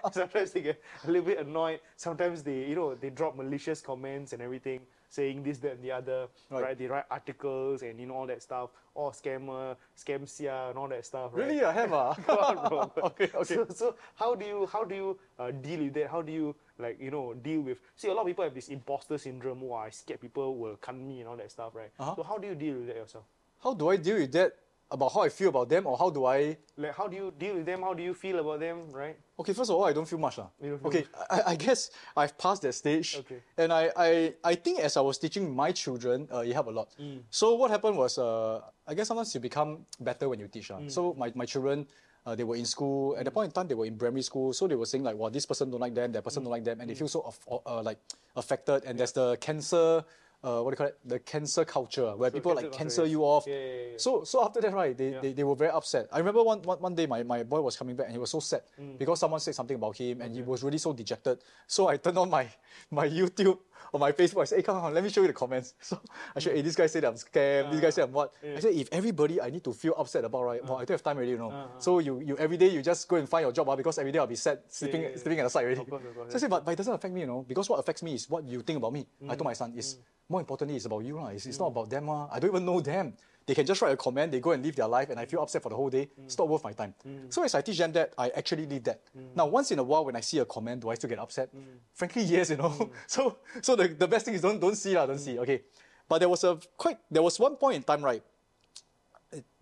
sometimes 0.12 0.53
they 0.53 0.62
get 0.62 0.80
a 1.05 1.11
little 1.11 1.26
bit 1.26 1.38
annoyed. 1.38 1.80
Sometimes 1.96 2.42
they 2.42 2.66
you 2.66 2.74
know 2.74 2.94
they 2.94 3.11
drop 3.11 3.36
malicious 3.36 3.80
comments 3.80 4.32
and 4.32 4.40
everything. 4.40 4.80
Saying 5.11 5.42
this, 5.42 5.58
that, 5.58 5.72
and 5.72 5.82
the 5.82 5.90
other, 5.90 6.28
Right. 6.50 6.62
right? 6.62 6.78
They 6.78 6.86
write 6.86 7.04
articles 7.11 7.82
and 7.82 7.98
you 7.98 8.06
know 8.06 8.14
all 8.14 8.26
that 8.28 8.42
stuff, 8.42 8.70
or 8.94 9.11
scammer, 9.11 9.74
scamsia, 9.98 10.70
and 10.70 10.78
all 10.78 10.86
that 10.86 11.04
stuff. 11.04 11.32
Right? 11.34 11.46
Really, 11.48 11.64
I 11.64 11.72
have 11.72 11.92
ah. 11.92 12.14
On, 12.28 12.68
bro. 12.68 12.92
okay, 13.11 13.28
okay. 13.34 13.54
So, 13.56 13.66
so 13.74 13.94
how 14.14 14.36
do 14.36 14.46
you 14.46 14.66
how 14.72 14.84
do 14.84 14.94
you 14.94 15.18
uh, 15.36 15.50
deal 15.50 15.80
with 15.80 15.94
that? 15.94 16.11
How 16.14 16.22
do 16.22 16.30
you 16.30 16.54
like 16.78 17.00
you 17.00 17.11
know 17.11 17.34
deal 17.34 17.61
with? 17.62 17.78
See, 17.96 18.06
a 18.06 18.14
lot 18.14 18.22
of 18.22 18.28
people 18.28 18.44
have 18.44 18.54
this 18.54 18.68
imposter 18.68 19.18
syndrome. 19.18 19.61
Oh, 19.64 19.74
I 19.74 19.90
scared 19.90 20.20
people 20.20 20.56
will 20.56 20.76
cut 20.76 20.94
me 20.94 21.20
and 21.20 21.28
all 21.28 21.36
that 21.36 21.50
stuff, 21.50 21.74
right? 21.74 21.90
Uh-huh. 21.98 22.14
So 22.14 22.22
how 22.22 22.38
do 22.38 22.46
you 22.46 22.54
deal 22.54 22.76
with 22.76 22.86
that 22.86 22.96
yourself? 22.96 23.24
How 23.64 23.74
do 23.74 23.88
I 23.90 23.96
deal 23.96 24.16
with 24.16 24.30
that? 24.32 24.54
About 24.93 25.12
how 25.14 25.20
I 25.22 25.28
feel 25.28 25.51
about 25.51 25.68
them, 25.68 25.86
or 25.86 25.97
how 25.97 26.11
do 26.11 26.24
I? 26.26 26.57
Like, 26.76 26.97
how 26.97 27.07
do 27.07 27.14
you 27.14 27.32
deal 27.38 27.55
with 27.55 27.64
them? 27.64 27.82
How 27.82 27.95
do 27.95 28.03
you 28.03 28.12
feel 28.12 28.41
about 28.41 28.59
them, 28.59 28.91
right? 28.91 29.16
Okay, 29.38 29.53
first 29.53 29.70
of 29.70 29.76
all, 29.76 29.84
I 29.84 29.93
don't 29.93 30.05
feel 30.09 30.18
much 30.18 30.36
lah. 30.38 30.49
You 30.61 30.70
don't 30.70 30.80
feel 30.82 30.88
Okay, 30.91 31.05
I, 31.30 31.43
I 31.53 31.55
guess 31.55 31.91
I've 32.16 32.36
passed 32.36 32.62
that 32.62 32.72
stage. 32.74 33.14
Okay. 33.22 33.38
And 33.57 33.72
I, 33.72 33.91
I, 33.97 34.34
I 34.43 34.55
think 34.57 34.80
as 34.80 34.97
I 34.97 35.01
was 35.01 35.16
teaching 35.18 35.55
my 35.55 35.70
children, 35.70 36.26
uh, 36.34 36.41
it 36.43 36.53
helped 36.53 36.70
a 36.70 36.72
lot. 36.74 36.88
Mm. 37.01 37.22
So 37.30 37.55
what 37.55 37.70
happened 37.70 37.97
was, 37.99 38.18
uh, 38.18 38.62
I 38.84 38.95
guess 38.95 39.07
sometimes 39.07 39.32
you 39.32 39.38
become 39.41 39.86
better 40.01 40.28
when 40.28 40.41
you 40.41 40.49
teach. 40.49 40.70
lah. 40.70 40.80
Mm. 40.82 40.91
So 40.91 41.14
my, 41.14 41.30
my 41.38 41.47
children, 41.47 41.86
uh, 42.26 42.34
they 42.34 42.43
were 42.43 42.57
in 42.57 42.66
school. 42.66 43.14
At 43.16 43.24
the 43.26 43.30
point 43.30 43.47
in 43.47 43.53
time, 43.53 43.68
they 43.68 43.78
were 43.78 43.86
in 43.86 43.95
primary 43.97 44.22
school. 44.26 44.53
So 44.53 44.66
they 44.66 44.74
were 44.74 44.86
saying 44.91 45.05
like, 45.05 45.14
well, 45.16 45.30
this 45.30 45.47
person 45.47 45.70
don't 45.70 45.80
like 45.80 45.95
them, 45.95 46.11
that 46.18 46.22
Mm. 46.22 46.24
person 46.26 46.43
don't 46.43 46.51
like 46.51 46.64
them. 46.64 46.80
And 46.80 46.91
they 46.91 46.95
feel 46.99 47.07
so 47.07 47.22
uh, 47.64 47.80
like 47.82 47.99
affected. 48.34 48.82
And 48.84 48.99
there's 48.99 49.12
the 49.12 49.38
cancer 49.38 50.03
uh, 50.43 50.61
what 50.61 50.70
do 50.70 50.72
you 50.72 50.76
call 50.76 50.86
it? 50.86 50.99
The 51.05 51.18
cancer 51.18 51.64
culture, 51.64 52.16
where 52.16 52.30
people 52.30 52.53
cancel 52.55 52.70
like 52.70 52.78
cancel 52.78 53.07
you 53.07 53.22
off. 53.22 53.45
Yeah, 53.47 53.55
yeah, 53.55 53.72
yeah. 53.93 53.99
So, 53.99 54.24
so 54.24 54.45
after 54.45 54.61
that, 54.62 54.72
right, 54.72 54.97
they, 54.97 55.11
they, 55.20 55.32
they 55.34 55.45
were 55.45 55.55
very 55.55 55.70
upset. 55.70 56.09
I 56.12 56.18
remember 56.18 56.43
one, 56.43 56.62
one, 56.62 56.78
one 56.80 56.95
day 56.95 57.07
my, 57.07 57.22
my 57.22 57.43
boy 57.43 57.61
was 57.61 57.76
coming 57.76 57.95
back 57.97 58.07
and 58.07 58.14
he 58.14 58.18
was 58.18 58.30
so 58.30 58.41
sad 58.41 58.62
Mm. 58.80 58.97
because 58.99 59.18
someone 59.20 59.41
said 59.41 59.55
something 59.55 59.76
about 59.76 59.97
him 59.97 60.20
and 60.22 60.34
he 60.34 60.43
was 60.43 60.62
really 60.62 60.78
so 60.78 60.93
dejected. 60.93 61.38
So 61.66 61.88
I 61.88 61.97
turned 61.99 62.16
on 62.18 62.30
my, 62.30 62.47
my 62.91 63.07
YouTube 63.18 63.59
or 63.93 64.01
my 64.01 64.12
Facebook. 64.12 64.43
I 64.43 64.45
said, 64.45 64.57
hey, 64.57 64.62
come 64.62 64.76
on, 64.76 64.95
let 64.95 65.03
me 65.03 65.11
show 65.11 65.20
you 65.20 65.26
the 65.26 65.32
comments. 65.32 65.74
So 65.82 65.99
I 66.36 66.38
showed, 66.38 66.55
hey, 66.55 66.62
this 66.62 66.76
guy 66.76 66.86
said 66.86 67.05
I'm 67.05 67.14
scammed. 67.14 67.70
this 67.72 67.80
guy 67.80 67.91
said 67.91 68.05
I'm 68.05 68.12
what. 68.12 68.32
Uh, 68.43 68.49
yeah. 68.49 68.57
I 68.57 68.61
said, 68.61 68.74
if 68.74 68.88
everybody 68.93 69.41
I 69.41 69.51
need 69.51 69.64
to 69.64 69.72
feel 69.72 69.95
upset 69.99 70.24
about, 70.24 70.45
right, 70.45 70.62
well, 70.64 70.76
I 70.78 70.84
don't 70.84 70.95
have 70.95 71.03
time 71.03 71.16
already, 71.16 71.32
you 71.32 71.38
know. 71.38 71.51
Uh, 71.51 71.64
uh. 71.64 71.78
So 71.78 71.99
you, 71.99 72.20
you 72.20 72.36
every 72.38 72.57
day 72.57 72.68
you 72.68 72.82
just 72.82 73.09
go 73.09 73.16
and 73.16 73.28
find 73.28 73.43
your 73.43 73.53
job 73.53 73.68
ah, 73.68 73.76
because 73.76 73.99
every 73.99 74.12
day 74.12 74.18
I'll 74.18 74.26
be 74.26 74.36
sad, 74.36 74.61
sleeping, 74.68 75.03
yeah, 75.03 75.09
yeah. 75.11 75.16
sleeping 75.16 75.41
at 75.41 75.45
the 75.45 75.51
side 75.51 75.64
already. 75.64 75.80
Of 75.80 75.91
course, 75.91 76.05
of 76.05 76.14
course, 76.14 76.30
so 76.30 76.36
I 76.36 76.41
said, 76.41 76.51
but, 76.51 76.64
but 76.64 76.72
it 76.72 76.76
doesn't 76.76 76.95
affect 76.95 77.14
me, 77.14 77.20
you 77.22 77.26
know, 77.26 77.45
because 77.47 77.68
what 77.68 77.78
affects 77.80 78.03
me 78.03 78.14
is 78.14 78.28
what 78.30 78.45
you 78.45 78.62
think 78.62 78.76
about 78.78 78.93
me. 78.93 79.07
I 79.28 79.34
told 79.34 79.45
my 79.45 79.55
son, 79.55 79.72
is 79.76 79.99
more 80.28 80.41
importantly, 80.41 80.76
it's 80.76 80.86
about 80.86 81.05
you. 81.05 81.16
lah. 81.16 81.28
It's, 81.28 81.47
it's 81.47 81.59
not 81.59 81.68
about 81.74 81.91
them. 81.91 82.09
ah. 82.09 82.28
I 82.30 82.38
don't 82.38 82.51
even 82.51 82.64
know 82.64 82.80
them. 82.80 83.14
They 83.51 83.55
can 83.57 83.66
just 83.66 83.82
write 83.82 83.92
a 83.92 83.96
comment, 83.96 84.30
they 84.30 84.38
go 84.38 84.53
and 84.53 84.64
live 84.64 84.76
their 84.76 84.86
life, 84.86 85.11
and 85.11 85.18
I 85.18 85.24
feel 85.24 85.42
upset 85.42 85.61
for 85.61 85.70
the 85.70 85.74
whole 85.74 85.90
day. 85.90 86.05
Mm. 86.07 86.26
It's 86.26 86.38
not 86.38 86.48
worth 86.48 86.62
my 86.62 86.72
time. 86.72 86.94
Mm. 87.05 87.34
So 87.34 87.42
as 87.42 87.53
I 87.57 87.62
teach 87.62 87.78
them 87.78 87.90
that, 87.94 88.12
I 88.16 88.28
actually 88.28 88.64
leave 88.66 88.84
that. 88.84 89.01
Mm. 89.18 89.34
Now, 89.34 89.46
once 89.46 89.72
in 89.72 89.80
a 89.80 89.82
while, 89.82 90.05
when 90.05 90.14
I 90.14 90.20
see 90.20 90.38
a 90.38 90.44
comment, 90.44 90.82
do 90.82 90.88
I 90.88 90.94
still 90.94 91.11
get 91.11 91.18
upset? 91.18 91.51
Frankly, 91.92 92.22
yes, 92.22 92.51
you 92.51 92.59
know. 92.59 92.90
so 93.09 93.38
so 93.61 93.74
the, 93.74 93.88
the 93.88 94.07
best 94.07 94.26
thing 94.26 94.34
is 94.34 94.40
don't 94.40 94.61
don't 94.61 94.76
see, 94.76 94.94
lah, 94.94 95.07
don't 95.07 95.18
see. 95.18 95.36
Okay. 95.40 95.62
But 96.09 96.20
there 96.20 96.28
was 96.28 96.44
a 96.44 96.61
quite 96.76 96.98
there 97.11 97.24
was 97.24 97.40
one 97.40 97.57
point 97.57 97.74
in 97.74 97.82
time, 97.82 98.05
right? 98.05 98.22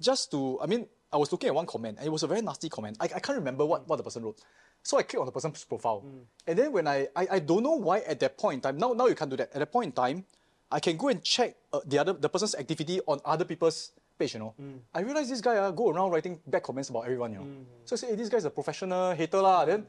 just 0.01 0.31
to, 0.31 0.59
I 0.61 0.67
mean, 0.67 0.87
I 1.13 1.17
was 1.17 1.33
looking 1.33 1.49
at 1.49 1.55
one 1.55 1.67
comment 1.67 1.99
and 1.99 2.07
it 2.07 2.11
was 2.11 2.23
a 2.23 2.27
very 2.27 2.43
nasty 2.43 2.69
comment. 2.69 2.97
I, 3.01 3.05
I 3.05 3.21
can't 3.21 3.39
remember 3.39 3.65
what, 3.65 3.89
what 3.89 3.97
the 3.97 4.03
person 4.03 4.23
wrote. 4.23 4.41
So 4.83 4.99
I 4.99 5.03
click 5.03 5.21
on 5.21 5.27
the 5.27 5.33
person's 5.33 5.65
profile. 5.65 6.05
And 6.47 6.59
then 6.59 6.73
when 6.73 6.87
I, 6.87 7.09
I, 7.17 7.27
I 7.33 7.39
don't 7.41 7.63
know 7.63 7.75
why 7.75 8.01
at 8.01 8.21
that 8.21 8.39
point 8.39 8.57
in 8.57 8.61
time, 8.61 8.79
now, 8.79 8.93
now 8.93 9.07
you 9.07 9.15
can't 9.15 9.31
do 9.31 9.37
that. 9.37 9.51
At 9.53 9.59
that 9.61 9.73
point 9.73 9.87
in 9.87 9.93
time, 9.93 10.25
I 10.71 10.81
can 10.81 10.97
go 10.97 11.09
and 11.09 11.23
check 11.25 11.57
uh, 11.73 11.81
the 11.87 11.99
other 11.99 12.13
the 12.13 12.29
person's 12.29 12.55
activity 12.55 13.01
on 13.07 13.21
other 13.25 13.45
people's 13.45 13.93
page, 14.19 14.35
you 14.35 14.41
know. 14.41 14.53
I 14.93 15.01
realized 15.01 15.31
this 15.31 15.41
guy 15.41 15.57
uh, 15.57 15.71
go 15.71 15.89
around 15.89 16.11
writing 16.11 16.41
bad 16.47 16.63
comments 16.63 16.91
about 16.91 17.05
everyone, 17.05 17.33
you 17.33 17.39
know. 17.39 17.49
So 17.85 17.95
I 17.95 17.97
say, 17.97 18.07
hey, 18.09 18.17
this 18.17 18.29
guy's 18.29 18.45
a 18.45 18.51
professional 18.51 19.15
hater 19.15 19.41
lah. 19.41 19.65
Then, 19.65 19.87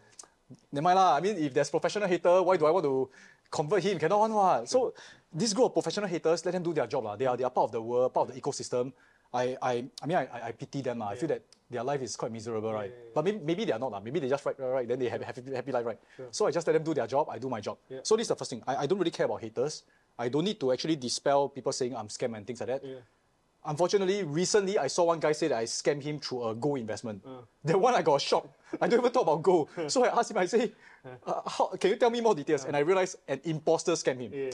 never 0.71 0.83
mind 0.83 0.95
lah. 0.95 1.17
I 1.17 1.19
mean, 1.19 1.35
if 1.37 1.53
there's 1.53 1.69
professional 1.69 2.07
hater, 2.07 2.41
why 2.41 2.55
do 2.55 2.65
I 2.65 2.71
want 2.71 2.85
to 2.85 3.09
convert 3.51 3.83
him? 3.83 3.99
Cannot 3.99 4.19
one 4.19 4.33
what. 4.33 4.69
So 4.69 4.93
this 5.33 5.51
group 5.51 5.67
of 5.67 5.73
professional 5.73 6.07
haters, 6.07 6.45
let 6.45 6.51
them 6.55 6.63
do 6.63 6.71
their 6.73 6.87
job 6.87 7.03
lah. 7.03 7.15
They 7.19 7.25
are, 7.25 7.35
they 7.35 7.43
are 7.43 7.51
part 7.51 7.65
of 7.67 7.71
the 7.73 7.81
world, 7.81 8.13
part 8.13 8.29
of 8.29 8.35
the 8.35 8.39
ecosystem. 8.39 8.93
I, 9.33 9.57
I, 9.61 9.73
I 10.01 10.05
mean, 10.07 10.17
I, 10.17 10.47
I- 10.47 10.51
pity 10.53 10.81
them. 10.81 10.99
lah. 10.99 11.09
I 11.09 11.15
feel 11.19 11.29
that 11.29 11.41
their 11.69 11.83
life 11.83 12.01
is 12.01 12.15
quite 12.15 12.31
miserable, 12.31 12.71
right? 12.73 12.89
But 13.13 13.25
maybe, 13.25 13.39
maybe 13.43 13.65
they 13.65 13.73
are 13.73 13.79
not. 13.79 13.91
lah. 13.91 13.99
Maybe 13.99 14.19
they 14.21 14.29
just 14.29 14.45
write, 14.45 14.57
write, 14.57 14.71
write, 14.73 14.87
then 14.87 14.97
they 14.97 15.09
have 15.09 15.21
a 15.21 15.25
happy, 15.25 15.41
happy 15.53 15.71
life, 15.75 15.85
right? 15.85 15.99
So 16.31 16.47
I 16.47 16.51
just 16.51 16.65
let 16.65 16.73
them 16.73 16.83
do 16.87 16.93
their 16.95 17.05
job. 17.05 17.27
I 17.29 17.37
do 17.37 17.49
my 17.49 17.59
job. 17.61 17.77
Yeah. 17.89 17.99
So 18.03 18.15
this 18.15 18.25
is 18.25 18.29
the 18.29 18.35
first 18.39 18.49
thing. 18.49 18.63
I, 18.65 18.73
I 18.77 18.85
don't 18.87 18.97
really 18.97 19.11
care 19.11 19.25
about 19.27 19.41
haters. 19.41 19.83
I 20.19 20.27
don't 20.29 20.43
need 20.43 20.59
to 20.59 20.71
actually 20.73 20.97
dispel 20.97 21.47
people 21.49 21.71
saying 21.71 21.95
I'm 21.95 22.09
scam 22.09 22.35
and 22.35 22.45
things 22.45 22.59
like 22.59 22.67
that. 22.67 22.83
Yeah. 22.83 22.99
Unfortunately, 23.65 24.23
recently 24.23 24.77
I 24.77 24.87
saw 24.87 25.03
one 25.03 25.19
guy 25.19 25.31
say 25.33 25.47
that 25.49 25.57
I 25.57 25.63
scammed 25.65 26.01
him 26.03 26.19
through 26.19 26.47
a 26.47 26.55
gold 26.55 26.79
investment. 26.79 27.21
Uh. 27.25 27.41
That 27.63 27.79
one 27.79 27.93
I 27.93 28.01
got 28.01 28.21
shocked. 28.21 28.47
I 28.81 28.87
don't 28.87 28.99
even 28.99 29.11
talk 29.11 29.23
about 29.23 29.41
gold. 29.41 29.69
so 29.87 30.03
I 30.05 30.17
asked 30.19 30.31
him, 30.31 30.37
I 30.37 30.45
say, 30.45 30.71
uh, 31.25 31.41
how, 31.45 31.67
can 31.79 31.91
you 31.91 31.95
tell 31.97 32.09
me 32.09 32.21
more 32.21 32.35
details? 32.35 32.63
And 32.65 32.75
I 32.75 32.79
realized 32.79 33.17
an 33.27 33.39
imposter 33.43 33.93
scammed 33.93 34.21
him. 34.21 34.31
Yeah. 34.33 34.49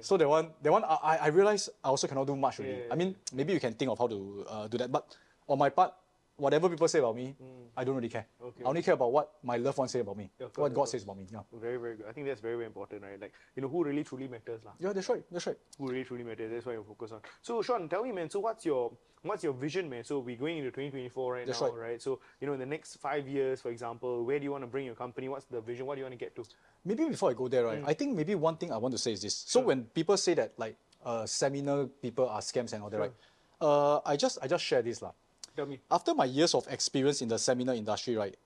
So 0.00 0.16
that 0.16 0.28
one, 0.28 0.50
that 0.62 0.72
one, 0.72 0.84
I, 0.84 0.96
I- 1.02 1.18
I 1.22 1.26
realized 1.28 1.70
I 1.84 1.88
also 1.88 2.06
cannot 2.06 2.26
do 2.26 2.34
much 2.36 2.58
really. 2.58 2.78
Yeah, 2.78 2.92
I 2.92 2.94
mean, 2.96 3.14
maybe 3.32 3.52
you 3.52 3.60
can 3.60 3.74
think 3.74 3.90
of 3.90 3.98
how 3.98 4.06
to 4.08 4.44
uh, 4.48 4.66
do 4.68 4.78
that. 4.78 4.90
But 4.90 5.16
on 5.48 5.58
my 5.58 5.70
part, 5.70 5.94
whatever 6.38 6.68
people 6.68 6.88
say 6.88 7.00
about 7.00 7.16
me, 7.16 7.34
I 7.76 7.84
don't 7.84 7.94
really 7.96 8.08
care. 8.08 8.26
Mm. 8.42 8.46
Okay. 8.48 8.64
I 8.64 8.68
only 8.68 8.82
care 8.82 8.94
about 8.94 9.12
what 9.12 9.32
my 9.42 9.56
loved 9.56 9.76
ones 9.78 9.90
say 9.92 10.00
about 10.00 10.16
me, 10.16 10.30
what 10.56 10.72
God 10.72 10.88
says 10.88 11.02
about 11.02 11.18
me. 11.18 11.26
Yeah. 11.30 11.40
Very, 11.52 11.76
very 11.76 11.96
good. 11.96 12.06
I 12.08 12.12
think 12.12 12.26
that's 12.26 12.40
very, 12.40 12.54
very 12.54 12.66
important, 12.66 13.02
right? 13.02 13.20
Like, 13.20 13.32
you 13.54 13.62
know, 13.62 13.68
who 13.68 13.84
really 13.84 14.04
truly 14.04 14.28
matters, 14.28 14.60
lah. 14.64 14.72
yeah, 14.78 14.92
that's 14.92 15.08
right. 15.08 15.22
That's 15.30 15.46
right. 15.46 15.58
Who 15.78 15.88
really 15.88 16.04
truly 16.04 16.24
matters. 16.24 16.50
That's 16.50 16.64
what 16.66 16.72
you 16.72 16.84
focus 16.86 17.12
on. 17.12 17.20
So, 17.42 17.60
Sean, 17.62 17.88
tell 17.88 18.02
me, 18.04 18.12
man. 18.12 18.30
So, 18.30 18.40
what's 18.40 18.64
your 18.64 18.92
what's 19.22 19.42
your 19.42 19.52
vision, 19.52 19.90
man? 19.90 20.04
So, 20.04 20.20
we're 20.20 20.36
going 20.36 20.58
into 20.58 20.70
2024 20.70 21.32
right 21.34 21.46
That's 21.46 21.60
now, 21.60 21.68
right. 21.70 21.90
right? 21.90 22.02
So, 22.02 22.20
you 22.40 22.46
know, 22.46 22.54
in 22.54 22.60
the 22.60 22.66
next 22.66 22.96
five 22.96 23.26
years, 23.28 23.60
for 23.60 23.70
example, 23.70 24.24
where 24.24 24.38
do 24.38 24.44
you 24.44 24.52
want 24.52 24.62
to 24.62 24.68
bring 24.70 24.86
your 24.86 24.94
company? 24.94 25.28
What's 25.28 25.46
the 25.46 25.60
vision? 25.60 25.86
What 25.86 25.96
do 25.96 26.00
you 26.00 26.04
want 26.04 26.14
to 26.18 26.22
get 26.24 26.34
to? 26.36 26.44
Maybe 26.84 27.04
before 27.08 27.30
I 27.30 27.34
go 27.34 27.48
there, 27.48 27.64
Mm. 27.64 27.82
right, 27.82 27.84
I 27.86 27.94
think 27.94 28.14
maybe 28.16 28.34
one 28.36 28.56
thing 28.56 28.70
I 28.72 28.76
want 28.78 28.92
to 28.92 28.98
say 28.98 29.12
is 29.12 29.20
this. 29.22 29.34
So 29.34 29.60
when 29.60 29.84
people 29.90 30.16
say 30.16 30.34
that 30.34 30.52
like 30.56 30.76
uh, 31.04 31.26
seminar 31.26 31.86
people 31.86 32.28
are 32.28 32.40
scams 32.40 32.72
and 32.72 32.82
all 32.82 32.90
that, 32.90 33.00
right, 33.00 33.12
uh, 33.60 34.00
I 34.06 34.16
just 34.16 34.38
I 34.40 34.46
just 34.46 34.62
share 34.64 34.82
this 34.82 35.02
lah. 35.02 35.12
Tell 35.58 35.66
me. 35.66 35.80
After 35.90 36.14
my 36.14 36.24
years 36.24 36.54
of 36.54 36.68
experience 36.70 37.20
in 37.20 37.26
the 37.26 37.36
seminar 37.38 37.74
industry, 37.74 38.14
right, 38.14 38.36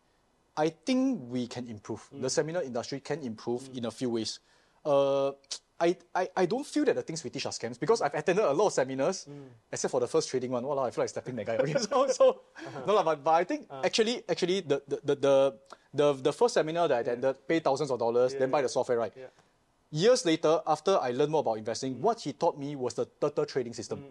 I 0.57 0.71
think 0.71 1.21
we 1.29 1.47
can 1.47 1.69
improve. 1.69 2.09
Mm. 2.09 2.23
The 2.23 2.31
seminar 2.31 2.63
industry 2.63 3.01
can 3.01 3.21
improve 3.21 3.69
in 3.75 3.85
a 3.85 3.91
few 3.91 4.09
ways. 4.09 4.41
Uh, 4.83 5.33
I, 5.79 5.95
I, 6.15 6.29
I 6.35 6.47
don't 6.47 6.65
feel 6.65 6.87
that 6.87 6.95
the 6.95 7.03
things 7.03 7.23
we 7.23 7.29
teach 7.29 7.45
are 7.45 7.53
scams 7.53 7.79
because 7.79 8.01
I've 8.01 8.15
attended 8.15 8.45
a 8.47 8.53
lot 8.53 8.69
of 8.69 8.73
seminars, 8.73 9.27
Mm. 9.29 9.49
except 9.71 9.91
for 9.93 10.01
the 10.01 10.07
first 10.09 10.31
trading 10.31 10.53
one. 10.53 10.67
Well, 10.67 10.79
I 10.79 10.91
feel 10.91 11.03
like 11.03 11.11
stepping 11.11 11.37
that 11.37 11.45
guy. 11.45 11.57
Okay, 11.61 11.75
so, 11.91 12.09
so 12.09 12.41
no, 12.87 12.95
lah, 12.95 13.03
but, 13.03 13.23
but 13.23 13.33
I 13.33 13.45
think 13.45 13.67
Uh. 13.69 13.83
actually 13.85 14.25
actually 14.27 14.61
the, 14.63 14.81
the, 14.89 15.01
the, 15.05 15.15
the, 15.17 15.55
the, 15.93 16.13
the 16.15 16.33
first 16.33 16.55
seminar 16.55 16.89
that 16.89 16.97
I 16.97 17.01
attended, 17.01 17.47
pay 17.47 17.61
thousands 17.61 17.91
of 17.91 17.99
dollars, 17.99 18.33
Yeah, 18.33 18.39
then 18.41 18.51
buy 18.51 18.63
the 18.63 18.71
software, 18.71 18.97
right? 18.97 19.13
Yeah. 19.15 19.27
Years 19.91 20.25
later, 20.25 20.63
after 20.67 20.97
I 20.97 21.11
learned 21.11 21.31
more 21.33 21.41
about 21.45 21.59
investing, 21.59 22.01
what 22.01 22.21
he 22.25 22.33
taught 22.33 22.57
me 22.57 22.75
was 22.75 22.95
the 22.95 23.05
turtle 23.21 23.45
trading 23.45 23.75
system. 23.75 24.03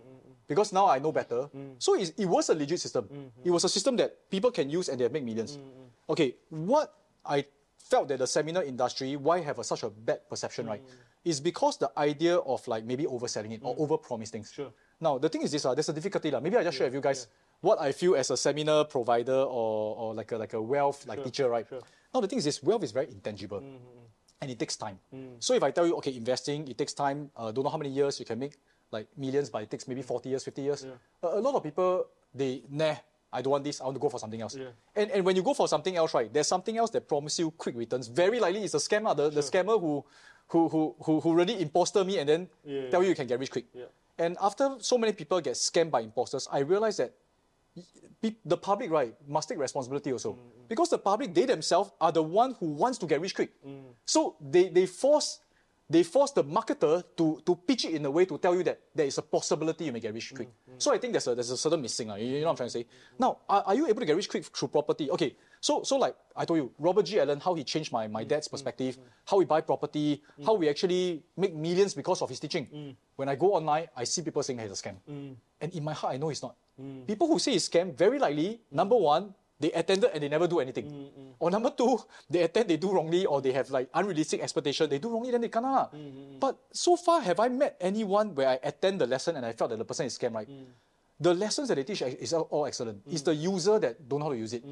Because 0.51 0.73
now 0.75 0.91
I 0.91 0.99
know 0.99 1.13
better. 1.15 1.47
Mm. 1.55 1.79
So 1.79 1.95
it's, 1.95 2.11
it 2.19 2.25
was 2.27 2.49
a 2.49 2.55
legit 2.55 2.77
system. 2.77 3.05
Mm-hmm. 3.05 3.47
It 3.47 3.51
was 3.55 3.63
a 3.63 3.69
system 3.69 3.95
that 3.95 4.29
people 4.29 4.51
can 4.51 4.69
use 4.69 4.89
and 4.91 4.99
they 4.99 5.07
make 5.07 5.23
millions. 5.23 5.55
Mm-hmm. 5.55 6.11
Okay, 6.11 6.35
what 6.49 6.91
I 7.23 7.45
felt 7.77 8.09
that 8.09 8.19
the 8.19 8.27
seminar 8.27 8.63
industry, 8.67 9.15
why 9.15 9.39
have 9.39 9.59
a, 9.59 9.63
such 9.63 9.83
a 9.83 9.89
bad 9.89 10.27
perception, 10.27 10.67
right? 10.67 10.83
Mm. 10.83 10.91
Is 11.23 11.39
because 11.39 11.77
the 11.77 11.89
idea 11.95 12.35
of 12.35 12.67
like 12.67 12.83
maybe 12.83 13.05
overselling 13.05 13.53
it 13.55 13.61
or 13.63 13.71
mm. 13.71 13.79
overpromise 13.79 14.27
things. 14.27 14.51
Sure. 14.51 14.73
Now, 14.99 15.17
the 15.17 15.29
thing 15.29 15.41
is 15.43 15.51
this, 15.55 15.63
uh, 15.63 15.73
there's 15.73 15.87
a 15.87 15.93
difficulty. 15.93 16.31
lah. 16.31 16.41
Maybe 16.41 16.57
I 16.57 16.63
just 16.67 16.77
share 16.77 16.87
with 16.87 16.95
you 16.95 17.01
guys 17.01 17.27
what 17.61 17.79
I 17.79 17.93
feel 17.93 18.19
as 18.19 18.29
a 18.29 18.35
seminar 18.35 18.83
provider 18.83 19.39
or, 19.47 19.95
or 19.95 20.13
like, 20.13 20.33
a, 20.33 20.37
like 20.37 20.51
a 20.51 20.61
wealth 20.61 21.07
like 21.07 21.19
Sure, 21.19 21.25
teacher, 21.25 21.47
right? 21.47 21.65
sure. 21.69 21.79
Now, 22.13 22.19
the 22.19 22.27
thing 22.27 22.39
is 22.39 22.43
this, 22.43 22.61
wealth 22.61 22.83
is 22.83 22.91
very 22.91 23.07
intangible 23.07 23.61
mm-hmm. 23.61 24.41
and 24.41 24.51
it 24.51 24.59
takes 24.59 24.75
time. 24.75 24.99
So 25.39 25.53
if 25.53 25.63
I 25.63 25.71
tell 25.71 25.87
you, 25.87 25.95
okay, 25.95 26.13
investing, 26.13 26.67
it 26.67 26.77
takes 26.77 26.91
time. 26.91 27.31
Uh, 27.37 27.51
don't 27.53 27.63
know 27.63 27.71
how 27.71 27.77
many 27.77 27.89
years 27.89 28.19
you 28.19 28.25
can 28.25 28.37
make 28.37 28.57
like 28.91 29.07
millions, 29.17 29.49
but 29.49 29.63
it 29.63 29.69
takes 29.71 29.87
maybe 29.87 30.01
40 30.01 30.29
years, 30.29 30.43
50 30.43 30.61
years. 30.61 30.85
A, 31.23 31.27
a 31.27 31.39
lot 31.39 31.55
of 31.55 31.63
people, 31.63 32.05
they, 32.33 32.63
nah, 32.69 32.95
I 33.33 33.41
don't 33.41 33.51
want 33.51 33.63
this. 33.63 33.79
I 33.79 33.85
want 33.85 33.95
to 33.95 33.99
go 33.99 34.09
for 34.09 34.19
something 34.19 34.41
else. 34.41 34.55
Yeah. 34.55 34.65
And, 34.95 35.11
and 35.11 35.25
when 35.25 35.35
you 35.35 35.43
go 35.43 35.53
for 35.53 35.67
something 35.67 35.95
else, 35.95 36.13
right, 36.13 36.31
there's 36.31 36.47
something 36.47 36.77
else 36.77 36.89
that 36.91 37.07
promises 37.07 37.39
you 37.39 37.51
quick 37.51 37.75
returns. 37.77 38.07
Very 38.07 38.39
likely 38.39 38.63
it's 38.63 38.73
a 38.73 38.77
scammer, 38.77 39.15
the, 39.15 39.29
the 39.29 39.41
scammer 39.41 39.79
who, 39.79 40.03
who, 40.47 40.67
who, 40.67 40.95
who, 41.01 41.19
who 41.21 41.33
really 41.33 41.61
imposter 41.61 42.03
me 42.03 42.19
and 42.19 42.27
then 42.27 42.49
Yeah. 42.65 42.89
tell 42.89 43.01
you 43.01 43.09
you 43.09 43.15
can 43.15 43.27
get 43.27 43.39
rich 43.39 43.51
quick. 43.51 43.65
Yeah. 43.73 43.85
And 44.17 44.37
after 44.41 44.75
so 44.79 44.97
many 44.97 45.13
people 45.13 45.39
get 45.39 45.53
scammed 45.53 45.91
by 45.91 46.01
imposters, 46.01 46.47
I 46.51 46.59
realized 46.59 46.99
that 46.99 47.13
the 48.45 48.57
public, 48.57 48.91
right, 48.91 49.15
must 49.27 49.49
take 49.49 49.57
responsibility 49.57 50.11
also. 50.11 50.33
Mm, 50.33 50.35
mm. 50.35 50.67
Because 50.67 50.89
the 50.89 50.97
public, 50.97 51.33
they 51.33 51.45
themselves 51.45 51.91
are 51.99 52.11
the 52.11 52.21
one 52.21 52.53
who 52.59 52.67
wants 52.67 52.97
to 52.99 53.07
get 53.07 53.19
rich 53.19 53.33
quick. 53.33 53.51
Mm. 53.65 53.81
So 54.05 54.35
they, 54.39 54.69
they 54.69 54.85
force 54.85 55.39
they 55.91 56.03
force 56.03 56.31
the 56.31 56.43
marketer 56.43 57.03
to, 57.17 57.41
to 57.45 57.55
pitch 57.55 57.83
it 57.85 57.95
in 57.95 58.05
a 58.05 58.11
way 58.11 58.25
to 58.25 58.37
tell 58.37 58.55
you 58.55 58.63
that 58.63 58.79
there 58.95 59.05
is 59.05 59.17
a 59.17 59.21
possibility 59.21 59.85
you 59.85 59.91
may 59.91 59.99
get 59.99 60.13
rich 60.13 60.33
quick. 60.33 60.47
Mm, 60.47 60.75
mm. 60.75 60.81
So 60.81 60.93
I 60.93 60.97
think 60.97 61.11
there's 61.13 61.27
a, 61.27 61.35
there's 61.35 61.51
a 61.51 61.57
certain 61.57 61.81
missing. 61.81 62.07
lah. 62.07 62.15
You, 62.15 62.39
know 62.39 62.45
what 62.45 62.51
I'm 62.51 62.55
trying 62.55 62.69
to 62.69 62.77
say? 62.79 62.85
Now, 63.19 63.39
are, 63.49 63.63
are 63.67 63.75
you 63.75 63.87
able 63.87 63.99
to 63.99 64.05
get 64.05 64.15
rich 64.15 64.29
quick 64.29 64.45
through 64.45 64.69
property? 64.69 65.11
Okay, 65.11 65.35
so 65.59 65.83
so 65.83 65.97
like 65.97 66.15
I 66.35 66.45
told 66.45 66.59
you, 66.59 66.71
Robert 66.79 67.03
G. 67.03 67.19
Allen, 67.19 67.41
how 67.41 67.53
he 67.53 67.63
changed 67.63 67.91
my, 67.91 68.07
my 68.07 68.23
mm, 68.23 68.27
dad's 68.27 68.47
perspective, 68.47 68.97
how 69.25 69.37
we 69.37 69.45
buy 69.45 69.59
property, 69.59 70.23
how 70.45 70.53
we 70.53 70.69
actually 70.69 71.23
make 71.35 71.53
millions 71.53 71.93
because 71.93 72.21
of 72.21 72.29
his 72.29 72.39
teaching. 72.39 72.95
When 73.17 73.27
I 73.27 73.35
go 73.35 73.53
online, 73.53 73.87
I 73.95 74.05
see 74.05 74.21
people 74.21 74.41
saying 74.43 74.59
hey, 74.59 74.65
it's 74.65 74.79
a 74.79 74.83
scam. 74.83 74.95
And 75.61 75.69
in 75.75 75.83
my 75.83 75.93
heart, 75.93 76.13
I 76.15 76.17
know 76.17 76.29
it's 76.29 76.41
not. 76.41 76.55
People 77.05 77.27
who 77.27 77.37
say 77.37 77.53
it's 77.53 77.67
scam, 77.69 77.93
very 77.93 78.17
likely, 78.17 78.61
number 78.71 78.95
one, 78.95 79.35
they 79.62 79.70
attended 79.78 80.09
and 80.09 80.20
they 80.26 80.28
never 80.28 80.47
do 80.49 80.57
anything. 80.59 80.89
Mm, 80.89 81.09
mm. 81.14 81.32
Or 81.38 81.53
number 81.53 81.70
two, 81.70 82.01
they 82.30 82.41
attend, 82.41 82.66
they 82.68 82.78
do 82.82 82.89
wrongly, 82.91 83.26
or 83.30 83.41
they 83.45 83.53
have 83.53 83.70
like 83.70 83.88
unrealistic 83.93 84.41
expectation, 84.41 84.89
they 84.89 84.97
do 84.97 85.09
wrongly, 85.14 85.30
then 85.30 85.41
they 85.45 85.49
kena. 85.53 85.70
lah. 85.70 85.88
Mm, 85.93 86.41
but 86.41 86.57
so 86.74 86.97
far, 86.97 87.22
have 87.22 87.38
I 87.39 87.47
met 87.53 87.78
anyone 87.80 88.34
where 88.34 88.49
I 88.49 88.57
attend 88.66 88.97
the 88.99 89.05
lesson 89.05 89.38
and 89.38 89.45
I 89.45 89.53
felt 89.53 89.70
that 89.70 89.78
the 89.78 89.86
person 89.86 90.09
is 90.09 90.18
scam, 90.18 90.34
right? 90.34 90.49
The 91.22 91.34
lessons 91.38 91.70
that 91.70 91.76
they 91.78 91.86
teach 91.86 92.01
is 92.01 92.34
all- 92.34 92.66
excellent. 92.66 93.05
It's 93.05 93.22
the 93.22 93.36
user 93.38 93.78
that 93.78 94.01
don't 94.09 94.18
know 94.20 94.34
how 94.34 94.34
to 94.34 94.41
use 94.41 94.57
it. 94.57 94.66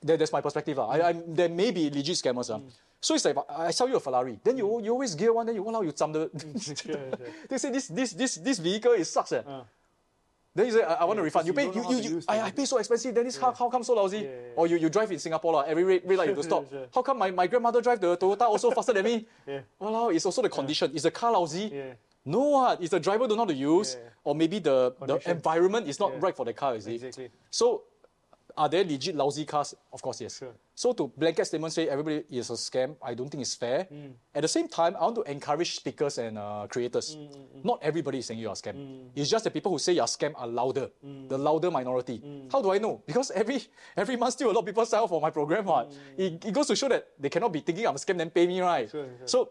That, 0.00 0.16
that's 0.18 0.32
my 0.32 0.40
perspective. 0.40 0.80
lah. 0.80 0.88
I, 0.88 0.96
I, 1.08 1.12
there 1.28 1.52
may 1.52 1.68
be 1.70 1.92
legit 1.92 2.16
scammers. 2.16 2.48
ah. 2.48 2.60
So 3.04 3.12
it's 3.12 3.24
like 3.28 3.36
I 3.52 3.68
sell 3.68 3.84
you 3.84 3.96
a 3.96 4.00
Ferrari, 4.00 4.40
then 4.40 4.56
you 4.56 4.64
you 4.80 4.88
always 4.96 5.12
gear 5.12 5.28
one, 5.36 5.44
then 5.44 5.52
you 5.56 5.62
wow, 5.62 5.84
you 5.84 5.92
jump 5.92 6.16
the. 6.16 6.32
they 7.52 7.58
say 7.60 7.68
this 7.68 7.92
this 7.92 8.16
this 8.16 8.40
this 8.40 8.56
vehicle 8.56 8.96
is 8.96 9.12
sucks. 9.12 9.32
Eh. 9.36 9.44
Uh. 9.44 9.60
Then 10.54 10.66
you 10.66 10.72
say 10.72 10.82
I, 10.82 10.94
I 10.94 11.04
want 11.04 11.18
to 11.18 11.22
refund. 11.22 11.46
You 11.46 11.52
pay 11.52 11.66
you 11.66 11.84
you 11.90 11.96
you, 11.98 12.22
I. 12.28 12.40
I 12.42 12.50
pay 12.52 12.64
so 12.64 12.78
expensive. 12.78 13.14
Then 13.14 13.24
this 13.24 13.36
how, 13.36 13.52
how 13.52 13.68
come 13.68 13.82
so 13.82 13.94
lousy? 13.94 14.18
Yeah, 14.18 14.22
yeah, 14.22 14.28
oh, 14.30 14.38
yeah. 14.46 14.52
Or 14.56 14.66
you, 14.68 14.76
you 14.76 14.88
drive 14.88 15.10
in 15.10 15.18
Singapore 15.18 15.52
lah. 15.52 15.62
Every 15.66 15.82
red, 15.82 16.04
light 16.06 16.28
you 16.28 16.34
have 16.34 16.36
to 16.36 16.42
stop. 16.50 16.66
How 16.94 17.02
come 17.02 17.18
my, 17.18 17.30
my 17.32 17.46
grandmother 17.48 17.80
drive 17.82 18.00
the 18.00 18.16
Toyota 18.16 18.42
also 18.42 18.70
faster 18.70 18.92
than 18.92 19.04
me? 19.04 19.26
Yeah. 19.46 19.60
Well, 19.78 20.08
it's 20.10 20.24
also 20.24 20.42
the 20.42 20.48
condition. 20.48 20.92
Is 20.94 21.02
the 21.02 21.10
car 21.10 21.32
lousy? 21.32 21.70
Yeah. 21.74 21.94
No, 22.24 22.40
what? 22.50 22.80
It's 22.80 22.90
the 22.90 23.00
driver 23.00 23.26
don't 23.26 23.36
know 23.36 23.44
how 23.44 23.48
to 23.50 23.54
use, 23.54 23.96
Yeah. 24.00 24.08
or 24.24 24.34
maybe 24.34 24.58
the, 24.58 24.94
the 25.04 25.18
environment 25.30 25.88
is 25.88 25.98
not 26.00 26.12
Yeah. 26.12 26.20
right 26.20 26.34
for 26.36 26.44
the 26.46 26.54
car. 26.54 26.76
Is 26.76 26.86
it? 26.86 26.94
Exactly. 26.94 27.28
So 27.50 27.82
Are 28.56 28.68
there 28.68 28.84
legit 28.84 29.14
lousy 29.16 29.44
cars? 29.44 29.74
Of 29.92 30.00
course, 30.00 30.20
yes. 30.20 30.38
Sure. 30.38 30.52
So 30.74 30.92
to 30.92 31.08
blanket 31.16 31.44
statement 31.46 31.72
say 31.72 31.88
everybody 31.88 32.24
is 32.30 32.50
a 32.50 32.54
scam, 32.54 32.94
I 33.02 33.14
don't 33.14 33.28
think 33.28 33.42
it's 33.42 33.54
fair. 33.54 33.86
Mm. 33.92 34.12
At 34.34 34.42
the 34.42 34.48
same 34.48 34.68
time, 34.68 34.94
I 34.96 35.00
want 35.02 35.16
to 35.16 35.22
encourage 35.22 35.74
speakers 35.76 36.18
and 36.18 36.38
uh, 36.38 36.66
creators. 36.68 37.16
Mm, 37.16 37.64
Not 37.64 37.78
everybody 37.82 38.18
is 38.18 38.26
saying 38.26 38.38
you 38.38 38.48
are 38.48 38.52
a 38.52 38.54
scam. 38.54 39.08
It's 39.14 39.28
just 39.30 39.44
the 39.44 39.50
people 39.50 39.72
who 39.72 39.78
say 39.78 39.92
you 39.94 40.00
are 40.02 40.06
scam 40.06 40.32
are 40.36 40.46
louder, 40.46 40.90
Mm. 41.04 41.28
the 41.28 41.38
louder 41.38 41.70
minority. 41.70 42.22
How 42.50 42.62
do 42.62 42.70
I 42.70 42.78
know? 42.78 43.02
Because 43.06 43.30
every 43.32 43.62
every 43.96 44.16
month 44.16 44.34
still 44.34 44.50
a 44.50 44.54
lot 44.54 44.60
of 44.60 44.66
people 44.66 44.86
sign 44.86 45.02
up 45.02 45.08
for 45.08 45.20
my 45.20 45.30
program. 45.30 45.64
What? 45.66 45.92
It, 46.16 46.44
it 46.44 46.52
goes 46.54 46.66
to 46.68 46.76
show 46.76 46.88
that 46.88 47.08
they 47.18 47.28
cannot 47.30 47.52
be 47.52 47.60
thinking 47.60 47.86
I'm 47.86 47.94
a 47.96 47.98
scam 47.98 48.18
then 48.18 48.30
pay 48.30 48.46
me, 48.46 48.60
right? 48.60 48.86
Mm. 48.88 48.90
Sure, 48.90 49.06
sure. 49.18 49.26
So 49.26 49.50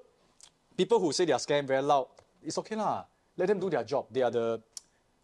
people 0.78 1.00
who 1.00 1.12
say 1.12 1.26
they 1.26 1.34
are 1.34 1.40
scam 1.40 1.68
very 1.68 1.82
loud, 1.82 2.08
it's 2.42 2.58
okay 2.58 2.76
lah. 2.76 3.06
Let 3.38 3.48
them 3.48 3.60
do 3.60 3.70
their 3.70 3.84
job. 3.84 4.06
They 4.12 4.22
are 4.22 4.32
the 4.32 4.62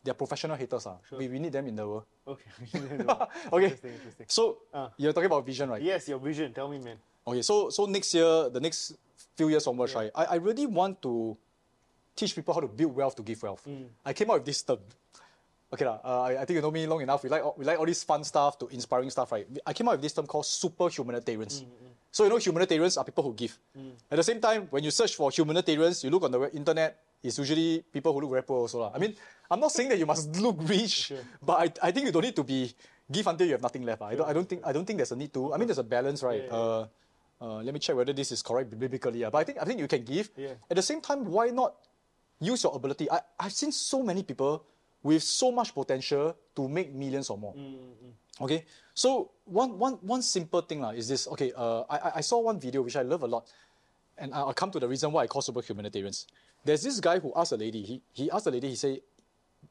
they 0.03 0.11
are 0.11 0.15
professional 0.15 0.55
haters. 0.55 0.85
Ah. 0.87 0.97
We, 1.17 1.27
we 1.27 1.39
need 1.39 1.51
them 1.51 1.67
in 1.67 1.75
the 1.75 1.87
world. 1.87 2.05
Okay. 2.27 2.49
Okay. 3.53 3.63
Interesting, 3.65 3.93
interesting. 3.93 4.25
So 4.29 4.57
Ah. 4.73 4.91
you're 4.97 5.13
talking 5.13 5.27
about 5.27 5.45
vision, 5.45 5.69
right? 5.69 5.81
Yes, 5.81 6.07
your 6.07 6.19
vision. 6.19 6.53
Tell 6.53 6.69
me, 6.69 6.79
man. 6.79 6.97
Okay, 7.27 7.41
so 7.41 7.69
so 7.69 7.85
next 7.85 8.13
year, 8.13 8.49
the 8.49 8.59
next 8.59 8.95
few 9.35 9.49
years 9.49 9.67
onwards, 9.67 9.93
right? 9.95 10.11
I, 10.15 10.25
I 10.25 10.35
really 10.35 10.65
want 10.65 11.01
to 11.03 11.37
teach 12.15 12.33
people 12.35 12.53
how 12.53 12.59
to 12.61 12.67
build 12.67 12.95
wealth 12.95 13.15
to 13.15 13.23
give 13.23 13.41
wealth. 13.43 13.67
I 14.05 14.13
came 14.13 14.29
up 14.29 14.37
with 14.37 14.45
this 14.45 14.63
term. 14.63 14.79
Okay, 15.71 15.85
uh, 15.85 15.99
I, 16.03 16.41
I 16.41 16.45
think 16.45 16.55
you 16.57 16.61
know 16.61 16.71
me 16.71 16.87
long 16.87 17.01
enough. 17.01 17.21
We 17.23 17.29
like 17.29 17.43
all- 17.45 17.53
we 17.57 17.63
like 17.63 17.77
all 17.77 17.85
this 17.85 18.03
fun 18.03 18.23
stuff 18.23 18.57
to 18.59 18.67
inspiring 18.73 19.09
stuff, 19.11 19.31
right? 19.31 19.45
I 19.65 19.73
came 19.73 19.87
up 19.87 19.93
with 19.93 20.01
this 20.01 20.13
term 20.13 20.25
called 20.25 20.45
super 20.47 20.89
humanitarians. 20.89 21.63
So 22.11 22.23
you 22.23 22.29
know 22.29 22.37
humanitarians 22.37 22.97
are 22.97 23.05
people 23.05 23.23
who 23.23 23.33
give. 23.33 23.57
At 24.09 24.17
the 24.17 24.23
same 24.23 24.41
time, 24.41 24.67
when 24.69 24.83
you 24.83 24.91
search 24.91 25.15
for 25.15 25.29
humanitarians, 25.31 26.03
you 26.03 26.09
look 26.09 26.23
on 26.23 26.31
the 26.31 26.49
internet. 26.55 26.97
It's 27.21 27.37
usually 27.37 27.83
people 27.91 28.13
who 28.13 28.21
look 28.21 28.31
very 28.31 28.43
poor 28.43 28.63
also. 28.63 28.79
lah. 28.79 28.91
I 28.95 28.97
mean, 28.97 29.13
I'm 29.51 29.59
not 29.59 29.71
saying 29.75 29.89
that 29.89 29.99
you 29.99 30.05
must 30.07 30.31
look 30.41 30.55
rich, 30.63 31.11
but 31.43 31.59
I, 31.59 31.89
I 31.89 31.91
think 31.91 32.05
you 32.07 32.11
don't 32.15 32.23
need 32.23 32.35
to 32.35 32.43
be 32.47 32.73
give 33.11 33.27
until 33.27 33.45
you 33.45 33.53
have 33.53 33.61
nothing 33.61 33.83
left. 33.83 34.01
I, 34.01 34.15
don't, 34.15 34.27
I 34.29 34.33
don't 34.33 34.47
think 34.47 34.61
I 34.65 34.71
don't 34.71 34.85
think 34.87 34.97
there's 34.97 35.11
a 35.11 35.19
need 35.19 35.33
to. 35.35 35.53
I 35.53 35.57
mean, 35.59 35.67
there's 35.67 35.83
a 35.83 35.83
balance, 35.83 36.23
right? 36.23 36.43
Yeah, 36.47 36.49
yeah. 36.49 36.55
Uh, 36.55 36.87
uh, 37.41 37.59
let 37.63 37.73
me 37.73 37.79
check 37.79 37.95
whether 37.95 38.13
this 38.13 38.31
is 38.31 38.41
correct 38.41 38.71
biblically. 38.71 39.19
yeah. 39.19 39.29
But 39.29 39.39
I 39.39 39.43
think 39.43 39.57
I 39.61 39.65
think 39.65 39.79
you 39.79 39.87
can 39.87 40.03
give. 40.03 40.31
Yeah. 40.39 40.55
At 40.71 40.75
the 40.79 40.81
same 40.81 41.01
time, 41.03 41.25
why 41.27 41.51
not 41.51 41.75
use 42.39 42.63
your 42.63 42.73
ability? 42.73 43.11
I, 43.11 43.19
I've 43.37 43.53
seen 43.53 43.71
so 43.71 44.01
many 44.01 44.23
people 44.23 44.63
with 45.03 45.21
so 45.23 45.51
much 45.51 45.75
potential 45.75 46.35
to 46.55 46.67
make 46.67 46.91
millions 46.95 47.29
or 47.29 47.37
more. 47.37 47.53
Okay, 48.39 48.63
so 48.95 49.31
one, 49.49 49.77
one, 49.79 49.93
one 50.01 50.21
simple 50.21 50.61
thing 50.61 50.81
lah 50.81 50.91
is 50.91 51.07
this. 51.07 51.27
Okay, 51.27 51.51
uh, 51.55 51.81
I, 51.89 52.19
I- 52.19 52.25
saw 52.25 52.39
one 52.39 52.59
video 52.59 52.81
which 52.81 52.95
I 52.95 53.01
love 53.03 53.23
a 53.23 53.27
lot, 53.27 53.49
and 54.17 54.33
I- 54.33 54.41
I'll 54.45 54.53
come 54.53 54.71
to 54.71 54.79
the 54.79 54.87
reason 54.87 55.11
why 55.11 55.23
I 55.23 55.27
call 55.27 55.41
super 55.41 55.61
humanitarians. 55.61 56.27
There's 56.63 56.83
this 56.83 56.99
guy 56.99 57.19
who 57.19 57.31
asked 57.35 57.51
a 57.53 57.57
lady. 57.57 57.81
He, 57.83 58.01
he 58.13 58.31
asked 58.31 58.45
the 58.45 58.51
lady. 58.51 58.69
He 58.69 58.75
said, 58.75 59.01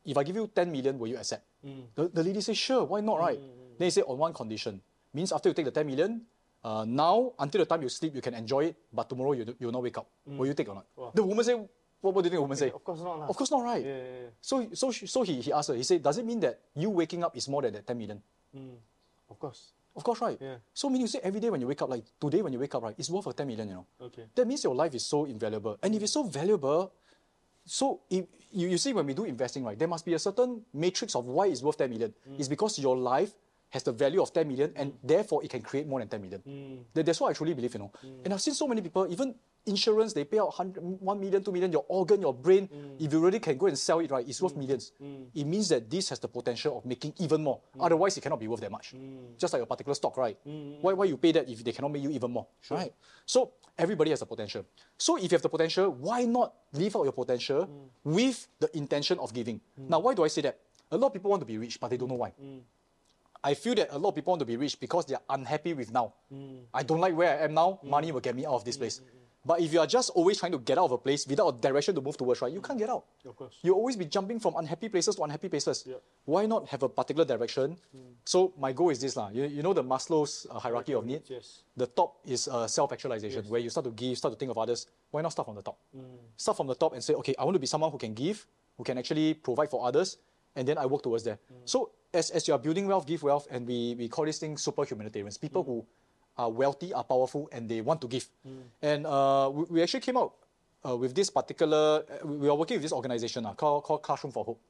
"If 0.05 0.16
I 0.16 0.22
give 0.24 0.37
you 0.37 0.47
10 0.49 0.72
million, 0.72 0.99
will 0.99 1.09
you 1.09 1.16
accept?" 1.16 1.45
Mm. 1.64 1.85
The, 1.95 2.09
the 2.09 2.22
lady 2.22 2.41
said, 2.41 2.57
"Sure, 2.57 2.85
why 2.85 3.01
not?" 3.01 3.18
Right? 3.20 3.39
Mm, 3.39 3.45
mm, 3.45 3.79
then 3.79 3.87
he 3.87 3.91
said, 3.93 4.05
"On 4.09 4.16
one 4.18 4.33
condition. 4.33 4.81
Means 5.14 5.33
after 5.33 5.49
you 5.49 5.55
take 5.55 5.64
the 5.66 5.72
10 5.72 5.87
million, 5.87 6.22
uh, 6.64 6.85
now 6.89 7.33
until 7.39 7.61
the 7.61 7.68
time 7.68 7.83
you 7.83 7.89
sleep, 7.89 8.14
you 8.14 8.20
can 8.20 8.35
enjoy 8.35 8.66
it, 8.72 8.76
but 8.93 9.09
tomorrow 9.09 9.33
you 9.33 9.45
you 9.59 9.66
will 9.68 9.76
not 9.79 9.83
wake 9.83 9.99
up. 9.99 10.09
Will 10.26 10.47
you 10.49 10.55
take 10.55 10.68
or 10.68 10.76
not?" 10.81 10.87
The 11.14 11.22
woman 11.22 11.45
said, 11.45 11.57
"What, 12.01 12.14
what 12.14 12.22
do 12.22 12.26
you 12.29 12.33
think 12.33 12.39
the 12.41 12.47
woman 12.49 12.57
say?" 12.57 12.70
Of 12.72 12.83
course 12.85 13.01
not. 13.05 13.18
lah. 13.20 13.26
Of 13.29 13.37
course 13.37 13.51
not, 13.53 13.62
right? 13.68 13.85
Yeah, 13.85 14.01
yeah, 14.01 14.20
yeah. 14.29 14.31
So, 14.41 14.55
so, 14.72 14.91
so 14.93 15.22
he, 15.29 15.41
he 15.45 15.53
asked 15.53 15.68
her, 15.68 15.76
he 15.76 15.83
said, 15.85 16.01
does 16.03 16.16
it 16.16 16.24
mean 16.24 16.41
that 16.41 16.61
you 16.76 16.89
waking 16.91 17.20
up 17.24 17.37
is 17.37 17.49
more 17.49 17.61
than 17.62 17.72
that 17.76 17.85
10 17.87 17.97
million? 17.99 18.22
Of 19.31 19.39
course. 19.39 19.72
Of 19.97 20.05
course, 20.05 20.20
right? 20.20 20.39
Yeah. 20.41 20.57
So, 20.72 20.89
meaning 20.89 21.03
you 21.03 21.09
say 21.09 21.20
every 21.22 21.41
day 21.41 21.51
when 21.51 21.61
you 21.61 21.66
wake 21.66 21.83
up, 21.83 21.91
like 21.91 22.05
today 22.20 22.41
when 22.41 22.53
you 22.53 22.59
wake 22.59 22.74
up, 22.74 22.83
right, 22.83 22.95
it's 22.97 23.11
worth 23.11 23.26
of 23.26 23.35
10 23.35 23.47
million, 23.47 23.68
you 23.68 23.74
know? 23.74 23.87
Okay. 24.01 24.26
That 24.35 24.47
means 24.47 24.62
your 24.62 24.74
life 24.74 24.95
is 24.95 25.05
so 25.05 25.24
invaluable. 25.24 25.76
And 25.83 25.95
if 25.95 26.03
it's 26.03 26.12
so 26.12 26.22
valuable, 26.22 26.93
so 27.64 28.01
if, 28.09 28.24
you, 28.53 28.68
you 28.68 28.79
see 28.79 28.93
when 28.93 29.07
we 29.07 29.14
do 29.14 29.24
investing, 29.24 29.64
right, 29.64 29.79
there 29.79 29.89
must 29.89 30.05
be 30.07 30.14
a 30.14 30.18
certain 30.18 30.62
matrix 30.72 31.14
of 31.14 31.24
why 31.24 31.47
it's 31.49 31.62
worth 31.62 31.79
10 31.79 31.91
million. 31.91 32.14
Mm. 32.31 32.39
It's 32.39 32.49
because 32.49 32.79
your 32.79 32.97
life 32.97 33.33
has 33.70 33.83
the 33.83 33.93
value 33.93 34.22
of 34.22 34.33
10 34.33 34.49
million 34.49 34.72
and 34.76 34.93
mm. 34.93 34.97
therefore 35.03 35.45
it 35.45 35.51
can 35.51 35.62
create 35.62 35.87
more 35.87 35.99
than 35.99 36.09
10 36.09 36.20
million. 36.22 36.43
Mm. 36.47 36.85
That- 36.95 37.07
That's 37.07 37.20
what 37.20 37.31
I 37.31 37.33
truly 37.35 37.55
believe, 37.55 37.74
you 37.74 37.81
know. 37.81 37.93
And 38.24 38.33
I've 38.33 38.41
seen 38.41 38.55
so 38.55 38.68
many 38.68 38.81
people, 38.81 39.07
even 39.11 39.35
insurance, 39.68 40.12
they 40.12 40.24
pay 40.24 40.38
out 40.38 40.48
100, 40.58 40.82
1 40.82 41.20
million, 41.20 41.44
2 41.44 41.52
million, 41.52 41.70
your 41.72 41.84
organ, 41.88 42.20
your 42.20 42.34
brain. 42.34 42.68
Mm. 42.68 43.04
If 43.04 43.12
you 43.12 43.20
really 43.20 43.38
can 43.38 43.56
go 43.56 43.66
and 43.66 43.78
sell 43.78 44.00
it, 44.00 44.10
right, 44.10 44.26
it's 44.26 44.40
worth 44.42 44.54
mm. 44.54 44.58
millions. 44.58 44.92
Mm. 45.02 45.26
It 45.34 45.44
means 45.46 45.68
that 45.68 45.88
this 45.88 46.08
has 46.08 46.18
the 46.18 46.28
potential 46.28 46.78
of 46.78 46.84
making 46.84 47.14
even 47.18 47.42
more. 47.42 47.60
Otherwise, 47.78 48.16
it 48.16 48.22
cannot 48.22 48.40
be 48.40 48.48
worth 48.48 48.60
that 48.60 48.72
much. 48.72 48.94
Just 49.38 49.52
like 49.52 49.62
a 49.62 49.66
particular 49.66 49.94
stock, 49.94 50.16
right? 50.16 50.36
Why, 50.80 50.92
why 50.92 51.04
you 51.04 51.16
pay 51.16 51.32
that 51.32 51.48
if 51.48 51.62
they 51.62 51.72
cannot 51.72 51.92
make 51.92 52.02
you 52.02 52.10
even 52.10 52.30
more, 52.30 52.46
right? 52.70 52.92
So 53.26 53.52
everybody 53.76 54.10
has 54.10 54.20
the 54.20 54.26
potential. 54.26 54.64
So 54.96 55.16
if 55.16 55.24
you 55.24 55.36
have 55.36 55.42
the 55.42 55.48
potential, 55.48 55.90
why 55.90 56.24
not 56.24 56.54
live 56.72 56.96
out 56.96 57.04
your 57.04 57.12
potential 57.12 57.68
with 58.02 58.48
the 58.58 58.76
intention 58.76 59.18
of 59.18 59.32
giving? 59.32 59.60
Now, 59.76 60.00
why 60.00 60.14
do 60.14 60.24
I 60.24 60.28
say 60.28 60.42
that? 60.42 60.58
A 60.90 60.96
lot 60.96 61.08
of 61.08 61.12
people 61.12 61.30
want 61.30 61.42
to 61.42 61.46
be 61.46 61.58
rich, 61.58 61.78
but 61.78 61.88
they 61.90 61.96
don't 61.96 62.08
know 62.08 62.14
why. 62.14 62.32
I 63.42 63.54
feel 63.54 63.74
that 63.76 63.88
a 63.92 63.98
lot 63.98 64.10
of 64.10 64.14
people 64.16 64.32
want 64.32 64.40
to 64.40 64.46
be 64.46 64.56
rich 64.56 64.80
because 64.80 65.06
they 65.06 65.14
are 65.14 65.22
unhappy 65.30 65.72
with 65.72 65.92
now. 65.92 66.14
I 66.74 66.82
don't 66.82 67.00
like 67.00 67.14
where 67.14 67.38
I 67.38 67.44
am 67.44 67.54
now. 67.54 67.78
Money 67.82 68.10
will 68.10 68.20
get 68.20 68.34
me 68.34 68.44
out 68.46 68.54
of 68.54 68.64
this 68.64 68.76
place. 68.76 69.00
But 69.49 69.62
if 69.64 69.72
you 69.72 69.80
are 69.80 69.86
just 69.86 70.11
always 70.11 70.36
trying 70.36 70.53
to 70.53 70.59
get 70.59 70.76
out 70.76 70.84
of 70.84 70.92
a 70.92 70.99
place 70.99 71.26
without 71.26 71.49
a 71.49 71.57
direction 71.57 71.94
to 71.94 72.03
move 72.03 72.18
towards, 72.18 72.42
right, 72.42 72.53
you 72.53 72.61
can't 72.61 72.78
get 72.78 72.90
out. 72.90 73.05
Of 73.24 73.34
course. 73.34 73.57
You'll 73.62 73.80
always 73.80 73.96
be 73.96 74.05
jumping 74.05 74.38
from 74.44 74.53
unhappy 74.61 74.90
places 74.90 75.16
to 75.16 75.22
unhappy 75.22 75.49
places. 75.49 75.84
Yeah. 75.88 75.94
Why 76.26 76.44
not 76.44 76.68
have 76.68 76.82
a 76.82 76.88
particular 76.90 77.24
direction? 77.24 77.78
So 78.26 78.53
my 78.59 78.72
goal 78.74 78.90
is 78.90 79.01
this, 79.01 79.16
lah. 79.16 79.30
You, 79.32 79.44
you 79.44 79.62
know 79.62 79.72
the 79.72 79.82
Maslow's 79.82 80.46
uh, 80.51 80.59
hierarchy 80.59 80.92
of 80.92 81.07
needs. 81.07 81.30
Yes. 81.30 81.62
The 81.74 81.86
top 81.86 82.18
is 82.26 82.46
uh, 82.46 82.66
self-actualization, 82.68 83.49
where 83.49 83.61
you 83.61 83.70
start 83.70 83.84
to 83.86 83.90
give, 83.90 84.18
start 84.18 84.34
to 84.34 84.38
think 84.38 84.51
of 84.51 84.59
others. 84.59 84.86
Why 85.11 85.22
not 85.22 85.32
start 85.32 85.46
from 85.49 85.57
the 85.57 85.62
top? 85.62 85.78
Start 86.36 86.57
from 86.59 86.66
the 86.66 86.74
top 86.74 86.92
and 86.92 87.03
say, 87.03 87.14
okay, 87.14 87.34
I 87.38 87.44
want 87.44 87.55
to 87.55 87.59
be 87.59 87.66
someone 87.66 87.90
who 87.90 87.96
can 87.96 88.12
give, 88.12 88.46
who 88.76 88.84
can 88.84 88.99
actually 88.99 89.32
provide 89.32 89.70
for 89.70 89.80
others, 89.88 90.18
and 90.57 90.68
then 90.68 90.76
I 90.76 90.84
work 90.84 91.03
towards 91.03 91.24
that. 91.24 91.38
So 91.64 91.92
as, 92.12 92.28
as 92.30 92.46
you 92.46 92.53
are 92.53 92.61
building 92.61 92.86
wealth, 92.86 93.07
give 93.07 93.22
wealth, 93.22 93.49
and 93.51 93.66
we, 93.66 93.94
we 93.96 94.09
call 94.09 94.26
this 94.26 94.38
thing 94.38 94.59
super 94.59 94.84
humanitarians, 94.84 95.38
people 95.38 95.64
who 95.64 95.86
are 96.39 96.51
wealthy, 96.51 96.95
are 96.95 97.05
powerful, 97.05 97.49
and 97.53 97.68
they 97.68 97.80
want 97.80 98.01
to 98.01 98.09
give. 98.09 98.26
And 98.80 99.07
uh, 99.07 99.51
we, 99.53 99.64
we 99.70 99.82
actually 99.82 100.01
came 100.01 100.16
out 100.16 100.32
uh, 100.86 100.97
with 100.97 101.14
this 101.14 101.28
particular, 101.30 102.05
uh, 102.07 102.26
we 102.26 102.49
are 102.49 102.55
working 102.55 102.76
with 102.76 102.82
this 102.82 102.93
organization 102.93 103.45
uh, 103.45 103.53
called, 103.55 103.82
called 103.84 104.03
Classroom 104.03 104.32
for 104.32 104.45
Hope. 104.45 104.61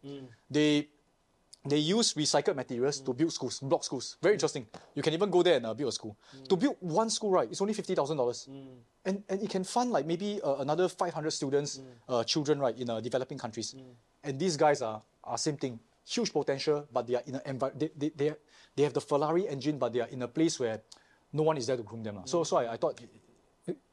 They 0.51 0.89
they 1.67 1.77
use 1.79 2.15
recycled 2.15 2.55
materials 2.57 3.01
to 3.01 3.13
build 3.13 3.33
schools, 3.33 3.59
block 3.61 3.85
schools. 3.85 4.17
Very 4.23 4.35
interesting. 4.35 4.65
You 4.95 5.03
can 5.03 5.13
even 5.13 5.29
go 5.29 5.43
there 5.43 5.57
and 5.57 5.67
uh, 5.67 5.75
build 5.75 5.89
a 5.89 5.93
school. 5.93 6.17
To 6.49 6.57
build 6.57 6.77
one 6.81 7.11
school, 7.11 7.31
right, 7.33 7.51
it's 7.51 7.61
only 7.61 7.75
fifty 7.75 7.95
thousand 7.95 8.17
dollars, 8.17 8.49
and 9.05 9.23
and 9.29 9.43
it 9.43 9.51
can 9.51 9.65
fund 9.65 9.91
like 9.93 10.07
maybe 10.07 10.41
uh, 10.41 10.57
another 10.65 10.89
five 10.89 11.13
hundred 11.13 11.33
students, 11.33 11.81
uh, 12.09 12.25
children, 12.25 12.59
right, 12.59 12.79
in 12.79 12.89
uh, 12.89 13.01
developing 13.01 13.37
countries. 13.37 13.75
And 14.25 14.39
these 14.39 14.57
guys 14.57 14.81
are 14.81 15.03
are 15.25 15.37
same 15.37 15.59
thing, 15.59 15.79
huge 16.07 16.33
potential, 16.33 16.87
but 16.93 17.07
they 17.07 17.17
are 17.17 17.25
in 17.27 17.35
an 17.35 17.43
envi- 17.45 17.77
they, 17.79 17.91
they, 17.99 18.11
they, 18.17 18.35
they 18.77 18.83
have 18.85 18.95
the 18.95 19.01
Ferrari 19.03 19.47
engine, 19.49 19.77
but 19.79 19.93
they 19.93 20.01
are 20.01 20.09
in 20.09 20.23
a 20.23 20.29
place 20.29 20.59
where 20.59 20.81
no 21.33 21.43
one 21.43 21.57
is 21.57 21.67
there 21.67 21.77
to 21.77 21.83
groom 21.83 22.03
them. 22.03 22.21
So 22.25 22.45
so 22.45 22.57
I, 22.59 22.73
I 22.73 22.77
thought 22.77 23.01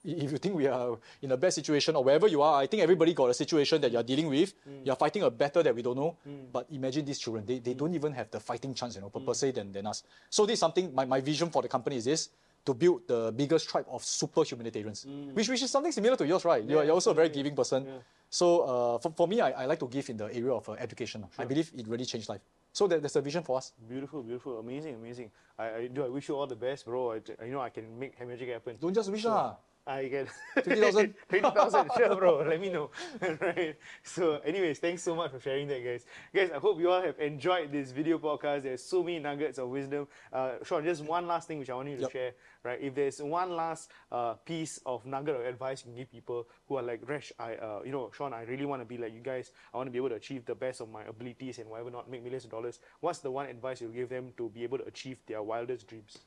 if 0.03 0.31
you 0.31 0.38
think 0.38 0.55
we 0.55 0.67
are 0.67 0.97
in 1.21 1.31
a 1.31 1.38
bad 1.38 1.53
situation 1.53 1.95
or 1.95 2.03
wherever 2.03 2.27
you 2.27 2.41
are, 2.41 2.61
I 2.61 2.67
think 2.67 2.81
everybody 2.81 3.13
got 3.13 3.29
a 3.29 3.33
situation 3.33 3.81
that 3.81 3.91
you're 3.91 4.03
dealing 4.03 4.29
with. 4.29 4.53
Mm. 4.65 4.86
You're 4.86 4.95
fighting 4.95 5.23
a 5.23 5.29
battle 5.29 5.63
that 5.63 5.75
we 5.75 5.81
don't 5.81 5.97
know. 5.97 6.17
Mm. 6.27 6.51
But 6.51 6.67
imagine 6.71 7.03
these 7.03 7.19
children, 7.19 7.45
they, 7.45 7.59
they 7.59 7.73
mm. 7.73 7.77
don't 7.77 7.93
even 7.93 8.13
have 8.13 8.31
the 8.31 8.39
fighting 8.39 8.73
chance, 8.73 8.95
you 8.95 9.01
know, 9.01 9.09
per, 9.09 9.19
per 9.19 9.33
se 9.33 9.51
than, 9.51 9.71
than 9.71 9.88
us. 9.88 10.03
So 10.29 10.45
this 10.45 10.53
is 10.53 10.59
something, 10.59 10.93
my, 10.93 11.05
my 11.05 11.19
vision 11.19 11.49
for 11.49 11.61
the 11.61 11.67
company 11.67 11.97
is 11.97 12.05
this, 12.05 12.29
to 12.66 12.74
build 12.74 13.07
the 13.07 13.32
biggest 13.32 13.70
tribe 13.70 13.86
of 13.89 14.03
super 14.03 14.43
humanitarians, 14.43 15.05
which, 15.34 15.47
which 15.49 15.61
is 15.61 15.70
something 15.70 15.91
similar 15.91 16.16
to 16.18 16.26
yours, 16.26 16.43
right? 16.45 16.63
You're, 16.63 16.84
you're 16.84 16.93
also 16.93 17.11
a 17.11 17.13
very 17.13 17.30
giving 17.30 17.55
person. 17.55 17.86
So 18.30 18.61
uh, 18.61 18.97
for, 18.97 19.11
for 19.16 19.28
me, 19.28 19.39
I, 19.39 19.63
I 19.63 19.66
like 19.66 19.80
to 19.80 19.88
give 19.88 20.09
in 20.09 20.18
the 20.18 20.26
area 20.26 20.51
of 20.51 20.68
uh, 20.68 20.74
education. 20.74 21.22
lah. 21.22 21.30
I 21.38 21.45
believe 21.45 21.72
it 21.78 21.88
really 21.88 22.05
changed 22.05 22.28
life. 22.28 22.41
So 22.74 22.88
that, 22.88 23.01
that's 23.01 23.16
a 23.16 23.22
vision 23.22 23.43
for 23.43 23.55
us. 23.57 23.72
Beautiful, 23.88 24.24
beautiful, 24.24 24.59
amazing, 24.59 24.95
amazing. 24.95 25.32
I, 25.57 25.66
I 25.70 25.88
do. 25.88 26.03
I 26.03 26.09
wish 26.09 26.28
you 26.28 26.36
all 26.36 26.47
the 26.47 26.57
best, 26.57 26.84
bro. 26.86 27.13
I, 27.13 27.22
I 27.39 27.47
know 27.47 27.61
I 27.61 27.70
can 27.70 27.86
make 27.97 28.20
magic 28.28 28.49
happen. 28.49 28.76
Don't 28.82 28.93
just 28.93 29.09
wish 29.09 29.24
lah. 29.24 29.55
I 29.88 30.07
get 30.07 30.27
20,000. 30.63 31.13
20,000, 31.29 31.91
sure, 31.97 32.15
bro. 32.15 32.38
Let 32.39 32.59
me 32.59 32.69
know. 32.69 32.89
right. 33.39 33.75
So, 34.01 34.38
anyways, 34.43 34.79
thanks 34.79 35.03
so 35.03 35.13
much 35.15 35.29
for 35.31 35.39
sharing 35.39 35.67
that, 35.67 35.83
guys. 35.83 36.05
Guys, 36.33 36.49
I 36.49 36.57
hope 36.57 36.79
you 36.79 36.89
all 36.89 37.03
have 37.03 37.19
enjoyed 37.19 37.71
this 37.71 37.91
video 37.91 38.17
podcast. 38.17 38.63
There's 38.63 38.81
so 38.83 39.03
many 39.03 39.19
nuggets 39.19 39.59
of 39.59 39.69
wisdom. 39.69 40.07
Uh, 40.33 40.53
Sean, 40.63 40.83
just 40.83 41.03
one 41.03 41.27
last 41.27 41.47
thing 41.47 41.59
which 41.59 41.69
I 41.69 41.75
want 41.75 41.89
you 41.89 41.97
to 41.97 42.01
Yep. 42.01 42.11
share, 42.11 42.31
right? 42.63 42.79
If 42.81 42.95
there's 42.95 43.21
one 43.21 43.55
last 43.55 43.91
uh, 44.11 44.33
piece 44.33 44.79
of 44.88 45.05
nugget 45.05 45.36
of 45.36 45.41
advice 45.45 45.81
you 45.86 45.91
can 45.91 45.95
give 45.97 46.11
people 46.11 46.47
who 46.67 46.77
are 46.77 46.83
like, 46.83 47.07
Resh, 47.07 47.31
I, 47.38 47.53
uh, 47.55 47.81
you 47.86 47.91
know, 47.91 48.09
Sean, 48.11 48.33
I 48.33 48.41
really 48.43 48.65
want 48.65 48.81
to 48.81 48.86
be 48.86 48.97
like 48.97 49.13
you 49.13 49.21
guys. 49.21 49.51
I 49.71 49.77
want 49.77 49.86
to 49.86 49.91
be 49.91 49.97
able 49.99 50.09
to 50.09 50.15
achieve 50.15 50.45
the 50.45 50.55
best 50.55 50.81
of 50.81 50.89
my 50.89 51.03
abilities 51.03 51.59
and 51.59 51.69
whatever, 51.69 51.91
not 51.91 52.09
make 52.09 52.23
millions 52.23 52.45
of 52.45 52.49
dollars. 52.49 52.79
What's 53.01 53.19
the 53.19 53.29
one 53.29 53.45
advice 53.45 53.81
you'll 53.81 53.91
give 53.91 54.09
them 54.09 54.33
to 54.38 54.49
be 54.49 54.63
able 54.63 54.79
to 54.79 54.86
achieve 54.86 55.19
their 55.27 55.43
wildest 55.43 55.88
dreams? 55.88 56.17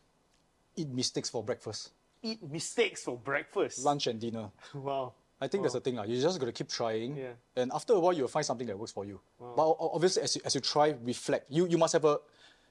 Eat 0.77 0.91
mistakes 0.91 1.29
for 1.29 1.43
breakfast, 1.43 1.91
Eat 2.23 2.43
mistakes 2.51 3.05
for 3.05 3.17
breakfast. 3.17 3.85
lunch 3.85 4.07
and 4.07 4.21
dinner. 4.21 4.51
Wow. 4.75 5.13
I 5.41 5.47
think 5.47 5.63
that's 5.63 5.75
the 5.75 5.81
thing. 5.81 5.95
lah. 5.95 6.03
You 6.03 6.21
just 6.21 6.41
got 6.41 6.47
to 6.47 6.53
keep 6.53 6.69
trying. 6.69 7.17
Yeah. 7.17 7.39
And 7.55 7.71
after 7.73 7.93
a 7.93 8.01
while, 8.01 8.13
you'll 8.13 8.27
find 8.27 8.45
something 8.45 8.67
that 8.67 8.77
works 8.77 8.91
for 8.91 9.05
you. 9.05 9.21
But 9.39 9.77
obviously, 9.79 10.23
as 10.23 10.35
you, 10.35 10.43
as 10.45 10.55
you 10.55 10.61
try, 10.61 10.97
reflect. 11.01 11.47
You, 11.49 11.69
you 11.69 11.79
must 11.79 11.93
have 11.93 12.05
a 12.05 12.19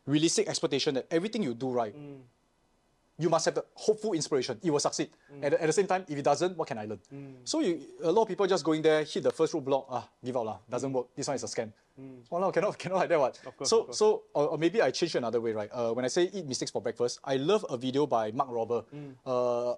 realistic 0.05 0.49
expectation 0.49 0.95
that 0.95 1.07
everything 1.09 1.43
you 1.43 1.53
do 1.53 1.69
right, 1.69 1.95
mm. 1.95 2.19
you 3.17 3.29
must 3.29 3.45
have 3.45 3.55
the 3.55 3.63
hopeful 3.73 4.11
inspiration. 4.11 4.59
It 4.61 4.71
will 4.71 4.81
succeed. 4.81 5.09
Mm. 5.33 5.43
At, 5.45 5.51
the, 5.51 5.61
at 5.63 5.67
the 5.67 5.73
same 5.73 5.87
time, 5.87 6.03
if 6.09 6.17
it 6.17 6.23
doesn't, 6.23 6.57
what 6.57 6.67
can 6.67 6.77
I 6.77 6.85
learn? 6.85 6.99
Mm. 7.13 7.33
So 7.45 7.61
you, 7.61 7.79
a 8.03 8.11
lot 8.11 8.23
of 8.23 8.27
people 8.27 8.45
just 8.47 8.65
going 8.65 8.81
there, 8.81 9.03
hit 9.05 9.23
the 9.23 9.31
first 9.31 9.53
roadblock, 9.53 9.85
ah, 9.89 10.09
give 10.23 10.35
out 10.35 10.45
lah, 10.45 10.57
doesn't 10.69 10.91
work. 10.91 11.07
This 11.15 11.27
one 11.27 11.35
is 11.35 11.43
a 11.43 11.47
scam. 11.47 11.71
Oh 12.31 12.39
no, 12.39 12.51
cannot, 12.51 12.77
cannot 12.81 12.97
like 12.97 13.09
that 13.09 13.19
what. 13.19 13.39
course, 13.57 13.69
so, 13.69 13.79
of 13.79 13.85
course. 13.87 13.97
so 13.97 14.23
or, 14.33 14.47
or 14.49 14.57
maybe 14.57 14.81
I 14.81 14.91
change 14.91 15.15
it 15.15 15.17
another 15.17 15.41
way, 15.41 15.51
right? 15.53 15.69
Uh, 15.73 15.91
when 15.93 16.05
I 16.05 16.09
say 16.09 16.29
eat 16.33 16.45
mistakes 16.45 16.71
for 16.71 16.81
breakfast, 16.81 17.19
I 17.23 17.37
love 17.37 17.65
a 17.69 17.77
video 17.77 18.05
by 18.05 18.31
Mark 18.31 18.49
Rober, 18.49 18.85
uh, 19.25 19.31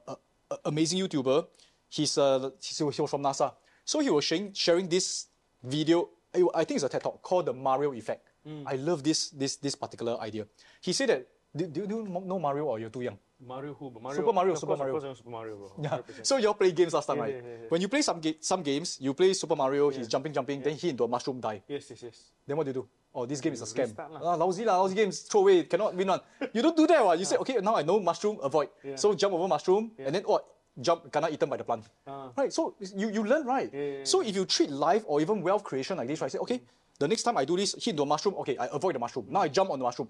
a, 0.08 0.18
a- 0.52 0.60
amazing 0.66 1.00
YouTuber. 1.00 1.48
He's 1.88 2.18
uh, 2.18 2.50
he's, 2.62 2.78
he 2.78 2.84
was 2.84 3.10
from 3.10 3.24
NASA. 3.24 3.54
So 3.86 4.00
he 4.00 4.10
was 4.10 4.24
sharing, 4.26 4.54
sharing 4.54 4.88
this 4.90 5.28
video. 5.64 6.10
I 6.54 6.64
think 6.64 6.76
it's 6.78 6.84
a 6.84 6.90
TED 6.90 7.02
talk 7.02 7.22
called 7.24 7.48
the 7.48 7.54
Mario 7.54 7.94
Effect. 7.94 8.28
I 8.66 8.76
love 8.76 9.04
this 9.04 9.30
this 9.30 9.58
this 9.58 9.76
particular 9.76 10.18
idea. 10.20 10.46
He 10.82 10.92
said 10.94 11.10
that 11.10 11.28
do, 11.56 11.68
do 11.68 11.82
you 11.82 12.04
know 12.08 12.40
Mario 12.40 12.66
or 12.66 12.80
you're 12.80 12.90
too 12.90 13.02
young? 13.02 13.18
Mario 13.40 13.74
who? 13.74 13.90
Mario, 14.02 14.20
Super 14.20 14.34
Mario, 14.34 14.52
of 14.54 14.58
Super 14.60 14.68
course, 14.76 14.80
Mario. 14.80 14.96
Of 14.98 15.04
course, 15.04 15.18
Super 15.18 15.30
Mario, 15.30 15.56
bro. 15.56 15.72
Yeah. 15.82 15.98
100%. 15.98 16.26
So 16.26 16.38
you 16.38 16.48
all 16.48 16.54
play 16.56 16.72
games 16.72 16.94
last 16.94 17.06
time, 17.08 17.18
Yeah, 17.18 17.24
right? 17.24 17.36
yeah, 17.36 17.50
yeah. 17.64 17.70
When 17.70 17.80
you 17.82 17.88
play 17.88 18.02
some 18.02 18.20
ga- 18.20 18.38
some 18.42 18.62
games, 18.64 18.98
you 19.00 19.14
play 19.14 19.34
Super 19.34 19.56
Mario, 19.56 19.90
he's 19.90 20.08
jumping, 20.08 20.34
jumping, 20.34 20.62
then 20.62 20.76
he 20.76 20.90
into 20.90 21.04
a 21.04 21.08
mushroom 21.08 21.40
die. 21.40 21.62
Yes, 21.68 21.90
yes, 21.90 22.04
yes. 22.04 22.18
Then 22.46 22.58
what 22.58 22.66
do 22.66 22.70
you 22.72 22.74
do? 22.74 22.88
Oh, 23.16 23.26
this 23.26 23.40
game 23.42 23.54
is 23.54 23.62
a 23.62 23.66
scam. 23.66 23.96
Ah, 23.98 24.36
lousy 24.36 24.66
lah, 24.66 24.78
lousy 24.82 24.94
games, 24.96 25.22
throw 25.22 25.42
away, 25.42 25.64
cannot 25.64 25.96
win 25.96 26.08
one. 26.08 26.20
You 26.54 26.62
don't 26.62 26.76
do 26.76 26.86
that, 26.88 27.04
what? 27.04 27.18
You 27.18 27.26
say, 27.26 27.38
okay, 27.38 27.58
now 27.62 27.76
I 27.76 27.82
know 27.84 28.00
mushroom, 28.00 28.38
avoid. 28.44 28.70
So 28.96 29.14
jump 29.16 29.34
over 29.34 29.48
mushroom, 29.48 29.92
and 29.98 30.14
then 30.16 30.24
what? 30.24 30.46
Jump, 30.80 31.12
kena 31.12 31.32
eaten 31.32 31.50
by 31.50 31.58
the 31.58 31.64
plant. 31.64 31.84
Ah. 32.08 32.32
Right, 32.38 32.54
so 32.54 32.76
you, 32.96 33.10
you 33.10 33.24
learn, 33.24 33.46
right? 33.46 33.72
So 34.04 34.22
if 34.22 34.36
you 34.36 34.46
treat 34.46 34.70
life 34.70 35.04
or 35.08 35.20
even 35.22 35.42
wealth 35.42 35.64
creation 35.64 35.98
like 35.98 36.08
this, 36.08 36.22
right, 36.22 36.32
say, 36.32 36.38
okay, 36.40 36.62
the 37.00 37.08
next 37.08 37.24
time 37.24 37.38
I 37.38 37.44
do 37.46 37.56
this, 37.58 37.76
hit 37.84 37.96
the 37.98 38.06
mushroom, 38.06 38.36
okay, 38.44 38.56
I 38.58 38.68
avoid 38.72 38.96
the 38.96 39.00
mushroom. 39.00 39.26
Now 39.30 39.42
I 39.42 39.48
jump 39.48 39.72
on 39.72 39.80
the 39.80 39.84
mushroom. 39.86 40.08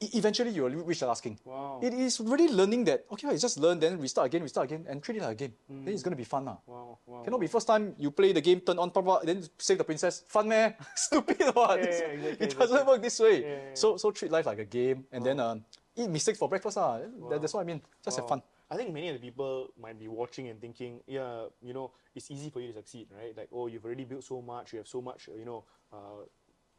Eventually 0.00 0.50
you 0.50 0.62
will 0.62 0.70
reach 0.84 1.00
the 1.00 1.06
last 1.06 1.22
king. 1.22 1.38
Wow. 1.44 1.78
It 1.82 1.92
is 1.92 2.20
really 2.20 2.48
learning 2.48 2.84
that, 2.84 3.04
okay, 3.12 3.28
it's 3.28 3.42
just 3.42 3.58
learn, 3.58 3.78
then 3.78 3.98
restart 4.00 4.26
again, 4.26 4.42
restart 4.42 4.64
again, 4.70 4.86
and 4.88 5.02
treat 5.02 5.18
it 5.18 5.22
like 5.22 5.32
a 5.32 5.34
game. 5.34 5.54
Then 5.68 5.92
it's 5.92 6.02
going 6.02 6.12
to 6.12 6.16
be 6.16 6.24
fun. 6.24 6.46
Wow, 6.46 6.98
wow. 7.06 7.22
Cannot 7.22 7.40
be 7.40 7.46
first 7.48 7.66
time 7.66 7.94
you 7.98 8.10
play 8.10 8.32
the 8.32 8.40
game, 8.40 8.60
turn 8.60 8.78
on, 8.78 8.90
pop, 8.90 9.04
pop, 9.04 9.22
then 9.24 9.44
save 9.58 9.78
the 9.78 9.84
princess. 9.84 10.22
Fun 10.28 10.48
man, 10.48 10.74
stupid 10.94 11.42
what? 11.52 11.78
Yeah, 11.78 11.84
yeah, 11.84 11.90
exactly, 12.16 12.46
it 12.46 12.58
doesn't 12.58 12.86
work 12.86 13.02
this 13.02 13.20
way. 13.20 13.42
Yeah, 13.42 13.48
yeah. 13.48 13.74
So 13.74 13.96
so 13.98 14.10
treat 14.10 14.30
life 14.32 14.46
like 14.46 14.58
a 14.58 14.64
game, 14.64 15.04
and 15.12 15.24
then 15.24 15.38
um, 15.40 15.64
eat 15.94 16.08
mistakes 16.08 16.38
for 16.38 16.48
breakfast. 16.48 16.78
Ah, 16.78 16.98
That- 17.28 17.40
that's 17.42 17.52
what 17.52 17.60
I 17.60 17.64
mean. 17.64 17.82
Just 18.02 18.16
have 18.16 18.28
fun. 18.28 18.42
I 18.72 18.76
think 18.76 18.94
many 18.94 19.08
of 19.10 19.14
the 19.18 19.20
people 19.20 19.68
might 19.82 19.98
be 19.98 20.06
watching 20.06 20.46
and 20.48 20.60
thinking, 20.60 21.00
yeah, 21.06 21.46
you 21.60 21.74
know, 21.74 21.90
it's 22.14 22.30
easy 22.30 22.50
for 22.50 22.60
you 22.60 22.68
to 22.68 22.74
succeed, 22.74 23.08
right? 23.10 23.36
Like, 23.36 23.48
oh, 23.52 23.66
you've 23.66 23.84
already 23.84 24.04
built 24.04 24.22
so 24.22 24.40
much, 24.40 24.72
you 24.72 24.78
have 24.78 24.86
so 24.86 25.02
much, 25.02 25.28
uh, 25.28 25.34
you 25.34 25.44
know, 25.44 25.64
uh, 25.92 26.22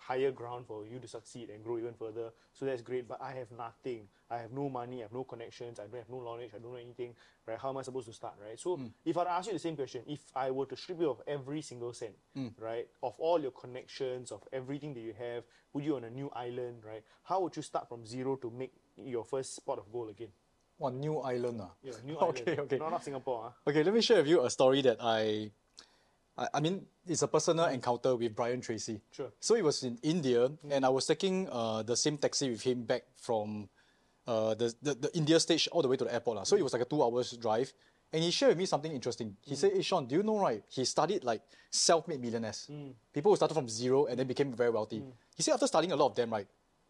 higher 0.01 0.31
ground 0.31 0.65
for 0.65 0.85
you 0.85 0.97
to 0.99 1.07
succeed 1.07 1.49
and 1.51 1.63
grow 1.63 1.77
even 1.77 1.93
further. 1.93 2.31
So 2.53 2.65
that's 2.65 2.81
great, 2.81 3.07
but 3.07 3.21
I 3.21 3.33
have 3.33 3.51
nothing. 3.51 4.07
I 4.31 4.37
have 4.37 4.51
no 4.51 4.67
money, 4.67 4.99
I 4.99 5.03
have 5.03 5.13
no 5.13 5.23
connections, 5.23 5.79
I 5.79 5.83
don't 5.83 5.97
have 5.97 6.09
no 6.09 6.21
knowledge, 6.23 6.51
I 6.55 6.59
don't 6.59 6.71
know 6.71 6.79
anything, 6.79 7.13
right? 7.45 7.59
How 7.59 7.69
am 7.69 7.77
I 7.77 7.83
supposed 7.83 8.07
to 8.07 8.13
start, 8.13 8.33
right? 8.41 8.59
So 8.59 8.79
if 9.05 9.15
I 9.17 9.23
ask 9.25 9.47
you 9.47 9.53
the 9.53 9.59
same 9.59 9.75
question, 9.75 10.01
if 10.07 10.21
I 10.35 10.49
were 10.49 10.65
to 10.65 10.75
strip 10.75 10.99
you 10.99 11.09
of 11.09 11.21
every 11.27 11.61
single 11.61 11.93
cent, 11.93 12.15
right, 12.57 12.87
of 13.03 13.13
all 13.19 13.39
your 13.39 13.51
connections, 13.51 14.31
of 14.31 14.41
everything 14.51 14.93
that 14.95 15.01
you 15.01 15.13
have, 15.19 15.43
put 15.71 15.83
you 15.83 15.95
on 15.97 16.05
a 16.05 16.09
new 16.09 16.29
island, 16.35 16.83
right? 16.83 17.03
How 17.23 17.41
would 17.41 17.55
you 17.55 17.61
start 17.61 17.87
from 17.87 18.05
zero 18.05 18.35
to 18.37 18.49
make 18.49 18.73
your 18.97 19.23
first 19.23 19.55
spot 19.55 19.77
of 19.77 19.91
goal 19.91 20.09
again? 20.09 20.29
on 20.81 20.99
new 20.99 21.19
island. 21.19 21.61
Ah. 21.61 21.69
Yeah, 21.83 21.93
new 22.03 22.17
okay, 22.33 22.57
okay. 22.57 22.77
No, 22.77 22.89
not 22.89 23.03
Singapore. 23.03 23.53
ah. 23.53 23.69
Okay, 23.69 23.83
let 23.83 23.93
me 23.93 24.01
share 24.01 24.17
with 24.17 24.27
you 24.27 24.41
a 24.43 24.49
story 24.49 24.81
that 24.81 24.97
I, 24.99 25.51
I, 26.37 26.47
I 26.55 26.59
mean, 26.59 26.85
it's 27.07 27.21
a 27.21 27.27
personal 27.27 27.65
mm. 27.65 27.73
encounter 27.73 28.15
with 28.15 28.35
Brian 28.35 28.61
Tracy. 28.61 29.01
Sure. 29.11 29.31
So 29.39 29.55
it 29.55 29.63
was 29.63 29.83
in 29.83 29.97
India, 30.03 30.49
and 30.69 30.85
I 30.85 30.89
was 30.89 31.05
taking 31.05 31.47
uh, 31.51 31.83
the 31.83 31.95
same 31.95 32.17
taxi 32.17 32.49
with 32.49 32.61
him 32.61 32.83
back 32.83 33.03
from 33.17 33.69
uh, 34.27 34.53
the, 34.55 34.73
the, 34.81 34.93
the 34.95 35.17
India 35.17 35.39
stage 35.39 35.67
all 35.71 35.81
the 35.81 35.87
way 35.87 35.97
to 35.97 36.05
the 36.05 36.13
airport. 36.13 36.37
lah. 36.37 36.43
So 36.43 36.55
it 36.55 36.59
mm. 36.59 36.63
was 36.63 36.73
like 36.73 36.83
a 36.83 36.85
two 36.85 37.03
hours 37.03 37.31
drive. 37.37 37.73
And 38.13 38.21
he 38.21 38.31
shared 38.31 38.49
with 38.49 38.57
me 38.57 38.65
something 38.65 38.91
interesting. 38.91 39.37
He 39.41 39.53
mm. 39.53 39.57
said, 39.57 39.71
Hey 39.73 39.81
Sean, 39.81 40.05
do 40.05 40.15
you 40.15 40.23
know 40.23 40.37
right? 40.37 40.61
He 40.67 40.83
studied 40.83 41.23
like 41.23 41.41
self-made 41.69 42.19
millionaires. 42.19 42.69
People 43.13 43.31
who 43.31 43.35
started 43.37 43.53
from 43.53 43.69
zero 43.69 44.05
and 44.05 44.19
then 44.19 44.27
became 44.27 44.51
very 44.53 44.69
wealthy. 44.69 45.01
He 45.35 45.43
said 45.43 45.53
after 45.53 45.67
studying 45.67 45.93
a 45.93 45.95
lot 45.95 46.07
of 46.07 46.15
them, 46.15 46.29
right, 46.31 46.47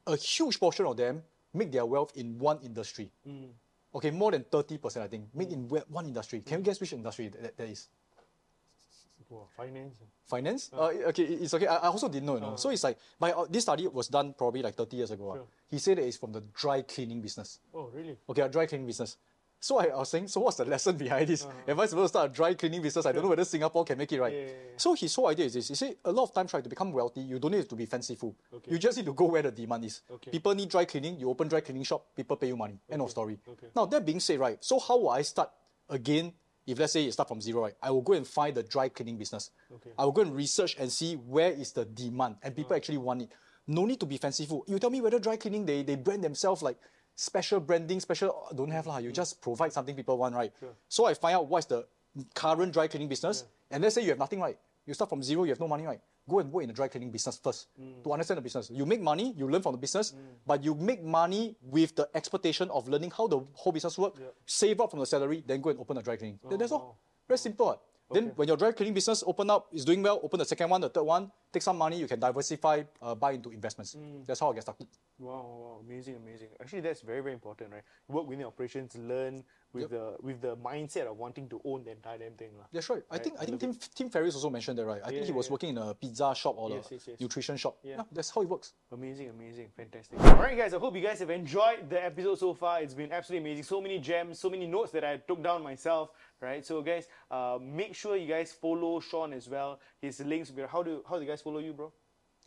a 0.07 0.15
huge 0.15 0.59
portion 0.59 0.87
of 0.87 0.97
them 0.97 1.21
make 1.53 1.71
their 1.71 1.85
wealth 1.85 2.11
in 2.15 2.39
one 2.39 2.59
industry. 2.63 3.11
Okay, 3.93 4.09
more 4.09 4.31
than 4.31 4.43
30%, 4.45 5.01
I 5.01 5.07
think, 5.07 5.25
made 5.35 5.51
in 5.51 5.67
one 5.67 6.05
industry. 6.05 6.41
Can 6.41 6.59
you 6.59 6.63
guess 6.63 6.79
which 6.79 6.93
industry 6.93 7.27
that- 7.27 7.57
that 7.57 7.67
is? 7.67 7.89
Wow, 9.31 9.47
finance. 9.55 9.95
Finance? 10.27 10.69
Uh, 10.73 10.91
okay, 11.07 11.23
it's 11.23 11.53
okay. 11.53 11.65
I, 11.67 11.77
I 11.77 11.87
also 11.87 12.09
didn't 12.09 12.25
know, 12.25 12.35
you 12.35 12.41
know. 12.41 12.55
So 12.57 12.69
it's 12.69 12.83
like, 12.83 12.97
my, 13.19 13.31
uh, 13.31 13.45
this 13.49 13.63
study 13.63 13.87
was 13.87 14.07
done 14.09 14.33
probably 14.37 14.61
like 14.61 14.75
30 14.75 14.97
years 14.97 15.11
ago. 15.11 15.31
ah. 15.31 15.35
Sure. 15.35 15.47
He 15.69 15.77
said 15.79 15.97
that 15.97 16.03
it's 16.05 16.17
from 16.17 16.33
the 16.33 16.41
dry 16.53 16.81
cleaning 16.81 17.21
business. 17.21 17.59
Oh, 17.73 17.89
really? 17.93 18.17
Okay, 18.29 18.41
a 18.41 18.49
dry 18.49 18.65
cleaning 18.65 18.85
business. 18.87 19.17
So 19.63 19.77
I, 19.77 19.85
I 19.85 19.97
was 19.97 20.09
saying, 20.09 20.27
so 20.27 20.41
what's 20.41 20.57
the 20.57 20.65
lesson 20.65 20.97
behind 21.05 21.27
this? 21.27 21.45
Am 21.67 21.79
I 21.79 21.85
supposed 21.85 22.13
to 22.13 22.19
start 22.19 22.31
a 22.31 22.33
dry 22.33 22.53
cleaning 22.55 22.81
business? 22.81 23.05
I 23.05 23.11
don't 23.13 23.23
know 23.23 23.29
whether 23.29 23.45
Singapore 23.45 23.85
can 23.85 23.97
make 23.97 24.11
it 24.11 24.19
right. 24.19 24.33
Yeah, 24.33 24.39
yeah, 24.39 24.45
yeah. 24.47 24.77
So 24.77 24.95
his 24.95 25.13
whole 25.15 25.27
idea 25.27 25.45
is 25.45 25.53
this. 25.53 25.67
He 25.69 25.75
said 25.75 25.95
a 26.03 26.11
lot 26.11 26.23
of 26.23 26.33
times, 26.33 26.51
right, 26.53 26.63
to 26.63 26.69
become 26.69 26.91
wealthy, 26.91 27.21
you 27.21 27.37
don't 27.39 27.51
need 27.51 27.69
to 27.69 27.75
be 27.75 27.85
fanciful. 27.85 28.35
Okay. 28.53 28.71
You 28.71 28.79
just 28.79 28.97
need 28.97 29.05
to 29.05 29.13
go 29.13 29.25
where 29.25 29.43
the 29.43 29.51
demand 29.51 29.85
is. 29.85 30.01
Okay. 30.11 30.31
People 30.31 30.55
need 30.55 30.67
dry 30.67 30.85
cleaning, 30.85 31.19
you 31.19 31.29
open 31.29 31.47
dry 31.47 31.61
cleaning 31.61 31.83
shop, 31.83 32.05
people 32.15 32.37
pay 32.37 32.47
you 32.47 32.57
money. 32.57 32.79
End 32.89 33.01
of 33.01 33.11
story. 33.11 33.37
Okay. 33.47 33.67
Now 33.75 33.85
that 33.85 34.03
being 34.05 34.19
said, 34.19 34.39
right, 34.39 34.57
so 34.61 34.79
how 34.79 34.97
will 34.97 35.11
I 35.11 35.21
start 35.21 35.51
again 35.89 36.33
if 36.71 36.79
let's 36.79 36.93
say 36.93 37.01
you 37.01 37.11
start 37.11 37.27
from 37.27 37.41
zero, 37.41 37.61
right? 37.61 37.73
I 37.81 37.91
will 37.91 38.01
go 38.01 38.13
and 38.13 38.25
find 38.25 38.55
the 38.55 38.63
dry 38.63 38.89
cleaning 38.89 39.17
business. 39.17 39.51
Okay. 39.73 39.91
I 39.97 40.05
will 40.05 40.11
go 40.11 40.21
and 40.21 40.35
research 40.35 40.75
and 40.79 40.91
see 40.91 41.15
where 41.15 41.51
is 41.51 41.71
the 41.71 41.85
demand 41.85 42.37
and 42.43 42.55
people 42.55 42.73
ah. 42.73 42.77
actually 42.77 42.97
want 42.97 43.23
it. 43.23 43.29
No 43.67 43.85
need 43.85 43.99
to 43.99 44.05
be 44.05 44.17
fanciful. 44.17 44.63
You 44.67 44.79
tell 44.79 44.89
me 44.89 45.01
whether 45.01 45.19
dry 45.19 45.37
cleaning 45.37 45.65
they, 45.65 45.83
they 45.83 45.95
brand 45.95 46.23
themselves 46.23 46.61
like 46.61 46.77
special 47.15 47.59
branding, 47.59 47.99
special 47.99 48.47
don't 48.55 48.71
have 48.71 48.87
lah. 48.87 48.97
You 48.97 49.11
mm. 49.11 49.13
just 49.13 49.41
provide 49.41 49.73
something 49.73 49.95
people 49.95 50.17
want, 50.17 50.35
right? 50.35 50.51
So 50.87 51.05
I 51.05 51.13
find 51.13 51.35
out 51.35 51.47
what's 51.47 51.67
the 51.67 51.85
current 52.33 52.73
dry 52.73 52.87
cleaning 52.87 53.07
business, 53.07 53.45
and 53.69 53.83
let's 53.83 53.95
say 53.95 54.01
you 54.01 54.09
have 54.09 54.19
nothing, 54.19 54.39
right? 54.39 54.57
You 54.85 54.93
start 54.93 55.09
from 55.09 55.21
zero, 55.21 55.43
you 55.43 55.51
have 55.51 55.59
no 55.59 55.67
money, 55.67 55.85
right? 55.85 56.01
Go 56.29 56.39
and 56.39 56.51
work 56.51 56.63
in 56.63 56.69
the 56.69 56.73
dry 56.73 56.87
cleaning 56.87 57.11
business 57.11 57.39
first 57.43 57.67
mm. 57.79 58.03
to 58.03 58.13
understand 58.13 58.37
the 58.37 58.41
business. 58.41 58.69
You 58.69 58.85
make 58.85 59.01
money, 59.01 59.33
you 59.35 59.49
learn 59.49 59.61
from 59.61 59.73
the 59.73 59.77
business, 59.77 60.11
mm. 60.11 60.17
but 60.45 60.63
you 60.63 60.75
make 60.75 61.03
money 61.03 61.55
with 61.61 61.95
the 61.95 62.09
expectation 62.13 62.69
of 62.69 62.87
learning 62.87 63.11
how 63.11 63.27
the 63.27 63.39
whole 63.53 63.73
business 63.73 63.97
work. 63.97 64.15
Save 64.45 64.81
up 64.81 64.91
from 64.91 64.99
the 64.99 65.05
salary, 65.05 65.43
then 65.45 65.61
go 65.61 65.71
and 65.71 65.79
open 65.79 65.97
a 65.97 66.01
dry 66.01 66.15
cleaning. 66.15 66.39
Then 66.47 66.59
that's 66.59 66.71
all. 66.71 66.95
Oh, 66.95 67.27
very 67.27 67.37
simple. 67.37 67.65
what. 67.65 67.81
Then 68.13 68.31
when 68.35 68.47
your 68.47 68.57
dry 68.57 68.71
cleaning 68.71 68.93
business 68.93 69.23
open 69.25 69.49
up, 69.49 69.67
is 69.71 69.85
doing 69.85 70.03
well, 70.03 70.19
open 70.21 70.39
the 70.39 70.45
second 70.45 70.69
one, 70.69 70.81
the 70.81 70.89
third 70.89 71.03
one, 71.03 71.31
take 71.51 71.63
some 71.63 71.77
money, 71.77 71.97
you 71.97 72.07
can 72.07 72.19
diversify, 72.19 72.83
uh, 73.01 73.15
buy 73.15 73.31
into 73.31 73.51
investments. 73.51 73.95
Mm. 73.95 74.25
That's 74.25 74.39
how 74.39 74.51
I 74.51 74.53
get 74.53 74.63
started. 74.63 74.87
Wow, 75.17 75.31
wow, 75.31 75.79
amazing, 75.85 76.15
amazing. 76.15 76.49
Actually, 76.59 76.81
that's 76.81 77.01
very, 77.01 77.21
very 77.21 77.33
important, 77.33 77.71
right? 77.71 77.83
Work 78.07 78.27
within 78.27 78.45
operations, 78.45 78.95
learn 78.97 79.43
with 79.73 79.89
the 79.89 80.15
with 80.21 80.41
the 80.41 80.55
mindset 80.57 81.07
of 81.07 81.17
wanting 81.17 81.47
to 81.49 81.61
own 81.63 81.83
the 81.83 81.91
entire 81.91 82.17
damn 82.17 82.33
thing, 82.33 82.51
lah. 82.57 82.65
That's 82.71 82.89
right. 82.89 83.03
I 83.09 83.17
think 83.17 83.35
I, 83.39 83.45
think 83.45 83.59
Tim, 83.59 83.73
Tim 83.95 84.09
Ferriss 84.09 84.35
also 84.35 84.49
mentioned 84.49 84.77
that, 84.77 84.85
right? 84.85 85.01
I 85.03 85.09
think 85.09 85.25
he 85.25 85.31
was 85.31 85.47
yeah. 85.47 85.51
working 85.51 85.69
in 85.69 85.77
a 85.77 85.93
pizza 85.93 86.33
shop 86.35 86.55
or 86.57 86.69
Yes, 86.69 86.91
a 86.91 86.93
yes, 86.95 87.07
yes. 87.07 87.19
nutrition 87.19 87.57
shop. 87.57 87.77
Yeah. 87.83 88.03
that's 88.11 88.29
how 88.29 88.41
it 88.41 88.49
works. 88.49 88.73
Amazing, 88.91 89.29
amazing, 89.29 89.69
fantastic. 89.75 90.19
All 90.19 90.35
right, 90.35 90.57
guys, 90.57 90.73
I 90.73 90.79
hope 90.79 90.95
you 90.95 91.01
guys 91.01 91.19
have 91.19 91.29
enjoyed 91.29 91.89
the 91.89 92.03
episode 92.03 92.39
so 92.39 92.53
far. 92.53 92.81
It's 92.81 92.93
been 92.93 93.11
absolutely 93.11 93.49
amazing. 93.49 93.63
So 93.63 93.81
many 93.81 93.99
gems, 93.99 94.39
so 94.39 94.49
many 94.49 94.67
notes 94.67 94.91
that 94.91 95.03
I 95.03 95.17
took 95.17 95.43
down 95.43 95.63
myself, 95.63 96.09
right? 96.41 96.65
So, 96.65 96.81
guys, 96.81 97.07
uh, 97.29 97.57
make 97.61 97.95
sure 97.95 98.15
you 98.15 98.27
guys 98.27 98.51
follow 98.51 98.99
Sean 98.99 99.33
as 99.33 99.47
well. 99.49 99.79
His 100.01 100.19
links, 100.21 100.49
will 100.49 100.57
be- 100.57 100.69
how 100.69 100.83
do 100.83 101.03
how 101.07 101.15
do 101.15 101.23
you 101.23 101.29
guys 101.29 101.41
follow 101.41 101.59
you, 101.59 101.73
bro? 101.73 101.91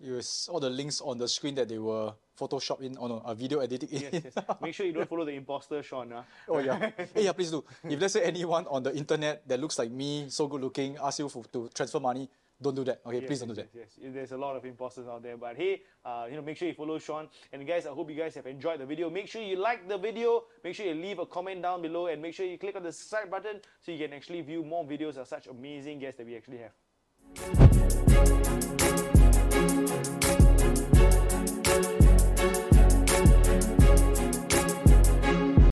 It 0.01 0.11
was 0.11 0.49
all 0.51 0.61
the 0.61 0.71
links 0.71 1.01
on 1.01 1.19
the 1.19 1.29
screen 1.29 1.55
that 1.55 1.69
they 1.69 1.79
were 1.79 2.13
Photoshop 2.39 2.81
in, 2.81 2.97
or 2.97 3.09
no, 3.09 3.23
uh, 3.25 3.35
video 3.35 3.61
editing 3.61 3.89
in. 3.91 4.03
Yes, 4.03 4.23
yes. 4.25 4.45
Make 4.61 4.75
sure 4.75 4.87
you 4.87 4.93
don't 4.93 5.09
follow 5.09 5.25
the 5.25 5.33
imposter, 5.33 5.83
Sean. 5.83 6.13
ah. 6.13 6.25
oh 6.49 6.59
yeah. 6.59 6.91
hey, 7.15 7.25
yeah, 7.25 7.33
please 7.33 7.51
do. 7.51 7.65
If 7.89 8.01
let's 8.01 8.13
say 8.15 8.23
anyone 8.25 8.67
on 8.67 8.83
the 8.83 8.95
internet 8.95 9.47
that 9.47 9.61
looks 9.61 9.79
like 9.79 9.91
me, 9.91 10.27
so 10.29 10.49
good 10.49 10.61
looking, 10.61 10.97
ask 11.01 11.21
you 11.21 11.29
for, 11.29 11.45
to 11.53 11.71
transfer 11.73 12.01
money, 12.01 12.29
don't 12.61 12.75
do 12.75 12.85
that. 12.85 13.01
Okay, 13.07 13.19
Yes, 13.21 13.27
please 13.27 13.39
don't 13.41 13.49
do 13.49 13.55
that. 13.55 13.69
Yes, 13.73 13.97
yes. 14.01 14.13
There's 14.13 14.33
a 14.33 14.37
lot 14.37 14.57
of 14.57 14.65
imposters 14.65 15.07
out 15.07 15.23
there, 15.23 15.37
but 15.37 15.57
hey, 15.57 15.83
uh, 16.05 16.27
you 16.29 16.37
know, 16.37 16.43
make 16.43 16.57
sure 16.57 16.67
you 16.67 16.75
follow 16.75 16.99
Sean. 16.99 17.29
And 17.53 17.67
guys, 17.67 17.87
I 17.87 17.91
hope 17.91 18.11
you 18.11 18.17
guys 18.17 18.35
have 18.35 18.47
enjoyed 18.47 18.81
the 18.81 18.87
video. 18.87 19.11
Make 19.11 19.29
sure 19.29 19.43
you 19.43 19.57
like 19.57 19.89
the 19.89 19.99
video. 19.99 20.45
Make 20.63 20.75
sure 20.75 20.87
you 20.87 20.95
leave 20.95 21.19
a 21.21 21.27
comment 21.27 21.63
down 21.63 21.83
below, 21.83 22.07
and 22.07 22.21
make 22.23 22.35
sure 22.35 22.47
you 22.47 22.59
click 22.59 22.75
on 22.75 22.83
the 22.83 22.93
subscribe 22.93 23.31
button 23.31 23.61
so 23.81 23.93
you 23.93 23.99
can 23.99 24.13
actually 24.13 24.41
view 24.43 24.65
more 24.65 24.85
videos 24.85 25.17
of 25.17 25.29
such 25.29 25.47
amazing 25.47 25.99
guests 26.01 26.19
that 26.19 26.27
we 26.27 26.37
actually 26.37 26.59
have. 26.59 26.73